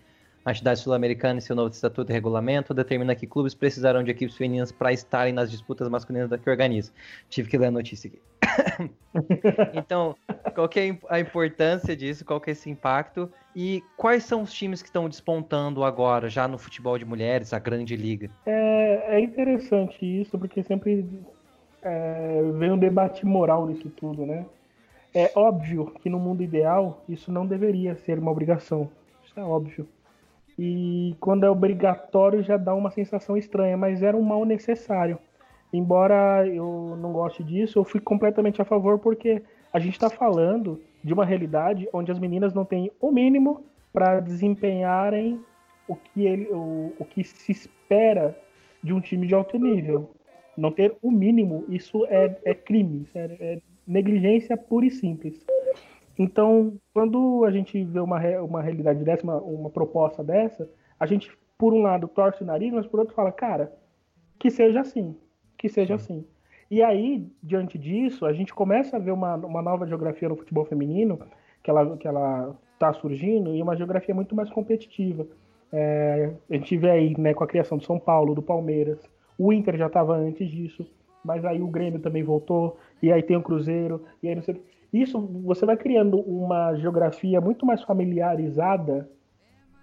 a 0.47 0.53
entidade 0.53 0.78
sul-americana, 0.78 1.38
em 1.38 1.40
seu 1.40 1.57
novo 1.57 1.74
estatuto 1.74 2.12
e 2.12 2.14
regulamento, 2.14 2.72
determina 2.72 3.16
que 3.16 3.26
clubes 3.26 3.53
precisarão 3.53 4.05
de 4.05 4.12
equipes 4.12 4.36
femininas 4.36 4.70
para 4.70 4.92
estarem 4.92 5.32
nas 5.32 5.51
disputas 5.51 5.88
masculinas 5.88 6.30
da 6.30 6.38
que 6.38 6.49
organiza. 6.49 6.92
Tive 7.28 7.51
que 7.51 7.59
ler 7.59 7.66
a 7.66 7.70
notícia 7.72 8.09
aqui. 8.09 8.20
então, 9.74 10.14
qual 10.55 10.68
que 10.68 10.78
é 10.78 10.99
a 11.09 11.18
importância 11.18 11.97
disso? 11.97 12.24
Qual 12.24 12.40
que 12.40 12.51
é 12.51 12.53
esse 12.53 12.70
impacto? 12.70 13.28
E 13.57 13.82
quais 13.97 14.22
são 14.22 14.42
os 14.42 14.53
times 14.53 14.80
que 14.82 14.88
estão 14.88 15.09
despontando 15.09 15.82
agora, 15.82 16.28
já 16.28 16.47
no 16.47 16.59
futebol 16.59 16.97
de 16.97 17.05
mulheres, 17.05 17.53
a 17.53 17.59
grande 17.59 17.97
liga? 17.97 18.30
É, 18.47 19.16
é 19.16 19.20
interessante 19.20 19.99
isso, 20.05 20.38
porque 20.38 20.62
sempre 20.62 21.05
é, 21.82 22.40
vem 22.57 22.70
um 22.70 22.78
debate 22.78 23.26
moral 23.26 23.66
nisso 23.66 23.90
tudo, 23.90 24.24
né? 24.24 24.47
É 25.12 25.32
óbvio 25.34 25.92
que 26.01 26.09
no 26.09 26.20
mundo 26.20 26.40
ideal 26.40 27.03
isso 27.09 27.32
não 27.32 27.44
deveria 27.44 27.97
ser 27.97 28.16
uma 28.16 28.30
obrigação. 28.30 28.88
Isso 29.24 29.40
é 29.40 29.42
óbvio. 29.42 29.88
E 30.59 31.14
quando 31.20 31.44
é 31.44 31.50
obrigatório 31.50 32.42
já 32.42 32.57
dá 32.57 32.74
uma 32.74 32.90
sensação 32.90 33.36
estranha, 33.36 33.76
mas 33.76 34.02
era 34.02 34.16
um 34.16 34.22
mal 34.22 34.44
necessário. 34.44 35.18
Embora 35.72 36.46
eu 36.46 36.96
não 37.00 37.12
goste 37.12 37.42
disso, 37.44 37.78
eu 37.78 37.84
fui 37.84 38.00
completamente 38.00 38.62
a 38.62 38.64
favor 38.64 38.98
porque 38.98 39.42
a 39.72 39.78
gente 39.78 39.92
está 39.92 40.09
falando 40.09 40.80
de 41.04 41.12
uma 41.12 41.24
realidade 41.24 41.88
onde 41.92 42.11
as 42.11 42.18
meninas 42.18 42.54
não 42.54 42.64
têm 42.64 42.90
o 43.00 43.11
mínimo 43.11 43.64
para 43.92 44.20
desempenharem 44.20 45.40
o 45.88 45.94
que, 45.94 46.24
ele, 46.24 46.48
o, 46.50 46.92
o 46.98 47.04
que 47.04 47.22
se 47.22 47.52
espera 47.52 48.36
de 48.82 48.92
um 48.92 49.00
time 49.00 49.26
de 49.26 49.34
alto 49.34 49.59
nível. 49.59 50.11
Não 50.57 50.70
ter 50.70 50.96
o 51.02 51.11
mínimo, 51.11 51.64
isso 51.68 52.07
é, 52.07 52.36
é 52.44 52.54
crime, 52.54 53.07
é, 53.14 53.36
é 53.40 53.59
negligência 53.86 54.57
pura 54.57 54.86
e 54.86 54.90
simples. 54.90 55.44
Então, 56.19 56.75
quando 56.95 57.45
a 57.45 57.51
gente 57.51 57.85
vê 57.85 58.01
uma, 58.01 58.19
uma 58.41 58.62
realidade 58.62 59.05
dessa, 59.05 59.23
uma, 59.23 59.37
uma 59.37 59.71
proposta 59.71 60.25
dessa, 60.25 60.69
a 60.99 61.07
gente, 61.07 61.31
por 61.59 61.75
um 61.75 61.83
lado, 61.83 62.09
torce 62.09 62.43
o 62.43 62.47
nariz, 62.47 62.73
mas 62.73 62.87
por 62.87 63.01
outro 63.01 63.14
fala, 63.14 63.31
cara, 63.31 63.73
que 64.39 64.51
seja 64.51 64.81
assim, 64.81 65.17
que 65.59 65.69
seja 65.69 65.99
Sim. 65.99 66.14
assim. 66.14 66.27
E 66.71 66.83
aí, 66.83 67.27
diante 67.43 67.79
disso, 67.79 68.27
a 68.27 68.33
gente 68.33 68.53
começa 68.53 68.97
a 68.97 69.01
ver 69.01 69.12
uma, 69.12 69.37
uma 69.37 69.62
nova 69.62 69.87
geografia 69.87 70.29
no 70.29 70.37
futebol 70.37 70.64
feminino, 70.64 71.19
que 71.62 71.71
ela 71.71 71.97
que 71.97 72.09
ela 72.09 72.57
está 72.75 72.93
surgindo, 72.93 73.55
e 73.55 73.62
uma 73.62 73.77
geografia 73.77 74.14
muito 74.14 74.35
mais 74.35 74.51
competitiva. 74.51 75.27
É, 75.73 76.33
a 76.51 76.55
gente 76.55 76.77
vê 76.77 76.91
aí 76.91 77.14
né, 77.19 77.35
com 77.35 77.45
a 77.45 77.47
criação 77.47 77.79
do 77.79 77.85
São 77.85 77.99
Paulo, 77.99 78.35
do 78.35 78.43
Palmeiras, 78.43 78.99
o 79.39 79.53
Inter 79.53 79.77
já 79.77 79.87
estava 79.87 80.17
antes 80.17 80.49
disso, 80.51 80.87
mas 81.25 81.45
aí 81.45 81.61
o 81.61 81.67
Grêmio 81.67 82.01
também 82.01 82.23
voltou, 82.23 82.79
e 83.03 83.12
aí 83.12 83.23
tem 83.23 83.37
o 83.37 83.43
Cruzeiro, 83.43 84.03
e 84.23 84.29
aí 84.29 84.35
não 84.35 84.43
sei. 84.43 84.61
Isso 85.01 85.20
você 85.20 85.66
vai 85.66 85.76
criando 85.76 86.18
uma 86.20 86.74
geografia 86.76 87.40
muito 87.40 87.66
mais 87.66 87.82
familiarizada, 87.82 89.09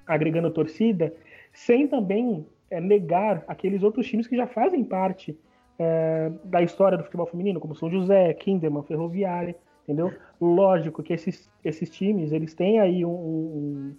agregando 0.08 0.52
torcida, 0.52 1.14
sem 1.52 1.88
também 1.88 2.46
é, 2.70 2.82
negar 2.82 3.44
aqueles 3.48 3.84
outros 3.84 4.08
times 4.08 4.28
que 4.28 4.36
já 4.36 4.48
fazem 4.48 4.84
parte 4.84 5.38
é, 5.78 6.32
da 6.44 6.62
história 6.62 6.98
do 6.98 7.04
futebol 7.04 7.26
feminino, 7.26 7.60
como 7.60 7.76
São 7.76 7.90
José, 7.90 8.34
Kinderman, 8.34 8.84
Ferroviária, 8.84 9.56
entendeu? 9.84 10.12
Lógico 10.40 11.04
que 11.04 11.14
esses, 11.14 11.50
esses 11.64 11.90
times, 11.90 12.32
eles 12.32 12.54
têm 12.54 12.80
aí 12.80 13.06
um, 13.06 13.10
um, 13.10 13.96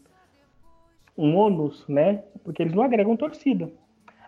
um 1.17 1.37
ônus, 1.37 1.87
né? 1.89 2.25
Porque 2.43 2.63
eles 2.63 2.75
não 2.75 2.83
agregam 2.83 3.17
torcida. 3.17 3.71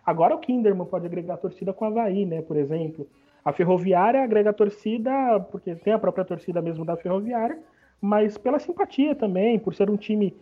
Agora 0.05 0.35
o 0.35 0.39
Kinderman 0.39 0.87
pode 0.87 1.07
agregar 1.07 1.37
torcida 1.37 1.73
com 1.73 1.85
a 1.85 1.89
Havaí, 1.89 2.25
né? 2.25 2.43
Por 2.43 2.57
exemplo. 2.57 3.09
A 3.47 3.53
Ferroviária 3.53 4.25
agrega 4.25 4.53
torcida, 4.53 5.39
porque 5.53 5.77
tem 5.77 5.93
a 5.93 6.01
própria 6.01 6.25
torcida 6.25 6.61
mesmo 6.61 6.85
da 6.85 6.97
Ferroviária, 6.97 7.57
mas 8.01 8.37
pela 8.37 8.59
simpatia 8.59 9.15
também, 9.15 9.57
por 9.57 9.73
ser 9.73 9.89
um 9.89 9.97
time, 9.97 10.35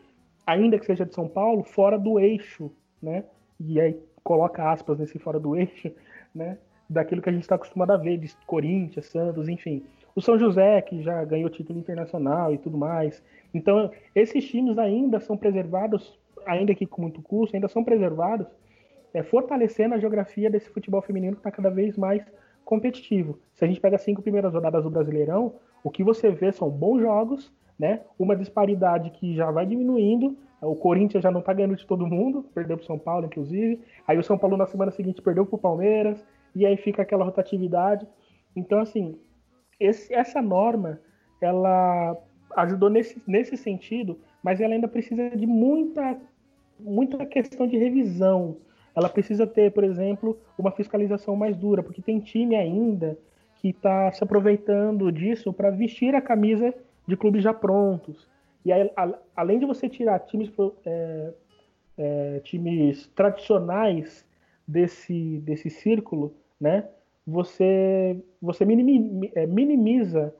ainda 0.46 0.78
que 0.78 0.86
seja 0.86 1.04
de 1.04 1.14
São 1.14 1.28
Paulo, 1.28 1.62
fora 1.62 1.98
do 1.98 2.18
eixo, 2.18 2.72
né? 3.02 3.24
E 3.60 3.78
aí 3.78 4.00
coloca 4.22 4.72
aspas 4.72 4.98
nesse 4.98 5.18
fora 5.18 5.38
do 5.38 5.54
eixo, 5.54 5.92
né? 6.34 6.56
Daquilo 6.88 7.20
que 7.20 7.28
a 7.28 7.32
gente 7.32 7.42
está 7.42 7.56
acostumado 7.56 7.90
a 7.90 7.98
ver, 7.98 8.16
de 8.16 8.34
Corinthians, 8.46 9.04
Santos, 9.04 9.50
enfim. 9.50 9.84
O 10.16 10.22
São 10.22 10.38
José, 10.38 10.80
que 10.80 11.02
já 11.02 11.22
ganhou 11.26 11.50
título 11.50 11.78
internacional 11.78 12.54
e 12.54 12.58
tudo 12.58 12.78
mais. 12.78 13.22
Então, 13.52 13.90
esses 14.14 14.48
times 14.48 14.78
ainda 14.78 15.20
são 15.20 15.36
preservados, 15.36 16.18
ainda 16.46 16.74
que 16.74 16.86
com 16.86 17.02
muito 17.02 17.20
custo, 17.20 17.54
ainda 17.54 17.68
são 17.68 17.84
preservados, 17.84 18.46
é, 19.12 19.22
fortalecendo 19.22 19.94
a 19.94 19.98
geografia 19.98 20.48
desse 20.48 20.70
futebol 20.70 21.02
feminino 21.02 21.34
que 21.34 21.40
está 21.40 21.50
cada 21.50 21.68
vez 21.68 21.98
mais 21.98 22.24
competitivo. 22.64 23.38
Se 23.54 23.64
a 23.64 23.68
gente 23.68 23.80
pega 23.80 23.96
as 23.96 24.02
cinco 24.02 24.22
primeiras 24.22 24.52
rodadas 24.52 24.82
do 24.82 24.90
Brasileirão, 24.90 25.54
o 25.82 25.90
que 25.90 26.02
você 26.02 26.30
vê 26.30 26.50
são 26.50 26.70
bons 26.70 27.00
jogos, 27.00 27.52
né? 27.78 28.00
Uma 28.18 28.36
disparidade 28.36 29.10
que 29.10 29.34
já 29.34 29.50
vai 29.50 29.66
diminuindo. 29.66 30.36
O 30.62 30.74
Corinthians 30.74 31.22
já 31.22 31.30
não 31.30 31.42
tá 31.42 31.52
ganhando 31.52 31.76
de 31.76 31.86
todo 31.86 32.06
mundo, 32.06 32.44
perdeu 32.54 32.76
pro 32.76 32.86
São 32.86 32.98
Paulo, 32.98 33.26
inclusive. 33.26 33.80
Aí 34.06 34.18
o 34.18 34.24
São 34.24 34.38
Paulo 34.38 34.56
na 34.56 34.66
semana 34.66 34.90
seguinte 34.90 35.20
perdeu 35.20 35.44
pro 35.44 35.58
Palmeiras, 35.58 36.24
e 36.54 36.64
aí 36.64 36.76
fica 36.76 37.02
aquela 37.02 37.24
rotatividade. 37.24 38.06
Então, 38.56 38.78
assim, 38.80 39.18
esse, 39.78 40.14
essa 40.14 40.40
norma, 40.40 41.00
ela 41.40 42.16
ajudou 42.56 42.88
nesse, 42.88 43.20
nesse 43.26 43.56
sentido, 43.56 44.18
mas 44.42 44.60
ela 44.60 44.74
ainda 44.74 44.88
precisa 44.88 45.30
de 45.30 45.46
muita, 45.46 46.18
muita 46.78 47.26
questão 47.26 47.66
de 47.66 47.76
revisão, 47.76 48.56
ela 48.94 49.08
precisa 49.08 49.46
ter, 49.46 49.72
por 49.72 49.84
exemplo, 49.84 50.38
uma 50.56 50.70
fiscalização 50.70 51.34
mais 51.34 51.56
dura, 51.56 51.82
porque 51.82 52.00
tem 52.00 52.20
time 52.20 52.54
ainda 52.54 53.18
que 53.56 53.68
está 53.70 54.12
se 54.12 54.22
aproveitando 54.22 55.10
disso 55.10 55.52
para 55.52 55.70
vestir 55.70 56.14
a 56.14 56.20
camisa 56.20 56.72
de 57.06 57.16
clubes 57.16 57.42
já 57.42 57.52
prontos. 57.52 58.28
E 58.64 58.72
aí, 58.72 58.90
a, 58.96 59.12
além 59.36 59.58
de 59.58 59.66
você 59.66 59.88
tirar 59.88 60.18
times, 60.20 60.50
é, 60.86 61.32
é, 61.98 62.40
times 62.44 63.06
tradicionais 63.14 64.24
desse, 64.66 65.38
desse 65.38 65.68
círculo, 65.70 66.34
né, 66.60 66.88
você, 67.26 68.22
você 68.40 68.64
é, 68.64 69.46
minimiza 69.46 70.34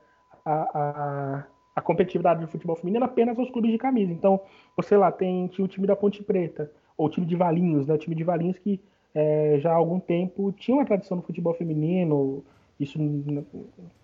a, 0.45 0.53
a, 0.53 1.43
a 1.75 1.81
competitividade 1.81 2.41
do 2.41 2.47
futebol 2.47 2.75
feminino 2.75 3.03
apenas 3.03 3.37
aos 3.37 3.49
clubes 3.49 3.71
de 3.71 3.77
camisa. 3.77 4.13
Então, 4.13 4.39
você 4.77 4.95
lá 4.95 5.11
tem, 5.11 5.49
o 5.59 5.67
time 5.67 5.87
da 5.87 5.95
Ponte 5.95 6.23
Preta, 6.23 6.71
ou 6.97 7.09
time 7.09 7.25
de 7.25 7.35
Valinhos, 7.35 7.87
né? 7.87 7.93
O 7.93 7.97
time 7.97 8.15
de 8.15 8.23
Valinhos 8.23 8.57
que 8.59 8.79
é, 9.13 9.57
já 9.59 9.71
há 9.71 9.75
algum 9.75 9.99
tempo 9.99 10.51
tinha 10.51 10.75
uma 10.75 10.85
tradição 10.85 11.17
no 11.17 11.23
futebol 11.23 11.53
feminino, 11.53 12.43
isso 12.79 13.01
no, 13.01 13.45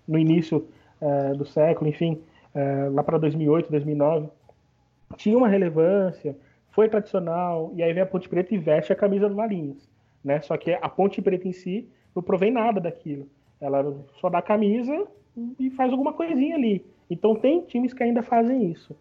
no 0.07 0.17
início 0.17 0.67
é, 1.01 1.33
do 1.33 1.45
século, 1.45 1.89
enfim, 1.89 2.21
é, 2.53 2.89
lá 2.89 3.03
para 3.03 3.17
2008, 3.17 3.69
2009, 3.69 4.29
tinha 5.17 5.37
uma 5.37 5.47
relevância, 5.47 6.35
foi 6.69 6.87
tradicional, 6.87 7.71
e 7.75 7.83
aí 7.83 7.91
vem 7.91 8.03
a 8.03 8.05
Ponte 8.05 8.29
Preta 8.29 8.53
e 8.55 8.57
veste 8.57 8.93
a 8.93 8.95
camisa 8.95 9.27
do 9.27 9.35
Valinhos, 9.35 9.89
né? 10.23 10.39
Só 10.41 10.55
que 10.55 10.71
a 10.71 10.87
Ponte 10.87 11.21
Preta 11.21 11.47
em 11.47 11.53
si 11.53 11.89
não 12.15 12.23
provém 12.23 12.51
nada 12.51 12.79
daquilo. 12.79 13.27
Ela 13.59 13.93
só 14.19 14.29
dá 14.29 14.39
a 14.39 14.41
camisa 14.41 15.07
e 15.59 15.69
faz 15.71 15.91
alguma 15.91 16.13
coisinha 16.13 16.55
ali. 16.55 16.85
Então 17.09 17.35
tem 17.35 17.61
times 17.61 17.93
que 17.93 18.03
ainda 18.03 18.23
fazem 18.23 18.71
isso 18.71 18.95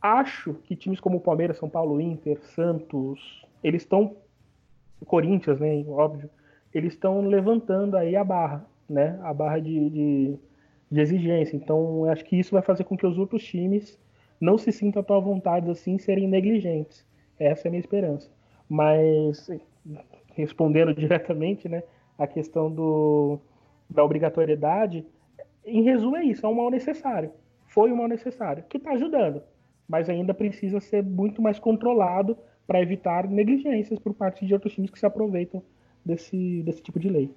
acho 0.00 0.54
que 0.64 0.76
times 0.76 1.00
como 1.00 1.20
Palmeiras, 1.20 1.58
São 1.58 1.68
Paulo, 1.68 2.00
Inter, 2.00 2.40
Santos, 2.42 3.44
eles 3.62 3.82
estão 3.82 4.16
Corinthians, 5.06 5.60
né, 5.60 5.84
óbvio, 5.88 6.28
eles 6.74 6.92
estão 6.92 7.20
levantando 7.20 7.96
aí 7.96 8.16
a 8.16 8.24
barra, 8.24 8.66
né, 8.88 9.18
a 9.22 9.32
barra 9.32 9.60
de, 9.60 9.90
de, 9.90 10.38
de, 10.90 11.00
exigência. 11.00 11.56
Então, 11.56 12.04
acho 12.06 12.24
que 12.24 12.36
isso 12.36 12.52
vai 12.52 12.62
fazer 12.62 12.84
com 12.84 12.96
que 12.96 13.06
os 13.06 13.16
outros 13.16 13.44
times 13.44 13.98
não 14.40 14.58
se 14.58 14.72
sintam 14.72 15.02
tão 15.02 15.16
à 15.16 15.20
vontade 15.20 15.70
assim 15.70 15.98
serem 15.98 16.28
negligentes. 16.28 17.06
Essa 17.38 17.66
é 17.66 17.68
a 17.68 17.70
minha 17.70 17.80
esperança. 17.80 18.30
Mas, 18.68 19.48
respondendo 20.34 20.92
diretamente, 20.94 21.68
né, 21.68 21.82
a 22.18 22.26
questão 22.26 22.70
do, 22.70 23.38
da 23.88 24.04
obrigatoriedade, 24.04 25.06
em 25.64 25.82
resumo 25.82 26.16
é 26.16 26.24
isso, 26.24 26.44
é 26.44 26.48
um 26.48 26.54
mal 26.54 26.70
necessário. 26.70 27.30
Foi 27.66 27.92
um 27.92 27.96
mal 27.96 28.08
necessário, 28.08 28.64
que 28.68 28.78
está 28.78 28.92
ajudando 28.92 29.42
mas 29.88 30.08
ainda 30.08 30.34
precisa 30.34 30.80
ser 30.80 31.02
muito 31.02 31.40
mais 31.40 31.58
controlado 31.58 32.36
para 32.66 32.82
evitar 32.82 33.26
negligências 33.26 33.98
por 33.98 34.12
parte 34.12 34.46
de 34.46 34.52
outros 34.52 34.74
times 34.74 34.90
que 34.90 34.98
se 34.98 35.06
aproveitam 35.06 35.62
desse, 36.04 36.62
desse 36.62 36.82
tipo 36.82 37.00
de 37.00 37.08
lei. 37.08 37.34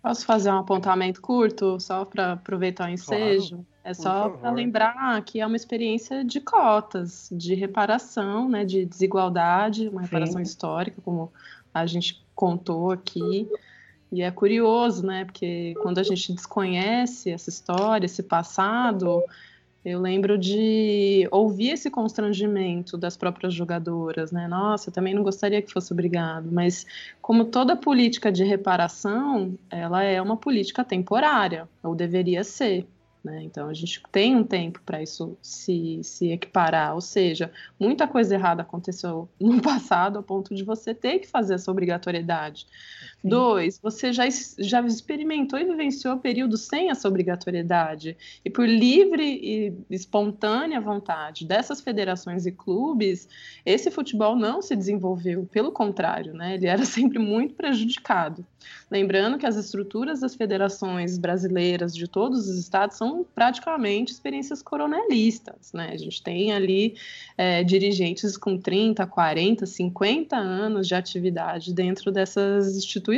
Posso 0.00 0.26
fazer 0.26 0.50
um 0.50 0.58
apontamento 0.58 1.20
curto, 1.20 1.78
só 1.78 2.04
para 2.04 2.32
aproveitar 2.32 2.88
o 2.88 2.92
ensejo? 2.92 3.56
Claro, 3.56 3.66
é 3.84 3.94
só 3.94 4.30
para 4.30 4.50
lembrar 4.50 5.22
que 5.24 5.40
é 5.40 5.46
uma 5.46 5.56
experiência 5.56 6.24
de 6.24 6.40
cotas, 6.40 7.28
de 7.32 7.54
reparação, 7.54 8.48
né, 8.48 8.64
de 8.64 8.84
desigualdade, 8.84 9.88
uma 9.88 10.02
reparação 10.02 10.38
Sim. 10.38 10.42
histórica, 10.42 11.00
como 11.04 11.32
a 11.72 11.86
gente 11.86 12.24
contou 12.34 12.90
aqui. 12.90 13.48
E 14.10 14.22
é 14.22 14.30
curioso, 14.30 15.06
né, 15.06 15.24
porque 15.24 15.74
quando 15.82 15.98
a 15.98 16.02
gente 16.02 16.32
desconhece 16.32 17.30
essa 17.30 17.48
história, 17.48 18.06
esse 18.06 18.22
passado, 18.24 19.22
eu 19.84 20.00
lembro 20.00 20.38
de 20.38 21.26
ouvir 21.30 21.70
esse 21.70 21.90
constrangimento 21.90 22.96
das 22.96 23.16
próprias 23.16 23.52
jogadoras, 23.52 24.30
né? 24.30 24.46
Nossa, 24.46 24.90
eu 24.90 24.92
também 24.92 25.12
não 25.12 25.22
gostaria 25.22 25.60
que 25.60 25.72
fosse 25.72 25.92
obrigado, 25.92 26.50
mas 26.52 26.86
como 27.20 27.44
toda 27.46 27.74
política 27.74 28.30
de 28.30 28.44
reparação, 28.44 29.58
ela 29.68 30.02
é 30.04 30.22
uma 30.22 30.36
política 30.36 30.84
temporária, 30.84 31.68
ou 31.82 31.94
deveria 31.94 32.44
ser. 32.44 32.86
Né? 33.24 33.42
Então 33.44 33.68
a 33.68 33.74
gente 33.74 34.02
tem 34.10 34.34
um 34.34 34.42
tempo 34.42 34.80
para 34.84 35.00
isso 35.00 35.36
se, 35.40 36.00
se 36.02 36.32
equiparar, 36.32 36.94
ou 36.94 37.00
seja, 37.00 37.52
muita 37.78 38.06
coisa 38.08 38.34
errada 38.34 38.62
aconteceu 38.62 39.28
no 39.40 39.62
passado 39.62 40.18
a 40.18 40.22
ponto 40.22 40.54
de 40.54 40.64
você 40.64 40.92
ter 40.92 41.20
que 41.20 41.28
fazer 41.28 41.54
essa 41.54 41.70
obrigatoriedade. 41.70 42.66
Dois, 43.24 43.78
você 43.78 44.12
já, 44.12 44.24
já 44.58 44.80
experimentou 44.82 45.58
e 45.58 45.64
vivenciou 45.64 46.18
períodos 46.18 46.62
sem 46.62 46.90
essa 46.90 47.06
obrigatoriedade, 47.06 48.16
e 48.44 48.50
por 48.50 48.68
livre 48.68 49.22
e 49.24 49.72
espontânea 49.94 50.80
vontade 50.80 51.46
dessas 51.46 51.80
federações 51.80 52.46
e 52.46 52.52
clubes, 52.52 53.28
esse 53.64 53.90
futebol 53.90 54.34
não 54.34 54.60
se 54.60 54.74
desenvolveu, 54.74 55.46
pelo 55.52 55.70
contrário, 55.70 56.34
né? 56.34 56.54
ele 56.54 56.66
era 56.66 56.84
sempre 56.86 57.18
muito 57.18 57.54
prejudicado. 57.54 58.44
Lembrando 58.90 59.38
que 59.38 59.46
as 59.46 59.56
estruturas 59.56 60.20
das 60.20 60.34
federações 60.34 61.18
brasileiras 61.18 61.94
de 61.94 62.06
todos 62.06 62.48
os 62.48 62.58
estados 62.58 62.96
são 62.96 63.24
praticamente 63.34 64.12
experiências 64.12 64.62
coronelistas, 64.62 65.72
né? 65.72 65.90
A 65.92 65.96
gente 65.96 66.22
tem 66.22 66.52
ali 66.52 66.94
é, 67.36 67.64
dirigentes 67.64 68.36
com 68.36 68.58
30, 68.58 69.06
40, 69.06 69.66
50 69.66 70.36
anos 70.36 70.86
de 70.86 70.94
atividade 70.94 71.72
dentro 71.72 72.12
dessas 72.12 72.76
instituições, 72.76 73.11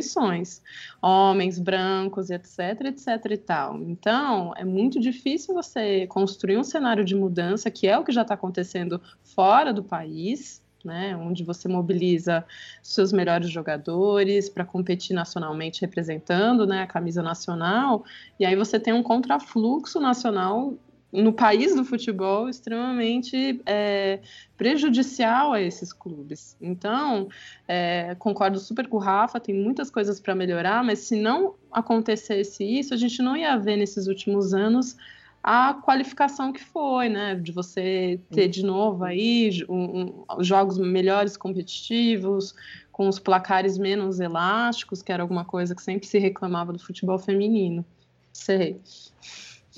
homens 1.00 1.58
brancos, 1.58 2.30
etc, 2.30 2.86
etc 2.86 3.30
e 3.30 3.36
tal. 3.36 3.76
Então, 3.82 4.52
é 4.56 4.64
muito 4.64 4.98
difícil 5.00 5.54
você 5.54 6.06
construir 6.06 6.56
um 6.56 6.64
cenário 6.64 7.04
de 7.04 7.14
mudança, 7.14 7.70
que 7.70 7.86
é 7.86 7.98
o 7.98 8.04
que 8.04 8.12
já 8.12 8.22
está 8.22 8.34
acontecendo 8.34 9.00
fora 9.22 9.72
do 9.72 9.82
país, 9.82 10.62
né, 10.84 11.16
onde 11.16 11.42
você 11.42 11.66
mobiliza 11.66 12.44
seus 12.82 13.10
melhores 13.10 13.48
jogadores 13.48 14.50
para 14.50 14.64
competir 14.64 15.14
nacionalmente 15.14 15.80
representando 15.80 16.66
né, 16.66 16.82
a 16.82 16.86
camisa 16.86 17.22
nacional, 17.22 18.04
e 18.38 18.44
aí 18.44 18.54
você 18.54 18.78
tem 18.78 18.92
um 18.92 19.02
contrafluxo 19.02 19.98
nacional 19.98 20.74
no 21.14 21.32
país 21.32 21.74
do 21.74 21.84
futebol 21.84 22.48
extremamente 22.48 23.62
é, 23.64 24.18
prejudicial 24.56 25.52
a 25.52 25.60
esses 25.60 25.92
clubes. 25.92 26.56
Então, 26.60 27.28
é, 27.68 28.16
concordo 28.18 28.58
super 28.58 28.88
com 28.88 28.96
o 28.96 29.00
Rafa, 29.00 29.38
tem 29.38 29.54
muitas 29.54 29.90
coisas 29.90 30.18
para 30.18 30.34
melhorar, 30.34 30.82
mas 30.82 31.00
se 31.00 31.14
não 31.14 31.54
acontecesse 31.70 32.64
isso, 32.64 32.92
a 32.92 32.96
gente 32.96 33.22
não 33.22 33.36
ia 33.36 33.56
ver 33.56 33.76
nesses 33.76 34.08
últimos 34.08 34.52
anos 34.52 34.96
a 35.42 35.74
qualificação 35.74 36.52
que 36.52 36.64
foi, 36.64 37.08
né? 37.10 37.34
De 37.34 37.52
você 37.52 38.18
ter 38.32 38.48
de 38.48 38.64
novo 38.64 39.04
aí 39.04 39.50
um, 39.68 40.24
um, 40.30 40.42
jogos 40.42 40.78
melhores 40.78 41.36
competitivos, 41.36 42.54
com 42.90 43.08
os 43.08 43.18
placares 43.18 43.76
menos 43.76 44.20
elásticos, 44.20 45.02
que 45.02 45.12
era 45.12 45.22
alguma 45.22 45.44
coisa 45.44 45.74
que 45.74 45.82
sempre 45.82 46.06
se 46.06 46.18
reclamava 46.18 46.72
do 46.72 46.78
futebol 46.78 47.18
feminino. 47.18 47.84
Sei. 48.32 48.80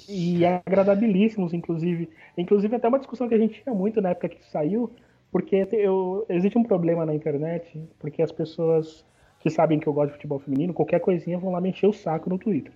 E 0.09 0.45
agradabilíssimos, 0.45 1.53
inclusive. 1.53 2.09
Inclusive, 2.37 2.77
até 2.77 2.89
uma 2.89 2.99
discussão 2.99 3.29
que 3.29 3.35
a 3.35 3.39
gente 3.39 3.63
tinha 3.63 3.75
muito 3.75 4.01
na 4.01 4.11
época 4.11 4.29
que 4.29 4.45
saiu, 4.47 4.91
porque 5.31 5.67
eu, 5.73 6.25
existe 6.29 6.57
um 6.57 6.63
problema 6.63 7.05
na 7.05 7.15
internet, 7.15 7.81
porque 7.99 8.23
as 8.23 8.33
pessoas 8.33 9.05
que 9.41 9.51
sabem 9.51 9.79
que 9.79 9.87
eu 9.87 9.93
gosto 9.93 10.09
de 10.09 10.15
futebol 10.15 10.39
feminino, 10.39 10.73
qualquer 10.75 11.01
coisinha 11.01 11.39
vão 11.39 11.53
lá 11.53 11.61
me 11.61 11.71
encher 11.71 11.89
o 11.89 11.93
saco 11.93 12.31
no 12.31 12.39
Twitter. 12.39 12.73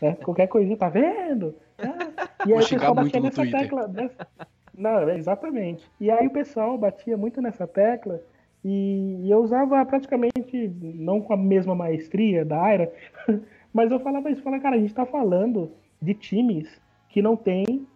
Né? 0.00 0.16
Qualquer 0.22 0.46
coisinha, 0.46 0.76
tá 0.76 0.88
vendo? 0.88 1.54
É. 1.78 2.48
E 2.48 2.52
aí 2.52 2.58
Vou 2.58 2.58
o 2.58 2.68
pessoal 2.68 2.94
batia 2.94 3.20
nessa 3.20 3.42
Twitter. 3.42 3.60
tecla. 3.60 3.88
Nessa... 3.88 4.28
Não, 4.76 5.10
exatamente. 5.10 5.90
E 6.00 6.10
aí 6.10 6.26
o 6.26 6.30
pessoal 6.30 6.78
batia 6.78 7.16
muito 7.16 7.42
nessa 7.42 7.66
tecla 7.66 8.20
e, 8.64 9.28
eu 9.28 9.42
usava 9.42 9.84
praticamente, 9.84 10.68
não 10.80 11.20
com 11.20 11.34
a 11.34 11.36
mesma 11.36 11.74
maestria 11.74 12.44
da 12.44 12.62
Aira, 12.62 12.92
mas 13.72 13.90
eu 13.90 14.00
falava 14.00 14.30
isso, 14.30 14.42
falava, 14.42 14.62
cara, 14.62 14.76
a 14.76 14.78
gente 14.78 14.94
tá 14.94 15.04
falando 15.04 15.70
de 16.04 16.14
times 16.14 16.68
que 17.08 17.22
não 17.22 17.36
tem 17.36 17.86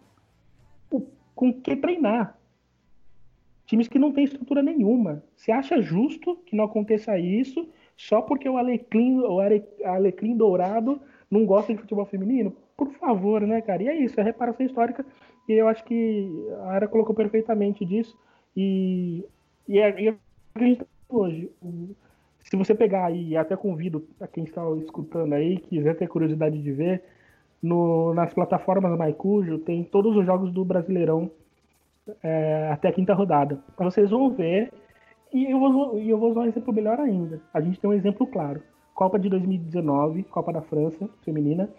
com 1.39 1.53
que 1.53 1.73
treinar. 1.73 2.37
Times 3.65 3.87
que 3.87 3.97
não 3.97 4.11
tem 4.11 4.25
estrutura 4.25 4.61
nenhuma. 4.61 5.23
Você 5.37 5.53
acha 5.53 5.81
justo 5.81 6.35
que 6.45 6.53
não 6.53 6.65
aconteça 6.65 7.17
isso 7.17 7.65
só 7.95 8.21
porque 8.21 8.49
o 8.49 8.57
Alecrim, 8.57 9.19
o 9.19 9.39
Alecrim 9.85 10.35
Dourado 10.35 10.99
não 11.31 11.45
gosta 11.45 11.73
de 11.73 11.79
futebol 11.79 12.05
feminino? 12.05 12.53
Por 12.75 12.91
favor, 12.93 13.39
né, 13.41 13.61
cara? 13.61 13.83
E 13.83 13.87
é 13.87 13.95
isso, 13.95 14.19
é 14.19 14.23
reparação 14.23 14.65
histórica. 14.65 15.05
E 15.47 15.53
eu 15.53 15.69
acho 15.69 15.83
que 15.85 16.29
a 16.63 16.71
Ara 16.71 16.87
colocou 16.89 17.15
perfeitamente 17.15 17.85
disso. 17.85 18.17
E, 18.53 19.23
e, 19.65 19.79
é, 19.79 20.07
é 20.07 20.11
o 20.11 20.13
que 20.57 20.63
a 20.63 20.67
gente 20.67 20.79
tá 20.79 20.85
hoje. 21.07 21.49
Se 22.41 22.57
você 22.57 22.75
pegar 22.75 23.15
e 23.15 23.37
até 23.37 23.55
convido 23.55 24.05
a 24.19 24.27
quem 24.27 24.43
está 24.43 24.61
escutando 24.77 25.33
aí, 25.33 25.57
quiser 25.57 25.95
ter 25.95 26.07
curiosidade 26.07 26.61
de 26.61 26.71
ver, 26.73 27.01
no, 27.61 28.13
nas 28.13 28.33
plataformas 28.33 28.97
Maicujo 28.97 29.59
tem 29.59 29.83
todos 29.83 30.15
os 30.15 30.25
jogos 30.25 30.51
do 30.51 30.63
Brasileirão 30.63 31.29
é, 32.23 32.69
até 32.71 32.89
a 32.89 32.93
quinta 32.93 33.13
rodada. 33.13 33.59
Vocês 33.77 34.09
vão 34.09 34.31
ver. 34.31 34.71
E 35.31 35.51
eu 35.51 35.59
vou, 35.59 35.97
eu 35.97 36.17
vou 36.17 36.31
usar 36.31 36.41
um 36.41 36.47
exemplo 36.47 36.73
melhor 36.73 36.99
ainda. 36.99 37.41
A 37.53 37.61
gente 37.61 37.79
tem 37.79 37.89
um 37.89 37.93
exemplo 37.93 38.25
claro. 38.25 38.63
Copa 38.95 39.19
de 39.19 39.29
2019, 39.29 40.23
Copa 40.23 40.51
da 40.51 40.61
França, 40.61 41.07
feminina, 41.23 41.69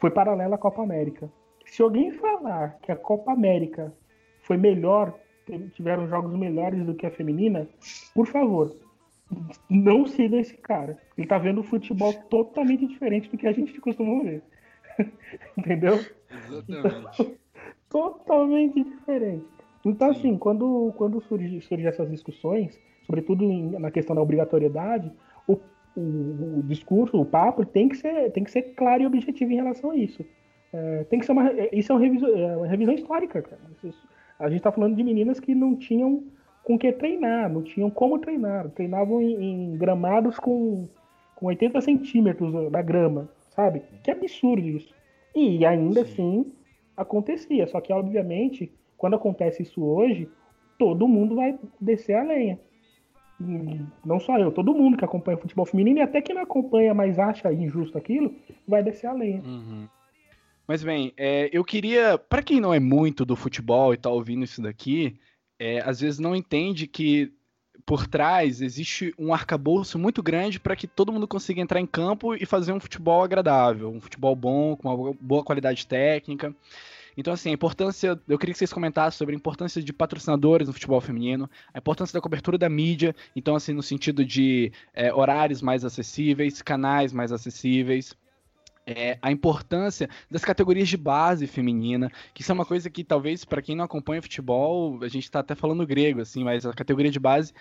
foi 0.00 0.10
paralela 0.10 0.54
à 0.54 0.58
Copa 0.58 0.82
América. 0.82 1.30
Se 1.66 1.82
alguém 1.82 2.10
falar 2.12 2.78
que 2.82 2.90
a 2.90 2.96
Copa 2.96 3.32
América 3.32 3.92
foi 4.42 4.56
melhor, 4.56 5.14
tiveram 5.74 6.08
jogos 6.08 6.34
melhores 6.34 6.84
do 6.84 6.94
que 6.94 7.06
a 7.06 7.10
feminina, 7.10 7.68
por 8.14 8.26
favor, 8.26 8.74
não 9.68 10.06
siga 10.06 10.38
esse 10.38 10.56
cara. 10.56 10.98
Ele 11.16 11.26
tá 11.26 11.38
vendo 11.38 11.62
futebol 11.62 12.12
totalmente 12.30 12.86
diferente 12.86 13.30
do 13.30 13.36
que 13.36 13.46
a 13.46 13.52
gente 13.52 13.78
costuma 13.80 14.22
ver. 14.22 14.42
Entendeu? 15.56 15.94
Exatamente. 16.30 17.22
Então, 17.22 17.36
totalmente 17.88 18.82
diferente. 18.82 19.46
Então, 19.84 20.12
Sim. 20.12 20.18
assim, 20.18 20.38
quando, 20.38 20.92
quando 20.96 21.20
surgem 21.22 21.60
surge 21.60 21.86
essas 21.86 22.10
discussões, 22.10 22.78
sobretudo 23.06 23.46
na 23.78 23.90
questão 23.90 24.14
da 24.14 24.22
obrigatoriedade, 24.22 25.10
o 25.46 25.56
o, 25.98 26.58
o, 26.58 26.62
discurso, 26.62 27.20
o 27.20 27.24
papo 27.24 27.64
tem 27.64 27.88
que 27.88 27.96
ser, 27.96 28.30
tem 28.30 28.44
que 28.44 28.50
ser 28.50 28.62
claro 28.74 29.02
e 29.02 29.06
objetivo 29.06 29.50
em 29.52 29.56
relação 29.56 29.90
a 29.90 29.96
isso. 29.96 30.24
É, 30.72 31.04
tem 31.04 31.18
que 31.18 31.26
ser 31.26 31.32
uma, 31.32 31.48
é, 31.50 31.70
isso 31.72 31.92
é 31.92 31.94
uma 31.94 32.00
revisão, 32.00 32.36
é 32.36 32.56
uma 32.56 32.66
revisão 32.66 32.94
histórica, 32.94 33.42
cara. 33.42 33.60
A 34.38 34.48
gente 34.48 34.58
está 34.58 34.70
falando 34.70 34.94
de 34.94 35.02
meninas 35.02 35.40
que 35.40 35.54
não 35.54 35.74
tinham 35.74 36.24
com 36.62 36.78
que 36.78 36.92
treinar, 36.92 37.50
não 37.50 37.62
tinham 37.62 37.90
como 37.90 38.18
treinar, 38.18 38.68
treinavam 38.70 39.20
em, 39.20 39.72
em 39.72 39.76
gramados 39.76 40.38
com, 40.38 40.86
com 41.34 41.46
80 41.46 41.80
centímetros 41.80 42.70
da 42.70 42.82
grama, 42.82 43.28
sabe? 43.58 43.82
Que 44.04 44.12
absurdo 44.12 44.68
isso. 44.68 44.94
E 45.34 45.66
ainda 45.66 46.04
Sim. 46.04 46.12
assim 46.12 46.52
acontecia, 46.96 47.66
só 47.66 47.80
que 47.80 47.92
obviamente 47.92 48.72
quando 48.96 49.14
acontece 49.14 49.62
isso 49.62 49.84
hoje, 49.84 50.28
todo 50.78 51.08
mundo 51.08 51.34
vai 51.34 51.58
descer 51.80 52.14
a 52.14 52.22
lenha 52.22 52.58
não 54.04 54.18
só 54.18 54.38
eu, 54.38 54.50
todo 54.50 54.74
mundo 54.74 54.96
que 54.96 55.04
acompanha 55.04 55.38
futebol 55.38 55.64
feminino 55.64 55.98
e 55.98 56.02
até 56.02 56.20
quem 56.20 56.34
não 56.34 56.42
acompanha, 56.42 56.92
mas 56.92 57.18
acha 57.18 57.52
injusto 57.52 57.96
aquilo, 57.96 58.34
vai 58.66 58.82
descer 58.82 59.06
a 59.06 59.12
lenha. 59.12 59.40
Uhum. 59.42 59.88
Mas 60.66 60.82
bem, 60.82 61.12
é, 61.16 61.48
eu 61.52 61.64
queria, 61.64 62.18
para 62.18 62.42
quem 62.42 62.60
não 62.60 62.74
é 62.74 62.80
muito 62.80 63.24
do 63.24 63.36
futebol 63.36 63.94
e 63.94 63.96
tá 63.96 64.10
ouvindo 64.10 64.44
isso 64.44 64.60
daqui, 64.60 65.18
é, 65.58 65.80
às 65.80 66.00
vezes 66.00 66.18
não 66.18 66.34
entende 66.34 66.86
que 66.86 67.32
por 67.84 68.06
trás 68.06 68.60
existe 68.60 69.14
um 69.18 69.32
arcabouço 69.32 69.98
muito 69.98 70.22
grande 70.22 70.60
para 70.60 70.76
que 70.76 70.86
todo 70.86 71.12
mundo 71.12 71.26
consiga 71.26 71.60
entrar 71.60 71.80
em 71.80 71.86
campo 71.86 72.34
e 72.34 72.44
fazer 72.44 72.72
um 72.72 72.80
futebol 72.80 73.22
agradável, 73.22 73.90
um 73.90 74.00
futebol 74.00 74.34
bom, 74.36 74.76
com 74.76 74.88
uma 74.88 75.14
boa 75.20 75.42
qualidade 75.42 75.86
técnica. 75.86 76.54
Então, 77.18 77.32
assim, 77.32 77.50
a 77.50 77.52
importância. 77.52 78.18
Eu 78.28 78.38
queria 78.38 78.52
que 78.52 78.58
vocês 78.58 78.72
comentassem 78.72 79.18
sobre 79.18 79.34
a 79.34 79.36
importância 79.36 79.82
de 79.82 79.92
patrocinadores 79.92 80.68
no 80.68 80.72
futebol 80.72 81.00
feminino, 81.00 81.50
a 81.74 81.78
importância 81.78 82.14
da 82.14 82.20
cobertura 82.20 82.56
da 82.56 82.68
mídia, 82.68 83.14
então, 83.34 83.56
assim, 83.56 83.72
no 83.72 83.82
sentido 83.82 84.24
de 84.24 84.70
é, 84.94 85.12
horários 85.12 85.60
mais 85.60 85.84
acessíveis, 85.84 86.62
canais 86.62 87.12
mais 87.12 87.32
acessíveis. 87.32 88.14
É, 88.90 89.18
a 89.20 89.30
importância 89.30 90.08
das 90.30 90.42
categorias 90.42 90.88
de 90.88 90.96
base 90.96 91.46
feminina, 91.46 92.10
que 92.32 92.40
isso 92.40 92.50
é 92.50 92.54
uma 92.54 92.64
coisa 92.64 92.88
que 92.88 93.04
talvez 93.04 93.44
para 93.44 93.60
quem 93.60 93.76
não 93.76 93.84
acompanha 93.84 94.22
futebol, 94.22 94.98
a 95.02 95.08
gente 95.08 95.24
está 95.24 95.40
até 95.40 95.54
falando 95.54 95.86
grego, 95.86 96.22
assim, 96.22 96.42
mas 96.42 96.64
a 96.64 96.72
categoria 96.72 97.10
de 97.10 97.20
base 97.20 97.52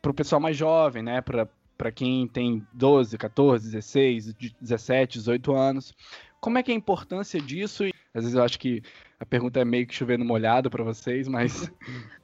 para 0.00 0.10
o 0.10 0.14
pessoal 0.14 0.40
mais 0.40 0.56
jovem, 0.56 1.02
né, 1.02 1.20
para 1.20 1.92
quem 1.92 2.26
tem 2.26 2.66
12, 2.72 3.18
14, 3.18 3.70
16, 3.70 4.34
17, 4.58 5.18
18 5.18 5.52
anos. 5.52 5.94
Como 6.40 6.56
é 6.56 6.62
que 6.62 6.70
é 6.70 6.74
a 6.74 6.78
importância 6.78 7.38
disso? 7.38 7.84
Às 8.14 8.22
vezes 8.22 8.34
eu 8.34 8.42
acho 8.42 8.58
que 8.58 8.82
a 9.20 9.26
pergunta 9.26 9.60
é 9.60 9.66
meio 9.66 9.86
que 9.86 9.94
chovendo 9.94 10.24
molhado 10.24 10.70
para 10.70 10.82
vocês, 10.82 11.28
mas 11.28 11.70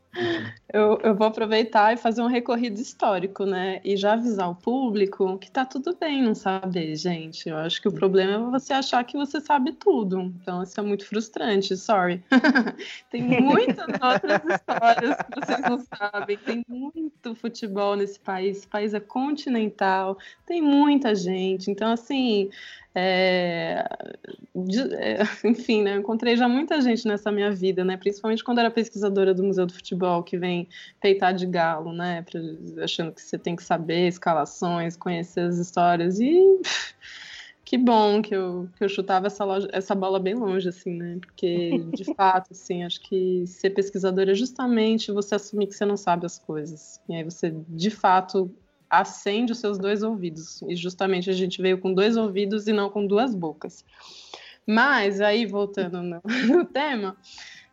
Eu, 0.73 0.99
eu, 1.03 1.15
vou 1.15 1.27
aproveitar 1.27 1.93
e 1.93 1.97
fazer 1.97 2.21
um 2.23 2.27
recorrido 2.27 2.81
histórico, 2.81 3.45
né? 3.45 3.81
E 3.85 3.97
já 3.97 4.13
avisar 4.13 4.51
o 4.51 4.55
público 4.55 5.39
que 5.39 5.51
tá 5.51 5.65
tudo 5.65 5.97
bem 5.97 6.23
não 6.23 6.35
saber, 6.35 6.95
gente. 6.97 7.49
Eu 7.49 7.57
acho 7.57 7.81
que 7.81 7.89
o 7.89 7.93
problema 7.93 8.49
é 8.49 8.51
você 8.51 8.73
achar 8.73 9.05
que 9.05 9.17
você 9.17 9.41
sabe 9.41 9.73
tudo. 9.73 10.21
Então, 10.21 10.63
isso 10.63 10.79
é 10.79 10.83
muito 10.83 11.07
frustrante, 11.07 11.77
sorry. 11.77 12.23
Tem 13.11 13.23
muitas 13.23 13.87
outras 13.87 14.43
histórias 14.45 15.17
que 15.17 15.41
vocês 15.41 15.61
não 15.61 15.81
sabem. 15.81 16.37
Tem 16.39 16.65
muito 16.69 17.35
futebol 17.35 17.97
nesse 17.97 18.19
país. 18.19 18.59
Esse 18.59 18.67
país 18.67 18.95
é 18.95 19.01
continental, 19.01 20.19
tem 20.47 20.61
muita 20.61 21.15
gente. 21.15 21.71
Então, 21.71 21.93
assim, 21.93 22.51
é, 22.95 23.85
de, 24.55 24.81
é, 24.95 25.19
enfim, 25.45 25.83
né, 25.83 25.95
eu 25.95 26.01
encontrei 26.01 26.37
já 26.37 26.49
muita 26.49 26.81
gente 26.81 27.07
nessa 27.07 27.31
minha 27.31 27.51
vida, 27.51 27.85
né, 27.85 27.97
principalmente 27.97 28.43
quando 28.43 28.59
era 28.59 28.71
pesquisadora 28.71 29.33
do 29.33 29.45
Museu 29.45 29.67
do 29.67 29.73
Futebol, 29.73 30.23
que 30.23 30.37
vem 30.37 30.69
peitar 31.01 31.33
de 31.35 31.47
galo, 31.47 31.93
né, 31.93 32.23
pra, 32.23 32.41
achando 32.85 33.13
que 33.13 33.23
você 33.23 33.39
tem 33.39 33.55
que 33.55 33.63
saber 33.63 34.09
escalações, 34.09 34.97
conhecer 34.97 35.41
as 35.41 35.59
histórias, 35.59 36.19
e 36.19 36.41
que 37.65 37.79
bom 37.79 38.21
que 38.21 38.35
eu, 38.35 38.69
que 38.77 38.83
eu 38.83 38.89
chutava 38.89 39.29
essa, 39.29 39.45
loja, 39.45 39.69
essa 39.73 39.95
bola 39.95 40.19
bem 40.19 40.35
longe, 40.35 40.69
assim, 40.69 40.95
né, 40.95 41.19
porque, 41.21 41.79
de 41.95 42.05
fato, 42.15 42.49
assim, 42.51 42.83
acho 42.83 43.01
que 43.03 43.45
ser 43.47 43.71
pesquisadora 43.71 44.33
é 44.33 44.35
justamente 44.35 45.13
você 45.13 45.37
assumir 45.37 45.69
que 45.69 45.75
você 45.75 45.85
não 45.85 45.97
sabe 45.97 46.27
as 46.27 46.39
coisas, 46.41 47.01
e 47.09 47.15
aí 47.15 47.23
você, 47.23 47.55
de 47.69 47.91
fato, 47.91 48.51
acende 48.91 49.53
os 49.53 49.59
seus 49.59 49.79
dois 49.79 50.03
ouvidos. 50.03 50.61
E 50.63 50.75
justamente 50.75 51.31
a 51.31 51.33
gente 51.33 51.63
veio 51.63 51.79
com 51.79 51.95
dois 51.95 52.17
ouvidos 52.17 52.67
e 52.67 52.73
não 52.73 52.91
com 52.91 53.07
duas 53.07 53.35
bocas. 53.35 53.85
Mas 54.67 55.21
aí, 55.21 55.47
voltando 55.47 56.03
no, 56.03 56.21
no 56.49 56.65
tema, 56.65 57.17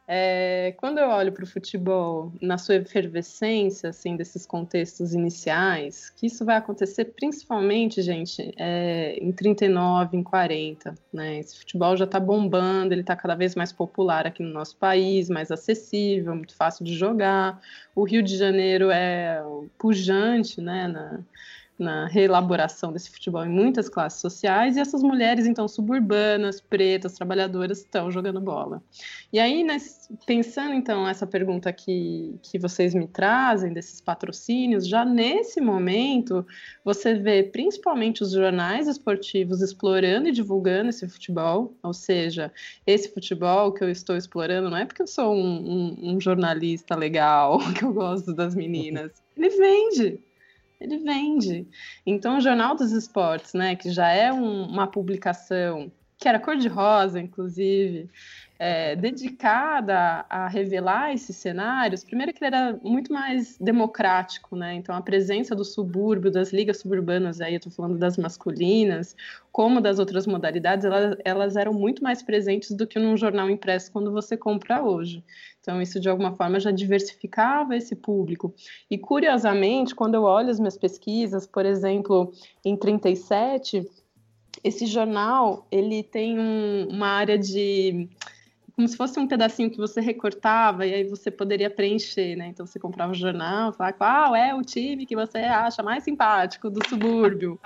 é, 0.10 0.74
quando 0.78 1.00
eu 1.00 1.10
olho 1.10 1.34
para 1.34 1.44
o 1.44 1.48
futebol 1.48 2.32
na 2.42 2.58
sua 2.58 2.76
efervescência, 2.76 3.90
assim, 3.90 4.16
desses 4.16 4.46
contextos 4.46 5.14
iniciais, 5.14 6.10
que 6.12 6.28
isso 6.28 6.46
vai 6.46 6.56
acontecer 6.56 7.06
principalmente, 7.06 8.02
gente, 8.02 8.54
é, 8.56 9.18
em 9.22 9.34
39, 9.34 10.16
em 10.16 10.24
40, 10.24 10.96
né? 11.12 11.40
Esse 11.40 11.58
futebol 11.60 11.98
já 11.98 12.06
está 12.06 12.22
bombando, 12.22 12.94
ele 12.94 13.02
está 13.02 13.18
cada 13.18 13.36
vez 13.36 13.54
mais 13.54 13.74
popular 13.74 14.26
aqui 14.26 14.42
no 14.42 14.54
nosso 14.54 14.78
país, 14.78 15.30
mais 15.30 15.52
acessível, 15.52 16.34
muito 16.34 16.56
fácil 16.56 16.86
de 16.86 16.96
jogar. 16.96 17.62
O 17.94 18.06
Rio 18.06 18.24
de 18.24 18.38
Janeiro 18.38 18.90
é 18.90 19.44
pujante, 19.78 20.62
né, 20.62 20.88
na, 20.88 21.20
na 21.78 22.08
reelaboração 22.08 22.92
desse 22.92 23.10
futebol 23.10 23.46
em 23.46 23.50
muitas 23.50 23.88
classes 23.88 24.20
sociais, 24.20 24.76
e 24.76 24.80
essas 24.80 25.04
mulheres, 25.04 25.46
então, 25.46 25.68
suburbanas, 25.68 26.60
pretas, 26.60 27.14
trabalhadoras, 27.14 27.80
estão 27.80 28.10
jogando 28.10 28.42
bola. 28.42 28.82
E 29.32 29.40
aí, 29.40 29.64
né, 29.64 29.78
pensando, 30.26 30.74
então, 30.74 31.08
essa 31.08 31.28
pergunta 31.28 31.72
que, 31.72 32.40
que 32.42 32.58
vocês 32.58 32.96
me 32.96 33.08
trazem, 33.08 33.74
desses 33.74 34.02
patrocínios, 34.02 34.88
já 34.88 35.06
nesse 35.06 35.62
momento, 35.62 36.46
você 36.84 37.14
vê 37.14 37.44
principalmente 37.44 38.24
os 38.24 38.32
jornais 38.32 38.88
esportivos 38.88 39.62
explorando 39.62 40.30
e 40.30 40.32
divulgando 40.32 40.90
esse 40.90 41.08
futebol, 41.08 41.76
ou 41.84 41.94
seja, 41.94 42.52
esse 42.86 43.14
futebol 43.14 43.72
que 43.72 43.84
eu 43.84 43.90
estou 43.90 44.16
explorando 44.16 44.70
não 44.70 44.78
é 44.78 44.86
porque 44.86 45.02
eu 45.02 45.08
sou 45.08 45.34
um, 45.36 45.40
um, 45.40 46.16
um 46.16 46.22
jornalista 46.22 46.96
legal, 46.96 47.60
que 47.78 47.84
eu 47.84 47.94
gosto 47.94 48.34
das 48.34 48.56
meninas, 48.56 49.12
ele 49.36 49.50
vende, 49.50 50.20
ele 50.80 50.98
vende. 50.98 51.68
Então, 52.06 52.38
o 52.38 52.42
Jornal 52.42 52.76
dos 52.76 52.92
Esportes, 52.92 53.54
né, 53.54 53.76
que 53.76 53.90
já 53.90 54.10
é 54.10 54.32
um, 54.32 54.64
uma 54.64 54.88
publicação 54.88 55.92
que 56.18 56.28
era 56.28 56.40
cor-de-rosa, 56.40 57.20
inclusive, 57.20 58.10
é, 58.60 58.96
dedicada 58.96 60.26
a 60.30 60.48
revelar 60.48 61.14
esses 61.14 61.36
cenários, 61.36 62.04
primeiro 62.04 62.34
que 62.34 62.44
ele 62.44 62.56
era 62.56 62.80
muito 62.84 63.14
mais 63.14 63.58
democrático, 63.60 64.56
né? 64.56 64.74
Então 64.74 64.96
a 64.96 65.02
presença 65.02 65.56
do 65.56 65.64
subúrbio, 65.64 66.32
das 66.32 66.52
ligas 66.52 66.80
suburbanas, 66.80 67.40
aí 67.40 67.54
eu 67.54 67.58
estou 67.58 67.72
falando 67.72 67.98
das 67.98 68.18
masculinas, 68.18 69.16
como 69.52 69.80
das 69.80 70.00
outras 70.00 70.26
modalidades, 70.26 70.86
elas, 70.86 71.18
elas 71.24 71.56
eram 71.56 71.74
muito 71.74 72.04
mais 72.04 72.24
presentes 72.24 72.72
do 72.72 72.88
que 72.88 73.00
num 73.00 73.16
jornal 73.16 73.50
impresso 73.50 73.92
quando 73.92 74.12
você 74.12 74.36
compra 74.36 74.84
hoje. 74.84 75.24
Então, 75.60 75.82
isso 75.82 76.00
de 76.00 76.08
alguma 76.08 76.34
forma 76.34 76.60
já 76.60 76.72
diversificava 76.72 77.76
esse 77.76 77.96
público. 77.96 78.54
E 78.90 78.98
curiosamente, 78.98 79.94
quando 79.94 80.16
eu 80.16 80.24
olho 80.24 80.50
as 80.50 80.60
minhas 80.60 80.78
pesquisas, 80.78 81.46
por 81.46 81.66
exemplo, 81.66 82.32
em 82.64 82.76
37, 82.78 83.86
esse 84.64 84.86
jornal 84.86 85.68
ele 85.72 86.04
tem 86.04 86.40
um, 86.40 86.88
uma 86.90 87.08
área 87.08 87.38
de 87.38 88.10
como 88.78 88.88
se 88.88 88.96
fosse 88.96 89.20
um 89.20 89.28
pedacinho 89.28 89.72
que 89.72 89.78
você 89.78 90.00
recortava 90.00 90.86
e 90.86 90.94
aí 90.94 91.04
você 91.04 91.32
poderia 91.32 91.68
preencher, 91.68 92.36
né? 92.36 92.50
Então 92.50 92.64
você 92.64 92.78
comprava 92.78 93.12
o 93.12 93.16
um 93.16 93.18
jornal, 93.18 93.74
falava 93.74 93.98
qual 93.98 94.36
é 94.36 94.54
o 94.54 94.62
time 94.62 95.08
que 95.08 95.16
você 95.16 95.40
acha 95.40 95.82
mais 95.82 96.04
simpático 96.04 96.70
do 96.70 96.88
subúrbio, 96.88 97.60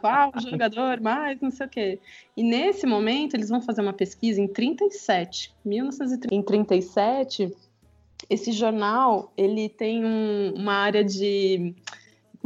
qual 0.00 0.32
o 0.34 0.40
jogador 0.40 1.00
mais 1.00 1.40
não 1.40 1.52
sei 1.52 1.66
o 1.66 1.70
quê. 1.70 2.00
E 2.36 2.42
nesse 2.42 2.84
momento 2.84 3.34
eles 3.34 3.48
vão 3.48 3.62
fazer 3.62 3.80
uma 3.80 3.92
pesquisa 3.92 4.40
em 4.40 4.48
37, 4.48 5.54
1937. 5.64 6.34
Em 6.34 6.42
37, 6.42 7.56
esse 8.28 8.50
jornal 8.50 9.32
ele 9.36 9.68
tem 9.68 10.04
um, 10.04 10.52
uma 10.56 10.74
área 10.74 11.04
de 11.04 11.76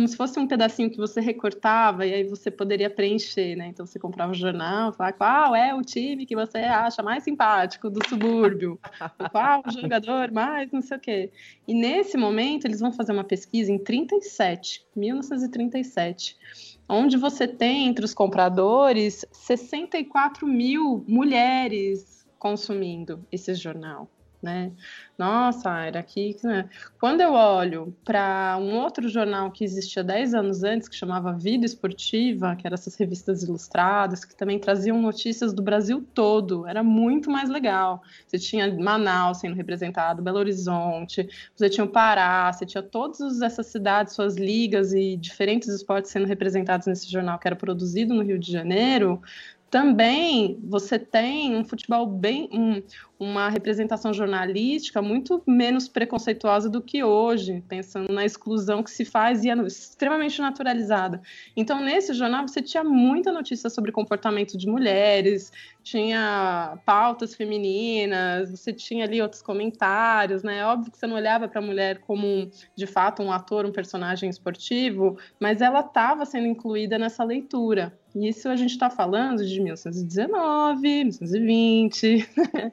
como 0.00 0.08
se 0.08 0.16
fosse 0.16 0.40
um 0.40 0.46
pedacinho 0.46 0.90
que 0.90 0.96
você 0.96 1.20
recortava 1.20 2.06
e 2.06 2.14
aí 2.14 2.24
você 2.24 2.50
poderia 2.50 2.88
preencher, 2.88 3.54
né? 3.54 3.66
Então 3.66 3.84
você 3.84 3.98
comprava 3.98 4.32
o 4.32 4.34
jornal, 4.34 4.94
falava 4.94 5.14
qual 5.14 5.54
é 5.54 5.74
o 5.74 5.82
time 5.82 6.24
que 6.24 6.34
você 6.34 6.56
acha 6.56 7.02
mais 7.02 7.22
simpático 7.22 7.90
do 7.90 8.00
subúrbio, 8.08 8.80
qual 9.30 9.62
o 9.66 9.70
jogador 9.70 10.32
mais 10.32 10.72
não 10.72 10.80
sei 10.80 10.96
o 10.96 11.00
quê. 11.00 11.30
E 11.68 11.74
nesse 11.74 12.16
momento 12.16 12.64
eles 12.64 12.80
vão 12.80 12.90
fazer 12.90 13.12
uma 13.12 13.24
pesquisa 13.24 13.70
em 13.70 13.76
37, 13.76 14.86
1937, 14.96 16.34
onde 16.88 17.18
você 17.18 17.46
tem 17.46 17.86
entre 17.86 18.02
os 18.02 18.14
compradores 18.14 19.26
64 19.30 20.46
mil 20.46 21.04
mulheres 21.06 22.26
consumindo 22.38 23.22
esse 23.30 23.52
jornal 23.52 24.08
né? 24.42 24.72
Nossa, 25.18 25.70
era 25.80 26.00
aqui. 26.00 26.36
Né? 26.42 26.68
Quando 26.98 27.20
eu 27.20 27.32
olho 27.32 27.94
para 28.04 28.56
um 28.58 28.76
outro 28.76 29.08
jornal 29.08 29.50
que 29.50 29.64
existia 29.64 30.02
10 30.02 30.34
anos 30.34 30.64
antes, 30.64 30.88
que 30.88 30.96
chamava 30.96 31.32
Vida 31.32 31.66
Esportiva, 31.66 32.56
que 32.56 32.66
eram 32.66 32.74
essas 32.74 32.96
revistas 32.96 33.42
ilustradas, 33.42 34.24
que 34.24 34.34
também 34.34 34.58
traziam 34.58 35.00
notícias 35.00 35.52
do 35.52 35.62
Brasil 35.62 36.06
todo, 36.14 36.66
era 36.66 36.82
muito 36.82 37.30
mais 37.30 37.50
legal. 37.50 38.02
Você 38.26 38.38
tinha 38.38 38.74
Manaus 38.78 39.40
sendo 39.40 39.54
representado, 39.54 40.22
Belo 40.22 40.38
Horizonte, 40.38 41.28
você 41.54 41.68
tinha 41.68 41.84
o 41.84 41.88
Pará, 41.88 42.50
você 42.52 42.64
tinha 42.64 42.82
todas 42.82 43.42
essas 43.42 43.66
cidades, 43.66 44.14
suas 44.14 44.36
ligas 44.36 44.92
e 44.92 45.16
diferentes 45.16 45.68
esportes 45.68 46.10
sendo 46.10 46.26
representados 46.26 46.86
nesse 46.86 47.10
jornal 47.10 47.38
que 47.38 47.46
era 47.46 47.56
produzido 47.56 48.14
no 48.14 48.22
Rio 48.22 48.38
de 48.38 48.50
Janeiro 48.50 49.20
também 49.70 50.58
você 50.64 50.98
tem 50.98 51.56
um 51.56 51.64
futebol 51.64 52.04
bem 52.04 52.48
um, 52.52 52.82
uma 53.20 53.48
representação 53.48 54.12
jornalística 54.12 55.00
muito 55.00 55.42
menos 55.46 55.88
preconceituosa 55.88 56.68
do 56.68 56.82
que 56.82 57.04
hoje, 57.04 57.62
pensando 57.68 58.12
na 58.12 58.24
exclusão 58.24 58.82
que 58.82 58.90
se 58.90 59.04
faz 59.04 59.44
e 59.44 59.50
é 59.50 59.54
extremamente 59.62 60.40
naturalizada. 60.40 61.22
Então, 61.56 61.80
nesse 61.80 62.12
jornal 62.14 62.48
você 62.48 62.60
tinha 62.60 62.82
muita 62.82 63.30
notícia 63.30 63.70
sobre 63.70 63.92
comportamento 63.92 64.58
de 64.58 64.66
mulheres, 64.66 65.52
tinha 65.84 66.76
pautas 66.84 67.34
femininas, 67.34 68.50
você 68.50 68.72
tinha 68.72 69.04
ali 69.04 69.22
outros 69.22 69.40
comentários, 69.40 70.42
né? 70.42 70.64
Óbvio 70.64 70.90
que 70.90 70.98
você 70.98 71.06
não 71.06 71.14
olhava 71.14 71.46
para 71.46 71.60
a 71.60 71.64
mulher 71.64 71.98
como 72.00 72.50
de 72.74 72.86
fato 72.86 73.22
um 73.22 73.30
ator, 73.30 73.64
um 73.64 73.72
personagem 73.72 74.28
esportivo, 74.28 75.16
mas 75.38 75.60
ela 75.60 75.80
estava 75.80 76.24
sendo 76.24 76.48
incluída 76.48 76.98
nessa 76.98 77.22
leitura. 77.22 77.99
Isso 78.14 78.48
a 78.48 78.56
gente 78.56 78.72
está 78.72 78.90
falando 78.90 79.44
de 79.46 79.60
1919, 79.60 80.82
1920. 80.82 82.28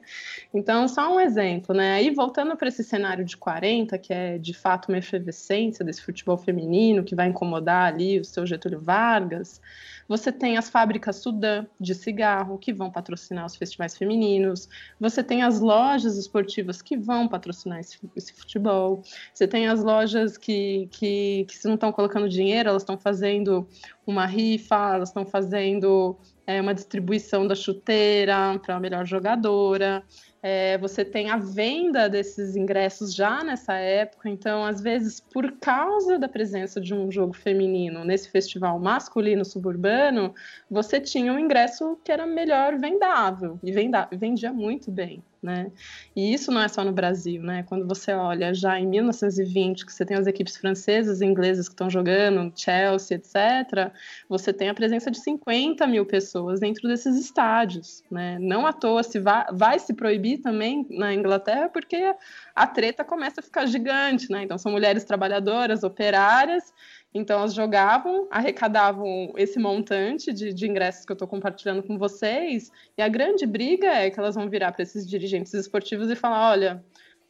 então, 0.52 0.88
só 0.88 1.14
um 1.14 1.20
exemplo, 1.20 1.74
né? 1.74 1.94
Aí, 1.94 2.10
voltando 2.10 2.56
para 2.56 2.68
esse 2.68 2.82
cenário 2.82 3.24
de 3.24 3.36
40, 3.36 3.96
que 3.98 4.12
é 4.12 4.36
de 4.36 4.52
fato 4.52 4.88
uma 4.88 4.98
efervescência 4.98 5.84
desse 5.84 6.02
futebol 6.02 6.36
feminino, 6.36 7.04
que 7.04 7.14
vai 7.14 7.28
incomodar 7.28 7.92
ali 7.92 8.18
o 8.18 8.24
seu 8.24 8.44
Getúlio 8.44 8.80
Vargas, 8.80 9.60
você 10.08 10.32
tem 10.32 10.56
as 10.56 10.70
fábricas 10.70 11.16
Sudã 11.16 11.66
de 11.78 11.94
cigarro, 11.94 12.58
que 12.58 12.72
vão 12.72 12.90
patrocinar 12.90 13.44
os 13.44 13.54
festivais 13.54 13.96
femininos. 13.96 14.68
Você 14.98 15.22
tem 15.22 15.42
as 15.42 15.60
lojas 15.60 16.16
esportivas 16.16 16.80
que 16.80 16.96
vão 16.96 17.28
patrocinar 17.28 17.78
esse, 17.78 17.98
esse 18.16 18.32
futebol. 18.32 19.02
Você 19.34 19.46
tem 19.46 19.68
as 19.68 19.84
lojas 19.84 20.38
que, 20.38 20.88
que, 20.90 21.44
que 21.46 21.56
se 21.56 21.66
não 21.66 21.74
estão 21.74 21.92
colocando 21.92 22.28
dinheiro, 22.28 22.70
elas 22.70 22.82
estão 22.82 22.96
fazendo 22.96 23.68
uma 24.06 24.24
rifa, 24.24 24.94
elas 24.94 25.10
estão 25.10 25.26
fazendo 25.26 26.16
é, 26.46 26.62
uma 26.62 26.74
distribuição 26.74 27.46
da 27.46 27.54
chuteira 27.54 28.58
para 28.64 28.76
a 28.76 28.80
melhor 28.80 29.04
jogadora. 29.04 30.02
É, 30.42 30.78
você 30.78 31.04
tem 31.04 31.30
a 31.30 31.36
venda 31.36 32.08
desses 32.08 32.54
ingressos 32.54 33.12
já 33.14 33.42
nessa 33.42 33.74
época, 33.74 34.28
então, 34.28 34.64
às 34.64 34.80
vezes, 34.80 35.20
por 35.20 35.52
causa 35.52 36.18
da 36.18 36.28
presença 36.28 36.80
de 36.80 36.94
um 36.94 37.10
jogo 37.10 37.32
feminino 37.32 38.04
nesse 38.04 38.30
festival 38.30 38.78
masculino 38.78 39.44
suburbano, 39.44 40.34
você 40.70 41.00
tinha 41.00 41.32
um 41.32 41.38
ingresso 41.38 41.98
que 42.04 42.12
era 42.12 42.26
melhor 42.26 42.78
vendável 42.78 43.58
e 43.62 43.72
venda 43.72 44.08
vendia 44.12 44.52
muito 44.52 44.90
bem 44.90 45.22
né? 45.42 45.70
E 46.14 46.32
isso 46.32 46.50
não 46.50 46.60
é 46.60 46.68
só 46.68 46.84
no 46.84 46.92
Brasil, 46.92 47.42
né? 47.42 47.62
Quando 47.62 47.86
você 47.86 48.12
olha 48.12 48.52
já 48.52 48.78
em 48.78 48.86
1920, 48.86 49.86
que 49.86 49.92
você 49.92 50.04
tem 50.04 50.16
as 50.16 50.26
equipes 50.26 50.56
francesas 50.56 51.20
e 51.20 51.24
inglesas 51.24 51.68
que 51.68 51.74
estão 51.74 51.88
jogando, 51.88 52.52
Chelsea, 52.56 53.16
etc., 53.16 53.92
você 54.28 54.52
tem 54.52 54.68
a 54.68 54.74
presença 54.74 55.10
de 55.10 55.18
50 55.20 55.86
mil 55.86 56.04
pessoas 56.04 56.60
dentro 56.60 56.88
desses 56.88 57.16
estádios, 57.16 58.02
né? 58.10 58.38
Não 58.40 58.66
à 58.66 58.72
toa 58.72 59.02
se 59.02 59.18
vai, 59.18 59.44
vai 59.52 59.78
se 59.78 59.94
proibir 59.94 60.38
também 60.38 60.86
na 60.90 61.14
Inglaterra, 61.14 61.68
porque 61.68 62.14
a 62.62 62.66
treta 62.66 63.04
começa 63.04 63.40
a 63.40 63.42
ficar 63.42 63.66
gigante, 63.66 64.30
né? 64.30 64.42
Então 64.42 64.58
são 64.58 64.72
mulheres 64.72 65.04
trabalhadoras, 65.04 65.82
operárias, 65.82 66.72
então, 67.14 67.38
elas 67.38 67.54
jogavam, 67.54 68.28
arrecadavam 68.30 69.32
esse 69.36 69.58
montante 69.58 70.32
de, 70.32 70.52
de 70.52 70.68
ingressos 70.68 71.06
que 71.06 71.12
eu 71.12 71.14
estou 71.14 71.26
compartilhando 71.26 71.82
com 71.82 71.96
vocês, 71.96 72.70
e 72.96 73.02
a 73.02 73.08
grande 73.08 73.46
briga 73.46 73.88
é 73.88 74.10
que 74.10 74.20
elas 74.20 74.34
vão 74.34 74.48
virar 74.48 74.72
para 74.72 74.82
esses 74.82 75.08
dirigentes 75.08 75.54
esportivos 75.54 76.10
e 76.10 76.14
falar: 76.14 76.50
olha, 76.50 76.84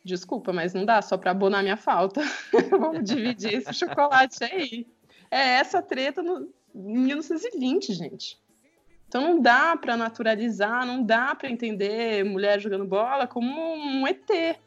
desculpa, 0.04 0.52
mas 0.52 0.74
não 0.74 0.84
dá 0.84 1.00
só 1.00 1.16
para 1.16 1.30
abonar 1.30 1.62
minha 1.62 1.76
falta. 1.76 2.20
Vamos 2.70 3.04
dividir 3.04 3.54
esse 3.54 3.72
chocolate 3.72 4.42
aí. 4.42 4.86
É 5.30 5.38
essa 5.38 5.80
treta 5.80 6.22
no, 6.22 6.52
em 6.74 6.98
1920, 6.98 7.92
gente. 7.92 8.38
Então 9.06 9.22
não 9.22 9.40
dá 9.40 9.76
para 9.76 9.96
naturalizar, 9.96 10.84
não 10.84 11.02
dá 11.02 11.34
para 11.34 11.48
entender 11.48 12.24
mulher 12.24 12.60
jogando 12.60 12.84
bola 12.84 13.26
como 13.26 13.48
um 13.48 14.06
ET. 14.06 14.58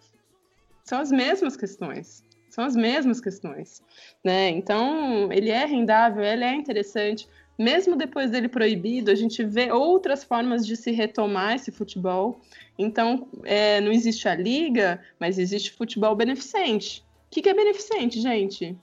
São 0.84 1.00
as 1.00 1.12
mesmas 1.12 1.56
questões. 1.56 2.24
São 2.50 2.66
as 2.66 2.76
mesmas 2.76 3.22
questões, 3.22 3.82
né? 4.24 4.50
Então, 4.50 5.32
ele 5.32 5.50
é 5.50 5.64
rendável, 5.64 6.22
ele 6.22 6.44
é 6.44 6.54
interessante. 6.54 7.28
Mesmo 7.58 7.96
depois 7.96 8.30
dele 8.30 8.50
proibido, 8.50 9.10
a 9.10 9.16
gente 9.16 9.42
vê 9.44 9.72
outras 9.72 10.24
formas 10.24 10.66
de 10.66 10.76
se 10.76 10.92
retomar 10.92 11.56
esse 11.56 11.72
futebol. 11.72 12.42
Então, 12.78 13.30
é, 13.46 13.80
não 13.80 13.92
existe 13.92 14.28
a 14.28 14.36
liga, 14.36 15.02
mas 15.18 15.40
existe 15.40 15.72
futebol 15.72 16.14
beneficente. 16.14 17.06
O 17.28 17.32
que, 17.32 17.42
que 17.42 17.50
é 17.50 17.54
beneficente, 17.54 18.20
gente? 18.20 18.78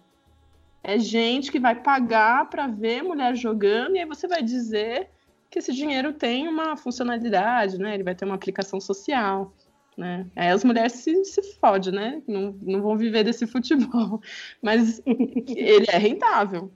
É 0.83 0.99
gente 0.99 1.53
que 1.53 1.61
vai 1.61 1.75
pagar 1.75 2.49
para 2.49 2.67
ver 2.67 3.03
mulher 3.03 3.35
jogando 3.35 3.97
e 3.97 3.99
aí 3.99 4.07
você 4.07 4.27
vai 4.27 4.43
dizer 4.43 5.11
que 5.51 5.59
esse 5.59 5.75
dinheiro 5.75 6.13
tem 6.15 6.49
uma 6.49 6.77
funcionalidade, 6.77 7.79
né? 7.79 7.95
Ele 7.95 8.05
vai 8.05 8.15
ter 8.15 8.25
uma 8.25 8.35
aplicação 8.35 8.81
social 8.81 9.53
né? 9.99 10.27
Aí 10.37 10.49
as 10.49 10.63
mulheres 10.63 10.93
se, 10.93 11.25
se 11.25 11.43
fodem, 11.59 11.93
né? 11.93 12.23
Não, 12.27 12.57
não 12.63 12.81
vão 12.81 12.97
viver 12.97 13.25
desse 13.25 13.47
futebol. 13.47 14.23
Mas 14.63 15.03
ele 15.05 15.87
é 15.89 15.99
rentável. 15.99 16.71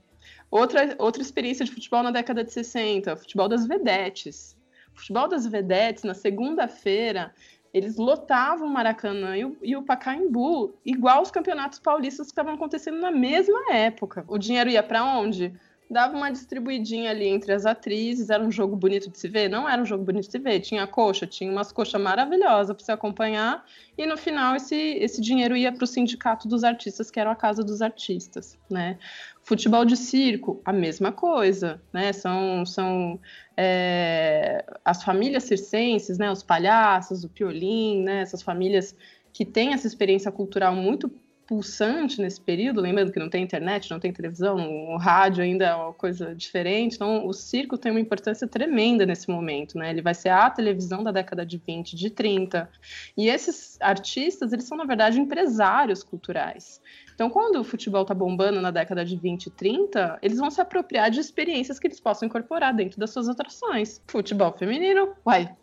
Outra, 0.51 0.93
outra 0.99 1.21
experiência 1.21 1.65
de 1.65 1.71
futebol 1.71 2.03
na 2.03 2.11
década 2.11 2.43
de 2.43 2.51
60, 2.51 3.15
futebol 3.15 3.47
das 3.47 3.65
vedetes. 3.65 4.57
Futebol 4.93 5.27
das 5.27 5.47
vedetes, 5.47 6.03
na 6.03 6.13
segunda-feira, 6.13 7.33
eles 7.73 7.95
lotavam 7.95 8.67
o 8.67 8.71
Maracanã 8.71 9.35
e 9.35 9.45
o, 9.45 9.57
e 9.63 9.75
o 9.75 9.83
Pacaembu, 9.83 10.75
igual 10.85 11.23
os 11.23 11.31
campeonatos 11.31 11.79
paulistas 11.79 12.27
que 12.27 12.33
estavam 12.33 12.53
acontecendo 12.53 12.99
na 12.99 13.09
mesma 13.09 13.73
época. 13.73 14.23
O 14.27 14.37
dinheiro 14.37 14.69
ia 14.69 14.83
para 14.83 15.03
onde? 15.03 15.53
Dava 15.89 16.15
uma 16.15 16.31
distribuidinha 16.31 17.11
ali 17.11 17.27
entre 17.27 17.53
as 17.53 17.65
atrizes, 17.65 18.29
era 18.29 18.43
um 18.43 18.51
jogo 18.51 18.75
bonito 18.75 19.09
de 19.09 19.17
se 19.17 19.27
ver? 19.27 19.49
Não 19.49 19.67
era 19.67 19.81
um 19.81 19.85
jogo 19.85 20.03
bonito 20.03 20.25
de 20.25 20.31
se 20.31 20.39
ver, 20.39 20.59
tinha 20.59 20.85
coxa, 20.87 21.27
tinha 21.27 21.51
umas 21.51 21.71
coxas 21.71 22.01
maravilhosas 22.01 22.75
para 22.75 22.85
você 22.85 22.91
acompanhar, 22.91 23.65
e 23.97 24.05
no 24.05 24.17
final 24.17 24.55
esse, 24.55 24.75
esse 24.75 25.21
dinheiro 25.21 25.55
ia 25.55 25.71
para 25.71 25.83
o 25.83 25.87
sindicato 25.87 26.47
dos 26.47 26.63
artistas, 26.63 27.11
que 27.11 27.19
era 27.19 27.31
a 27.31 27.35
casa 27.35 27.63
dos 27.63 27.81
artistas, 27.81 28.57
né? 28.69 28.97
Futebol 29.43 29.83
de 29.83 29.97
circo, 29.97 30.61
a 30.63 30.71
mesma 30.71 31.11
coisa, 31.11 31.81
né? 31.91 32.13
São, 32.13 32.65
são 32.65 33.19
é, 33.57 34.65
as 34.85 35.03
famílias 35.03 35.43
circenses, 35.43 36.17
né? 36.17 36.31
Os 36.31 36.41
palhaços, 36.41 37.23
o 37.23 37.29
piolim, 37.29 38.03
né? 38.03 38.21
Essas 38.21 38.41
famílias 38.41 38.95
que 39.33 39.43
têm 39.43 39.73
essa 39.73 39.87
experiência 39.87 40.31
cultural 40.31 40.75
muito 40.75 41.11
pulsante 41.47 42.21
nesse 42.21 42.39
período, 42.39 42.81
lembrando 42.81 43.11
que 43.11 43.19
não 43.19 43.29
tem 43.29 43.43
internet, 43.43 43.89
não 43.91 43.99
tem 43.99 44.11
televisão, 44.11 44.57
o 44.89 44.97
rádio 44.97 45.43
ainda 45.43 45.65
é 45.65 45.75
uma 45.75 45.93
coisa 45.93 46.33
diferente, 46.35 46.95
então 46.95 47.27
o 47.27 47.33
circo 47.33 47.77
tem 47.77 47.91
uma 47.91 47.99
importância 47.99 48.47
tremenda 48.47 49.05
nesse 49.05 49.29
momento, 49.29 49.77
né? 49.77 49.89
Ele 49.89 50.01
vai 50.01 50.13
ser 50.13 50.29
a 50.29 50.49
televisão 50.49 51.03
da 51.03 51.11
década 51.11 51.45
de 51.45 51.57
20, 51.57 51.95
de 51.95 52.09
30. 52.09 52.69
E 53.17 53.29
esses 53.29 53.77
artistas, 53.81 54.53
eles 54.53 54.65
são 54.65 54.77
na 54.77 54.85
verdade 54.85 55.19
empresários 55.19 56.03
culturais. 56.03 56.81
Então, 57.13 57.29
quando 57.29 57.57
o 57.57 57.63
futebol 57.63 58.05
tá 58.05 58.13
bombando 58.13 58.59
na 58.59 58.71
década 58.71 59.05
de 59.05 59.15
20 59.15 59.45
e 59.45 59.49
30, 59.51 60.19
eles 60.21 60.39
vão 60.39 60.49
se 60.49 60.59
apropriar 60.59 61.11
de 61.11 61.19
experiências 61.19 61.79
que 61.79 61.87
eles 61.87 61.99
possam 61.99 62.27
incorporar 62.27 62.73
dentro 62.73 62.99
das 62.99 63.11
suas 63.11 63.29
atrações. 63.29 64.01
Futebol 64.07 64.51
feminino, 64.51 65.13
uai, 65.25 65.55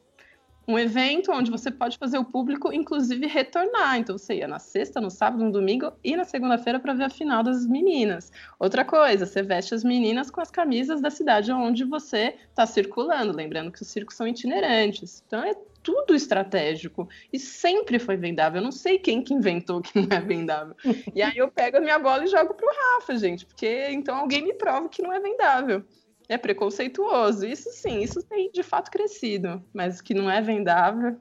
um 0.71 0.79
evento 0.79 1.33
onde 1.33 1.51
você 1.51 1.71
pode 1.71 1.99
fazer 1.99 2.19
o 2.19 2.25
público, 2.25 2.73
inclusive, 2.73 3.27
retornar. 3.27 3.99
Então, 3.99 4.17
você 4.17 4.37
ia 4.37 4.49
na 4.49 4.59
sexta, 4.59 5.01
no 5.01 5.11
sábado, 5.11 5.45
no 5.45 5.51
domingo 5.51 5.93
e 6.03 6.17
na 6.17 6.25
segunda-feira 6.25 6.79
para 6.79 6.95
ver 6.95 7.05
a 7.05 7.11
final 7.11 7.43
das 7.43 7.67
meninas. 7.67 8.31
Outra 8.59 8.85
coisa, 8.85 9.27
você 9.27 9.43
veste 9.43 9.75
as 9.75 9.83
meninas 9.83 10.31
com 10.31 10.41
as 10.41 10.51
camisas 10.51 11.01
da 11.01 11.11
cidade 11.11 11.51
onde 11.51 11.85
você 11.85 12.37
está 12.49 12.67
circulando. 12.67 13.37
Lembrando 13.37 13.73
que 13.73 13.83
os 13.83 13.89
circos 13.89 14.15
são 14.17 14.27
itinerantes. 14.27 15.25
Então, 15.27 15.43
é 15.43 15.55
tudo 15.83 16.15
estratégico 16.15 17.09
e 17.33 17.39
sempre 17.39 17.99
foi 17.99 18.17
vendável. 18.17 18.61
Eu 18.61 18.65
não 18.65 18.73
sei 18.73 18.99
quem 18.99 19.23
que 19.23 19.35
inventou 19.35 19.81
que 19.81 19.99
não 19.99 20.17
é 20.17 20.21
vendável. 20.21 20.77
E 21.15 21.23
aí 21.23 21.37
eu 21.37 21.49
pego 21.49 21.79
a 21.79 21.81
minha 21.81 21.99
bola 21.99 22.25
e 22.25 22.29
jogo 22.29 22.55
pro 22.55 22.69
Rafa, 22.69 23.17
gente, 23.17 23.47
porque 23.47 23.89
então 23.91 24.17
alguém 24.17 24.43
me 24.43 24.53
prova 24.53 24.89
que 24.89 25.03
não 25.03 25.13
é 25.13 25.19
vendável 25.19 25.83
é 26.31 26.39
preconceituoso. 26.39 27.45
Isso 27.45 27.71
sim, 27.73 28.01
isso 28.01 28.23
tem 28.23 28.51
de 28.53 28.63
fato 28.63 28.91
crescido, 28.91 29.61
mas 29.75 30.01
que 30.01 30.15
não 30.15 30.31
é 30.31 30.41
vendável. 30.41 31.17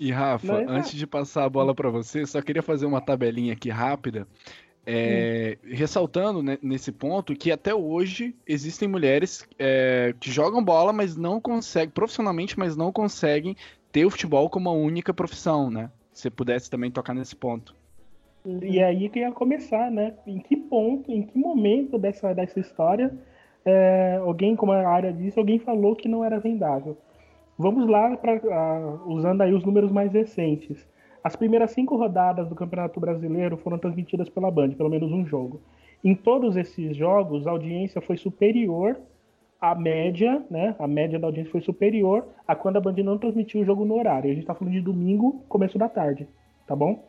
E 0.00 0.10
Rafa, 0.10 0.62
é. 0.62 0.66
antes 0.66 0.92
de 0.92 1.06
passar 1.06 1.44
a 1.44 1.48
bola 1.48 1.74
para 1.74 1.90
você, 1.90 2.24
só 2.24 2.40
queria 2.40 2.62
fazer 2.62 2.86
uma 2.86 3.02
tabelinha 3.02 3.52
aqui 3.52 3.68
rápida. 3.68 4.26
É, 4.90 5.58
hum. 5.62 5.68
ressaltando 5.74 6.42
né, 6.42 6.56
nesse 6.62 6.90
ponto 6.90 7.34
que 7.34 7.52
até 7.52 7.74
hoje 7.74 8.34
existem 8.46 8.88
mulheres 8.88 9.46
é, 9.58 10.14
que 10.18 10.30
jogam 10.30 10.64
bola, 10.64 10.94
mas 10.94 11.14
não 11.14 11.38
conseguem, 11.38 11.90
profissionalmente, 11.90 12.58
mas 12.58 12.74
não 12.74 12.90
conseguem 12.90 13.54
ter 13.92 14.06
o 14.06 14.10
futebol 14.10 14.48
como 14.48 14.70
a 14.70 14.72
única 14.72 15.12
profissão, 15.12 15.70
né? 15.70 15.90
Se 16.10 16.22
você 16.22 16.30
pudesse 16.30 16.70
também 16.70 16.90
tocar 16.90 17.12
nesse 17.12 17.36
ponto. 17.36 17.76
E 18.62 18.82
aí 18.82 19.10
que 19.10 19.18
ia 19.18 19.30
começar, 19.30 19.90
né? 19.90 20.14
Em 20.26 20.38
que 20.38 20.56
ponto, 20.56 21.12
em 21.12 21.22
que 21.22 21.36
momento 21.36 21.98
dessa, 21.98 22.32
dessa 22.32 22.58
história 22.58 23.12
é, 23.68 24.16
alguém, 24.16 24.56
como 24.56 24.72
a 24.72 24.88
área 24.88 25.12
disse, 25.12 25.38
alguém 25.38 25.58
falou 25.58 25.94
que 25.94 26.08
não 26.08 26.24
era 26.24 26.38
vendável. 26.38 26.96
Vamos 27.58 27.88
lá, 27.88 28.16
pra, 28.16 28.36
uh, 28.36 29.12
usando 29.12 29.42
aí 29.42 29.52
os 29.52 29.64
números 29.64 29.92
mais 29.92 30.12
recentes. 30.12 30.88
As 31.22 31.36
primeiras 31.36 31.72
cinco 31.72 31.96
rodadas 31.96 32.48
do 32.48 32.54
Campeonato 32.54 32.98
Brasileiro 32.98 33.56
foram 33.58 33.78
transmitidas 33.78 34.28
pela 34.28 34.50
Band, 34.50 34.70
pelo 34.70 34.88
menos 34.88 35.12
um 35.12 35.26
jogo. 35.26 35.60
Em 36.02 36.14
todos 36.14 36.56
esses 36.56 36.96
jogos, 36.96 37.46
a 37.46 37.50
audiência 37.50 38.00
foi 38.00 38.16
superior 38.16 38.96
à 39.60 39.74
média, 39.74 40.42
né? 40.50 40.74
A 40.78 40.86
média 40.86 41.18
da 41.18 41.26
audiência 41.26 41.50
foi 41.50 41.60
superior 41.60 42.26
a 42.46 42.54
quando 42.54 42.76
a 42.76 42.80
Band 42.80 42.94
não 43.02 43.18
transmitiu 43.18 43.60
o 43.60 43.64
jogo 43.64 43.84
no 43.84 43.98
horário. 43.98 44.30
A 44.30 44.34
gente 44.34 44.44
está 44.44 44.54
falando 44.54 44.74
de 44.74 44.80
domingo, 44.80 45.44
começo 45.48 45.76
da 45.76 45.88
tarde, 45.88 46.26
tá 46.66 46.74
bom? 46.74 47.04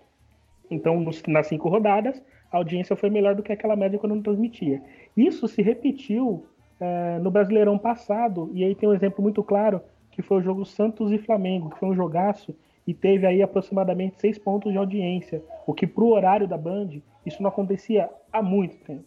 Então, 0.70 1.00
nos, 1.00 1.24
nas 1.28 1.48
cinco 1.48 1.70
rodadas, 1.70 2.22
a 2.52 2.58
audiência 2.58 2.96
foi 2.96 3.10
melhor 3.10 3.36
do 3.36 3.44
que 3.44 3.52
aquela 3.52 3.76
média 3.76 4.00
quando 4.00 4.16
não 4.16 4.24
transmitia. 4.24 4.82
Isso 5.16 5.48
se 5.48 5.62
repetiu 5.62 6.46
é, 6.80 7.20
no 7.20 7.30
Brasileirão 7.30 7.78
passado, 7.78 8.50
e 8.54 8.64
aí 8.64 8.74
tem 8.74 8.88
um 8.88 8.94
exemplo 8.94 9.22
muito 9.22 9.44
claro, 9.44 9.82
que 10.12 10.22
foi 10.22 10.38
o 10.38 10.42
jogo 10.42 10.66
Santos 10.66 11.12
e 11.12 11.18
Flamengo, 11.18 11.70
que 11.70 11.80
foi 11.80 11.90
um 11.90 11.96
jogaço 11.96 12.56
e 12.88 12.94
teve 12.94 13.28
aí 13.28 13.42
aproximadamente 13.42 14.20
seis 14.20 14.38
pontos 14.38 14.72
de 14.72 14.78
audiência, 14.78 15.44
o 15.68 15.74
que 15.74 15.86
para 15.86 16.04
o 16.04 16.12
horário 16.12 16.48
da 16.48 16.58
Band, 16.58 16.90
isso 17.26 17.42
não 17.42 17.50
acontecia 17.50 18.10
há 18.32 18.42
muito 18.42 18.78
tempo. 18.78 19.06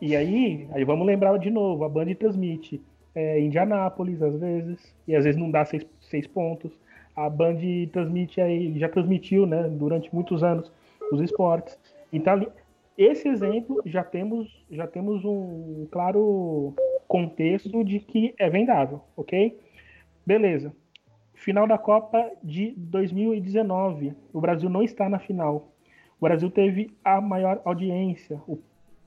E 0.00 0.16
aí, 0.16 0.66
aí 0.72 0.84
vamos 0.84 1.06
lembrar 1.06 1.38
de 1.38 1.50
novo, 1.50 1.84
a 1.84 1.88
Band 1.88 2.12
transmite 2.14 2.82
é, 3.14 3.40
Indianápolis 3.40 4.20
às 4.20 4.36
vezes, 4.38 4.94
e 5.06 5.14
às 5.14 5.24
vezes 5.24 5.40
não 5.40 5.50
dá 5.50 5.64
seis, 5.64 5.86
seis 6.00 6.26
pontos. 6.26 6.72
A 7.14 7.30
Band 7.30 7.60
transmite 7.92 8.40
aí, 8.40 8.76
já 8.78 8.88
transmitiu, 8.88 9.46
né, 9.46 9.68
durante 9.68 10.12
muitos 10.12 10.42
anos, 10.42 10.72
os 11.12 11.20
esportes. 11.20 11.78
Então, 12.12 12.46
esse 12.98 13.28
exemplo 13.28 13.80
já 13.86 14.02
temos, 14.02 14.48
já 14.70 14.86
temos 14.86 15.24
um 15.24 15.86
claro 15.90 16.74
contexto 17.14 17.84
de 17.84 18.00
que 18.00 18.34
é 18.36 18.50
vendável, 18.50 19.00
ok? 19.16 19.56
Beleza. 20.26 20.74
Final 21.32 21.64
da 21.64 21.78
Copa 21.78 22.28
de 22.42 22.74
2019. 22.76 24.16
O 24.32 24.40
Brasil 24.40 24.68
não 24.68 24.82
está 24.82 25.08
na 25.08 25.20
final. 25.20 25.72
O 26.18 26.24
Brasil 26.24 26.50
teve 26.50 26.90
a 27.04 27.20
maior 27.20 27.62
audiência. 27.64 28.42
O 28.48 28.58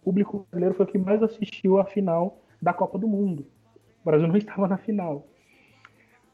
público 0.02 0.48
brasileiro 0.50 0.74
foi 0.76 0.86
o 0.86 0.90
que 0.90 0.98
mais 0.98 1.22
assistiu 1.22 1.80
à 1.80 1.84
final 1.84 2.40
da 2.62 2.72
Copa 2.72 2.98
do 2.98 3.10
Mundo. 3.10 3.46
O 4.02 4.06
Brasil 4.06 4.26
não 4.26 4.38
estava 4.40 4.70
na 4.70 4.78
final. 4.78 5.28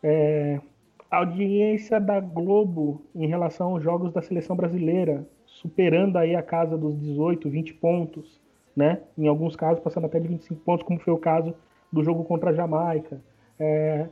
É, 0.04 0.62
a 1.10 1.18
audiência 1.18 2.00
da 2.00 2.20
Globo 2.20 3.04
em 3.16 3.26
relação 3.26 3.72
aos 3.72 3.84
jogos 3.84 4.14
da 4.14 4.22
seleção 4.22 4.56
brasileira, 4.56 5.28
superando 5.48 6.18
aí 6.18 6.36
a 6.36 6.44
casa 6.44 6.78
dos 6.78 6.96
18, 7.00 7.50
20 7.50 7.74
pontos, 7.74 8.43
né? 8.76 9.02
Em 9.18 9.28
alguns 9.28 9.56
casos 9.56 9.84
passando 9.84 10.06
até 10.06 10.20
de 10.20 10.28
25 10.28 10.62
pontos, 10.62 10.86
como 10.86 11.00
foi 11.00 11.14
o 11.14 11.18
caso 11.18 11.54
do 11.92 12.04
jogo 12.04 12.24
contra 12.24 12.50
a 12.50 12.54
Jamaica. 12.54 13.22
É, 13.60 14.08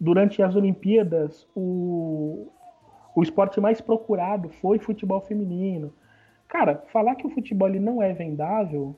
durante 0.00 0.42
as 0.42 0.56
Olimpíadas, 0.56 1.46
o, 1.54 2.48
o 3.14 3.22
esporte 3.22 3.60
mais 3.60 3.80
procurado 3.80 4.48
foi 4.48 4.78
futebol 4.78 5.20
feminino. 5.20 5.92
Cara, 6.48 6.82
falar 6.92 7.14
que 7.16 7.26
o 7.26 7.30
futebol 7.30 7.68
ele 7.68 7.80
não 7.80 8.02
é 8.02 8.12
vendável 8.12 8.96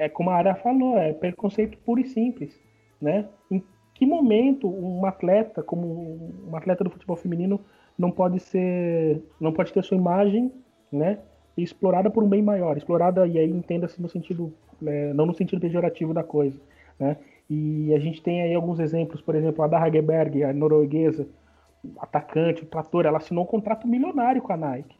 é 0.00 0.08
como 0.08 0.30
a 0.30 0.36
Ara 0.36 0.54
falou, 0.54 0.96
é 0.96 1.12
preconceito 1.12 1.76
puro 1.78 2.00
e 2.00 2.06
simples, 2.06 2.58
né? 2.98 3.28
Em 3.50 3.62
que 3.94 4.06
momento 4.06 4.66
um 4.66 5.04
atleta, 5.04 5.62
como 5.62 6.32
um 6.48 6.56
atleta 6.56 6.82
do 6.82 6.88
futebol 6.88 7.16
feminino, 7.16 7.60
não 7.98 8.10
pode 8.10 8.40
ser, 8.40 9.22
não 9.38 9.52
pode 9.52 9.74
ter 9.74 9.84
sua 9.84 9.98
imagem, 9.98 10.50
né, 10.90 11.18
explorada 11.62 12.10
por 12.10 12.22
um 12.22 12.28
bem 12.28 12.42
maior, 12.42 12.76
explorada 12.76 13.26
e 13.26 13.38
aí 13.38 13.50
entenda-se 13.50 14.00
no 14.00 14.08
sentido, 14.08 14.52
é, 14.84 15.12
não 15.12 15.26
no 15.26 15.34
sentido 15.34 15.60
pejorativo 15.60 16.14
da 16.14 16.22
coisa, 16.22 16.60
né? 16.98 17.16
E 17.48 17.92
a 17.94 17.98
gente 17.98 18.22
tem 18.22 18.42
aí 18.42 18.54
alguns 18.54 18.78
exemplos, 18.78 19.20
por 19.20 19.34
exemplo, 19.34 19.64
a 19.64 19.66
da 19.66 19.78
Hageberg, 19.78 20.44
a 20.44 20.52
norueguesa, 20.52 21.26
atacante, 21.98 22.62
o 22.62 22.66
trator, 22.66 23.06
ela 23.06 23.18
assinou 23.18 23.42
um 23.42 23.46
contrato 23.46 23.88
milionário 23.88 24.40
com 24.40 24.52
a 24.52 24.56
Nike. 24.56 24.96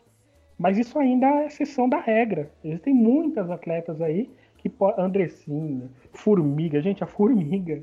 Mas 0.58 0.76
isso 0.76 0.98
ainda 0.98 1.26
é 1.26 1.46
exceção 1.46 1.88
da 1.88 2.00
regra. 2.00 2.50
Existem 2.64 2.92
muitas 2.92 3.50
atletas 3.50 4.00
aí 4.02 4.28
que 4.58 4.70
Andressinha, 4.98 5.88
Formiga, 6.12 6.82
gente, 6.82 7.02
a 7.04 7.06
Formiga, 7.06 7.82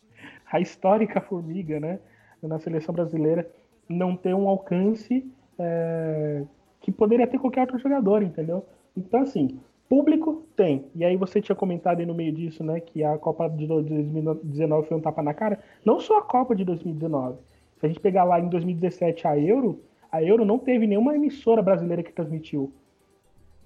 a 0.50 0.60
histórica 0.60 1.20
Formiga, 1.20 1.78
né, 1.78 2.00
na 2.42 2.58
seleção 2.58 2.94
brasileira, 2.94 3.48
não 3.88 4.16
tem 4.16 4.34
um 4.34 4.48
alcance 4.48 5.24
é, 5.58 6.44
que 6.88 6.92
poderia 6.92 7.26
ter 7.26 7.38
qualquer 7.38 7.60
outro 7.60 7.78
jogador, 7.78 8.22
entendeu? 8.22 8.64
Então, 8.96 9.20
assim, 9.20 9.60
público 9.88 10.42
tem. 10.56 10.86
E 10.94 11.04
aí 11.04 11.16
você 11.16 11.38
tinha 11.40 11.54
comentado 11.54 12.00
aí 12.00 12.06
no 12.06 12.14
meio 12.14 12.32
disso, 12.32 12.64
né, 12.64 12.80
que 12.80 13.04
a 13.04 13.18
Copa 13.18 13.46
de 13.48 13.66
2019 13.66 14.88
foi 14.88 14.96
um 14.96 15.00
tapa 15.00 15.22
na 15.22 15.34
cara. 15.34 15.58
Não 15.84 16.00
só 16.00 16.18
a 16.18 16.22
Copa 16.22 16.56
de 16.56 16.64
2019. 16.64 17.36
Se 17.78 17.84
a 17.84 17.88
gente 17.88 18.00
pegar 18.00 18.24
lá 18.24 18.40
em 18.40 18.48
2017 18.48 19.26
a 19.26 19.38
Euro, 19.38 19.82
a 20.10 20.22
Euro 20.22 20.46
não 20.46 20.58
teve 20.58 20.86
nenhuma 20.86 21.14
emissora 21.14 21.60
brasileira 21.60 22.02
que 22.02 22.12
transmitiu. 22.12 22.72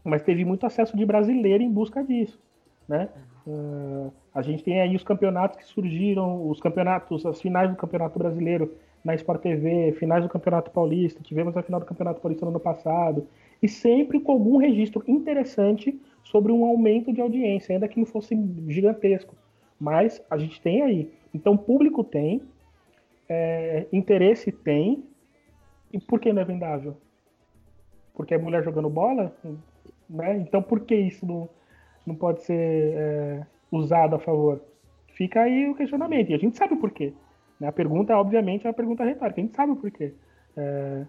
Mas 0.02 0.22
teve 0.22 0.44
muito 0.44 0.66
acesso 0.66 0.96
de 0.96 1.06
brasileiro 1.06 1.62
em 1.62 1.70
busca 1.70 2.02
disso 2.02 2.40
né? 2.88 3.08
Uh, 3.46 4.12
a 4.34 4.42
gente 4.42 4.62
tem 4.62 4.80
aí 4.80 4.94
os 4.94 5.02
campeonatos 5.02 5.58
que 5.58 5.64
surgiram, 5.64 6.48
os 6.48 6.60
campeonatos, 6.60 7.26
as 7.26 7.40
finais 7.40 7.70
do 7.70 7.76
Campeonato 7.76 8.18
Brasileiro 8.18 8.72
na 9.04 9.14
Sport 9.14 9.42
TV, 9.42 9.92
finais 9.92 10.22
do 10.22 10.28
Campeonato 10.28 10.70
Paulista, 10.70 11.22
tivemos 11.22 11.56
a 11.56 11.62
final 11.62 11.80
do 11.80 11.86
Campeonato 11.86 12.20
Paulista 12.20 12.44
no 12.44 12.50
ano 12.50 12.60
passado, 12.60 13.26
e 13.62 13.68
sempre 13.68 14.20
com 14.20 14.32
algum 14.32 14.56
registro 14.56 15.02
interessante 15.06 16.00
sobre 16.24 16.52
um 16.52 16.64
aumento 16.64 17.12
de 17.12 17.20
audiência, 17.20 17.74
ainda 17.74 17.88
que 17.88 17.98
não 17.98 18.06
fosse 18.06 18.36
gigantesco. 18.68 19.34
Mas 19.78 20.24
a 20.30 20.38
gente 20.38 20.60
tem 20.60 20.82
aí. 20.82 21.10
Então, 21.34 21.56
público 21.56 22.04
tem, 22.04 22.42
é, 23.28 23.86
interesse 23.92 24.52
tem, 24.52 25.04
e 25.92 25.98
por 25.98 26.20
que 26.20 26.32
não 26.32 26.42
é 26.42 26.44
vendável? 26.44 26.96
Porque 28.14 28.34
é 28.34 28.38
mulher 28.38 28.62
jogando 28.62 28.88
bola? 28.88 29.34
Né? 30.08 30.36
Então, 30.38 30.62
por 30.62 30.80
que 30.80 30.94
isso 30.94 31.26
não 31.26 31.48
não 32.04 32.16
pode 32.16 32.42
ser 32.42 32.94
é, 32.96 33.46
usado 33.70 34.16
a 34.16 34.18
favor? 34.18 34.60
Fica 35.14 35.42
aí 35.42 35.68
o 35.68 35.74
questionamento. 35.74 36.30
E 36.30 36.34
a 36.34 36.38
gente 36.38 36.56
sabe 36.56 36.74
o 36.74 36.78
porquê. 36.78 37.12
Né? 37.62 37.68
A 37.68 37.72
pergunta, 37.72 38.16
obviamente, 38.16 38.66
é 38.66 38.68
uma 38.68 38.74
pergunta 38.74 39.04
retórica. 39.04 39.40
A 39.40 39.44
gente 39.44 39.54
sabe 39.54 39.70
o 39.70 39.76
porquê. 39.76 40.12
É, 40.56 41.06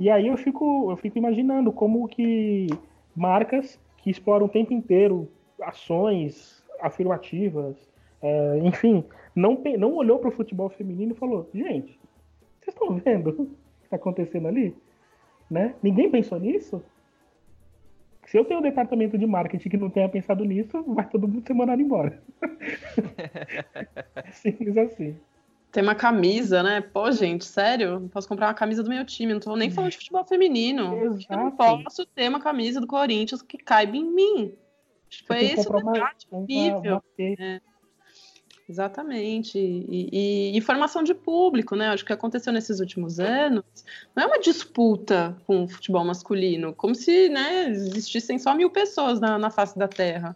e 0.00 0.10
aí 0.10 0.26
eu 0.26 0.36
fico, 0.36 0.90
eu 0.90 0.96
fico 0.96 1.16
imaginando 1.16 1.70
como 1.70 2.08
que 2.08 2.66
marcas 3.14 3.78
que 3.98 4.10
exploram 4.10 4.46
o 4.46 4.48
tempo 4.48 4.72
inteiro 4.72 5.30
ações 5.60 6.60
afirmativas, 6.80 7.76
é, 8.20 8.58
enfim, 8.64 9.04
não, 9.32 9.62
não 9.78 9.94
olhou 9.94 10.18
para 10.18 10.30
o 10.30 10.32
futebol 10.32 10.68
feminino 10.68 11.12
e 11.12 11.16
falou: 11.16 11.48
gente, 11.54 12.00
vocês 12.60 12.74
estão 12.74 12.92
vendo 12.96 13.30
o 13.30 13.46
que 13.46 13.84
está 13.84 13.94
acontecendo 13.94 14.48
ali? 14.48 14.74
Né? 15.48 15.76
Ninguém 15.80 16.10
pensou 16.10 16.40
nisso? 16.40 16.82
Se 18.26 18.36
eu 18.36 18.44
tenho 18.44 18.58
um 18.58 18.62
departamento 18.62 19.16
de 19.16 19.26
marketing 19.26 19.68
que 19.68 19.76
não 19.76 19.90
tenha 19.90 20.08
pensado 20.08 20.44
nisso, 20.44 20.82
vai 20.82 21.08
todo 21.08 21.28
mundo 21.28 21.46
ser 21.46 21.54
mandado 21.54 21.80
embora. 21.80 22.20
Simples 24.32 24.76
assim. 24.76 25.16
Tem 25.72 25.82
uma 25.82 25.94
camisa, 25.94 26.62
né? 26.62 26.82
Pô, 26.82 27.10
gente, 27.10 27.46
sério? 27.46 27.98
Não 27.98 28.08
posso 28.08 28.28
comprar 28.28 28.48
uma 28.48 28.54
camisa 28.54 28.82
do 28.82 28.90
meu 28.90 29.06
time. 29.06 29.32
Não 29.32 29.40
tô 29.40 29.56
nem 29.56 29.70
falando 29.70 29.90
de 29.90 29.96
futebol 29.96 30.22
feminino. 30.22 30.94
Exato. 31.02 31.32
Eu 31.32 31.38
não 31.38 31.50
posso 31.50 32.04
ter 32.04 32.28
uma 32.28 32.40
camisa 32.40 32.78
do 32.78 32.86
Corinthians 32.86 33.40
que 33.40 33.56
caiba 33.56 33.96
em 33.96 34.04
mim. 34.04 34.54
Foi 35.26 35.44
esse 35.44 35.66
o 35.66 35.72
debate 35.72 36.26
horrível. 36.30 37.02
É. 37.18 37.60
Exatamente. 38.72 39.58
E, 39.58 40.08
e, 40.10 40.56
e, 40.56 40.60
formação 40.62 41.02
de 41.02 41.12
público, 41.12 41.76
né? 41.76 41.90
Acho 41.90 42.06
que 42.06 42.12
aconteceu 42.12 42.50
nesses 42.50 42.80
últimos 42.80 43.20
anos. 43.20 43.62
Não 44.16 44.22
é 44.24 44.26
uma 44.26 44.40
disputa 44.40 45.36
com 45.46 45.64
o 45.64 45.68
futebol 45.68 46.02
masculino, 46.02 46.74
como 46.74 46.94
se 46.94 47.28
né, 47.28 47.68
existissem 47.68 48.38
só 48.38 48.54
mil 48.54 48.70
pessoas 48.70 49.20
na, 49.20 49.38
na 49.38 49.50
face 49.50 49.78
da 49.78 49.86
Terra. 49.86 50.34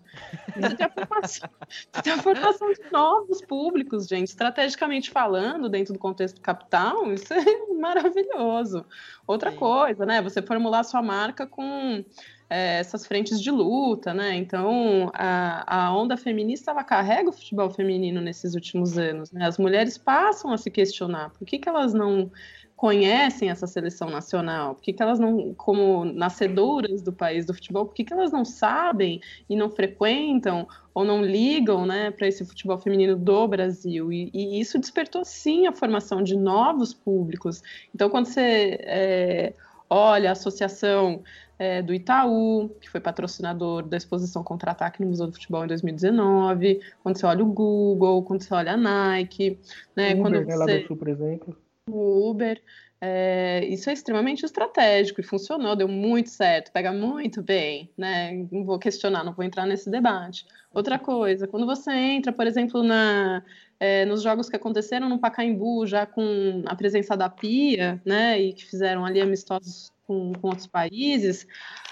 Você 0.55 0.77
tem, 0.77 0.87
a 0.87 0.91
formação, 0.91 1.49
tem 2.05 2.13
a 2.13 2.19
formação 2.19 2.71
de 2.75 2.93
novos 2.93 3.41
públicos, 3.41 4.07
gente. 4.07 4.29
Estrategicamente 4.29 5.11
falando, 5.11 5.71
dentro 5.71 5.95
do 5.95 5.99
contexto 5.99 6.39
capital, 6.43 7.11
isso 7.15 7.33
é 7.33 7.75
maravilhoso. 7.81 8.85
Outra 9.27 9.51
Sim. 9.51 9.57
coisa, 9.57 10.05
né? 10.05 10.21
Você 10.21 10.43
formular 10.43 10.85
sua 10.85 11.01
marca 11.01 11.47
com 11.47 12.05
é, 12.49 12.79
essas 12.79 13.07
frentes 13.07 13.41
de 13.41 13.51
luta, 13.51 14.15
né? 14.15 14.37
Então, 14.37 15.11
a, 15.15 15.87
a 15.87 15.97
onda 15.97 16.17
feminista 16.17 16.71
ela 16.71 16.85
carrega 16.85 17.31
o 17.31 17.33
futebol 17.33 17.71
feminino 17.71 18.21
nesses 18.21 18.55
últimos 18.55 18.97
anos. 18.97 19.33
Né? 19.33 19.47
As 19.47 19.59
mulheres 19.59 19.99
passam 19.99 20.53
a 20.53 20.59
se 20.59 20.71
questionar 20.71 21.31
por 21.31 21.45
que, 21.45 21.59
que 21.59 21.69
elas 21.69 21.93
não 21.93 22.31
conhecem 22.77 23.49
essa 23.49 23.67
seleção 23.67 24.11
nacional? 24.11 24.75
Por 24.75 24.83
que, 24.83 24.93
que 24.93 25.03
elas 25.03 25.19
não, 25.19 25.55
como 25.55 26.05
nascedoras 26.05 27.01
do 27.01 27.13
país 27.13 27.47
do 27.47 27.55
futebol, 27.55 27.87
por 27.87 27.95
que, 27.95 28.05
que 28.05 28.13
elas 28.13 28.31
não 28.31 28.45
sabem 28.45 29.21
e 29.49 29.57
não 29.57 29.71
frequentam 29.71 30.69
ou 30.95 31.05
não 31.05 31.25
ligam 31.25 31.87
né, 31.87 32.11
para 32.11 32.29
esse 32.29 32.45
futebol 32.45 32.79
feminino 32.79 33.17
do 33.17 33.49
Brasil? 33.49 34.13
E, 34.13 34.31
e, 34.33 34.61
isso 34.61 34.79
despertou 34.79 35.25
sim 35.25 35.67
a 35.67 35.73
formação 35.73 36.23
de 36.23 36.37
novos 36.37 36.93
públicos. 36.93 37.63
Então, 37.95 38.11
quando 38.11 38.27
você 38.27 38.79
é, 38.83 39.55
olha 39.89 40.31
a 40.31 40.33
associação 40.33 41.23
é, 41.59 41.81
do 41.83 41.95
Itaú, 41.95 42.71
que 42.81 42.91
foi 42.91 43.01
patrocinador 43.01 43.83
da 43.83 43.97
exposição 43.97 44.43
Contra-Ataque 44.43 45.01
no 45.03 45.09
Museu 45.09 45.27
do 45.27 45.33
Futebol 45.33 45.65
em 45.65 45.69
2019, 45.69 46.81
quando 47.03 47.17
você 47.17 47.27
olha 47.27 47.43
o 47.43 47.47
Google, 47.47 48.23
quando 48.23 48.43
você 48.43 48.53
olha 48.53 48.73
a 48.73 48.77
Nike, 48.77 49.59
né, 49.95 50.13
Uber, 50.13 50.23
quando 50.23 50.45
você... 50.45 50.65
Né, 50.81 50.87
Sul, 50.87 50.97
por 50.97 51.09
exemplo. 51.09 51.57
O 51.89 52.31
Uber, 52.31 52.61
é, 53.01 53.65
isso 53.67 53.91
é 53.91 53.93
extremamente 53.93 54.45
estratégico 54.45 55.21
e 55.21 55.25
funcionou, 55.25 55.77
deu 55.77 55.89
muito 55.89 56.31
certo, 56.31 56.73
pega 56.73 56.93
muito 56.93 57.43
bem, 57.43 57.91
né? 57.97 58.47
Não 58.51 58.65
vou 58.65 58.79
questionar, 58.79 59.23
não 59.23 59.35
vou 59.35 59.45
entrar 59.45 59.67
nesse 59.67 59.91
debate. 59.91 60.47
Outra 60.73 60.99
coisa, 60.99 61.47
quando 61.47 61.67
você 61.67 61.93
entra, 61.93 62.33
por 62.33 62.47
exemplo, 62.47 62.83
na, 62.83 63.43
é, 63.79 64.07
nos 64.07 64.23
jogos 64.23 64.49
que 64.49 64.57
aconteceram 64.57 65.09
no 65.09 65.19
Pacaembu, 65.19 65.87
já 65.87 66.07
com 66.07 66.63
a 66.67 66.75
presença 66.75 67.17
da 67.17 67.29
Pia, 67.29 68.01
né, 68.05 68.41
e 68.41 68.53
que 68.55 68.65
fizeram 68.65 69.05
ali 69.05 69.21
amistosos 69.21 69.91
com, 70.07 70.33
com 70.33 70.49
outros 70.49 70.67
países, 70.67 71.47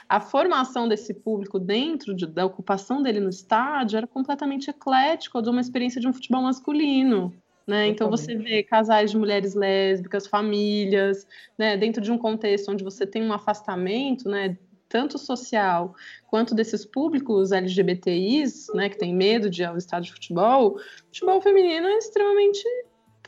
a 0.09 0.21
formação 0.21 0.89
desse 0.89 1.13
público 1.13 1.59
dentro 1.59 2.15
de, 2.15 2.27
da 2.27 2.47
ocupação 2.47 3.03
dele 3.03 3.21
no 3.21 3.31
estádio 3.31 3.99
era 3.99 4.07
completamente 4.07 4.71
eclético 4.71 5.43
de 5.43 5.51
uma 5.51 5.61
experiência 5.61 6.01
de 6.01 6.09
um 6.09 6.13
futebol 6.13 6.43
masculino. 6.43 7.35
Né? 7.67 7.89
Então 7.89 8.11
você 8.11 8.37
vê 8.37 8.63
casais 8.63 9.11
de 9.11 9.17
mulheres 9.17 9.55
lésbicas, 9.55 10.27
famílias, 10.27 11.27
né? 11.59 11.77
dentro 11.77 12.03
de 12.03 12.13
um 12.13 12.19
contexto 12.19 12.71
onde 12.71 12.85
você 12.85 13.07
tem 13.07 13.23
um 13.23 13.33
afastamento, 13.33 14.29
né? 14.29 14.57
tanto 14.95 15.19
social 15.19 15.95
quanto 16.29 16.55
desses 16.55 16.85
públicos 16.85 17.51
LGBTIs, 17.51 18.69
né, 18.75 18.89
que 18.89 18.97
têm 18.97 19.13
medo 19.13 19.51
de 19.51 19.63
ir 19.63 19.65
ao 19.65 19.77
estádio 19.77 20.09
de 20.09 20.13
futebol, 20.13 20.77
o 20.77 20.79
futebol 21.07 21.41
feminino 21.41 21.89
é 21.89 21.99
extremamente 21.99 22.63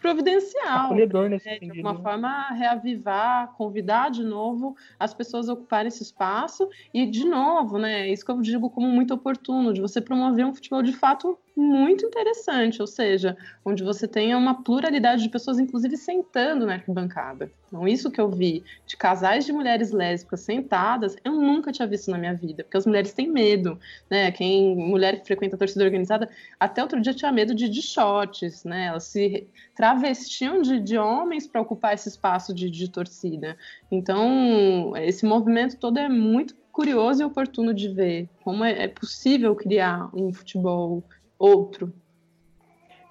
providencial. 0.00 0.86
Acolhedor 0.86 1.28
nesse 1.28 1.48
né, 1.48 1.58
De 1.58 1.70
alguma 1.70 1.96
forma, 1.96 2.50
reavivar, 2.50 3.52
convidar 3.54 4.10
de 4.10 4.22
novo 4.22 4.76
as 4.98 5.12
pessoas 5.12 5.48
a 5.48 5.54
ocuparem 5.54 5.88
esse 5.88 6.04
espaço 6.04 6.68
e, 6.94 7.04
de 7.06 7.24
novo, 7.24 7.78
né, 7.78 8.08
isso 8.08 8.24
que 8.24 8.30
eu 8.30 8.40
digo 8.40 8.70
como 8.70 8.86
muito 8.86 9.14
oportuno, 9.14 9.72
de 9.72 9.80
você 9.80 10.00
promover 10.00 10.46
um 10.46 10.54
futebol 10.54 10.82
de 10.82 10.92
fato 10.92 11.36
muito 11.56 12.04
interessante, 12.04 12.82
ou 12.82 12.86
seja, 12.86 13.34
onde 13.64 13.82
você 13.82 14.06
tenha 14.06 14.36
uma 14.36 14.62
pluralidade 14.62 15.22
de 15.22 15.30
pessoas, 15.30 15.58
inclusive 15.58 15.96
sentando 15.96 16.66
na 16.66 16.74
arquibancada. 16.74 17.50
Então, 17.66 17.88
isso 17.88 18.10
que 18.10 18.20
eu 18.20 18.28
vi 18.28 18.62
de 18.86 18.96
casais 18.96 19.46
de 19.46 19.52
mulheres 19.52 19.90
lésbicas 19.90 20.40
sentadas, 20.40 21.16
eu 21.24 21.32
nunca 21.32 21.72
tinha 21.72 21.88
visto 21.88 22.10
na 22.10 22.18
minha 22.18 22.34
vida, 22.34 22.62
porque 22.62 22.76
as 22.76 22.84
mulheres 22.84 23.14
têm 23.14 23.30
medo, 23.30 23.78
né? 24.10 24.30
Quem 24.30 24.76
mulher 24.76 25.18
que 25.18 25.26
frequenta 25.26 25.56
a 25.56 25.58
torcida 25.58 25.84
organizada, 25.84 26.28
até 26.60 26.82
outro 26.82 27.00
dia 27.00 27.14
tinha 27.14 27.32
medo 27.32 27.54
de, 27.54 27.68
de 27.70 27.80
shorts, 27.80 28.62
né? 28.64 28.86
Elas 28.86 29.04
se 29.04 29.48
travestiam 29.74 30.60
de, 30.60 30.78
de 30.78 30.98
homens 30.98 31.46
para 31.46 31.62
ocupar 31.62 31.94
esse 31.94 32.08
espaço 32.08 32.52
de, 32.52 32.70
de 32.70 32.90
torcida. 32.90 33.56
Então, 33.90 34.92
esse 34.96 35.24
movimento 35.24 35.78
todo 35.78 35.98
é 35.98 36.08
muito 36.08 36.54
curioso 36.70 37.22
e 37.22 37.24
oportuno 37.24 37.72
de 37.72 37.88
ver 37.88 38.28
como 38.44 38.62
é, 38.62 38.84
é 38.84 38.88
possível 38.88 39.56
criar 39.56 40.10
um 40.14 40.30
futebol 40.30 41.02
outro. 41.38 41.92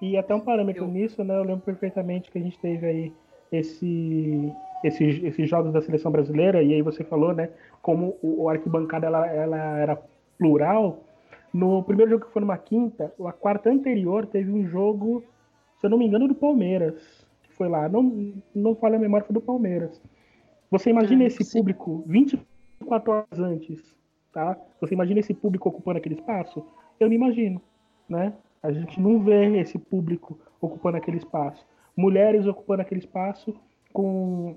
E 0.00 0.16
até 0.16 0.34
um 0.34 0.40
parâmetro 0.40 0.84
Eu- 0.84 0.88
nisso, 0.88 1.22
né? 1.24 1.36
Eu 1.36 1.42
lembro 1.44 1.64
perfeitamente 1.64 2.30
que 2.30 2.38
a 2.38 2.42
gente 2.42 2.58
teve 2.58 2.86
aí 2.86 3.12
esse, 3.50 4.52
esses, 4.84 5.22
esses 5.22 5.48
jogos 5.48 5.72
da 5.72 5.80
seleção 5.80 6.10
brasileira, 6.10 6.62
e 6.62 6.74
aí 6.74 6.82
você 6.82 7.02
falou, 7.04 7.32
né? 7.32 7.50
Como 7.80 8.16
o, 8.22 8.42
o 8.44 8.48
arquibancada 8.48 9.06
ela, 9.06 9.26
ela 9.26 9.78
era 9.78 9.98
plural. 10.38 11.02
No 11.52 11.82
primeiro 11.82 12.10
jogo 12.10 12.26
que 12.26 12.32
foi 12.32 12.40
numa 12.40 12.58
quinta, 12.58 13.12
a 13.24 13.32
quarta 13.32 13.70
anterior 13.70 14.26
teve 14.26 14.50
um 14.52 14.66
jogo, 14.66 15.22
se 15.80 15.86
eu 15.86 15.90
não 15.90 15.96
me 15.98 16.06
engano, 16.06 16.28
do 16.28 16.34
Palmeiras. 16.34 17.26
Que 17.44 17.52
foi 17.54 17.68
lá. 17.68 17.88
Não, 17.88 18.34
não 18.54 18.74
falha 18.74 18.96
a 18.96 19.00
memória, 19.00 19.26
foi 19.26 19.32
do 19.34 19.40
Palmeiras. 19.40 20.00
Você 20.70 20.90
imagina 20.90 21.24
Ah, 21.24 21.26
esse 21.28 21.42
sim. 21.44 21.58
público 21.58 22.04
24 22.06 23.12
horas 23.12 23.38
antes, 23.38 23.96
tá? 24.32 24.58
Você 24.80 24.94
imagina 24.94 25.20
esse 25.20 25.32
público 25.32 25.68
ocupando 25.68 25.98
aquele 25.98 26.16
espaço? 26.16 26.62
Eu 27.00 27.06
não 27.06 27.14
imagino, 27.14 27.62
né? 28.08 28.32
A 28.62 28.72
gente 28.72 29.00
não 29.00 29.20
vê 29.20 29.58
esse 29.58 29.78
público 29.78 30.38
ocupando 30.60 30.96
aquele 30.96 31.18
espaço. 31.18 31.66
Mulheres 31.96 32.46
ocupando 32.46 32.82
aquele 32.82 33.00
espaço 33.00 33.54
com, 33.92 34.56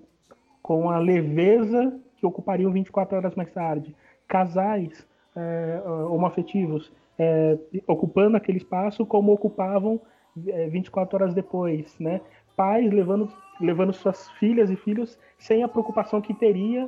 com 0.62 0.90
a 0.90 0.98
leveza 0.98 2.00
que 2.18 2.26
ocupariam 2.26 2.72
24 2.72 3.18
horas 3.18 3.36
mais 3.36 3.52
tarde. 3.52 3.96
Casais 4.28 5.08
é, 5.36 5.82
homoafetivos 6.10 6.92
é, 7.18 7.58
ocupando 7.88 8.38
aquele 8.38 8.58
espaço 8.58 9.06
como 9.06 9.32
ocupavam 9.34 10.02
é, 10.48 10.68
24 10.68 11.16
horas 11.16 11.34
depois, 11.34 11.98
né? 12.00 12.22
Pais 12.56 12.92
levando, 12.92 13.32
levando 13.60 13.94
suas 13.94 14.30
filhas 14.32 14.70
e 14.70 14.76
filhos 14.76 15.18
sem 15.38 15.64
a 15.64 15.68
preocupação 15.68 16.22
que 16.22 16.34
teria 16.34 16.88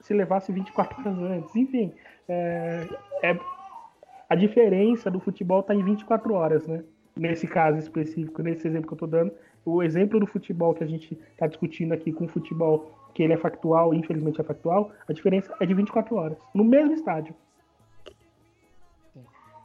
se 0.00 0.14
levasse 0.14 0.52
24 0.52 1.00
horas 1.00 1.18
antes. 1.18 1.56
Enfim, 1.56 1.92
é, 2.28 2.86
é- 3.22 3.38
a 4.28 4.34
diferença 4.34 5.10
do 5.10 5.20
futebol 5.20 5.60
está 5.60 5.74
em 5.74 5.82
24 5.82 6.34
horas, 6.34 6.66
né? 6.66 6.82
Nesse 7.16 7.46
caso 7.46 7.78
específico, 7.78 8.42
nesse 8.42 8.66
exemplo 8.66 8.88
que 8.88 8.92
eu 8.92 8.96
estou 8.96 9.08
dando, 9.08 9.32
o 9.64 9.82
exemplo 9.82 10.20
do 10.20 10.26
futebol 10.26 10.74
que 10.74 10.84
a 10.84 10.86
gente 10.86 11.18
está 11.32 11.46
discutindo 11.46 11.92
aqui 11.92 12.12
com 12.12 12.24
o 12.24 12.28
futebol 12.28 12.92
que 13.14 13.22
ele 13.22 13.32
é 13.32 13.36
factual, 13.36 13.94
infelizmente 13.94 14.40
é 14.40 14.44
factual, 14.44 14.92
a 15.08 15.12
diferença 15.12 15.54
é 15.58 15.64
de 15.64 15.72
24 15.72 16.14
horas, 16.14 16.38
no 16.54 16.62
mesmo 16.62 16.92
estádio. 16.92 17.34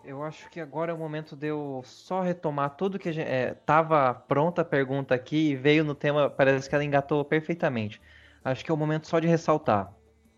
Eu 0.03 0.23
acho 0.23 0.49
que 0.49 0.59
agora 0.59 0.91
é 0.91 0.95
o 0.95 0.97
momento 0.97 1.35
de 1.35 1.47
eu 1.47 1.81
só 1.83 2.21
retomar 2.21 2.71
tudo 2.71 2.97
que 2.97 3.09
a 3.09 3.11
gente. 3.11 3.29
É, 3.29 3.53
tava 3.53 4.13
pronta 4.13 4.63
a 4.63 4.65
pergunta 4.65 5.13
aqui 5.13 5.51
e 5.51 5.55
veio 5.55 5.83
no 5.83 5.93
tema, 5.93 6.29
parece 6.29 6.67
que 6.67 6.73
ela 6.73 6.83
engatou 6.83 7.23
perfeitamente. 7.23 8.01
Acho 8.43 8.65
que 8.65 8.71
é 8.71 8.73
o 8.73 8.77
momento 8.77 9.07
só 9.07 9.19
de 9.19 9.27
ressaltar. 9.27 9.93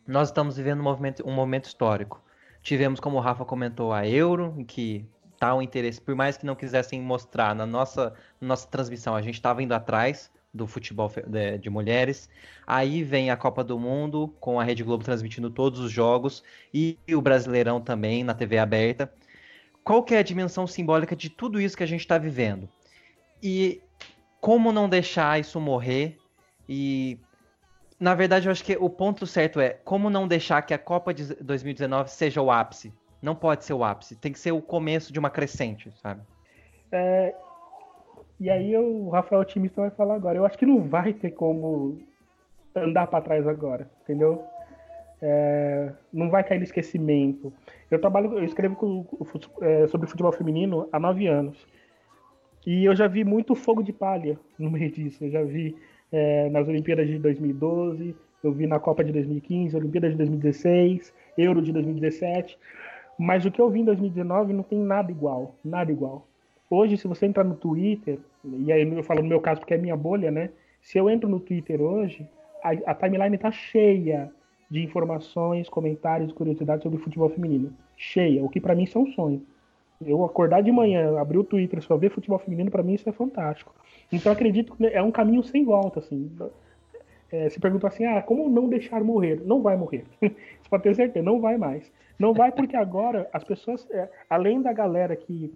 Nós 0.05 0.27
estamos 0.27 0.57
vivendo 0.57 0.81
um, 0.81 0.83
movimento, 0.83 1.23
um 1.25 1.31
momento 1.31 1.65
histórico. 1.65 2.21
Tivemos, 2.63 2.99
como 2.99 3.17
o 3.17 3.19
Rafa 3.19 3.45
comentou, 3.45 3.93
a 3.93 4.07
Euro, 4.07 4.55
em 4.57 4.63
que 4.63 5.05
tá 5.37 5.53
o 5.53 5.61
interesse, 5.61 6.01
por 6.01 6.15
mais 6.15 6.37
que 6.37 6.45
não 6.45 6.55
quisessem 6.55 6.99
mostrar 7.01 7.53
na 7.53 7.65
nossa, 7.65 8.13
nossa 8.41 8.67
transmissão, 8.67 9.15
a 9.15 9.21
gente 9.21 9.35
estava 9.35 9.61
indo 9.61 9.73
atrás 9.73 10.31
do 10.51 10.65
futebol 10.65 11.11
de, 11.27 11.57
de 11.57 11.69
mulheres. 11.69 12.29
Aí 12.65 13.03
vem 13.03 13.29
a 13.29 13.37
Copa 13.37 13.63
do 13.63 13.77
Mundo, 13.77 14.33
com 14.39 14.59
a 14.59 14.63
Rede 14.63 14.83
Globo 14.83 15.03
transmitindo 15.03 15.49
todos 15.49 15.79
os 15.79 15.91
jogos, 15.91 16.43
e 16.73 16.97
o 17.11 17.21
Brasileirão 17.21 17.81
também 17.81 18.23
na 18.23 18.33
TV 18.33 18.57
aberta 18.57 19.11
qual 19.83 20.03
que 20.03 20.15
é 20.15 20.19
a 20.19 20.23
dimensão 20.23 20.65
simbólica 20.65 21.15
de 21.15 21.29
tudo 21.29 21.59
isso 21.59 21.75
que 21.75 21.83
a 21.83 21.87
gente 21.87 21.99
está 21.99 22.17
vivendo? 22.17 22.69
E 23.41 23.81
como 24.39 24.71
não 24.71 24.87
deixar 24.87 25.39
isso 25.39 25.59
morrer? 25.59 26.17
E 26.67 27.19
na 28.03 28.13
verdade 28.13 28.47
eu 28.47 28.51
acho 28.51 28.65
que 28.65 28.75
o 28.75 28.89
ponto 28.89 29.25
certo 29.25 29.61
é 29.61 29.69
como 29.85 30.09
não 30.09 30.27
deixar 30.27 30.61
que 30.61 30.73
a 30.73 30.77
Copa 30.77 31.13
de 31.13 31.33
2019 31.35 32.11
seja 32.11 32.41
o 32.41 32.51
ápice. 32.51 32.93
Não 33.21 33.33
pode 33.33 33.63
ser 33.63 33.71
o 33.71 33.81
ápice, 33.81 34.17
tem 34.17 34.33
que 34.33 34.39
ser 34.39 34.51
o 34.51 34.61
começo 34.61 35.13
de 35.13 35.17
uma 35.17 35.29
crescente, 35.29 35.89
sabe? 36.01 36.19
É, 36.91 37.33
e 38.37 38.49
aí 38.49 38.75
o 38.75 39.07
Rafael 39.07 39.41
Otimista 39.41 39.79
vai 39.79 39.89
falar 39.89 40.15
agora. 40.15 40.37
Eu 40.37 40.45
acho 40.45 40.57
que 40.57 40.65
não 40.65 40.81
vai 40.81 41.13
ter 41.13 41.31
como 41.31 41.97
andar 42.75 43.07
para 43.07 43.23
trás 43.23 43.47
agora, 43.47 43.89
entendeu? 44.03 44.43
É, 45.21 45.93
não 46.11 46.29
vai 46.29 46.43
cair 46.43 46.57
no 46.57 46.65
esquecimento. 46.65 47.53
Eu 47.89 48.01
trabalho, 48.01 48.37
eu 48.37 48.43
escrevo 48.43 48.75
com- 48.75 49.07
é, 49.61 49.87
sobre 49.87 50.07
futebol 50.07 50.33
feminino 50.33 50.89
há 50.91 50.99
nove 50.99 51.25
anos. 51.25 51.65
E 52.67 52.83
eu 52.83 52.93
já 52.93 53.07
vi 53.07 53.23
muito 53.23 53.55
fogo 53.55 53.81
de 53.81 53.93
palha 53.93 54.37
no 54.59 54.69
meio 54.69 54.91
disso. 54.91 55.23
Eu 55.23 55.31
já 55.31 55.41
vi 55.41 55.77
é, 56.13 56.47
nas 56.51 56.67
Olimpíadas 56.67 57.07
de 57.07 57.17
2012, 57.17 58.15
eu 58.43 58.51
vi 58.51 58.67
na 58.67 58.79
Copa 58.79 59.03
de 59.03 59.11
2015, 59.11 59.75
Olimpíadas 59.75 60.11
de 60.11 60.17
2016, 60.17 61.11
Euro 61.37 61.61
de 61.61 61.73
2017. 61.73 62.57
Mas 63.17 63.45
o 63.45 63.51
que 63.51 63.59
eu 63.59 63.69
vi 63.69 63.79
em 63.79 63.85
2019 63.85 64.53
não 64.53 64.63
tem 64.63 64.77
nada 64.77 65.11
igual, 65.11 65.55
nada 65.65 65.91
igual. 65.91 66.27
Hoje, 66.69 66.97
se 66.97 67.07
você 67.07 67.25
entrar 67.25 67.43
no 67.43 67.55
Twitter, 67.55 68.19
e 68.45 68.71
aí 68.71 68.81
eu 68.81 69.03
falo 69.03 69.23
no 69.23 69.27
meu 69.27 69.41
caso 69.41 69.59
porque 69.59 69.73
é 69.73 69.77
minha 69.77 69.95
bolha, 69.97 70.29
né? 70.29 70.49
Se 70.81 70.97
eu 70.97 71.09
entro 71.09 71.27
no 71.27 71.39
Twitter 71.39 71.81
hoje, 71.81 72.27
a, 72.63 72.91
a 72.91 72.95
timeline 72.95 73.37
tá 73.37 73.51
cheia 73.51 74.31
de 74.69 74.83
informações, 74.83 75.69
comentários 75.69 76.31
curiosidades 76.31 76.83
sobre 76.83 76.99
futebol 76.99 77.29
feminino. 77.29 77.73
Cheia, 77.95 78.43
o 78.43 78.49
que 78.49 78.59
pra 78.59 78.75
mim 78.75 78.83
isso 78.83 78.97
é 78.97 79.01
um 79.01 79.07
sonho. 79.07 79.45
Eu 80.05 80.23
acordar 80.23 80.61
de 80.61 80.71
manhã, 80.71 81.19
abrir 81.19 81.37
o 81.37 81.43
Twitter 81.43 81.81
só 81.81 81.97
ver 81.97 82.09
futebol 82.09 82.39
feminino, 82.39 82.71
pra 82.71 82.83
mim 82.83 82.93
isso 82.93 83.07
é 83.07 83.11
fantástico. 83.11 83.73
Então 84.11 84.31
acredito 84.31 84.75
que 84.75 84.85
é 84.85 85.01
um 85.01 85.11
caminho 85.11 85.43
sem 85.43 85.63
volta, 85.63 85.99
assim. 85.99 86.31
É, 87.31 87.49
se 87.49 87.59
perguntou 87.59 87.87
assim, 87.87 88.05
ah, 88.05 88.21
como 88.21 88.47
não 88.49 88.69
deixar 88.69 89.03
morrer? 89.03 89.41
Não 89.45 89.61
vai 89.61 89.75
morrer. 89.75 90.05
Você 90.21 90.69
pode 90.69 90.83
ter 90.83 90.95
certeza, 90.95 91.25
não 91.25 91.41
vai 91.41 91.57
mais. 91.57 91.91
Não 92.19 92.33
vai 92.33 92.51
porque 92.51 92.75
agora 92.75 93.27
as 93.33 93.43
pessoas, 93.43 93.87
é, 93.91 94.09
além 94.29 94.61
da 94.61 94.71
galera 94.71 95.15
que. 95.15 95.51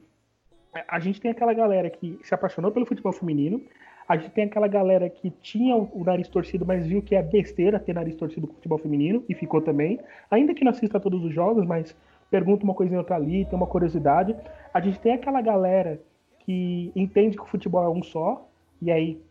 A 0.87 0.99
gente 0.99 1.21
tem 1.21 1.31
aquela 1.31 1.53
galera 1.53 1.89
que 1.89 2.19
se 2.21 2.33
apaixonou 2.33 2.71
pelo 2.71 2.85
futebol 2.85 3.11
feminino, 3.11 3.61
a 4.07 4.15
gente 4.15 4.31
tem 4.31 4.45
aquela 4.45 4.67
galera 4.67 5.09
que 5.09 5.29
tinha 5.41 5.75
o 5.75 6.03
nariz 6.03 6.29
torcido, 6.29 6.65
mas 6.65 6.87
viu 6.87 7.01
que 7.01 7.13
é 7.13 7.21
besteira 7.21 7.79
ter 7.79 7.93
nariz 7.93 8.15
torcido 8.15 8.47
com 8.47 8.53
futebol 8.53 8.77
feminino, 8.77 9.23
e 9.27 9.33
ficou 9.33 9.61
também. 9.61 9.99
Ainda 10.31 10.53
que 10.53 10.63
não 10.63 10.71
assista 10.71 10.99
todos 10.99 11.23
os 11.25 11.33
jogos, 11.33 11.65
mas 11.65 11.95
pergunta 12.29 12.63
uma 12.63 12.73
coisinha 12.73 12.99
ou 12.99 13.03
outra 13.03 13.15
ali, 13.15 13.45
tem 13.45 13.55
uma 13.55 13.67
curiosidade. 13.67 14.35
A 14.73 14.79
gente 14.81 14.99
tem 14.99 15.13
aquela 15.13 15.41
galera 15.41 15.99
que 16.39 16.91
entende 16.95 17.35
que 17.37 17.43
o 17.43 17.47
futebol 17.47 17.83
é 17.83 17.89
um 17.89 18.03
só, 18.03 18.47
e 18.81 18.91
aí, 18.91 19.21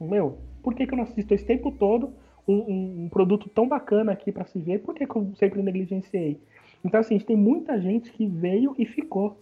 meu, 0.00 0.38
por 0.62 0.74
que, 0.74 0.86
que 0.86 0.92
eu 0.92 0.96
não 0.96 1.04
assisto 1.04 1.34
esse 1.34 1.44
tempo 1.44 1.70
todo 1.72 2.12
um, 2.46 2.54
um- 2.54 3.04
um 3.04 3.08
produto 3.08 3.48
tão 3.48 3.68
bacana 3.68 4.12
aqui 4.12 4.32
para 4.32 4.44
se 4.44 4.58
ver? 4.58 4.80
Por 4.80 4.94
que, 4.94 5.06
que 5.06 5.16
eu 5.16 5.30
sempre 5.36 5.62
negligenciei? 5.62 6.40
Então, 6.84 7.00
assim, 7.00 7.14
a 7.14 7.18
gente 7.18 7.26
tem 7.26 7.36
muita 7.36 7.80
gente 7.80 8.10
que 8.12 8.26
veio 8.26 8.74
e 8.78 8.86
ficou, 8.86 9.36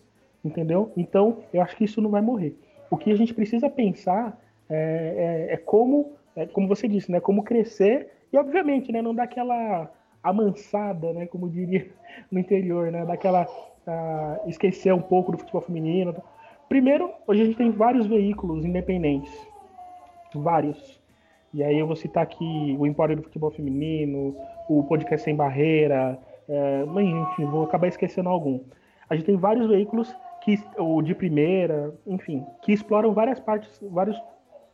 entendeu? 0.44 0.92
Então, 0.96 1.38
eu 1.52 1.62
acho 1.62 1.76
que 1.76 1.84
isso 1.84 2.00
não 2.00 2.10
vai 2.10 2.20
morrer. 2.22 2.56
O 2.90 2.96
que 2.96 3.10
a 3.12 3.16
gente 3.16 3.34
precisa 3.34 3.68
pensar 3.68 4.40
é, 4.68 5.46
é- 5.50 5.54
é 5.54 5.56
como, 5.56 6.12
é 6.34 6.46
como 6.46 6.66
você 6.68 6.88
disse, 6.88 7.10
né? 7.12 7.20
Como 7.20 7.42
crescer 7.44 8.08
e, 8.32 8.36
obviamente, 8.38 8.90
né? 8.92 9.00
Não 9.02 9.14
dar 9.14 9.24
aquela 9.24 9.90
amansada, 10.28 11.12
né? 11.12 11.26
Como 11.26 11.48
diria 11.48 11.86
no 12.30 12.38
interior, 12.38 12.90
né? 12.90 13.04
Daquela 13.04 13.46
ah, 13.86 14.40
esquecer 14.46 14.92
um 14.92 15.00
pouco 15.00 15.32
do 15.32 15.38
futebol 15.38 15.62
feminino. 15.62 16.14
Primeiro, 16.68 17.10
hoje 17.26 17.42
a 17.42 17.44
gente 17.44 17.56
tem 17.56 17.70
vários 17.70 18.06
veículos 18.06 18.64
independentes, 18.64 19.32
vários. 20.34 21.00
E 21.54 21.62
aí 21.62 21.78
eu 21.78 21.86
vou 21.86 21.96
citar 21.96 22.22
aqui 22.22 22.76
o 22.78 22.86
Empório 22.86 23.16
do 23.16 23.22
Futebol 23.22 23.50
Feminino, 23.50 24.36
o 24.68 24.82
Podcast 24.82 25.24
Sem 25.24 25.34
Barreira, 25.34 26.18
é, 26.48 26.84
enfim, 26.84 27.46
vou 27.46 27.64
acabar 27.64 27.86
esquecendo 27.86 28.28
algum. 28.28 28.60
A 29.08 29.14
gente 29.14 29.26
tem 29.26 29.36
vários 29.36 29.66
veículos 29.68 30.14
que 30.42 30.58
o 30.76 31.00
de 31.00 31.14
primeira, 31.14 31.94
enfim, 32.06 32.44
que 32.62 32.72
exploram 32.72 33.14
várias 33.14 33.40
partes, 33.40 33.80
vários 33.90 34.20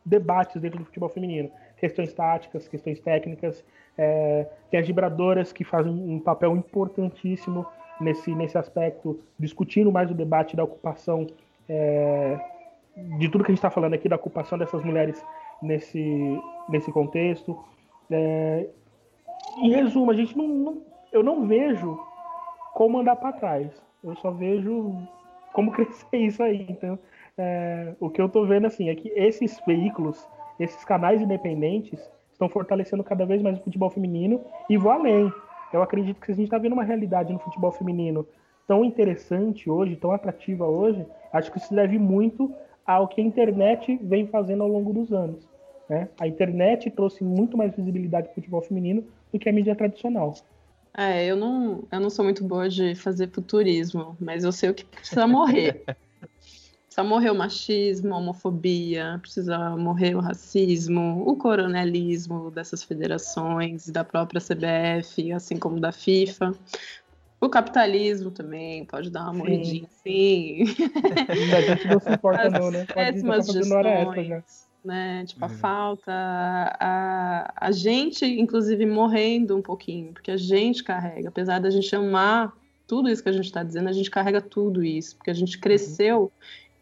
debates 0.05 0.59
dentro 0.61 0.79
do 0.79 0.85
futebol 0.85 1.09
feminino, 1.09 1.49
questões 1.83 2.13
táticas, 2.13 2.67
questões 2.67 2.99
técnicas, 3.01 3.63
é, 3.97 4.47
tem 4.71 4.79
as 4.79 4.87
vibradoras 4.87 5.51
que 5.51 5.65
fazem 5.65 5.91
um 5.91 6.17
papel 6.19 6.55
importantíssimo 6.55 7.65
nesse 7.99 8.33
nesse 8.33 8.57
aspecto, 8.57 9.19
discutindo 9.37 9.91
mais 9.91 10.09
o 10.09 10.13
debate 10.13 10.55
da 10.55 10.63
ocupação 10.63 11.27
é, 11.67 12.39
de 13.19 13.27
tudo 13.29 13.43
que 13.43 13.51
a 13.51 13.53
gente 13.53 13.59
está 13.59 13.69
falando 13.69 13.95
aqui 13.95 14.07
da 14.07 14.15
ocupação 14.15 14.57
dessas 14.57 14.81
mulheres 14.83 15.21
nesse 15.61 16.39
nesse 16.69 16.89
contexto. 16.91 17.57
É, 18.09 18.67
em 19.57 19.71
resumo, 19.71 20.11
a 20.11 20.15
gente 20.15 20.37
não, 20.37 20.47
não- 20.47 20.81
eu 21.11 21.21
não 21.23 21.45
vejo 21.45 21.99
como 22.73 22.99
andar 22.99 23.15
para 23.17 23.33
trás. 23.33 23.69
Eu 24.03 24.15
só 24.17 24.31
vejo 24.31 24.95
como 25.53 25.71
crescer 25.73 26.17
isso 26.17 26.41
aí. 26.43 26.65
Então, 26.69 26.97
é, 27.37 27.93
o 27.99 28.09
que 28.09 28.21
eu 28.21 28.29
tô 28.29 28.45
vendo 28.45 28.67
assim 28.67 28.89
é 28.89 28.95
que 28.95 29.09
esses 29.15 29.59
veículos, 29.65 30.27
esses 30.59 30.83
canais 30.83 31.21
independentes, 31.21 31.99
estão 32.31 32.49
fortalecendo 32.49 33.03
cada 33.03 33.25
vez 33.25 33.41
mais 33.41 33.57
o 33.57 33.63
futebol 33.63 33.89
feminino 33.89 34.41
e 34.69 34.77
vou 34.77 34.91
além. 34.91 35.31
Eu 35.71 35.81
acredito 35.81 36.19
que 36.19 36.27
se 36.27 36.31
a 36.33 36.35
gente 36.35 36.45
está 36.45 36.57
vendo 36.57 36.73
uma 36.73 36.83
realidade 36.83 37.33
no 37.33 37.39
futebol 37.39 37.71
feminino 37.71 38.27
tão 38.67 38.83
interessante 38.83 39.69
hoje, 39.69 39.95
tão 39.95 40.11
atrativa 40.11 40.65
hoje, 40.65 41.05
acho 41.31 41.51
que 41.51 41.57
isso 41.57 41.73
deve 41.73 41.97
muito 41.97 42.53
ao 42.85 43.07
que 43.07 43.21
a 43.21 43.23
internet 43.23 43.99
vem 44.01 44.27
fazendo 44.27 44.63
ao 44.63 44.69
longo 44.69 44.93
dos 44.93 45.11
anos. 45.11 45.47
Né? 45.89 46.09
A 46.19 46.27
internet 46.27 46.89
trouxe 46.91 47.23
muito 47.23 47.57
mais 47.57 47.75
visibilidade 47.75 48.27
para 48.27 48.31
o 48.33 48.35
futebol 48.35 48.61
feminino 48.61 49.03
do 49.31 49.39
que 49.39 49.49
a 49.49 49.53
mídia 49.53 49.75
tradicional. 49.75 50.33
É, 50.95 51.25
eu 51.25 51.35
não, 51.35 51.83
eu 51.91 51.99
não 51.99 52.09
sou 52.09 52.23
muito 52.23 52.43
boa 52.43 52.69
de 52.69 52.93
fazer 52.93 53.29
futurismo, 53.29 54.15
mas 54.19 54.43
eu 54.43 54.51
sei 54.51 54.69
o 54.69 54.73
que 54.73 54.85
precisa 54.85 55.25
morrer. 55.25 55.83
precisa 56.93 57.03
morrer 57.03 57.31
o 57.31 57.35
machismo, 57.35 58.13
a 58.13 58.17
homofobia, 58.17 59.17
precisa 59.19 59.75
morrer 59.75 60.15
o 60.15 60.19
racismo, 60.19 61.23
o 61.27 61.35
coronelismo 61.35 62.51
dessas 62.51 62.83
federações, 62.83 63.89
da 63.89 64.03
própria 64.03 64.39
CBF, 64.39 65.31
assim 65.31 65.57
como 65.57 65.79
da 65.79 65.91
FIFA. 65.91 66.53
O 67.41 67.49
capitalismo 67.49 68.29
também 68.29 68.85
pode 68.85 69.09
dar 69.09 69.23
uma 69.23 69.33
morridinha 69.33 69.87
assim. 69.91 70.65
A 71.27 71.61
gente 71.61 71.87
não 71.87 71.99
se 71.99 72.11
importa, 72.11 72.49
não, 72.51 72.69
né? 72.69 72.85
Pode 72.85 72.93
Péssimas 72.93 73.47
tá 73.47 73.53
já. 73.53 73.59
gestões, 73.61 74.67
né? 74.85 75.25
Tipo, 75.25 75.45
a 75.45 75.49
falta, 75.49 76.11
a, 76.79 77.53
a 77.55 77.71
gente, 77.71 78.23
inclusive, 78.23 78.85
morrendo 78.85 79.57
um 79.57 79.63
pouquinho, 79.63 80.13
porque 80.13 80.29
a 80.29 80.37
gente 80.37 80.83
carrega, 80.83 81.29
apesar 81.29 81.59
da 81.59 81.71
gente 81.71 81.93
amar 81.95 82.53
tudo 82.85 83.09
isso 83.09 83.23
que 83.23 83.29
a 83.29 83.33
gente 83.33 83.45
está 83.45 83.63
dizendo, 83.63 83.89
a 83.89 83.93
gente 83.93 84.11
carrega 84.11 84.39
tudo 84.41 84.83
isso, 84.83 85.15
porque 85.15 85.31
a 85.31 85.33
gente 85.33 85.57
cresceu, 85.57 86.31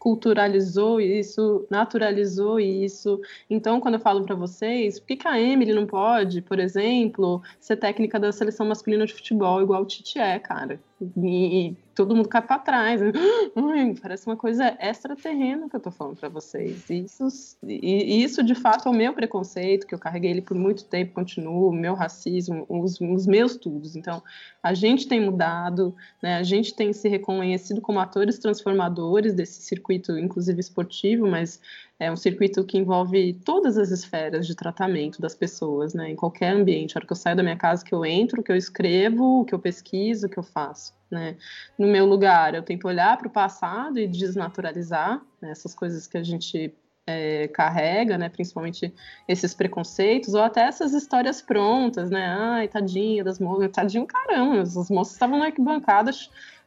culturalizou 0.02 1.00
isso, 1.00 1.68
naturalizou 1.70 2.60
isso. 2.60 3.22
Então, 3.48 3.80
quando 3.80 3.94
eu 3.94 4.00
falo 4.00 4.26
para 4.26 4.34
vocês, 4.34 5.00
por 5.00 5.06
que, 5.06 5.16
que 5.16 5.28
a 5.28 5.40
Emily 5.40 5.74
não 5.74 5.86
pode, 5.86 6.42
por 6.42 6.58
exemplo, 6.58 7.40
ser 7.60 7.78
técnica 7.78 8.20
da 8.20 8.32
seleção 8.32 8.66
masculina 8.66 9.06
de 9.06 9.14
futebol 9.14 9.62
igual 9.62 9.84
o 9.84 9.86
Tite 9.86 10.18
é, 10.18 10.40
cara? 10.40 10.80
E, 11.18 11.76
todo 12.06 12.16
mundo 12.16 12.28
cai 12.28 12.42
para 12.42 12.58
trás. 12.58 13.02
Ai, 13.56 13.96
parece 14.02 14.26
uma 14.26 14.36
coisa 14.36 14.76
extraterrena 14.80 15.70
que 15.70 15.76
eu 15.76 15.80
tô 15.80 15.92
falando 15.92 16.18
para 16.18 16.30
vocês. 16.30 16.90
Isso, 16.90 17.28
e 17.64 18.24
isso, 18.24 18.44
de 18.44 18.56
fato, 18.56 18.88
é 18.88 18.92
o 18.92 18.94
meu 18.94 19.14
preconceito, 19.14 19.86
que 19.86 19.94
eu 19.94 20.00
carreguei 20.00 20.32
ele 20.32 20.42
por 20.42 20.58
muito 20.58 20.86
tempo, 20.86 21.14
continuo, 21.14 21.70
o 21.70 21.74
meu 21.74 21.94
racismo, 21.94 22.66
os, 22.68 23.00
os 23.00 23.28
meus 23.28 23.56
tudos. 23.56 23.96
Então, 23.96 24.24
a 24.64 24.74
gente 24.74 25.08
tem 25.08 25.22
mudado, 25.22 25.96
né? 26.22 26.38
a 26.38 26.44
gente 26.44 26.74
tem 26.74 26.92
se 26.92 27.08
reconhecido 27.08 27.82
como 27.82 28.00
atores 28.00 28.40
transformadores 28.40 29.34
desse 29.34 29.62
circuito, 29.62 30.18
inclusive 30.18 30.60
esportivo, 30.60 31.28
mas 31.28 31.60
é 32.02 32.12
um 32.12 32.16
circuito 32.16 32.64
que 32.64 32.80
envolve 32.80 33.34
todas 33.46 33.78
as 33.78 33.92
esferas 33.92 34.48
de 34.48 34.56
tratamento 34.56 35.22
das 35.22 35.36
pessoas, 35.36 35.94
né? 35.94 36.10
Em 36.10 36.16
qualquer 36.16 36.50
ambiente. 36.52 36.94
A 36.94 36.98
hora 36.98 37.06
que 37.06 37.14
eu 37.14 37.16
saio 37.16 37.36
da 37.36 37.44
minha 37.44 37.56
casa, 37.56 37.86
que 37.86 37.94
eu 37.94 38.04
entro, 38.04 38.42
que 38.42 38.52
eu 38.52 38.56
escrevo, 38.56 39.46
que 39.46 39.54
eu 39.54 39.60
pesquiso, 39.60 40.28
que 40.28 40.40
eu 40.40 40.42
faço, 40.42 40.96
né? 41.12 41.38
No 41.78 41.86
meu 41.86 42.08
lugar, 42.08 42.56
eu 42.56 42.64
tento 42.64 42.88
olhar 42.88 43.16
para 43.18 43.28
o 43.28 43.30
passado 43.30 44.00
e 44.00 44.08
desnaturalizar 44.08 45.22
né, 45.40 45.52
essas 45.52 45.76
coisas 45.76 46.08
que 46.08 46.18
a 46.18 46.24
gente 46.24 46.74
é, 47.06 47.48
carrega, 47.50 48.18
né? 48.18 48.30
Principalmente 48.30 48.92
esses 49.28 49.54
preconceitos 49.54 50.34
ou 50.34 50.42
até 50.42 50.62
essas 50.62 50.94
histórias 50.94 51.40
prontas, 51.40 52.10
né? 52.10 52.26
Ai, 52.26 52.68
tadinha 52.68 53.24
das 53.24 53.38
moças, 53.38 53.70
tadinho 53.72 54.08
caramba, 54.08 54.62
as 54.62 54.90
moças 54.90 55.14
estavam 55.14 55.38
na 55.38 55.46
arquibancada 55.46 56.10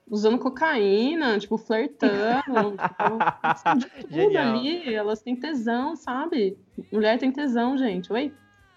usando 0.09 0.39
cocaína, 0.39 1.39
tipo, 1.39 1.57
flertando, 1.57 2.77
tipo, 2.77 3.79
de 3.79 4.09
tudo 4.09 4.37
ali, 4.37 4.95
elas 4.95 5.23
têm 5.23 5.37
tesão, 5.37 5.97
sabe? 5.97 6.59
Mulher 6.93 7.19
tem 7.19 7.33
tesão, 7.33 7.77
gente, 7.77 8.13
oi? 8.13 8.35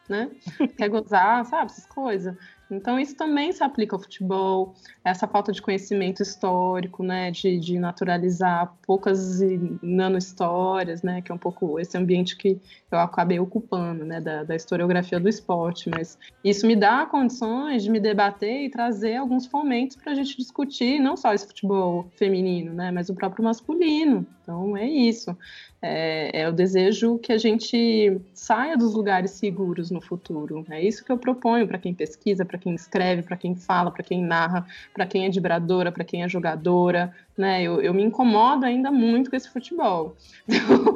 Né? 0.07 0.31
Quer 0.77 0.87
gozar, 0.87 1.45
sabe? 1.45 1.71
Essas 1.71 1.85
coisas. 1.85 2.35
Então, 2.69 2.99
isso 2.99 3.15
também 3.15 3.51
se 3.51 3.63
aplica 3.63 3.95
ao 3.95 3.99
futebol, 3.99 4.73
essa 5.03 5.27
falta 5.27 5.51
de 5.51 5.61
conhecimento 5.61 6.21
histórico, 6.21 7.01
né, 7.03 7.31
de, 7.31 7.59
de 7.59 7.79
naturalizar 7.79 8.73
poucas 8.85 9.41
e 9.41 9.59
nano-histórias, 9.81 11.01
né, 11.01 11.21
que 11.21 11.31
é 11.31 11.35
um 11.35 11.37
pouco 11.37 11.79
esse 11.79 11.97
ambiente 11.97 12.35
que 12.35 12.59
eu 12.91 12.99
acabei 12.99 13.39
ocupando, 13.39 14.03
né, 14.03 14.19
da, 14.19 14.43
da 14.43 14.55
historiografia 14.55 15.19
do 15.19 15.29
esporte, 15.29 15.89
mas 15.89 16.17
isso 16.43 16.67
me 16.67 16.75
dá 16.75 17.05
condições 17.05 17.83
de 17.83 17.89
me 17.89 17.99
debater 17.99 18.65
e 18.65 18.69
trazer 18.69 19.15
alguns 19.15 19.45
fomentos 19.45 19.95
para 19.95 20.11
a 20.11 20.15
gente 20.15 20.35
discutir, 20.37 20.99
não 20.99 21.15
só 21.15 21.33
esse 21.33 21.47
futebol 21.47 22.07
feminino, 22.15 22.73
né, 22.73 22.91
mas 22.91 23.09
o 23.09 23.15
próprio 23.15 23.43
masculino. 23.43 24.25
Então, 24.47 24.77
é 24.77 24.87
isso. 24.87 25.37
É, 25.81 26.41
é 26.41 26.47
o 26.47 26.53
desejo 26.53 27.19
que 27.19 27.33
a 27.33 27.37
gente 27.37 28.21
saia 28.33 28.77
dos 28.77 28.93
lugares 28.93 29.31
seguros 29.31 29.91
no 29.91 29.99
futuro. 29.99 30.65
É 30.69 30.81
isso 30.81 31.03
que 31.03 31.11
eu 31.11 31.17
proponho 31.17 31.67
para 31.67 31.77
quem 31.77 31.93
pesquisa, 31.93 32.45
para 32.45 32.56
quem 32.57 32.73
escreve, 32.75 33.23
para 33.23 33.37
quem 33.37 33.55
fala, 33.55 33.91
para 33.91 34.03
quem 34.03 34.23
narra, 34.23 34.65
para 34.93 35.05
quem 35.05 35.25
é 35.25 35.29
vibradora, 35.29 35.91
para 35.91 36.03
quem 36.03 36.23
é 36.23 36.29
jogadora. 36.29 37.13
Né? 37.37 37.63
Eu, 37.63 37.81
eu 37.81 37.93
me 37.93 38.03
incomodo 38.03 38.65
ainda 38.65 38.91
muito 38.91 39.29
com 39.29 39.35
esse 39.35 39.49
futebol. 39.49 40.15
Então, 40.47 40.93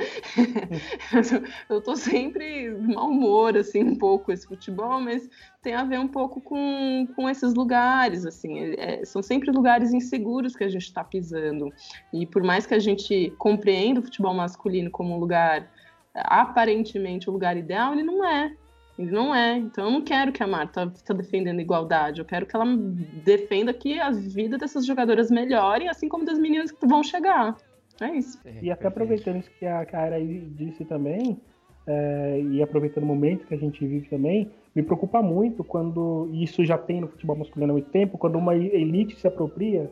eu 1.70 1.82
tô 1.82 1.96
sempre 1.96 2.74
de 2.74 2.94
mau 2.94 3.10
humor, 3.10 3.56
assim, 3.56 3.84
um 3.84 3.96
pouco 3.96 4.32
esse 4.32 4.48
futebol, 4.48 5.00
mas 5.00 5.30
tem 5.62 5.76
a 5.76 5.84
ver 5.84 6.00
um 6.00 6.08
pouco 6.08 6.42
com, 6.42 7.08
com 7.16 7.30
esses 7.30 7.54
lugares, 7.54 8.26
assim, 8.26 8.74
é- 8.78 9.06
são 9.06 9.22
sempre 9.22 9.52
lugares 9.52 9.94
inseguros 9.94 10.56
que 10.56 10.64
a 10.64 10.70
gente 10.70 10.84
está 10.84 11.04
pisando. 11.04 11.72
E 12.12 12.26
por 12.26 12.44
mais 12.44 12.66
que 12.66 12.74
a 12.74 12.80
gente 12.80 13.34
compreenda 13.38 14.00
o 14.00 14.04
futebol 14.04 14.34
masculino 14.34 14.90
como 14.90 15.16
um 15.16 15.20
lugar 15.20 15.70
aparentemente 16.14 17.30
o 17.30 17.34
lugar 17.34 17.56
ideal, 17.58 17.94
ele 17.94 18.04
não 18.04 18.26
é. 18.26 18.54
Ele 19.02 19.12
não 19.12 19.34
é. 19.34 19.58
Então 19.58 19.86
eu 19.86 19.92
não 19.92 20.02
quero 20.02 20.32
que 20.32 20.44
a 20.44 20.48
Marta 20.48 20.90
fique 20.96 21.14
defendendo 21.14 21.60
igualdade. 21.60 22.20
Eu 22.20 22.26
quero 22.26 22.46
que 22.46 22.56
ela 22.56 22.66
defenda 23.26 23.74
que 23.74 24.00
a 24.00 24.12
vida 24.12 24.58
dessas 24.58 24.86
jogadoras 24.86 25.32
melhore, 25.32 25.88
assim 25.88 26.08
como 26.08 26.24
das 26.24 26.38
meninas 26.38 26.72
que 26.72 26.86
vão 26.86 27.02
chegar. 27.02 27.58
É 28.00 28.16
isso. 28.16 28.40
E 28.62 28.72
até 28.72 28.88
aproveitando 28.88 29.40
isso 29.40 29.52
que 29.60 29.66
a 29.66 29.86
Cara 29.86 30.20
disse 30.24 30.86
também, 30.86 31.40
é, 31.86 32.42
e 32.52 32.62
aproveitando 32.62 33.04
o 33.04 33.08
momento 33.08 33.46
que 33.46 33.54
a 33.54 33.58
gente 33.58 33.86
vive 33.86 34.08
também, 34.08 34.50
me 34.76 34.84
preocupa 34.84 35.22
muito 35.22 35.64
quando, 35.64 36.30
e 36.32 36.44
isso 36.44 36.64
já 36.64 36.78
tem 36.78 37.02
no 37.02 37.08
futebol 37.08 37.36
masculino 37.36 37.72
há 37.72 37.74
muito 37.74 37.90
tempo, 37.90 38.18
quando 38.18 38.38
uma 38.38 38.56
elite 38.56 39.20
se 39.20 39.28
apropria, 39.28 39.92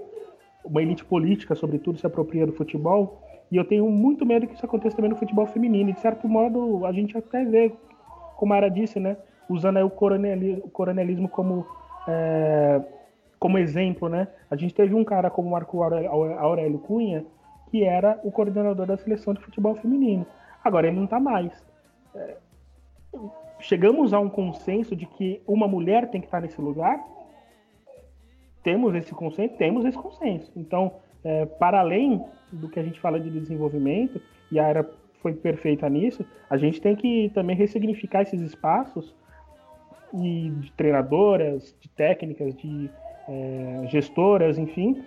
uma 0.64 0.82
elite 0.82 1.04
política, 1.06 1.56
sobretudo, 1.56 2.00
se 2.00 2.06
apropria 2.06 2.46
do 2.46 2.54
futebol, 2.54 3.22
e 3.52 3.58
eu 3.58 3.66
tenho 3.66 3.90
muito 3.90 4.26
medo 4.26 4.48
que 4.48 4.56
isso 4.56 4.66
aconteça 4.66 4.96
também 4.96 5.12
no 5.12 5.18
futebol 5.18 5.46
feminino. 5.48 5.90
E, 5.90 5.94
de 5.94 6.00
certo 6.00 6.28
modo, 6.28 6.86
a 6.86 6.92
gente 6.92 7.18
até 7.18 7.44
vê, 7.44 7.72
como 8.40 8.54
a 8.54 8.56
Ara 8.56 8.70
disse, 8.70 9.02
né, 9.02 9.18
usando 9.50 9.82
o, 9.82 9.88
o 9.88 10.70
coronelismo 10.70 11.28
como, 11.28 11.68
é, 12.08 12.82
como 13.38 13.58
exemplo, 13.58 14.08
né? 14.08 14.30
A 14.50 14.56
gente 14.56 14.74
teve 14.74 14.96
um 14.96 15.04
cara 15.04 15.30
como 15.30 15.50
Marco 15.50 15.84
Aurélio, 15.84 16.80
Cunha, 16.80 17.26
que 17.70 17.84
era 17.84 18.18
o 18.24 18.32
coordenador 18.32 18.86
da 18.86 18.96
seleção 18.96 19.34
de 19.34 19.42
futebol 19.42 19.76
feminino. 19.76 20.26
Agora 20.64 20.88
ele 20.88 20.96
não 20.96 21.04
está 21.04 21.20
mais. 21.20 21.52
É, 22.16 22.38
chegamos 23.60 24.14
a 24.14 24.20
um 24.22 24.30
consenso 24.30 24.96
de 24.96 25.06
que 25.06 25.42
uma 25.46 25.68
mulher 25.68 26.10
tem 26.10 26.22
que 26.22 26.28
estar 26.28 26.40
nesse 26.40 26.62
lugar. 26.62 26.98
Temos 28.64 28.96
esse 28.96 29.14
consenso, 29.14 29.54
temos 29.58 29.84
esse 29.84 29.98
consenso. 29.98 30.50
Então, 30.56 30.94
é, 31.26 31.46
para 31.46 31.82
além 31.82 32.24
do 32.54 32.70
que 32.70 32.80
a 32.80 32.84
gente 32.84 33.02
fala 33.02 33.20
de 33.20 33.30
desenvolvimento, 33.30 34.22
e 34.50 34.58
a 34.58 34.64
era 34.64 34.90
foi 35.22 35.34
perfeita 35.34 35.90
nisso, 35.90 36.26
a 36.50 36.58
gente 36.58 36.82
tem 36.82 36.96
que 36.96 37.30
também 37.34 37.56
ressignificar 37.56 38.22
esses 38.22 38.42
espaços 38.42 39.14
e 40.14 40.50
de 40.50 40.72
treinadoras, 40.74 41.76
de 41.80 41.90
técnicas, 41.90 42.56
de 42.56 42.90
é, 43.28 43.88
gestoras, 43.88 44.58
enfim, 44.58 45.04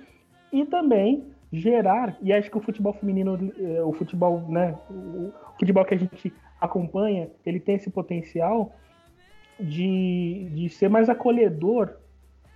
e 0.52 0.64
também 0.66 1.24
gerar, 1.52 2.16
e 2.22 2.32
acho 2.32 2.51
que 2.51 2.56
o 2.56 2.62
futebol 2.62 2.94
feminino, 2.94 3.52
eh, 3.59 3.82
o 3.82 3.93
futebol, 3.93 4.43
né, 4.48 4.74
o 4.89 5.30
futebol 5.59 5.84
que 5.84 5.94
a 5.94 5.98
gente 5.98 6.32
acompanha, 6.59 7.28
ele 7.44 7.60
tem 7.60 7.74
esse 7.74 7.90
potencial 7.90 8.72
de, 9.60 10.48
de 10.55 10.68
ser 10.70 10.89
mais 10.89 11.10
acolhedor 11.10 11.94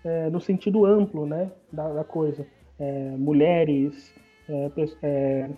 eh, 0.03 0.31
no 0.31 0.41
sentido 0.41 0.87
amplo, 0.87 1.27
né, 1.27 1.51
da, 1.71 1.93
da 1.93 2.05
coisa. 2.05 2.47
Eh, 2.81 3.15
mulheres, 3.19 4.15
pes- 4.75 4.97
eh, 5.03 5.51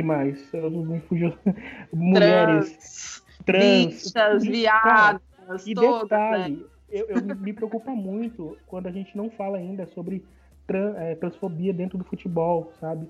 que 0.00 0.02
mais? 0.02 0.52
Eu 0.54 0.70
não 0.70 0.84
me 0.84 1.00
fugiu. 1.00 1.32
mulheres, 1.92 3.22
trans, 3.44 4.14
e, 4.44 4.50
viadas, 4.50 5.66
e 5.66 5.74
todas, 5.74 6.02
detalhe, 6.02 6.56
né? 6.56 6.62
eu, 6.90 7.06
eu 7.08 7.22
me- 7.22 7.52
preocupa 7.52 7.90
muito 7.92 8.56
quando 8.66 8.86
a 8.86 8.90
gente 8.92 9.16
não 9.16 9.30
fala 9.30 9.58
ainda 9.58 9.86
sobre 9.86 10.24
tran- 10.66 10.94
eh, 10.96 11.14
transfobia 11.16 11.72
dentro 11.72 11.98
do 11.98 12.04
futebol, 12.04 12.72
sabe? 12.80 13.06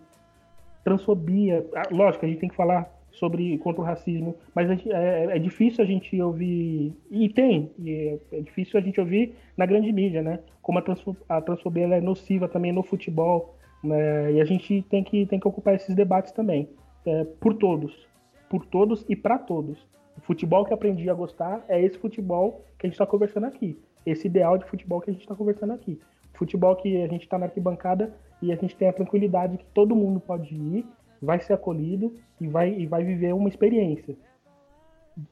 Transfobia, 0.84 1.64
ah, 1.76 1.88
lógico, 1.90 2.24
a 2.24 2.28
gente 2.28 2.40
tem 2.40 2.48
que 2.48 2.56
falar 2.56 2.90
sobre 3.12 3.58
contra 3.58 3.82
o 3.82 3.84
racismo, 3.84 4.36
mas 4.54 4.68
gente- 4.68 4.90
é, 4.90 5.36
é 5.36 5.38
difícil 5.38 5.84
a 5.84 5.86
gente 5.86 6.20
ouvir, 6.20 6.94
e 7.10 7.28
tem, 7.28 7.70
e 7.78 7.90
é, 8.32 8.36
é 8.38 8.40
difícil 8.40 8.78
a 8.78 8.82
gente 8.82 8.98
ouvir 9.00 9.34
na 9.56 9.66
grande 9.66 9.92
mídia, 9.92 10.22
né? 10.22 10.38
Como 10.62 10.78
a, 10.78 10.82
transfo- 10.82 11.16
a 11.28 11.40
transfobia 11.40 11.86
é 11.86 12.00
nociva 12.00 12.48
também 12.48 12.72
no 12.72 12.82
futebol, 12.82 13.56
né? 13.82 14.32
E 14.32 14.40
a 14.40 14.44
gente 14.44 14.82
tem 14.88 15.02
que, 15.04 15.26
tem 15.26 15.38
que 15.40 15.48
ocupar 15.48 15.74
esses 15.74 15.94
debates 15.94 16.32
também, 16.32 16.68
é, 17.06 17.24
por 17.24 17.54
todos, 17.54 18.08
por 18.48 18.66
todos 18.66 19.04
e 19.08 19.16
para 19.16 19.38
todos. 19.38 19.78
O 20.16 20.20
futebol 20.20 20.64
que 20.64 20.74
aprendi 20.74 21.08
a 21.08 21.14
gostar 21.14 21.64
é 21.68 21.82
esse 21.82 21.98
futebol 21.98 22.64
que 22.78 22.86
a 22.86 22.88
gente 22.88 22.94
está 22.94 23.06
conversando 23.06 23.46
aqui, 23.46 23.78
esse 24.04 24.26
ideal 24.26 24.58
de 24.58 24.66
futebol 24.66 25.00
que 25.00 25.10
a 25.10 25.12
gente 25.12 25.22
está 25.22 25.34
conversando 25.34 25.72
aqui. 25.72 25.98
Futebol 26.34 26.74
que 26.76 27.02
a 27.02 27.06
gente 27.06 27.22
está 27.22 27.38
na 27.38 27.46
arquibancada 27.46 28.14
e 28.42 28.52
a 28.52 28.56
gente 28.56 28.76
tem 28.76 28.88
a 28.88 28.92
tranquilidade 28.92 29.58
que 29.58 29.64
todo 29.74 29.94
mundo 29.94 30.20
pode 30.20 30.54
ir, 30.54 30.86
vai 31.20 31.38
ser 31.40 31.52
acolhido 31.52 32.14
e 32.40 32.46
vai, 32.46 32.72
e 32.72 32.86
vai 32.86 33.04
viver 33.04 33.34
uma 33.34 33.48
experiência, 33.48 34.16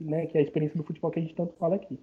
né? 0.00 0.26
Que 0.26 0.36
é 0.36 0.40
a 0.40 0.44
experiência 0.44 0.76
do 0.76 0.84
futebol 0.84 1.10
que 1.10 1.18
a 1.18 1.22
gente 1.22 1.34
tanto 1.34 1.54
fala 1.54 1.76
aqui. 1.76 1.98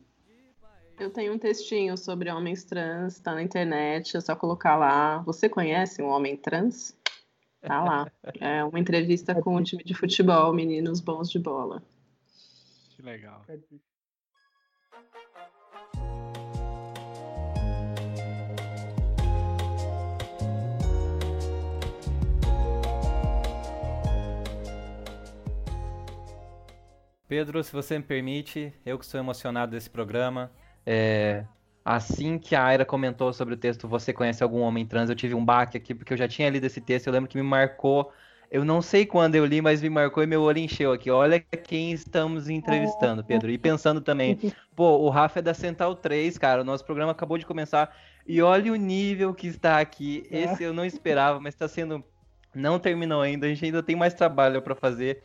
Eu 1.00 1.12
tenho 1.12 1.34
um 1.34 1.38
textinho 1.38 1.98
sobre 1.98 2.32
homens 2.32 2.64
trans, 2.64 3.20
tá 3.20 3.34
na 3.34 3.44
internet, 3.44 4.16
é 4.16 4.22
só 4.22 4.36
colocar 4.36 4.78
lá. 4.78 5.20
Você 5.24 5.50
conhece 5.50 6.02
um 6.02 6.08
homem 6.08 6.38
trans? 6.38 6.98
Tá 7.66 7.84
lá. 7.84 8.12
É 8.40 8.64
uma 8.64 8.80
entrevista 8.80 9.34
com 9.42 9.56
o 9.56 9.64
time 9.64 9.84
de 9.84 9.96
futebol, 9.96 10.54
meninos 10.54 11.00
bons 11.00 11.32
de 11.32 11.40
bola. 11.40 11.82
Que 12.92 13.02
legal. 13.02 13.44
Pedro, 27.28 27.64
se 27.64 27.72
você 27.72 27.98
me 27.98 28.04
permite, 28.04 28.72
eu 28.86 29.00
que 29.00 29.06
sou 29.06 29.20
emocionado 29.20 29.72
desse 29.72 29.90
programa, 29.90 30.52
é, 30.86 31.44
assim 31.86 32.40
que 32.40 32.56
a 32.56 32.64
Aira 32.64 32.84
comentou 32.84 33.32
sobre 33.32 33.54
o 33.54 33.58
texto 33.58 33.88
Você 33.88 34.12
Conhece 34.12 34.42
Algum 34.42 34.62
Homem 34.62 34.88
Trans, 34.88 35.08
eu 35.08 35.16
tive 35.16 35.36
um 35.36 35.46
baque 35.46 35.78
aqui, 35.78 35.94
porque 35.94 36.14
eu 36.14 36.18
já 36.18 36.28
tinha 36.28 36.50
lido 36.50 36.66
esse 36.66 36.82
texto, 36.82 37.06
eu 37.06 37.14
lembro 37.14 37.30
que 37.30 37.38
me 37.38 37.44
marcou. 37.44 38.12
Eu 38.50 38.64
não 38.64 38.82
sei 38.82 39.06
quando 39.06 39.36
eu 39.36 39.46
li, 39.46 39.62
mas 39.62 39.82
me 39.82 39.90
marcou 39.90 40.24
e 40.24 40.28
meu 40.28 40.42
olho 40.42 40.60
encheu 40.60 40.92
aqui. 40.92 41.12
Olha 41.12 41.40
quem 41.40 41.92
estamos 41.92 42.48
entrevistando, 42.48 43.24
Pedro. 43.24 43.52
E 43.52 43.58
pensando 43.58 44.02
também, 44.02 44.40
pô, 44.76 44.98
o 44.98 45.10
Rafa 45.10 45.40
é 45.40 45.42
da 45.42 45.54
Central 45.54 45.96
3, 45.96 46.38
cara. 46.38 46.62
O 46.62 46.64
nosso 46.64 46.86
programa 46.86 47.12
acabou 47.12 47.38
de 47.38 47.46
começar. 47.46 47.96
E 48.26 48.42
olha 48.42 48.72
o 48.72 48.76
nível 48.76 49.34
que 49.34 49.48
está 49.48 49.80
aqui. 49.80 50.26
Esse 50.32 50.64
eu 50.64 50.74
não 50.74 50.86
esperava, 50.86 51.40
mas 51.40 51.54
está 51.54 51.68
sendo. 51.68 52.04
Não 52.54 52.80
terminou 52.80 53.22
ainda, 53.22 53.46
a 53.46 53.50
gente 53.50 53.66
ainda 53.66 53.84
tem 53.84 53.96
mais 53.96 54.14
trabalho 54.14 54.62
para 54.62 54.76
fazer. 54.76 55.24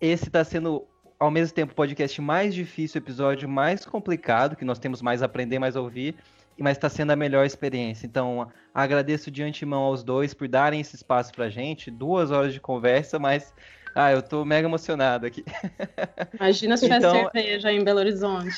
Esse 0.00 0.24
está 0.24 0.42
sendo 0.42 0.88
ao 1.20 1.30
mesmo 1.30 1.54
tempo, 1.54 1.72
o 1.72 1.76
podcast 1.76 2.18
mais 2.22 2.54
difícil, 2.54 2.98
episódio 2.98 3.46
mais 3.46 3.84
complicado, 3.84 4.56
que 4.56 4.64
nós 4.64 4.78
temos 4.78 5.02
mais 5.02 5.22
a 5.22 5.26
aprender, 5.26 5.58
mais 5.58 5.76
a 5.76 5.80
ouvir, 5.82 6.16
mas 6.58 6.78
está 6.78 6.88
sendo 6.88 7.10
a 7.10 7.16
melhor 7.16 7.44
experiência. 7.44 8.06
Então, 8.06 8.50
agradeço 8.74 9.30
de 9.30 9.42
antemão 9.42 9.82
aos 9.82 10.02
dois 10.02 10.32
por 10.32 10.48
darem 10.48 10.80
esse 10.80 10.96
espaço 10.96 11.30
pra 11.32 11.50
gente. 11.50 11.90
Duas 11.90 12.30
horas 12.30 12.54
de 12.54 12.60
conversa, 12.60 13.18
mas. 13.18 13.52
Ah, 13.94 14.12
eu 14.12 14.22
tô 14.22 14.44
mega 14.44 14.66
emocionado 14.66 15.26
aqui. 15.26 15.44
Imagina 16.38 16.76
se 16.76 16.84
tivesse 16.86 17.06
então... 17.06 17.30
cerveja 17.30 17.72
em 17.72 17.84
Belo 17.84 17.98
Horizonte. 17.98 18.56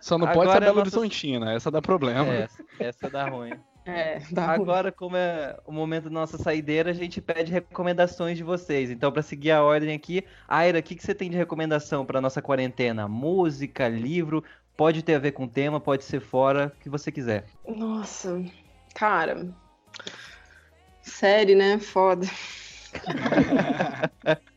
Só 0.00 0.18
não 0.18 0.26
pode 0.28 0.52
ser 0.52 0.60
Belo 0.60 0.76
nossa... 0.76 0.80
Horizontina, 0.80 1.52
essa 1.52 1.70
dá 1.70 1.80
problema. 1.80 2.34
Essa, 2.34 2.64
essa 2.78 3.08
dá 3.08 3.28
ruim. 3.28 3.52
É, 3.84 4.18
Agora, 4.36 4.92
como 4.92 5.16
é 5.16 5.58
o 5.66 5.72
momento 5.72 6.04
da 6.04 6.10
nossa 6.10 6.38
saideira, 6.38 6.90
a 6.90 6.94
gente 6.94 7.20
pede 7.20 7.52
recomendações 7.52 8.36
de 8.36 8.44
vocês. 8.44 8.90
Então, 8.90 9.10
para 9.10 9.22
seguir 9.22 9.50
a 9.52 9.62
ordem 9.62 9.94
aqui, 9.94 10.24
Aira, 10.46 10.78
o 10.78 10.82
que, 10.82 10.94
que 10.94 11.02
você 11.02 11.14
tem 11.14 11.30
de 11.30 11.36
recomendação 11.36 12.04
para 12.04 12.20
nossa 12.20 12.42
quarentena? 12.42 13.08
Música, 13.08 13.88
livro? 13.88 14.44
Pode 14.76 15.02
ter 15.02 15.14
a 15.14 15.18
ver 15.18 15.32
com 15.32 15.44
o 15.44 15.48
tema, 15.48 15.80
pode 15.80 16.04
ser 16.04 16.20
fora, 16.20 16.72
o 16.74 16.80
que 16.80 16.88
você 16.88 17.12
quiser. 17.12 17.44
Nossa, 17.66 18.42
cara. 18.94 19.48
Série, 21.02 21.54
né? 21.54 21.78
Foda. 21.78 22.26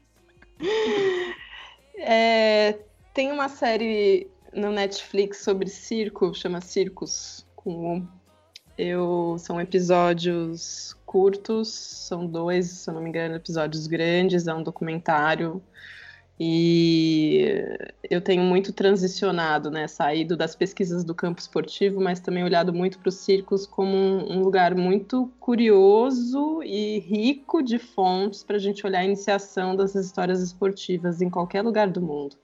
é, 1.98 2.80
tem 3.14 3.32
uma 3.32 3.50
série 3.50 4.30
no 4.54 4.72
Netflix 4.72 5.40
sobre 5.40 5.68
circo, 5.70 6.34
chama 6.34 6.62
Circos, 6.62 7.46
com 7.56 8.08
eu 8.78 9.38
são 9.40 9.60
episódios 9.60 10.96
curtos, 11.06 11.70
são 11.70 12.26
dois, 12.26 12.68
se 12.68 12.90
eu 12.90 12.94
não 12.94 13.02
me 13.02 13.10
engano, 13.10 13.36
episódios 13.36 13.88
grandes, 13.88 14.48
é 14.48 14.54
um 14.54 14.64
documentário. 14.64 15.62
E 16.40 17.46
eu 18.10 18.20
tenho 18.20 18.42
muito 18.44 18.74
transicionado, 18.74 19.70
né, 19.70 19.88
saído 19.88 20.36
das 20.36 20.56
pesquisas 20.56 21.04
do 21.04 21.14
campo 21.14 21.40
esportivo, 21.40 22.02
mas 22.02 22.20
também 22.20 22.44
olhado 22.44 22.74
muito 22.74 22.98
para 22.98 23.10
os 23.10 23.16
circos 23.16 23.68
como 23.68 23.96
um, 23.96 24.34
um, 24.34 24.42
lugar 24.42 24.74
muito 24.74 25.32
curioso 25.40 26.64
e 26.64 27.00
rico 27.00 27.62
de 27.62 27.78
fontes 27.78 28.44
para 28.44 28.56
a 28.56 28.60
gente 28.60 28.86
olhar 28.86 29.00
a 29.00 29.06
iniciação 29.06 29.76
das 29.76 29.94
histórias 29.94 30.42
esportivas 30.42 31.22
em 31.22 31.30
qualquer 31.30 31.62
lugar 31.62 31.88
do 31.88 32.02
mundo. 32.02 32.36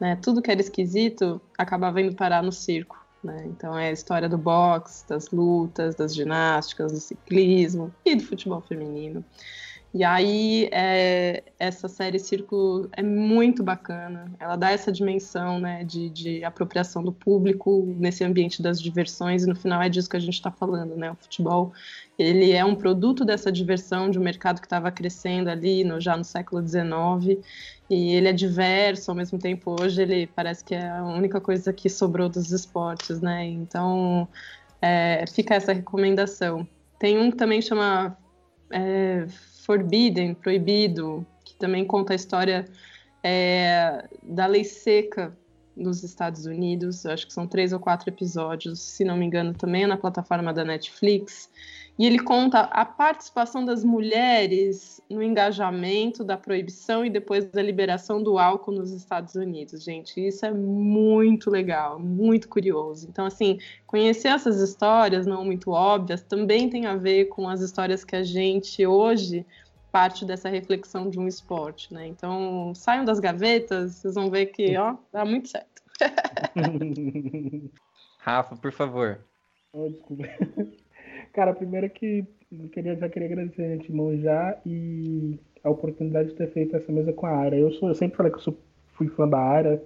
Né? 0.00 0.16
Tudo 0.16 0.40
que 0.40 0.50
era 0.50 0.60
esquisito 0.60 1.40
acabava 1.58 2.00
indo 2.00 2.16
parar 2.16 2.42
no 2.42 2.52
circo. 2.52 3.05
Né? 3.22 3.44
Então 3.46 3.76
é 3.76 3.88
a 3.88 3.92
história 3.92 4.28
do 4.28 4.38
boxe, 4.38 5.06
das 5.08 5.30
lutas, 5.30 5.94
das 5.94 6.14
ginásticas, 6.14 6.92
do 6.92 7.00
ciclismo 7.00 7.92
e 8.04 8.14
do 8.14 8.22
futebol 8.22 8.60
feminino. 8.60 9.24
E 9.96 10.04
aí 10.04 10.68
é, 10.72 11.42
essa 11.58 11.88
série 11.88 12.18
Círculo 12.18 12.86
é 12.92 13.02
muito 13.02 13.62
bacana. 13.62 14.30
Ela 14.38 14.54
dá 14.54 14.70
essa 14.70 14.92
dimensão 14.92 15.58
né, 15.58 15.84
de, 15.84 16.10
de, 16.10 16.44
apropriação 16.44 17.02
do 17.02 17.10
público 17.10 17.82
nesse 17.96 18.22
ambiente 18.22 18.60
das 18.60 18.78
diversões 18.78 19.44
e 19.44 19.46
no 19.46 19.56
final 19.56 19.80
é 19.80 19.88
disso 19.88 20.10
que 20.10 20.16
a 20.18 20.20
gente 20.20 20.34
está 20.34 20.50
falando, 20.50 20.94
né? 20.96 21.10
O 21.10 21.14
futebol 21.14 21.72
ele 22.18 22.52
é 22.52 22.62
um 22.62 22.74
produto 22.74 23.24
dessa 23.24 23.50
diversão 23.50 24.10
de 24.10 24.18
um 24.18 24.22
mercado 24.22 24.60
que 24.60 24.66
estava 24.66 24.90
crescendo 24.90 25.48
ali 25.48 25.82
no, 25.82 25.98
já 25.98 26.14
no 26.14 26.24
século 26.24 26.60
XIX 26.60 27.42
e 27.88 28.12
ele 28.12 28.28
é 28.28 28.34
diverso, 28.34 29.10
ao 29.10 29.16
mesmo 29.16 29.38
tempo 29.38 29.76
hoje 29.80 30.02
ele 30.02 30.26
parece 30.26 30.62
que 30.62 30.74
é 30.74 30.90
a 30.90 31.04
única 31.06 31.40
coisa 31.40 31.72
que 31.72 31.88
sobrou 31.88 32.28
dos 32.28 32.52
esportes, 32.52 33.22
né? 33.22 33.46
Então 33.46 34.28
é, 34.82 35.24
fica 35.26 35.54
essa 35.54 35.72
recomendação. 35.72 36.68
Tem 36.98 37.18
um 37.18 37.30
que 37.30 37.38
também 37.38 37.62
chama 37.62 38.14
é, 38.70 39.26
Forbidden, 39.66 40.32
Proibido, 40.32 41.26
que 41.44 41.56
também 41.56 41.84
conta 41.84 42.12
a 42.12 42.16
história 42.16 42.64
é, 43.22 44.08
da 44.22 44.46
lei 44.46 44.62
seca 44.62 45.36
nos 45.76 46.02
Estados 46.02 46.46
Unidos. 46.46 47.04
Acho 47.04 47.26
que 47.26 47.32
são 47.32 47.46
três 47.46 47.72
ou 47.72 47.78
quatro 47.78 48.08
episódios, 48.08 48.80
se 48.80 49.04
não 49.04 49.16
me 49.16 49.26
engano, 49.26 49.52
também 49.52 49.84
é 49.84 49.86
na 49.86 49.96
plataforma 49.96 50.52
da 50.52 50.64
Netflix. 50.64 51.50
E 51.98 52.04
ele 52.04 52.18
conta 52.18 52.60
a 52.60 52.84
participação 52.84 53.64
das 53.64 53.82
mulheres 53.82 55.00
no 55.08 55.22
engajamento 55.22 56.22
da 56.22 56.36
proibição 56.36 57.06
e 57.06 57.10
depois 57.10 57.46
da 57.46 57.62
liberação 57.62 58.22
do 58.22 58.38
álcool 58.38 58.72
nos 58.72 58.92
Estados 58.92 59.34
Unidos, 59.34 59.82
gente. 59.82 60.20
Isso 60.20 60.44
é 60.44 60.52
muito 60.52 61.50
legal, 61.50 61.98
muito 61.98 62.48
curioso. 62.48 63.08
Então, 63.08 63.24
assim, 63.24 63.58
conhecer 63.86 64.28
essas 64.28 64.60
histórias 64.60 65.26
não 65.26 65.42
muito 65.42 65.70
óbvias 65.70 66.20
também 66.20 66.68
tem 66.68 66.84
a 66.84 66.96
ver 66.96 67.26
com 67.26 67.48
as 67.48 67.62
histórias 67.62 68.04
que 68.04 68.14
a 68.14 68.22
gente 68.22 68.86
hoje 68.86 69.46
parte 69.96 70.26
dessa 70.26 70.50
reflexão 70.50 71.08
de 71.08 71.18
um 71.18 71.26
esporte, 71.26 71.94
né? 71.94 72.06
Então, 72.06 72.74
saiam 72.74 73.02
das 73.02 73.18
gavetas, 73.18 73.94
vocês 73.94 74.14
vão 74.14 74.30
ver 74.30 74.44
que, 74.46 74.76
ó, 74.76 74.94
dá 75.10 75.24
muito 75.24 75.48
certo. 75.48 75.82
Rafa, 78.20 78.56
por 78.56 78.72
favor. 78.72 79.20
Cara, 81.32 81.54
primeiro 81.54 81.88
que 81.88 82.26
eu 82.52 82.68
queria, 82.68 82.94
já 82.94 83.08
queria 83.08 83.26
agradecer 83.26 83.62
a 83.62 83.68
gente 83.70 84.20
já 84.20 84.58
e 84.66 85.40
a 85.64 85.70
oportunidade 85.70 86.28
de 86.28 86.34
ter 86.34 86.52
feito 86.52 86.76
essa 86.76 86.92
mesa 86.92 87.14
com 87.14 87.24
a 87.24 87.30
Ara. 87.30 87.56
Eu, 87.56 87.72
sou, 87.72 87.88
eu 87.88 87.94
sempre 87.94 88.18
falei 88.18 88.30
que 88.30 88.36
eu 88.36 88.42
sou, 88.42 88.58
fui 88.92 89.08
fã 89.08 89.26
da 89.26 89.38
Ara 89.38 89.82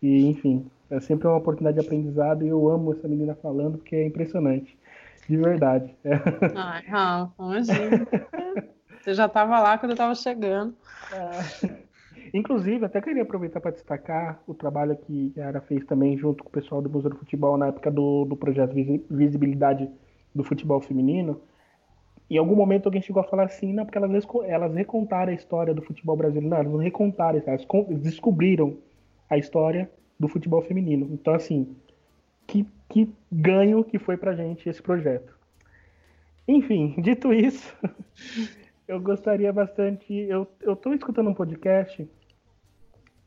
e, 0.00 0.24
enfim, 0.24 0.70
é 0.88 1.00
sempre 1.00 1.26
uma 1.26 1.36
oportunidade 1.36 1.80
de 1.80 1.84
aprendizado 1.84 2.44
e 2.44 2.48
eu 2.48 2.68
amo 2.68 2.92
essa 2.92 3.08
menina 3.08 3.34
falando 3.34 3.78
porque 3.78 3.96
é 3.96 4.06
impressionante. 4.06 4.78
De 5.28 5.36
verdade. 5.36 5.92
Ai, 6.54 6.86
Rafa, 6.86 7.34
imagina. 7.42 8.06
Você 9.08 9.14
já 9.14 9.24
estava 9.24 9.58
lá 9.58 9.78
quando 9.78 9.92
eu 9.92 9.94
estava 9.94 10.14
chegando. 10.14 10.74
É. 11.10 11.88
Inclusive, 12.34 12.84
até 12.84 13.00
queria 13.00 13.22
aproveitar 13.22 13.58
para 13.58 13.70
destacar 13.70 14.38
o 14.46 14.52
trabalho 14.52 14.94
que 14.98 15.32
a 15.40 15.46
Ara 15.46 15.62
fez 15.62 15.82
também 15.86 16.18
junto 16.18 16.44
com 16.44 16.50
o 16.50 16.52
pessoal 16.52 16.82
do 16.82 16.90
Museu 16.90 17.08
do 17.08 17.16
Futebol 17.16 17.56
na 17.56 17.68
época 17.68 17.90
do, 17.90 18.26
do 18.26 18.36
projeto 18.36 18.74
Visibilidade 19.08 19.88
do 20.34 20.44
futebol 20.44 20.78
feminino, 20.82 21.40
em 22.28 22.36
algum 22.36 22.54
momento 22.54 22.84
alguém 22.84 23.00
chegou 23.00 23.22
a 23.22 23.24
falar 23.24 23.44
assim, 23.44 23.72
não, 23.72 23.86
porque 23.86 23.96
elas, 23.96 24.26
elas 24.44 24.74
recontaram 24.74 25.32
a 25.32 25.34
história 25.34 25.72
do 25.72 25.80
futebol 25.80 26.14
brasileiro. 26.14 26.50
Não, 26.50 26.58
elas 26.58 26.72
não 26.72 26.78
recontaram, 26.78 27.42
elas 27.46 27.64
descobriram 28.02 28.76
a 29.30 29.38
história 29.38 29.90
do 30.20 30.28
futebol 30.28 30.60
feminino. 30.60 31.08
Então, 31.10 31.32
assim, 31.32 31.74
que, 32.46 32.66
que 32.90 33.10
ganho 33.32 33.82
que 33.82 33.98
foi 33.98 34.18
pra 34.18 34.34
gente 34.34 34.68
esse 34.68 34.82
projeto. 34.82 35.34
Enfim, 36.46 36.94
dito 37.00 37.32
isso, 37.32 37.74
eu 38.88 38.98
gostaria 38.98 39.52
bastante. 39.52 40.12
Eu, 40.12 40.48
eu 40.62 40.74
tô 40.74 40.94
escutando 40.94 41.28
um 41.28 41.34
podcast 41.34 42.08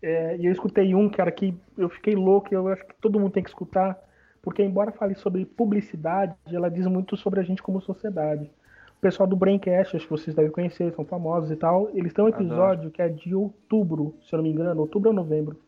é, 0.02 0.36
e 0.38 0.48
eu 0.48 0.52
escutei 0.52 0.96
um, 0.96 1.08
cara, 1.08 1.32
que 1.32 1.56
eu 1.78 1.88
fiquei 1.88 2.16
louco, 2.16 2.54
eu 2.54 2.68
acho 2.68 2.84
que 2.84 2.96
todo 3.00 3.20
mundo 3.20 3.34
tem 3.34 3.44
que 3.44 3.50
escutar, 3.50 3.98
porque 4.42 4.64
embora 4.64 4.92
fale 4.92 5.14
sobre 5.14 5.46
publicidade, 5.46 6.36
ela 6.48 6.70
diz 6.70 6.88
muito 6.88 7.16
sobre 7.16 7.40
a 7.40 7.44
gente 7.44 7.62
como 7.62 7.80
sociedade. 7.80 8.50
O 8.98 9.02
pessoal 9.02 9.30
do 9.30 9.36
Braincast, 9.36 9.96
acho 9.96 10.06
que 10.06 10.12
vocês 10.12 10.36
devem 10.36 10.52
conhecer, 10.52 10.92
são 10.94 11.06
famosos 11.06 11.52
e 11.52 11.56
tal, 11.56 11.90
eles 11.94 12.14
têm 12.14 12.26
um 12.26 12.30
episódio 12.30 12.88
Adoro. 12.88 12.92
que 12.92 13.02
é 13.02 13.10
de 13.10 13.36
outubro, 13.36 14.16
se 14.24 14.34
eu 14.34 14.38
não 14.38 14.44
me 14.44 14.52
engano, 14.52 14.82
outubro 14.82 15.10
ou 15.10 15.16
novembro, 15.16 15.60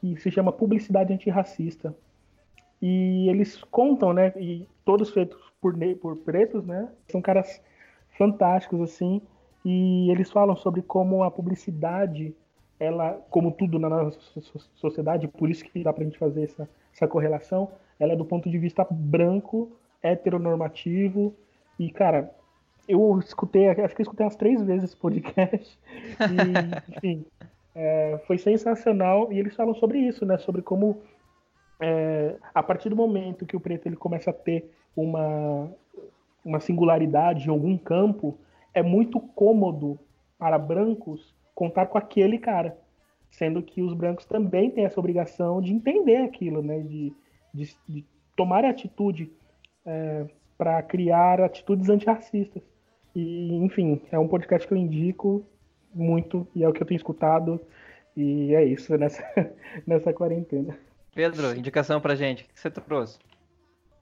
que 0.00 0.16
se 0.16 0.30
chama 0.30 0.52
Publicidade 0.52 1.12
Antirracista. 1.12 1.94
E 2.82 3.28
eles 3.28 3.62
contam, 3.70 4.12
né, 4.12 4.32
e 4.36 4.68
todos 4.84 5.10
feitos 5.10 5.40
por, 5.60 5.76
por 6.00 6.16
pretos, 6.16 6.66
né, 6.66 6.88
são 7.08 7.22
caras 7.22 7.60
fantásticos, 8.16 8.80
assim, 8.80 9.20
e 9.64 10.10
eles 10.10 10.30
falam 10.30 10.56
sobre 10.56 10.82
como 10.82 11.22
a 11.22 11.30
publicidade, 11.30 12.34
ela, 12.78 13.14
como 13.30 13.52
tudo 13.52 13.78
na 13.78 13.88
nossa 13.88 14.18
sociedade, 14.74 15.28
por 15.28 15.50
isso 15.50 15.64
que 15.64 15.82
dá 15.82 15.92
pra 15.92 16.04
gente 16.04 16.18
fazer 16.18 16.44
essa, 16.44 16.68
essa 16.92 17.08
correlação, 17.08 17.70
ela 17.98 18.12
é 18.12 18.16
do 18.16 18.24
ponto 18.24 18.50
de 18.50 18.58
vista 18.58 18.86
branco, 18.90 19.72
heteronormativo, 20.02 21.34
e, 21.78 21.90
cara, 21.90 22.30
eu 22.88 23.18
escutei, 23.18 23.68
acho 23.68 23.94
que 23.94 24.02
eu 24.02 24.04
escutei 24.04 24.24
umas 24.24 24.36
três 24.36 24.62
vezes 24.62 24.84
esse 24.84 24.96
podcast. 24.96 25.78
E, 26.20 26.94
enfim, 26.96 27.24
é, 27.74 28.20
foi 28.26 28.38
sensacional. 28.38 29.32
E 29.32 29.38
eles 29.38 29.54
falam 29.54 29.74
sobre 29.74 29.98
isso, 29.98 30.24
né? 30.24 30.38
Sobre 30.38 30.62
como 30.62 31.00
é, 31.80 32.36
a 32.54 32.62
partir 32.62 32.88
do 32.88 32.96
momento 32.96 33.46
que 33.46 33.56
o 33.56 33.60
preto 33.60 33.86
ele 33.86 33.96
começa 33.96 34.30
a 34.30 34.34
ter 34.34 34.70
uma, 34.96 35.70
uma 36.44 36.60
singularidade 36.60 37.46
em 37.46 37.50
algum 37.50 37.76
campo, 37.78 38.38
é 38.72 38.82
muito 38.82 39.18
cômodo 39.20 39.98
para 40.38 40.58
brancos 40.58 41.34
contar 41.54 41.86
com 41.86 41.96
aquele 41.96 42.38
cara. 42.38 42.76
Sendo 43.30 43.62
que 43.62 43.82
os 43.82 43.94
brancos 43.94 44.26
também 44.26 44.70
têm 44.70 44.84
essa 44.84 45.00
obrigação 45.00 45.60
de 45.60 45.72
entender 45.72 46.18
aquilo, 46.18 46.62
né? 46.62 46.80
De, 46.80 47.12
de, 47.52 47.76
de 47.88 48.04
tomar 48.36 48.64
atitude 48.64 49.32
é, 49.84 50.26
para 50.56 50.82
criar 50.82 51.40
atitudes 51.40 51.88
antirracistas. 51.88 52.62
E, 53.14 53.54
enfim, 53.56 54.00
é 54.10 54.18
um 54.18 54.28
podcast 54.28 54.66
que 54.66 54.74
eu 54.74 54.78
indico 54.78 55.44
muito 55.92 56.46
e 56.54 56.64
é 56.64 56.68
o 56.68 56.72
que 56.72 56.82
eu 56.82 56.86
tenho 56.86 56.98
escutado. 56.98 57.60
E 58.16 58.54
é 58.54 58.64
isso 58.64 58.94
nessa, 58.98 59.24
nessa 59.86 60.12
quarentena. 60.12 60.76
Pedro, 61.14 61.56
indicação 61.56 62.00
pra 62.00 62.14
gente. 62.14 62.44
O 62.44 62.48
que 62.48 62.60
você 62.60 62.70
trouxe? 62.70 63.18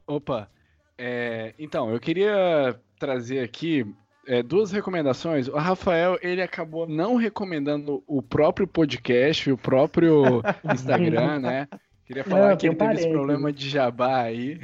Opa, 0.07 0.51
é, 0.99 1.55
então, 1.59 1.91
eu 1.91 1.99
queria 1.99 2.79
trazer 2.99 3.41
aqui 3.41 3.87
é, 4.27 4.43
duas 4.43 4.71
recomendações. 4.71 5.49
O 5.49 5.57
Rafael, 5.57 6.19
ele 6.23 6.43
acabou 6.43 6.87
não 6.87 7.17
recomendando 7.17 8.03
o 8.07 8.23
próprio 8.23 8.67
podcast, 8.67 9.51
o 9.51 9.59
próprio 9.59 10.43
Instagram, 10.73 11.41
né? 11.41 11.69
Queria 12.05 12.25
falar 12.25 12.51
não, 12.51 12.57
que 12.57 12.67
ele 12.67 12.77
teve 12.77 12.95
esse 12.95 13.09
problema 13.09 13.53
de 13.53 13.69
jabá 13.69 14.23
aí. 14.23 14.59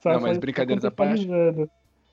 Só, 0.00 0.14
não, 0.14 0.20
mas 0.20 0.38
brincadeiras 0.38 0.84
à 0.84 0.90
parte. 0.90 1.28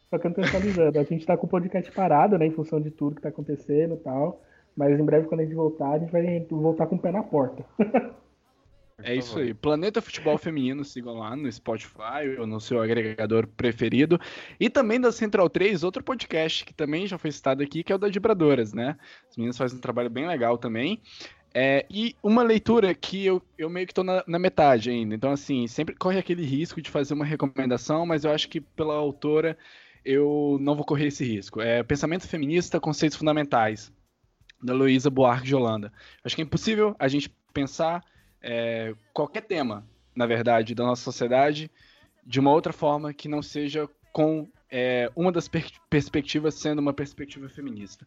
Só 0.09 0.17
contextualizando. 0.17 0.99
A 0.99 1.03
gente 1.03 1.25
tá 1.25 1.37
com 1.37 1.45
o 1.45 1.49
podcast 1.49 1.91
parado, 1.91 2.37
né? 2.37 2.47
Em 2.47 2.51
função 2.51 2.81
de 2.81 2.89
tudo 2.89 3.15
que 3.15 3.21
tá 3.21 3.29
acontecendo 3.29 3.95
e 3.95 3.97
tal. 3.97 4.41
Mas 4.75 4.99
em 4.99 5.03
breve, 5.03 5.27
quando 5.27 5.41
a 5.41 5.43
gente 5.43 5.55
voltar, 5.55 5.91
a 5.91 5.99
gente 5.99 6.11
vai 6.11 6.45
voltar 6.49 6.87
com 6.87 6.95
o 6.95 6.99
pé 6.99 7.11
na 7.11 7.21
porta. 7.21 7.63
É 9.03 9.15
isso 9.15 9.39
aí. 9.39 9.53
Planeta 9.53 10.01
Futebol 10.01 10.37
Feminino, 10.37 10.83
sigam 10.83 11.15
lá 11.15 11.35
no 11.35 11.51
Spotify 11.51 12.37
ou 12.37 12.45
no 12.45 12.59
seu 12.59 12.81
agregador 12.81 13.47
preferido. 13.47 14.19
E 14.59 14.69
também 14.69 14.99
da 14.99 15.11
Central 15.11 15.49
3, 15.49 15.83
outro 15.83 16.03
podcast 16.03 16.65
que 16.65 16.73
também 16.73 17.07
já 17.07 17.17
foi 17.17 17.31
citado 17.31 17.63
aqui, 17.63 17.83
que 17.83 17.91
é 17.91 17.95
o 17.95 17.99
da 17.99 18.09
Dibradoras, 18.09 18.73
né? 18.73 18.97
As 19.29 19.37
meninas 19.37 19.57
fazem 19.57 19.77
um 19.77 19.81
trabalho 19.81 20.09
bem 20.09 20.27
legal 20.27 20.57
também. 20.57 21.01
É, 21.53 21.85
e 21.89 22.15
uma 22.21 22.43
leitura 22.43 22.93
que 22.93 23.25
eu, 23.25 23.41
eu 23.57 23.69
meio 23.69 23.87
que 23.87 23.93
tô 23.93 24.03
na, 24.03 24.23
na, 24.27 24.37
metade 24.37 24.89
ainda. 24.89 25.15
Então, 25.15 25.31
assim, 25.31 25.65
sempre 25.67 25.95
corre 25.95 26.19
aquele 26.19 26.43
risco 26.43 26.81
de 26.81 26.91
fazer 26.91 27.13
uma 27.13 27.25
recomendação, 27.25 28.05
mas 28.05 28.23
eu 28.23 28.31
acho 28.31 28.47
que 28.47 28.61
pela 28.61 28.93
autora 28.93 29.57
eu 30.05 30.57
não 30.61 30.75
vou 30.75 30.85
correr 30.85 31.07
esse 31.07 31.25
risco. 31.25 31.59
É 31.61 31.81
Pensamento 31.81 32.27
Feminista, 32.27 32.79
Conceitos 32.79 33.17
Fundamentais, 33.17 33.91
da 34.61 34.73
Luísa 34.73 35.09
Buarque 35.09 35.47
de 35.47 35.55
Holanda. 35.55 35.91
Acho 36.23 36.35
que 36.35 36.41
é 36.41 36.45
impossível 36.45 36.95
a 36.99 37.07
gente 37.07 37.33
pensar 37.51 38.03
é, 38.41 38.93
qualquer 39.13 39.41
tema, 39.41 39.85
na 40.15 40.25
verdade, 40.25 40.75
da 40.75 40.85
nossa 40.85 41.03
sociedade 41.03 41.69
de 42.25 42.39
uma 42.39 42.51
outra 42.51 42.71
forma 42.71 43.13
que 43.13 43.27
não 43.27 43.41
seja 43.41 43.89
com 44.11 44.47
é, 44.71 45.11
uma 45.15 45.31
das 45.31 45.47
per 45.47 45.65
perspectivas 45.89 46.55
sendo 46.55 46.79
uma 46.79 46.93
perspectiva 46.93 47.49
feminista. 47.49 48.05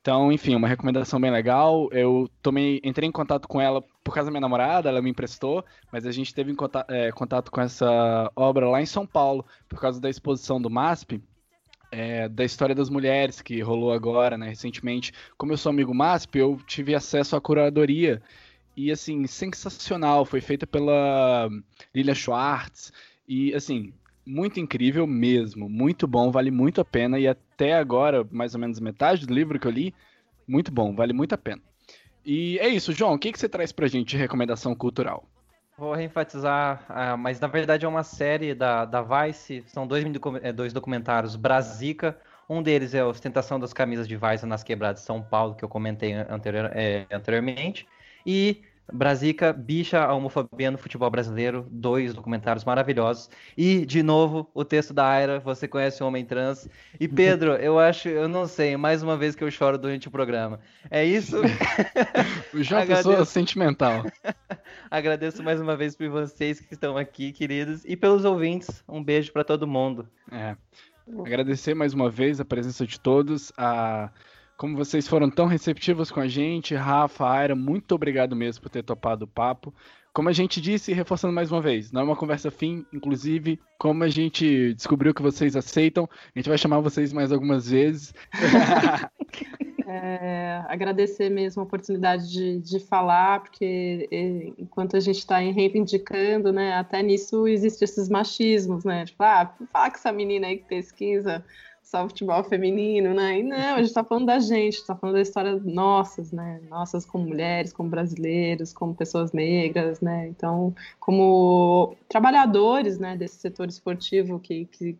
Então, 0.00 0.30
enfim, 0.30 0.54
uma 0.54 0.68
recomendação 0.68 1.18
bem 1.18 1.30
legal. 1.30 1.88
Eu 1.92 2.28
tomei, 2.42 2.80
entrei 2.84 3.08
em 3.08 3.12
contato 3.12 3.48
com 3.48 3.60
ela 3.60 3.82
por 4.02 4.12
causa 4.12 4.26
da 4.26 4.30
minha 4.30 4.40
namorada, 4.40 4.88
ela 4.88 5.00
me 5.00 5.10
emprestou, 5.10 5.64
mas 5.90 6.06
a 6.06 6.12
gente 6.12 6.34
teve 6.34 6.54
contato, 6.54 6.90
é, 6.90 7.10
contato 7.10 7.50
com 7.50 7.60
essa 7.60 8.30
obra 8.36 8.68
lá 8.68 8.82
em 8.82 8.86
São 8.86 9.06
Paulo, 9.06 9.46
por 9.68 9.80
causa 9.80 10.00
da 10.00 10.10
exposição 10.10 10.60
do 10.60 10.68
MASP. 10.68 11.22
É, 11.90 12.28
da 12.28 12.44
história 12.44 12.74
das 12.74 12.90
mulheres 12.90 13.40
que 13.40 13.60
rolou 13.60 13.92
agora, 13.92 14.36
né, 14.36 14.48
recentemente. 14.48 15.12
Como 15.38 15.52
eu 15.52 15.56
sou 15.56 15.70
amigo 15.70 15.94
MASP, 15.94 16.40
eu 16.40 16.58
tive 16.66 16.92
acesso 16.92 17.36
à 17.36 17.40
curadoria 17.40 18.20
e 18.76 18.90
assim, 18.90 19.26
sensacional. 19.26 20.24
Foi 20.24 20.40
feita 20.40 20.66
pela 20.66 21.48
Lilia 21.94 22.14
Schwartz. 22.14 22.92
E 23.26 23.54
assim, 23.54 23.92
muito 24.26 24.60
incrível 24.60 25.06
mesmo. 25.06 25.68
Muito 25.68 26.06
bom, 26.06 26.30
vale 26.30 26.50
muito 26.50 26.80
a 26.80 26.84
pena. 26.84 27.18
E 27.18 27.26
até 27.28 27.74
agora, 27.74 28.26
mais 28.30 28.54
ou 28.54 28.60
menos 28.60 28.80
metade 28.80 29.26
do 29.26 29.34
livro 29.34 29.58
que 29.58 29.66
eu 29.66 29.72
li, 29.72 29.94
muito 30.46 30.72
bom, 30.72 30.94
vale 30.94 31.12
muito 31.12 31.34
a 31.34 31.38
pena. 31.38 31.62
E 32.24 32.58
é 32.58 32.68
isso, 32.68 32.92
João. 32.92 33.14
O 33.14 33.18
que, 33.18 33.32
que 33.32 33.38
você 33.38 33.48
traz 33.48 33.72
pra 33.72 33.86
gente 33.86 34.10
de 34.10 34.16
recomendação 34.16 34.74
cultural? 34.74 35.28
Vou 35.76 35.92
reenfatizar, 35.92 36.86
uh, 36.88 37.18
mas 37.18 37.40
na 37.40 37.48
verdade 37.48 37.84
é 37.84 37.88
uma 37.88 38.04
série 38.04 38.54
da, 38.54 38.84
da 38.84 39.02
Vice, 39.02 39.64
são 39.66 39.84
dois, 39.84 40.04
é, 40.40 40.52
dois 40.52 40.72
documentários, 40.72 41.34
Brasica, 41.34 42.16
um 42.48 42.62
deles 42.62 42.94
é 42.94 43.00
a 43.00 43.06
ostentação 43.06 43.58
das 43.58 43.72
camisas 43.72 44.06
de 44.06 44.16
Vice 44.16 44.46
nas 44.46 44.62
quebradas 44.62 45.00
de 45.00 45.06
São 45.06 45.20
Paulo, 45.20 45.56
que 45.56 45.64
eu 45.64 45.68
comentei 45.68 46.12
anterior, 46.12 46.70
é, 46.72 47.06
anteriormente, 47.10 47.88
e 48.24 48.62
Brasica, 48.92 49.52
Bicha, 49.52 50.04
a 50.04 50.12
Homofobia 50.12 50.70
no 50.70 50.76
Futebol 50.76 51.10
Brasileiro, 51.10 51.66
dois 51.70 52.12
documentários 52.12 52.64
maravilhosos. 52.64 53.30
E, 53.56 53.86
de 53.86 54.02
novo, 54.02 54.48
o 54.52 54.64
texto 54.64 54.92
da 54.92 55.08
Aira, 55.08 55.40
Você 55.40 55.66
Conhece 55.66 56.02
o 56.02 56.06
Homem 56.06 56.24
Trans. 56.24 56.68
E, 57.00 57.08
Pedro, 57.08 57.52
eu 57.56 57.78
acho, 57.78 58.08
eu 58.08 58.28
não 58.28 58.46
sei, 58.46 58.76
mais 58.76 59.02
uma 59.02 59.16
vez 59.16 59.34
que 59.34 59.42
eu 59.42 59.50
choro 59.50 59.78
durante 59.78 60.08
o 60.08 60.10
programa. 60.10 60.60
É 60.90 61.04
isso? 61.04 61.38
é 62.54 62.86
pessoa 62.86 63.24
sentimental. 63.24 64.04
Agradeço 64.90 65.42
mais 65.42 65.60
uma 65.60 65.76
vez 65.76 65.96
por 65.96 66.08
vocês 66.10 66.60
que 66.60 66.74
estão 66.74 66.96
aqui, 66.96 67.32
queridos, 67.32 67.84
e 67.86 67.96
pelos 67.96 68.24
ouvintes. 68.24 68.84
Um 68.86 69.02
beijo 69.02 69.32
para 69.32 69.44
todo 69.44 69.66
mundo. 69.66 70.06
É. 70.30 70.56
Agradecer 71.20 71.74
mais 71.74 71.94
uma 71.94 72.10
vez 72.10 72.38
a 72.38 72.44
presença 72.44 72.86
de 72.86 73.00
todos. 73.00 73.50
A 73.56 74.10
como 74.56 74.76
vocês 74.76 75.06
foram 75.08 75.30
tão 75.30 75.46
receptivos 75.46 76.10
com 76.10 76.20
a 76.20 76.28
gente, 76.28 76.74
Rafa, 76.74 77.28
Aira, 77.28 77.54
muito 77.54 77.94
obrigado 77.94 78.36
mesmo 78.36 78.62
por 78.62 78.70
ter 78.70 78.82
topado 78.82 79.24
o 79.24 79.28
papo. 79.28 79.74
Como 80.12 80.28
a 80.28 80.32
gente 80.32 80.60
disse, 80.60 80.92
reforçando 80.92 81.34
mais 81.34 81.50
uma 81.50 81.60
vez, 81.60 81.90
não 81.90 82.02
é 82.02 82.04
uma 82.04 82.14
conversa 82.14 82.48
fim, 82.48 82.86
inclusive, 82.92 83.58
como 83.76 84.04
a 84.04 84.08
gente 84.08 84.72
descobriu 84.74 85.12
que 85.12 85.20
vocês 85.20 85.56
aceitam, 85.56 86.08
a 86.34 86.38
gente 86.38 86.48
vai 86.48 86.56
chamar 86.56 86.78
vocês 86.78 87.12
mais 87.12 87.32
algumas 87.32 87.68
vezes. 87.70 88.14
É, 89.86 90.64
agradecer 90.66 91.28
mesmo 91.28 91.60
a 91.60 91.64
oportunidade 91.66 92.32
de, 92.32 92.58
de 92.58 92.80
falar, 92.80 93.40
porque 93.40 94.08
enquanto 94.58 94.96
a 94.96 95.00
gente 95.00 95.18
está 95.18 95.38
reivindicando, 95.38 96.52
né, 96.52 96.72
até 96.72 97.02
nisso 97.02 97.46
existem 97.46 97.84
esses 97.84 98.08
machismos, 98.08 98.82
né? 98.82 99.04
Tipo, 99.04 99.22
ah, 99.22 99.54
fala 99.70 99.90
com 99.90 99.96
essa 99.96 100.10
menina 100.10 100.46
aí 100.46 100.56
que 100.56 100.64
pesquisa 100.64 101.44
só 101.94 102.08
futebol 102.08 102.42
feminino, 102.42 103.14
né? 103.14 103.38
E 103.38 103.42
não, 103.44 103.74
a 103.74 103.76
gente 103.76 103.86
está 103.86 104.02
falando 104.02 104.26
da 104.26 104.40
gente, 104.40 104.74
está 104.74 104.96
falando 104.96 105.14
da 105.14 105.22
história 105.22 105.54
nossas, 105.64 106.32
né? 106.32 106.60
Nossas 106.68 107.06
como 107.06 107.26
mulheres, 107.26 107.72
como 107.72 107.88
brasileiros, 107.88 108.72
como 108.72 108.96
pessoas 108.96 109.32
negras, 109.32 110.00
né? 110.00 110.26
Então, 110.26 110.74
como 110.98 111.96
trabalhadores, 112.08 112.98
né, 112.98 113.16
desse 113.16 113.36
setor 113.36 113.68
esportivo 113.68 114.40
que, 114.40 114.64
que, 114.66 114.98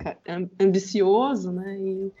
que 0.00 0.08
é 0.08 0.14
ambicioso, 0.60 1.50
né? 1.50 1.76
E, 1.80 2.12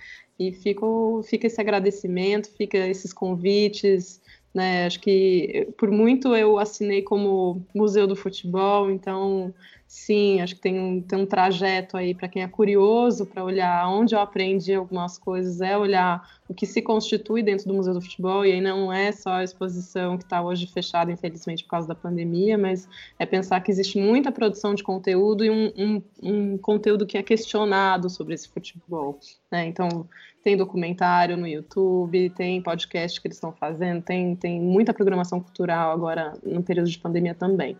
e 0.48 0.52
fica, 0.52 0.84
fica 1.22 1.46
esse 1.46 1.60
agradecimento, 1.60 2.50
fica 2.50 2.78
esses 2.78 3.12
convites, 3.12 4.20
né? 4.52 4.86
Acho 4.86 4.98
que 4.98 5.68
por 5.78 5.92
muito 5.92 6.34
eu 6.34 6.58
assinei 6.58 7.02
como 7.02 7.64
Museu 7.72 8.08
do 8.08 8.16
Futebol, 8.16 8.90
então 8.90 9.54
Sim, 9.94 10.40
acho 10.40 10.54
que 10.54 10.62
tem 10.62 10.80
um, 10.80 11.02
tem 11.02 11.18
um 11.18 11.26
trajeto 11.26 11.98
aí 11.98 12.14
para 12.14 12.26
quem 12.26 12.42
é 12.42 12.48
curioso 12.48 13.26
para 13.26 13.44
olhar 13.44 13.86
onde 13.90 14.14
eu 14.14 14.20
aprendi 14.20 14.72
algumas 14.72 15.18
coisas, 15.18 15.60
é 15.60 15.76
olhar 15.76 16.26
o 16.48 16.54
que 16.54 16.64
se 16.64 16.80
constitui 16.80 17.42
dentro 17.42 17.68
do 17.68 17.74
Museu 17.74 17.92
do 17.92 18.00
Futebol, 18.00 18.42
e 18.46 18.52
aí 18.52 18.60
não 18.62 18.90
é 18.90 19.12
só 19.12 19.32
a 19.32 19.44
exposição 19.44 20.16
que 20.16 20.24
está 20.24 20.40
hoje 20.40 20.66
fechada, 20.66 21.12
infelizmente, 21.12 21.62
por 21.64 21.72
causa 21.72 21.88
da 21.88 21.94
pandemia, 21.94 22.56
mas 22.56 22.88
é 23.18 23.26
pensar 23.26 23.60
que 23.60 23.70
existe 23.70 24.00
muita 24.00 24.32
produção 24.32 24.74
de 24.74 24.82
conteúdo 24.82 25.44
e 25.44 25.50
um, 25.50 25.70
um, 25.76 26.02
um 26.22 26.56
conteúdo 26.56 27.04
que 27.04 27.18
é 27.18 27.22
questionado 27.22 28.08
sobre 28.08 28.32
esse 28.32 28.48
futebol. 28.48 29.20
Né? 29.50 29.66
Então, 29.66 30.08
tem 30.42 30.56
documentário 30.56 31.36
no 31.36 31.46
YouTube, 31.46 32.30
tem 32.30 32.62
podcast 32.62 33.20
que 33.20 33.28
eles 33.28 33.36
estão 33.36 33.52
fazendo, 33.52 34.00
tem, 34.00 34.34
tem 34.36 34.58
muita 34.58 34.94
programação 34.94 35.38
cultural 35.38 35.92
agora 35.92 36.32
no 36.42 36.62
período 36.62 36.88
de 36.88 36.98
pandemia 36.98 37.34
também. 37.34 37.76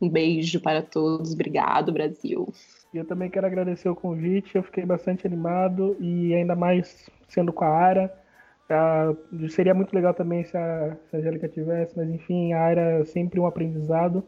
Um 0.00 0.08
beijo 0.08 0.60
para 0.60 0.82
todos. 0.82 1.32
Obrigado, 1.32 1.92
Brasil. 1.92 2.52
Eu 2.92 3.04
também 3.04 3.30
quero 3.30 3.46
agradecer 3.46 3.88
o 3.88 3.96
convite. 3.96 4.56
Eu 4.56 4.62
fiquei 4.62 4.84
bastante 4.84 5.26
animado 5.26 5.96
e 6.00 6.34
ainda 6.34 6.54
mais 6.54 7.08
sendo 7.28 7.52
com 7.52 7.64
a 7.64 7.68
Ara. 7.68 8.26
Ah, 8.68 9.14
seria 9.48 9.74
muito 9.74 9.94
legal 9.94 10.12
também 10.12 10.44
se 10.44 10.56
a, 10.56 10.96
se 11.08 11.16
a 11.16 11.18
Angélica 11.18 11.48
tivesse, 11.48 11.96
mas 11.96 12.08
enfim, 12.10 12.52
a 12.52 12.60
Ara 12.60 12.80
é 12.80 13.04
sempre 13.04 13.38
um 13.38 13.46
aprendizado. 13.46 14.24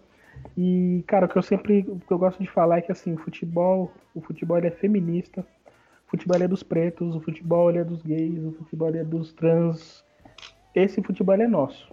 E, 0.56 1.04
cara, 1.06 1.26
o 1.26 1.28
que 1.28 1.36
eu 1.36 1.42
sempre 1.42 1.80
o 1.88 1.98
que 1.98 2.12
eu 2.12 2.18
gosto 2.18 2.40
de 2.40 2.48
falar 2.48 2.78
é 2.78 2.82
que 2.82 2.92
assim, 2.92 3.12
o 3.12 3.18
futebol, 3.18 3.92
o 4.14 4.20
futebol 4.20 4.58
é 4.58 4.70
feminista, 4.70 5.40
o 6.06 6.10
futebol 6.10 6.40
é 6.40 6.46
dos 6.46 6.62
pretos, 6.62 7.14
o 7.16 7.20
futebol 7.20 7.70
é 7.70 7.82
dos 7.82 8.02
gays, 8.02 8.44
o 8.44 8.52
futebol 8.52 8.94
é 8.94 9.04
dos 9.04 9.32
trans. 9.32 10.04
Esse 10.74 11.02
futebol 11.02 11.34
é 11.34 11.48
nosso. 11.48 11.90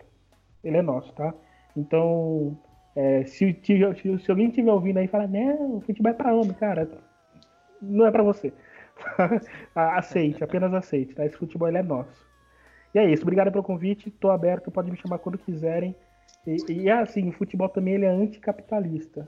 Ele 0.64 0.78
é 0.78 0.82
nosso, 0.82 1.12
tá? 1.14 1.34
Então, 1.76 2.58
é, 2.96 3.26
se, 3.26 3.60
se, 3.64 4.32
alguém 4.32 4.48
estiver 4.48 4.72
ouvindo 4.72 4.98
aí 4.98 5.06
e 5.06 5.10
falar, 5.10 5.28
não, 5.28 5.82
futebol 5.82 6.12
é 6.12 6.16
pra 6.16 6.34
homem, 6.34 6.54
cara, 6.54 6.90
não 7.82 8.08
é 8.08 8.12
pra 8.12 8.24
você. 8.24 8.54
aceite, 9.76 10.44
apenas 10.44 10.74
aceite, 10.74 11.14
tá? 11.14 11.26
Esse 11.26 11.38
futebol 11.38 11.68
é 11.68 11.84
nosso. 11.84 12.26
E 12.94 13.00
é 13.00 13.12
isso, 13.12 13.24
obrigado 13.24 13.52
pelo 13.52 13.64
convite, 13.64 14.10
tô 14.10 14.32
aberto, 14.32 14.72
pode 14.72 14.90
me 14.90 14.98
chamar 14.98 15.20
quando 15.20 15.38
quiserem. 15.38 15.94
E, 16.48 16.72
e 16.72 16.90
assim, 16.90 17.28
o 17.28 17.34
futebol 17.34 17.68
também 17.68 17.96
ele 17.96 18.06
é 18.06 18.10
anticapitalista. 18.10 19.28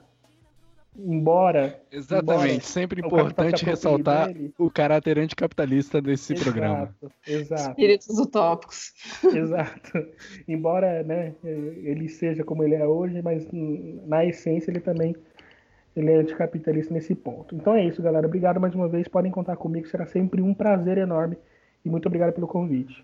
Embora. 0.98 1.80
Exatamente, 1.92 2.44
embora 2.44 2.62
sempre 2.62 3.02
importante 3.06 3.64
ressaltar 3.64 4.34
dele. 4.34 4.54
o 4.58 4.70
caráter 4.70 5.20
anticapitalista 5.20 6.02
desse 6.02 6.34
programa. 6.34 6.96
Exato. 7.26 7.70
Espíritos 7.70 8.18
utópicos. 8.18 8.94
Exato. 9.24 10.08
Embora, 10.48 11.04
né, 11.04 11.34
ele 11.44 12.10
seja 12.10 12.44
como 12.44 12.64
ele 12.64 12.76
é 12.76 12.86
hoje, 12.86 13.22
mas 13.22 13.48
na 13.52 14.26
essência 14.26 14.72
ele 14.72 14.80
também 14.80 15.16
ele 15.96 16.12
é 16.12 16.16
anticapitalista 16.16 16.94
nesse 16.94 17.14
ponto. 17.16 17.56
Então 17.56 17.74
é 17.74 17.86
isso, 17.86 18.02
galera. 18.02 18.28
Obrigado 18.28 18.60
mais 18.60 18.74
uma 18.74 18.88
vez. 18.88 19.08
Podem 19.08 19.32
contar 19.32 19.56
comigo. 19.56 19.88
Será 19.88 20.06
sempre 20.06 20.42
um 20.42 20.54
prazer 20.54 20.98
enorme. 20.98 21.38
E 21.86 21.90
muito 21.90 22.08
obrigado 22.08 22.34
pelo 22.34 22.48
convite. 22.48 23.04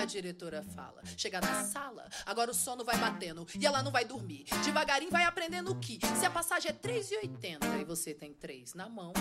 A 0.00 0.04
diretora 0.04 0.62
fala. 0.62 1.02
Chega 1.16 1.40
na 1.40 1.64
sala, 1.64 2.08
agora 2.26 2.50
o 2.50 2.54
sono 2.54 2.84
vai 2.84 2.98
batendo 2.98 3.46
e 3.58 3.66
ela 3.66 3.82
não 3.82 3.90
vai 3.90 4.04
dormir. 4.04 4.44
Devagarinho 4.64 5.10
vai 5.10 5.24
aprendendo 5.24 5.74
que 5.76 5.98
se 6.18 6.26
a 6.26 6.30
passagem 6.30 6.70
é 6.70 6.74
3,80 6.74 7.80
e 7.80 7.84
você 7.84 8.12
tem 8.12 8.32
3 8.32 8.74
na 8.74 8.88
mão, 8.88 9.12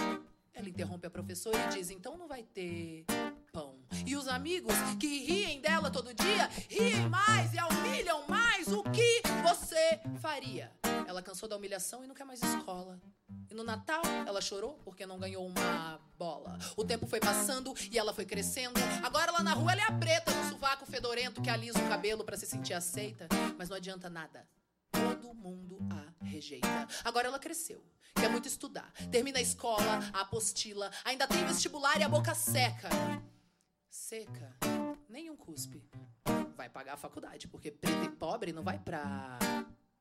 ela 0.53 0.69
interrompe 0.69 1.07
a 1.07 1.09
professora 1.09 1.57
e 1.57 1.75
diz: 1.75 1.89
então 1.89 2.17
não 2.17 2.27
vai 2.27 2.43
ter 2.43 3.05
pão. 3.51 3.79
E 4.05 4.15
os 4.15 4.27
amigos 4.27 4.73
que 4.99 5.19
riem 5.23 5.61
dela 5.61 5.89
todo 5.89 6.13
dia 6.13 6.49
riem 6.69 7.07
mais 7.09 7.53
e 7.53 7.59
a 7.59 7.67
humilham 7.67 8.27
mais. 8.27 8.67
O 8.67 8.83
que 8.83 9.21
você 9.41 9.99
faria? 10.19 10.71
Ela 11.07 11.21
cansou 11.21 11.47
da 11.49 11.57
humilhação 11.57 12.03
e 12.03 12.07
não 12.07 12.15
quer 12.15 12.25
mais 12.25 12.41
escola. 12.41 12.99
E 13.53 13.55
no 13.55 13.63
Natal 13.63 14.01
ela 14.25 14.41
chorou 14.41 14.79
porque 14.83 15.05
não 15.05 15.19
ganhou 15.19 15.45
uma 15.45 16.01
bola. 16.17 16.57
O 16.75 16.83
tempo 16.83 17.05
foi 17.05 17.19
passando 17.19 17.71
e 17.91 17.99
ela 17.99 18.11
foi 18.11 18.25
crescendo. 18.25 18.79
Agora 19.03 19.31
lá 19.31 19.43
na 19.43 19.53
rua 19.53 19.73
ela 19.73 19.81
é 19.81 19.85
a 19.85 19.91
preta 19.91 20.31
no 20.31 20.49
sovaco 20.49 20.87
fedorento 20.87 21.39
que 21.39 21.51
alisa 21.51 21.77
o 21.77 21.87
cabelo 21.87 22.23
pra 22.23 22.35
se 22.35 22.47
sentir 22.47 22.73
aceita. 22.73 23.27
Mas 23.55 23.69
não 23.69 23.77
adianta 23.77 24.09
nada. 24.09 24.49
Todo 24.91 25.35
mundo 25.35 25.77
a 25.91 26.25
rejeita. 26.25 26.87
Agora 27.03 27.27
ela 27.27 27.37
cresceu, 27.37 27.85
quer 28.15 28.27
muito 28.27 28.47
estudar. 28.47 28.91
Termina 29.11 29.37
a 29.37 29.41
escola, 29.41 29.99
a 30.11 30.21
apostila, 30.21 30.89
ainda 31.05 31.27
tem 31.27 31.45
vestibular 31.45 31.99
e 31.99 32.03
a 32.03 32.09
boca 32.09 32.33
seca. 32.33 32.89
Seca, 33.87 34.51
nenhum 35.07 35.37
cuspe. 35.37 35.87
Vai 36.57 36.69
pagar 36.69 36.93
a 36.93 36.97
faculdade, 36.97 37.47
porque 37.47 37.69
preto 37.69 38.03
e 38.03 38.09
pobre 38.09 38.51
não 38.51 38.63
vai 38.63 38.79
pra 38.79 39.37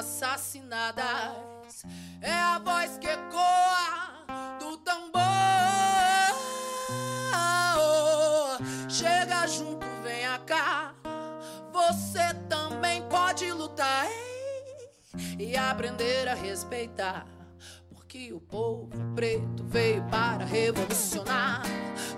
assassinadas. 0.00 1.84
É 2.20 2.32
a 2.32 2.58
voz 2.58 2.96
que 2.98 3.06
ecoa 3.06 4.58
do 4.58 4.78
tambor. 4.78 5.20
Chega 8.88 9.46
junto, 9.46 9.86
venha 10.02 10.38
cá. 10.40 10.94
Você 11.72 12.34
também 12.48 13.02
pode 13.08 13.50
lutar 13.52 14.06
ei, 14.06 15.50
e 15.50 15.56
aprender 15.56 16.28
a 16.28 16.34
respeitar. 16.34 17.26
Porque 17.90 18.32
o 18.32 18.40
povo 18.40 18.90
preto 19.14 19.64
veio 19.64 20.02
para 20.04 20.44
revolucionar. 20.44 21.62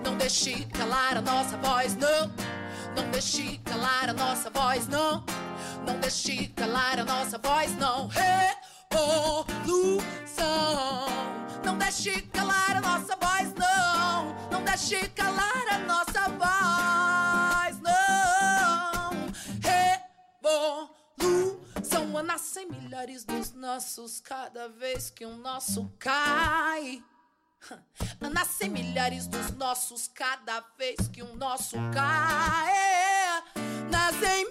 Não 0.04 0.16
deixe 0.16 0.64
calar 0.66 1.16
a 1.16 1.20
nossa 1.20 1.56
voz, 1.56 1.96
não. 1.96 2.32
Não 2.96 3.10
deixe 3.10 3.58
calar 3.58 4.08
a 4.08 4.12
nossa 4.12 4.50
voz, 4.50 4.86
não. 4.86 5.24
Não 5.86 5.98
deixe 6.00 6.48
calar 6.48 6.98
a 7.00 7.04
nossa 7.04 7.38
voz, 7.38 7.76
não. 7.76 8.08
Revolução. 8.08 9.92
Não 11.64 11.76
deixe 11.78 12.22
calar 12.22 12.76
a 12.76 12.80
nossa 12.80 13.16
voz, 13.16 13.52
não. 13.54 14.34
Não 14.50 14.62
deixe 14.64 15.08
calar 15.08 15.66
a 15.72 15.78
nossa 15.78 16.28
voz, 16.30 17.80
não. 17.80 19.10
Revolução. 20.42 22.22
Nascem 22.22 22.68
milhares 22.70 23.24
dos 23.24 23.52
nossos 23.52 24.20
cada 24.20 24.68
vez 24.68 25.10
que 25.10 25.26
um 25.26 25.36
nosso 25.36 25.92
cai. 25.98 27.02
Nascem 28.20 28.68
milhares 28.68 29.26
dos 29.26 29.50
nossos 29.52 30.08
cada 30.08 30.60
vez 30.78 31.08
que 31.08 31.22
um 31.22 31.34
nosso 31.36 31.76
cai. 31.92 33.61
Nascem 33.92 34.46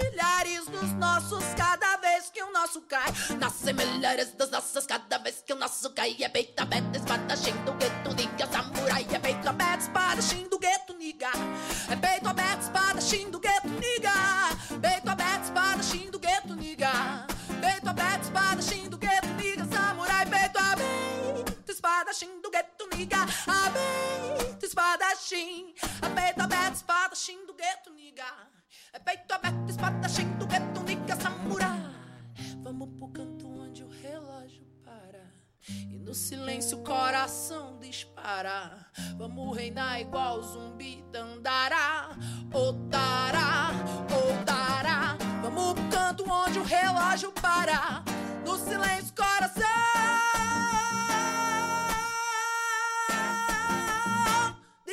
milhares 0.00 0.64
dos 0.66 0.92
nossos 0.94 1.44
cada 1.54 1.98
vez 1.98 2.30
que 2.30 2.42
o 2.42 2.50
nosso 2.50 2.80
cai. 2.80 3.12
Nascem 3.38 3.74
melhores 3.74 4.32
dos 4.32 4.50
nossos 4.50 4.86
cada 4.86 5.18
vez 5.18 5.42
que 5.44 5.52
o 5.52 5.56
nosso 5.56 5.90
cai. 5.90 6.16
É 6.18 6.28
peito 6.30 6.58
aberto, 6.58 6.96
espadachim 6.96 7.52
do 7.66 7.74
gueto, 7.74 8.14
niga, 8.14 8.46
samurai. 8.50 9.06
É 9.12 9.18
peito 9.18 9.46
aberto, 9.46 9.82
espadachim 9.82 10.48
do 10.48 10.58
gueto, 10.58 10.94
niga. 10.94 11.28
É 11.90 11.96
peito 11.96 12.28
aberto, 12.30 12.62
espadachim 12.62 13.30
do 13.30 13.38
gueto, 13.40 13.68
niga. 13.68 14.45
Espadachim 22.06 22.40
do 22.40 22.50
gueto, 22.50 22.88
niga. 22.94 23.16
Aberto, 23.22 24.64
espadachim. 24.64 25.74
Peito 26.14 26.40
aberto, 26.40 26.74
espadachim 26.74 27.46
do 27.46 27.54
gueto, 27.54 27.90
niga. 27.92 28.24
É 28.92 28.98
peito 28.98 29.32
aberto, 29.32 29.68
espadachim 29.68 30.30
do 30.36 30.46
gueto, 30.46 30.80
niga, 30.84 31.16
samurai. 31.16 31.80
Vamos 32.62 32.88
pro 32.96 33.08
canto 33.08 33.48
onde 33.48 33.82
o 33.82 33.88
relógio 33.88 34.64
para. 34.84 35.32
E 35.68 35.98
no 35.98 36.14
silêncio 36.14 36.78
o 36.78 36.84
coração 36.84 37.78
dispara. 37.80 38.86
Vamos 39.18 39.56
reinar 39.56 40.00
igual 40.00 40.40
zumbi 40.42 41.04
dandará. 41.10 42.10
Otará, 42.52 43.70
otará. 44.06 45.16
Vamos 45.42 45.74
pro 45.74 45.88
canto 45.88 46.30
onde 46.30 46.60
o 46.60 46.64
relógio 46.64 47.32
para. 47.32 48.04
No 48.44 48.56
silêncio 48.56 49.12
coração 49.16 50.75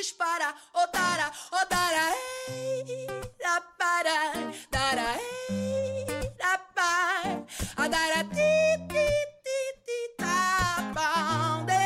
dispara. 0.04 0.54
Otará, 0.74 1.32
otará. 1.50 2.12
Ei, 2.50 3.08
para, 3.78 4.52
dará, 4.70 5.16
ei, 5.50 6.06
da 6.38 6.58
pa, 6.76 7.24
a 7.78 7.88
dará, 7.88 8.24
ti, 8.26 8.36
ti, 8.90 9.08
ti, 9.44 9.60
ti, 9.86 10.00
tá, 10.18 10.92
bom, 10.94 11.66
dei. 11.66 11.78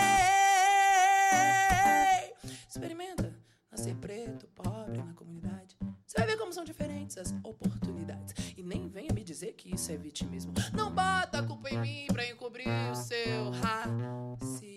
Experimenta 2.67 3.31
nascer 3.71 3.95
preto, 3.95 4.47
pobre 4.47 4.97
na 4.97 5.13
comunidade. 5.13 5.77
Você 6.07 6.17
vai 6.17 6.25
ver 6.25 6.37
como 6.37 6.51
são 6.51 6.63
diferentes 6.63 7.19
as 7.19 7.35
oportunidades. 7.43 8.33
E 8.57 8.63
nem 8.63 8.89
venha 8.89 9.13
me 9.13 9.23
dizer 9.23 9.53
que 9.53 9.75
isso 9.75 9.91
é 9.91 9.97
vitimismo. 9.97 10.53
Não 10.73 10.89
bota 10.89 11.39
a 11.39 11.43
culpa 11.43 11.69
em 11.69 11.77
mim 11.79 12.07
pra 12.07 12.27
encobrir 12.27 12.67
o 12.91 12.95
seu 12.95 13.51
racismo. 13.51 14.76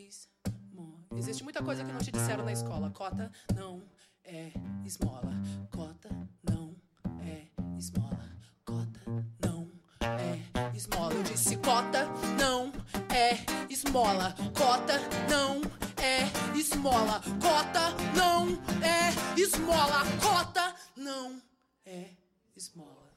Existe 1.17 1.43
muita 1.43 1.63
coisa 1.63 1.85
que 1.85 1.93
não 1.93 1.99
te 1.99 2.13
disseram 2.13 2.45
na 2.45 2.53
escola. 2.53 2.91
Cota 2.91 3.31
não 3.55 3.83
é 4.25 4.53
esmola. 4.85 5.33
Cota 5.71 6.09
não 6.49 6.77
é 7.21 7.49
esmola. 7.77 8.31
Cota 8.65 9.01
não 9.45 9.69
é 10.01 10.77
esmola. 10.77 11.15
Eu 11.15 11.23
disse 11.25 11.57
cota 11.57 12.07
não 12.39 12.73
é 13.13 13.39
esmola. 13.73 14.35
Cota 14.57 15.01
não 15.29 15.61
é 15.97 16.57
esmola. 16.57 17.21
Cota 17.41 17.91
não 18.17 18.49
é 18.83 19.41
esmola. 19.41 20.05
Cota 20.23 20.75
não 20.97 21.43
é 21.85 22.11
esmola. 22.57 23.11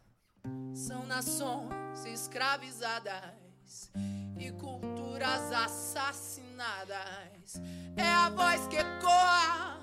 São 0.74 1.06
nações 1.06 2.06
escravizadas 2.06 3.92
e 4.38 4.52
culturas 4.52 4.93
assassinadas. 5.24 7.62
É 7.96 8.12
a 8.12 8.30
voz 8.30 8.68
que 8.68 8.78
ecoa 8.78 9.80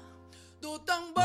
do 0.60 0.78
tambor. 0.80 1.24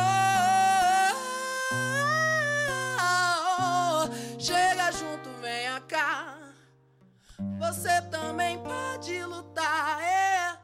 Chega 4.39 4.91
junto, 4.91 5.29
venha 5.41 5.81
cá. 5.81 6.37
Você 7.59 8.01
também 8.09 8.57
pode 8.61 9.23
lutar 9.25 10.01
é, 10.01 10.57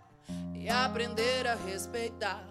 e 0.55 0.69
aprender 0.69 1.47
a 1.47 1.55
respeitar. 1.55 2.47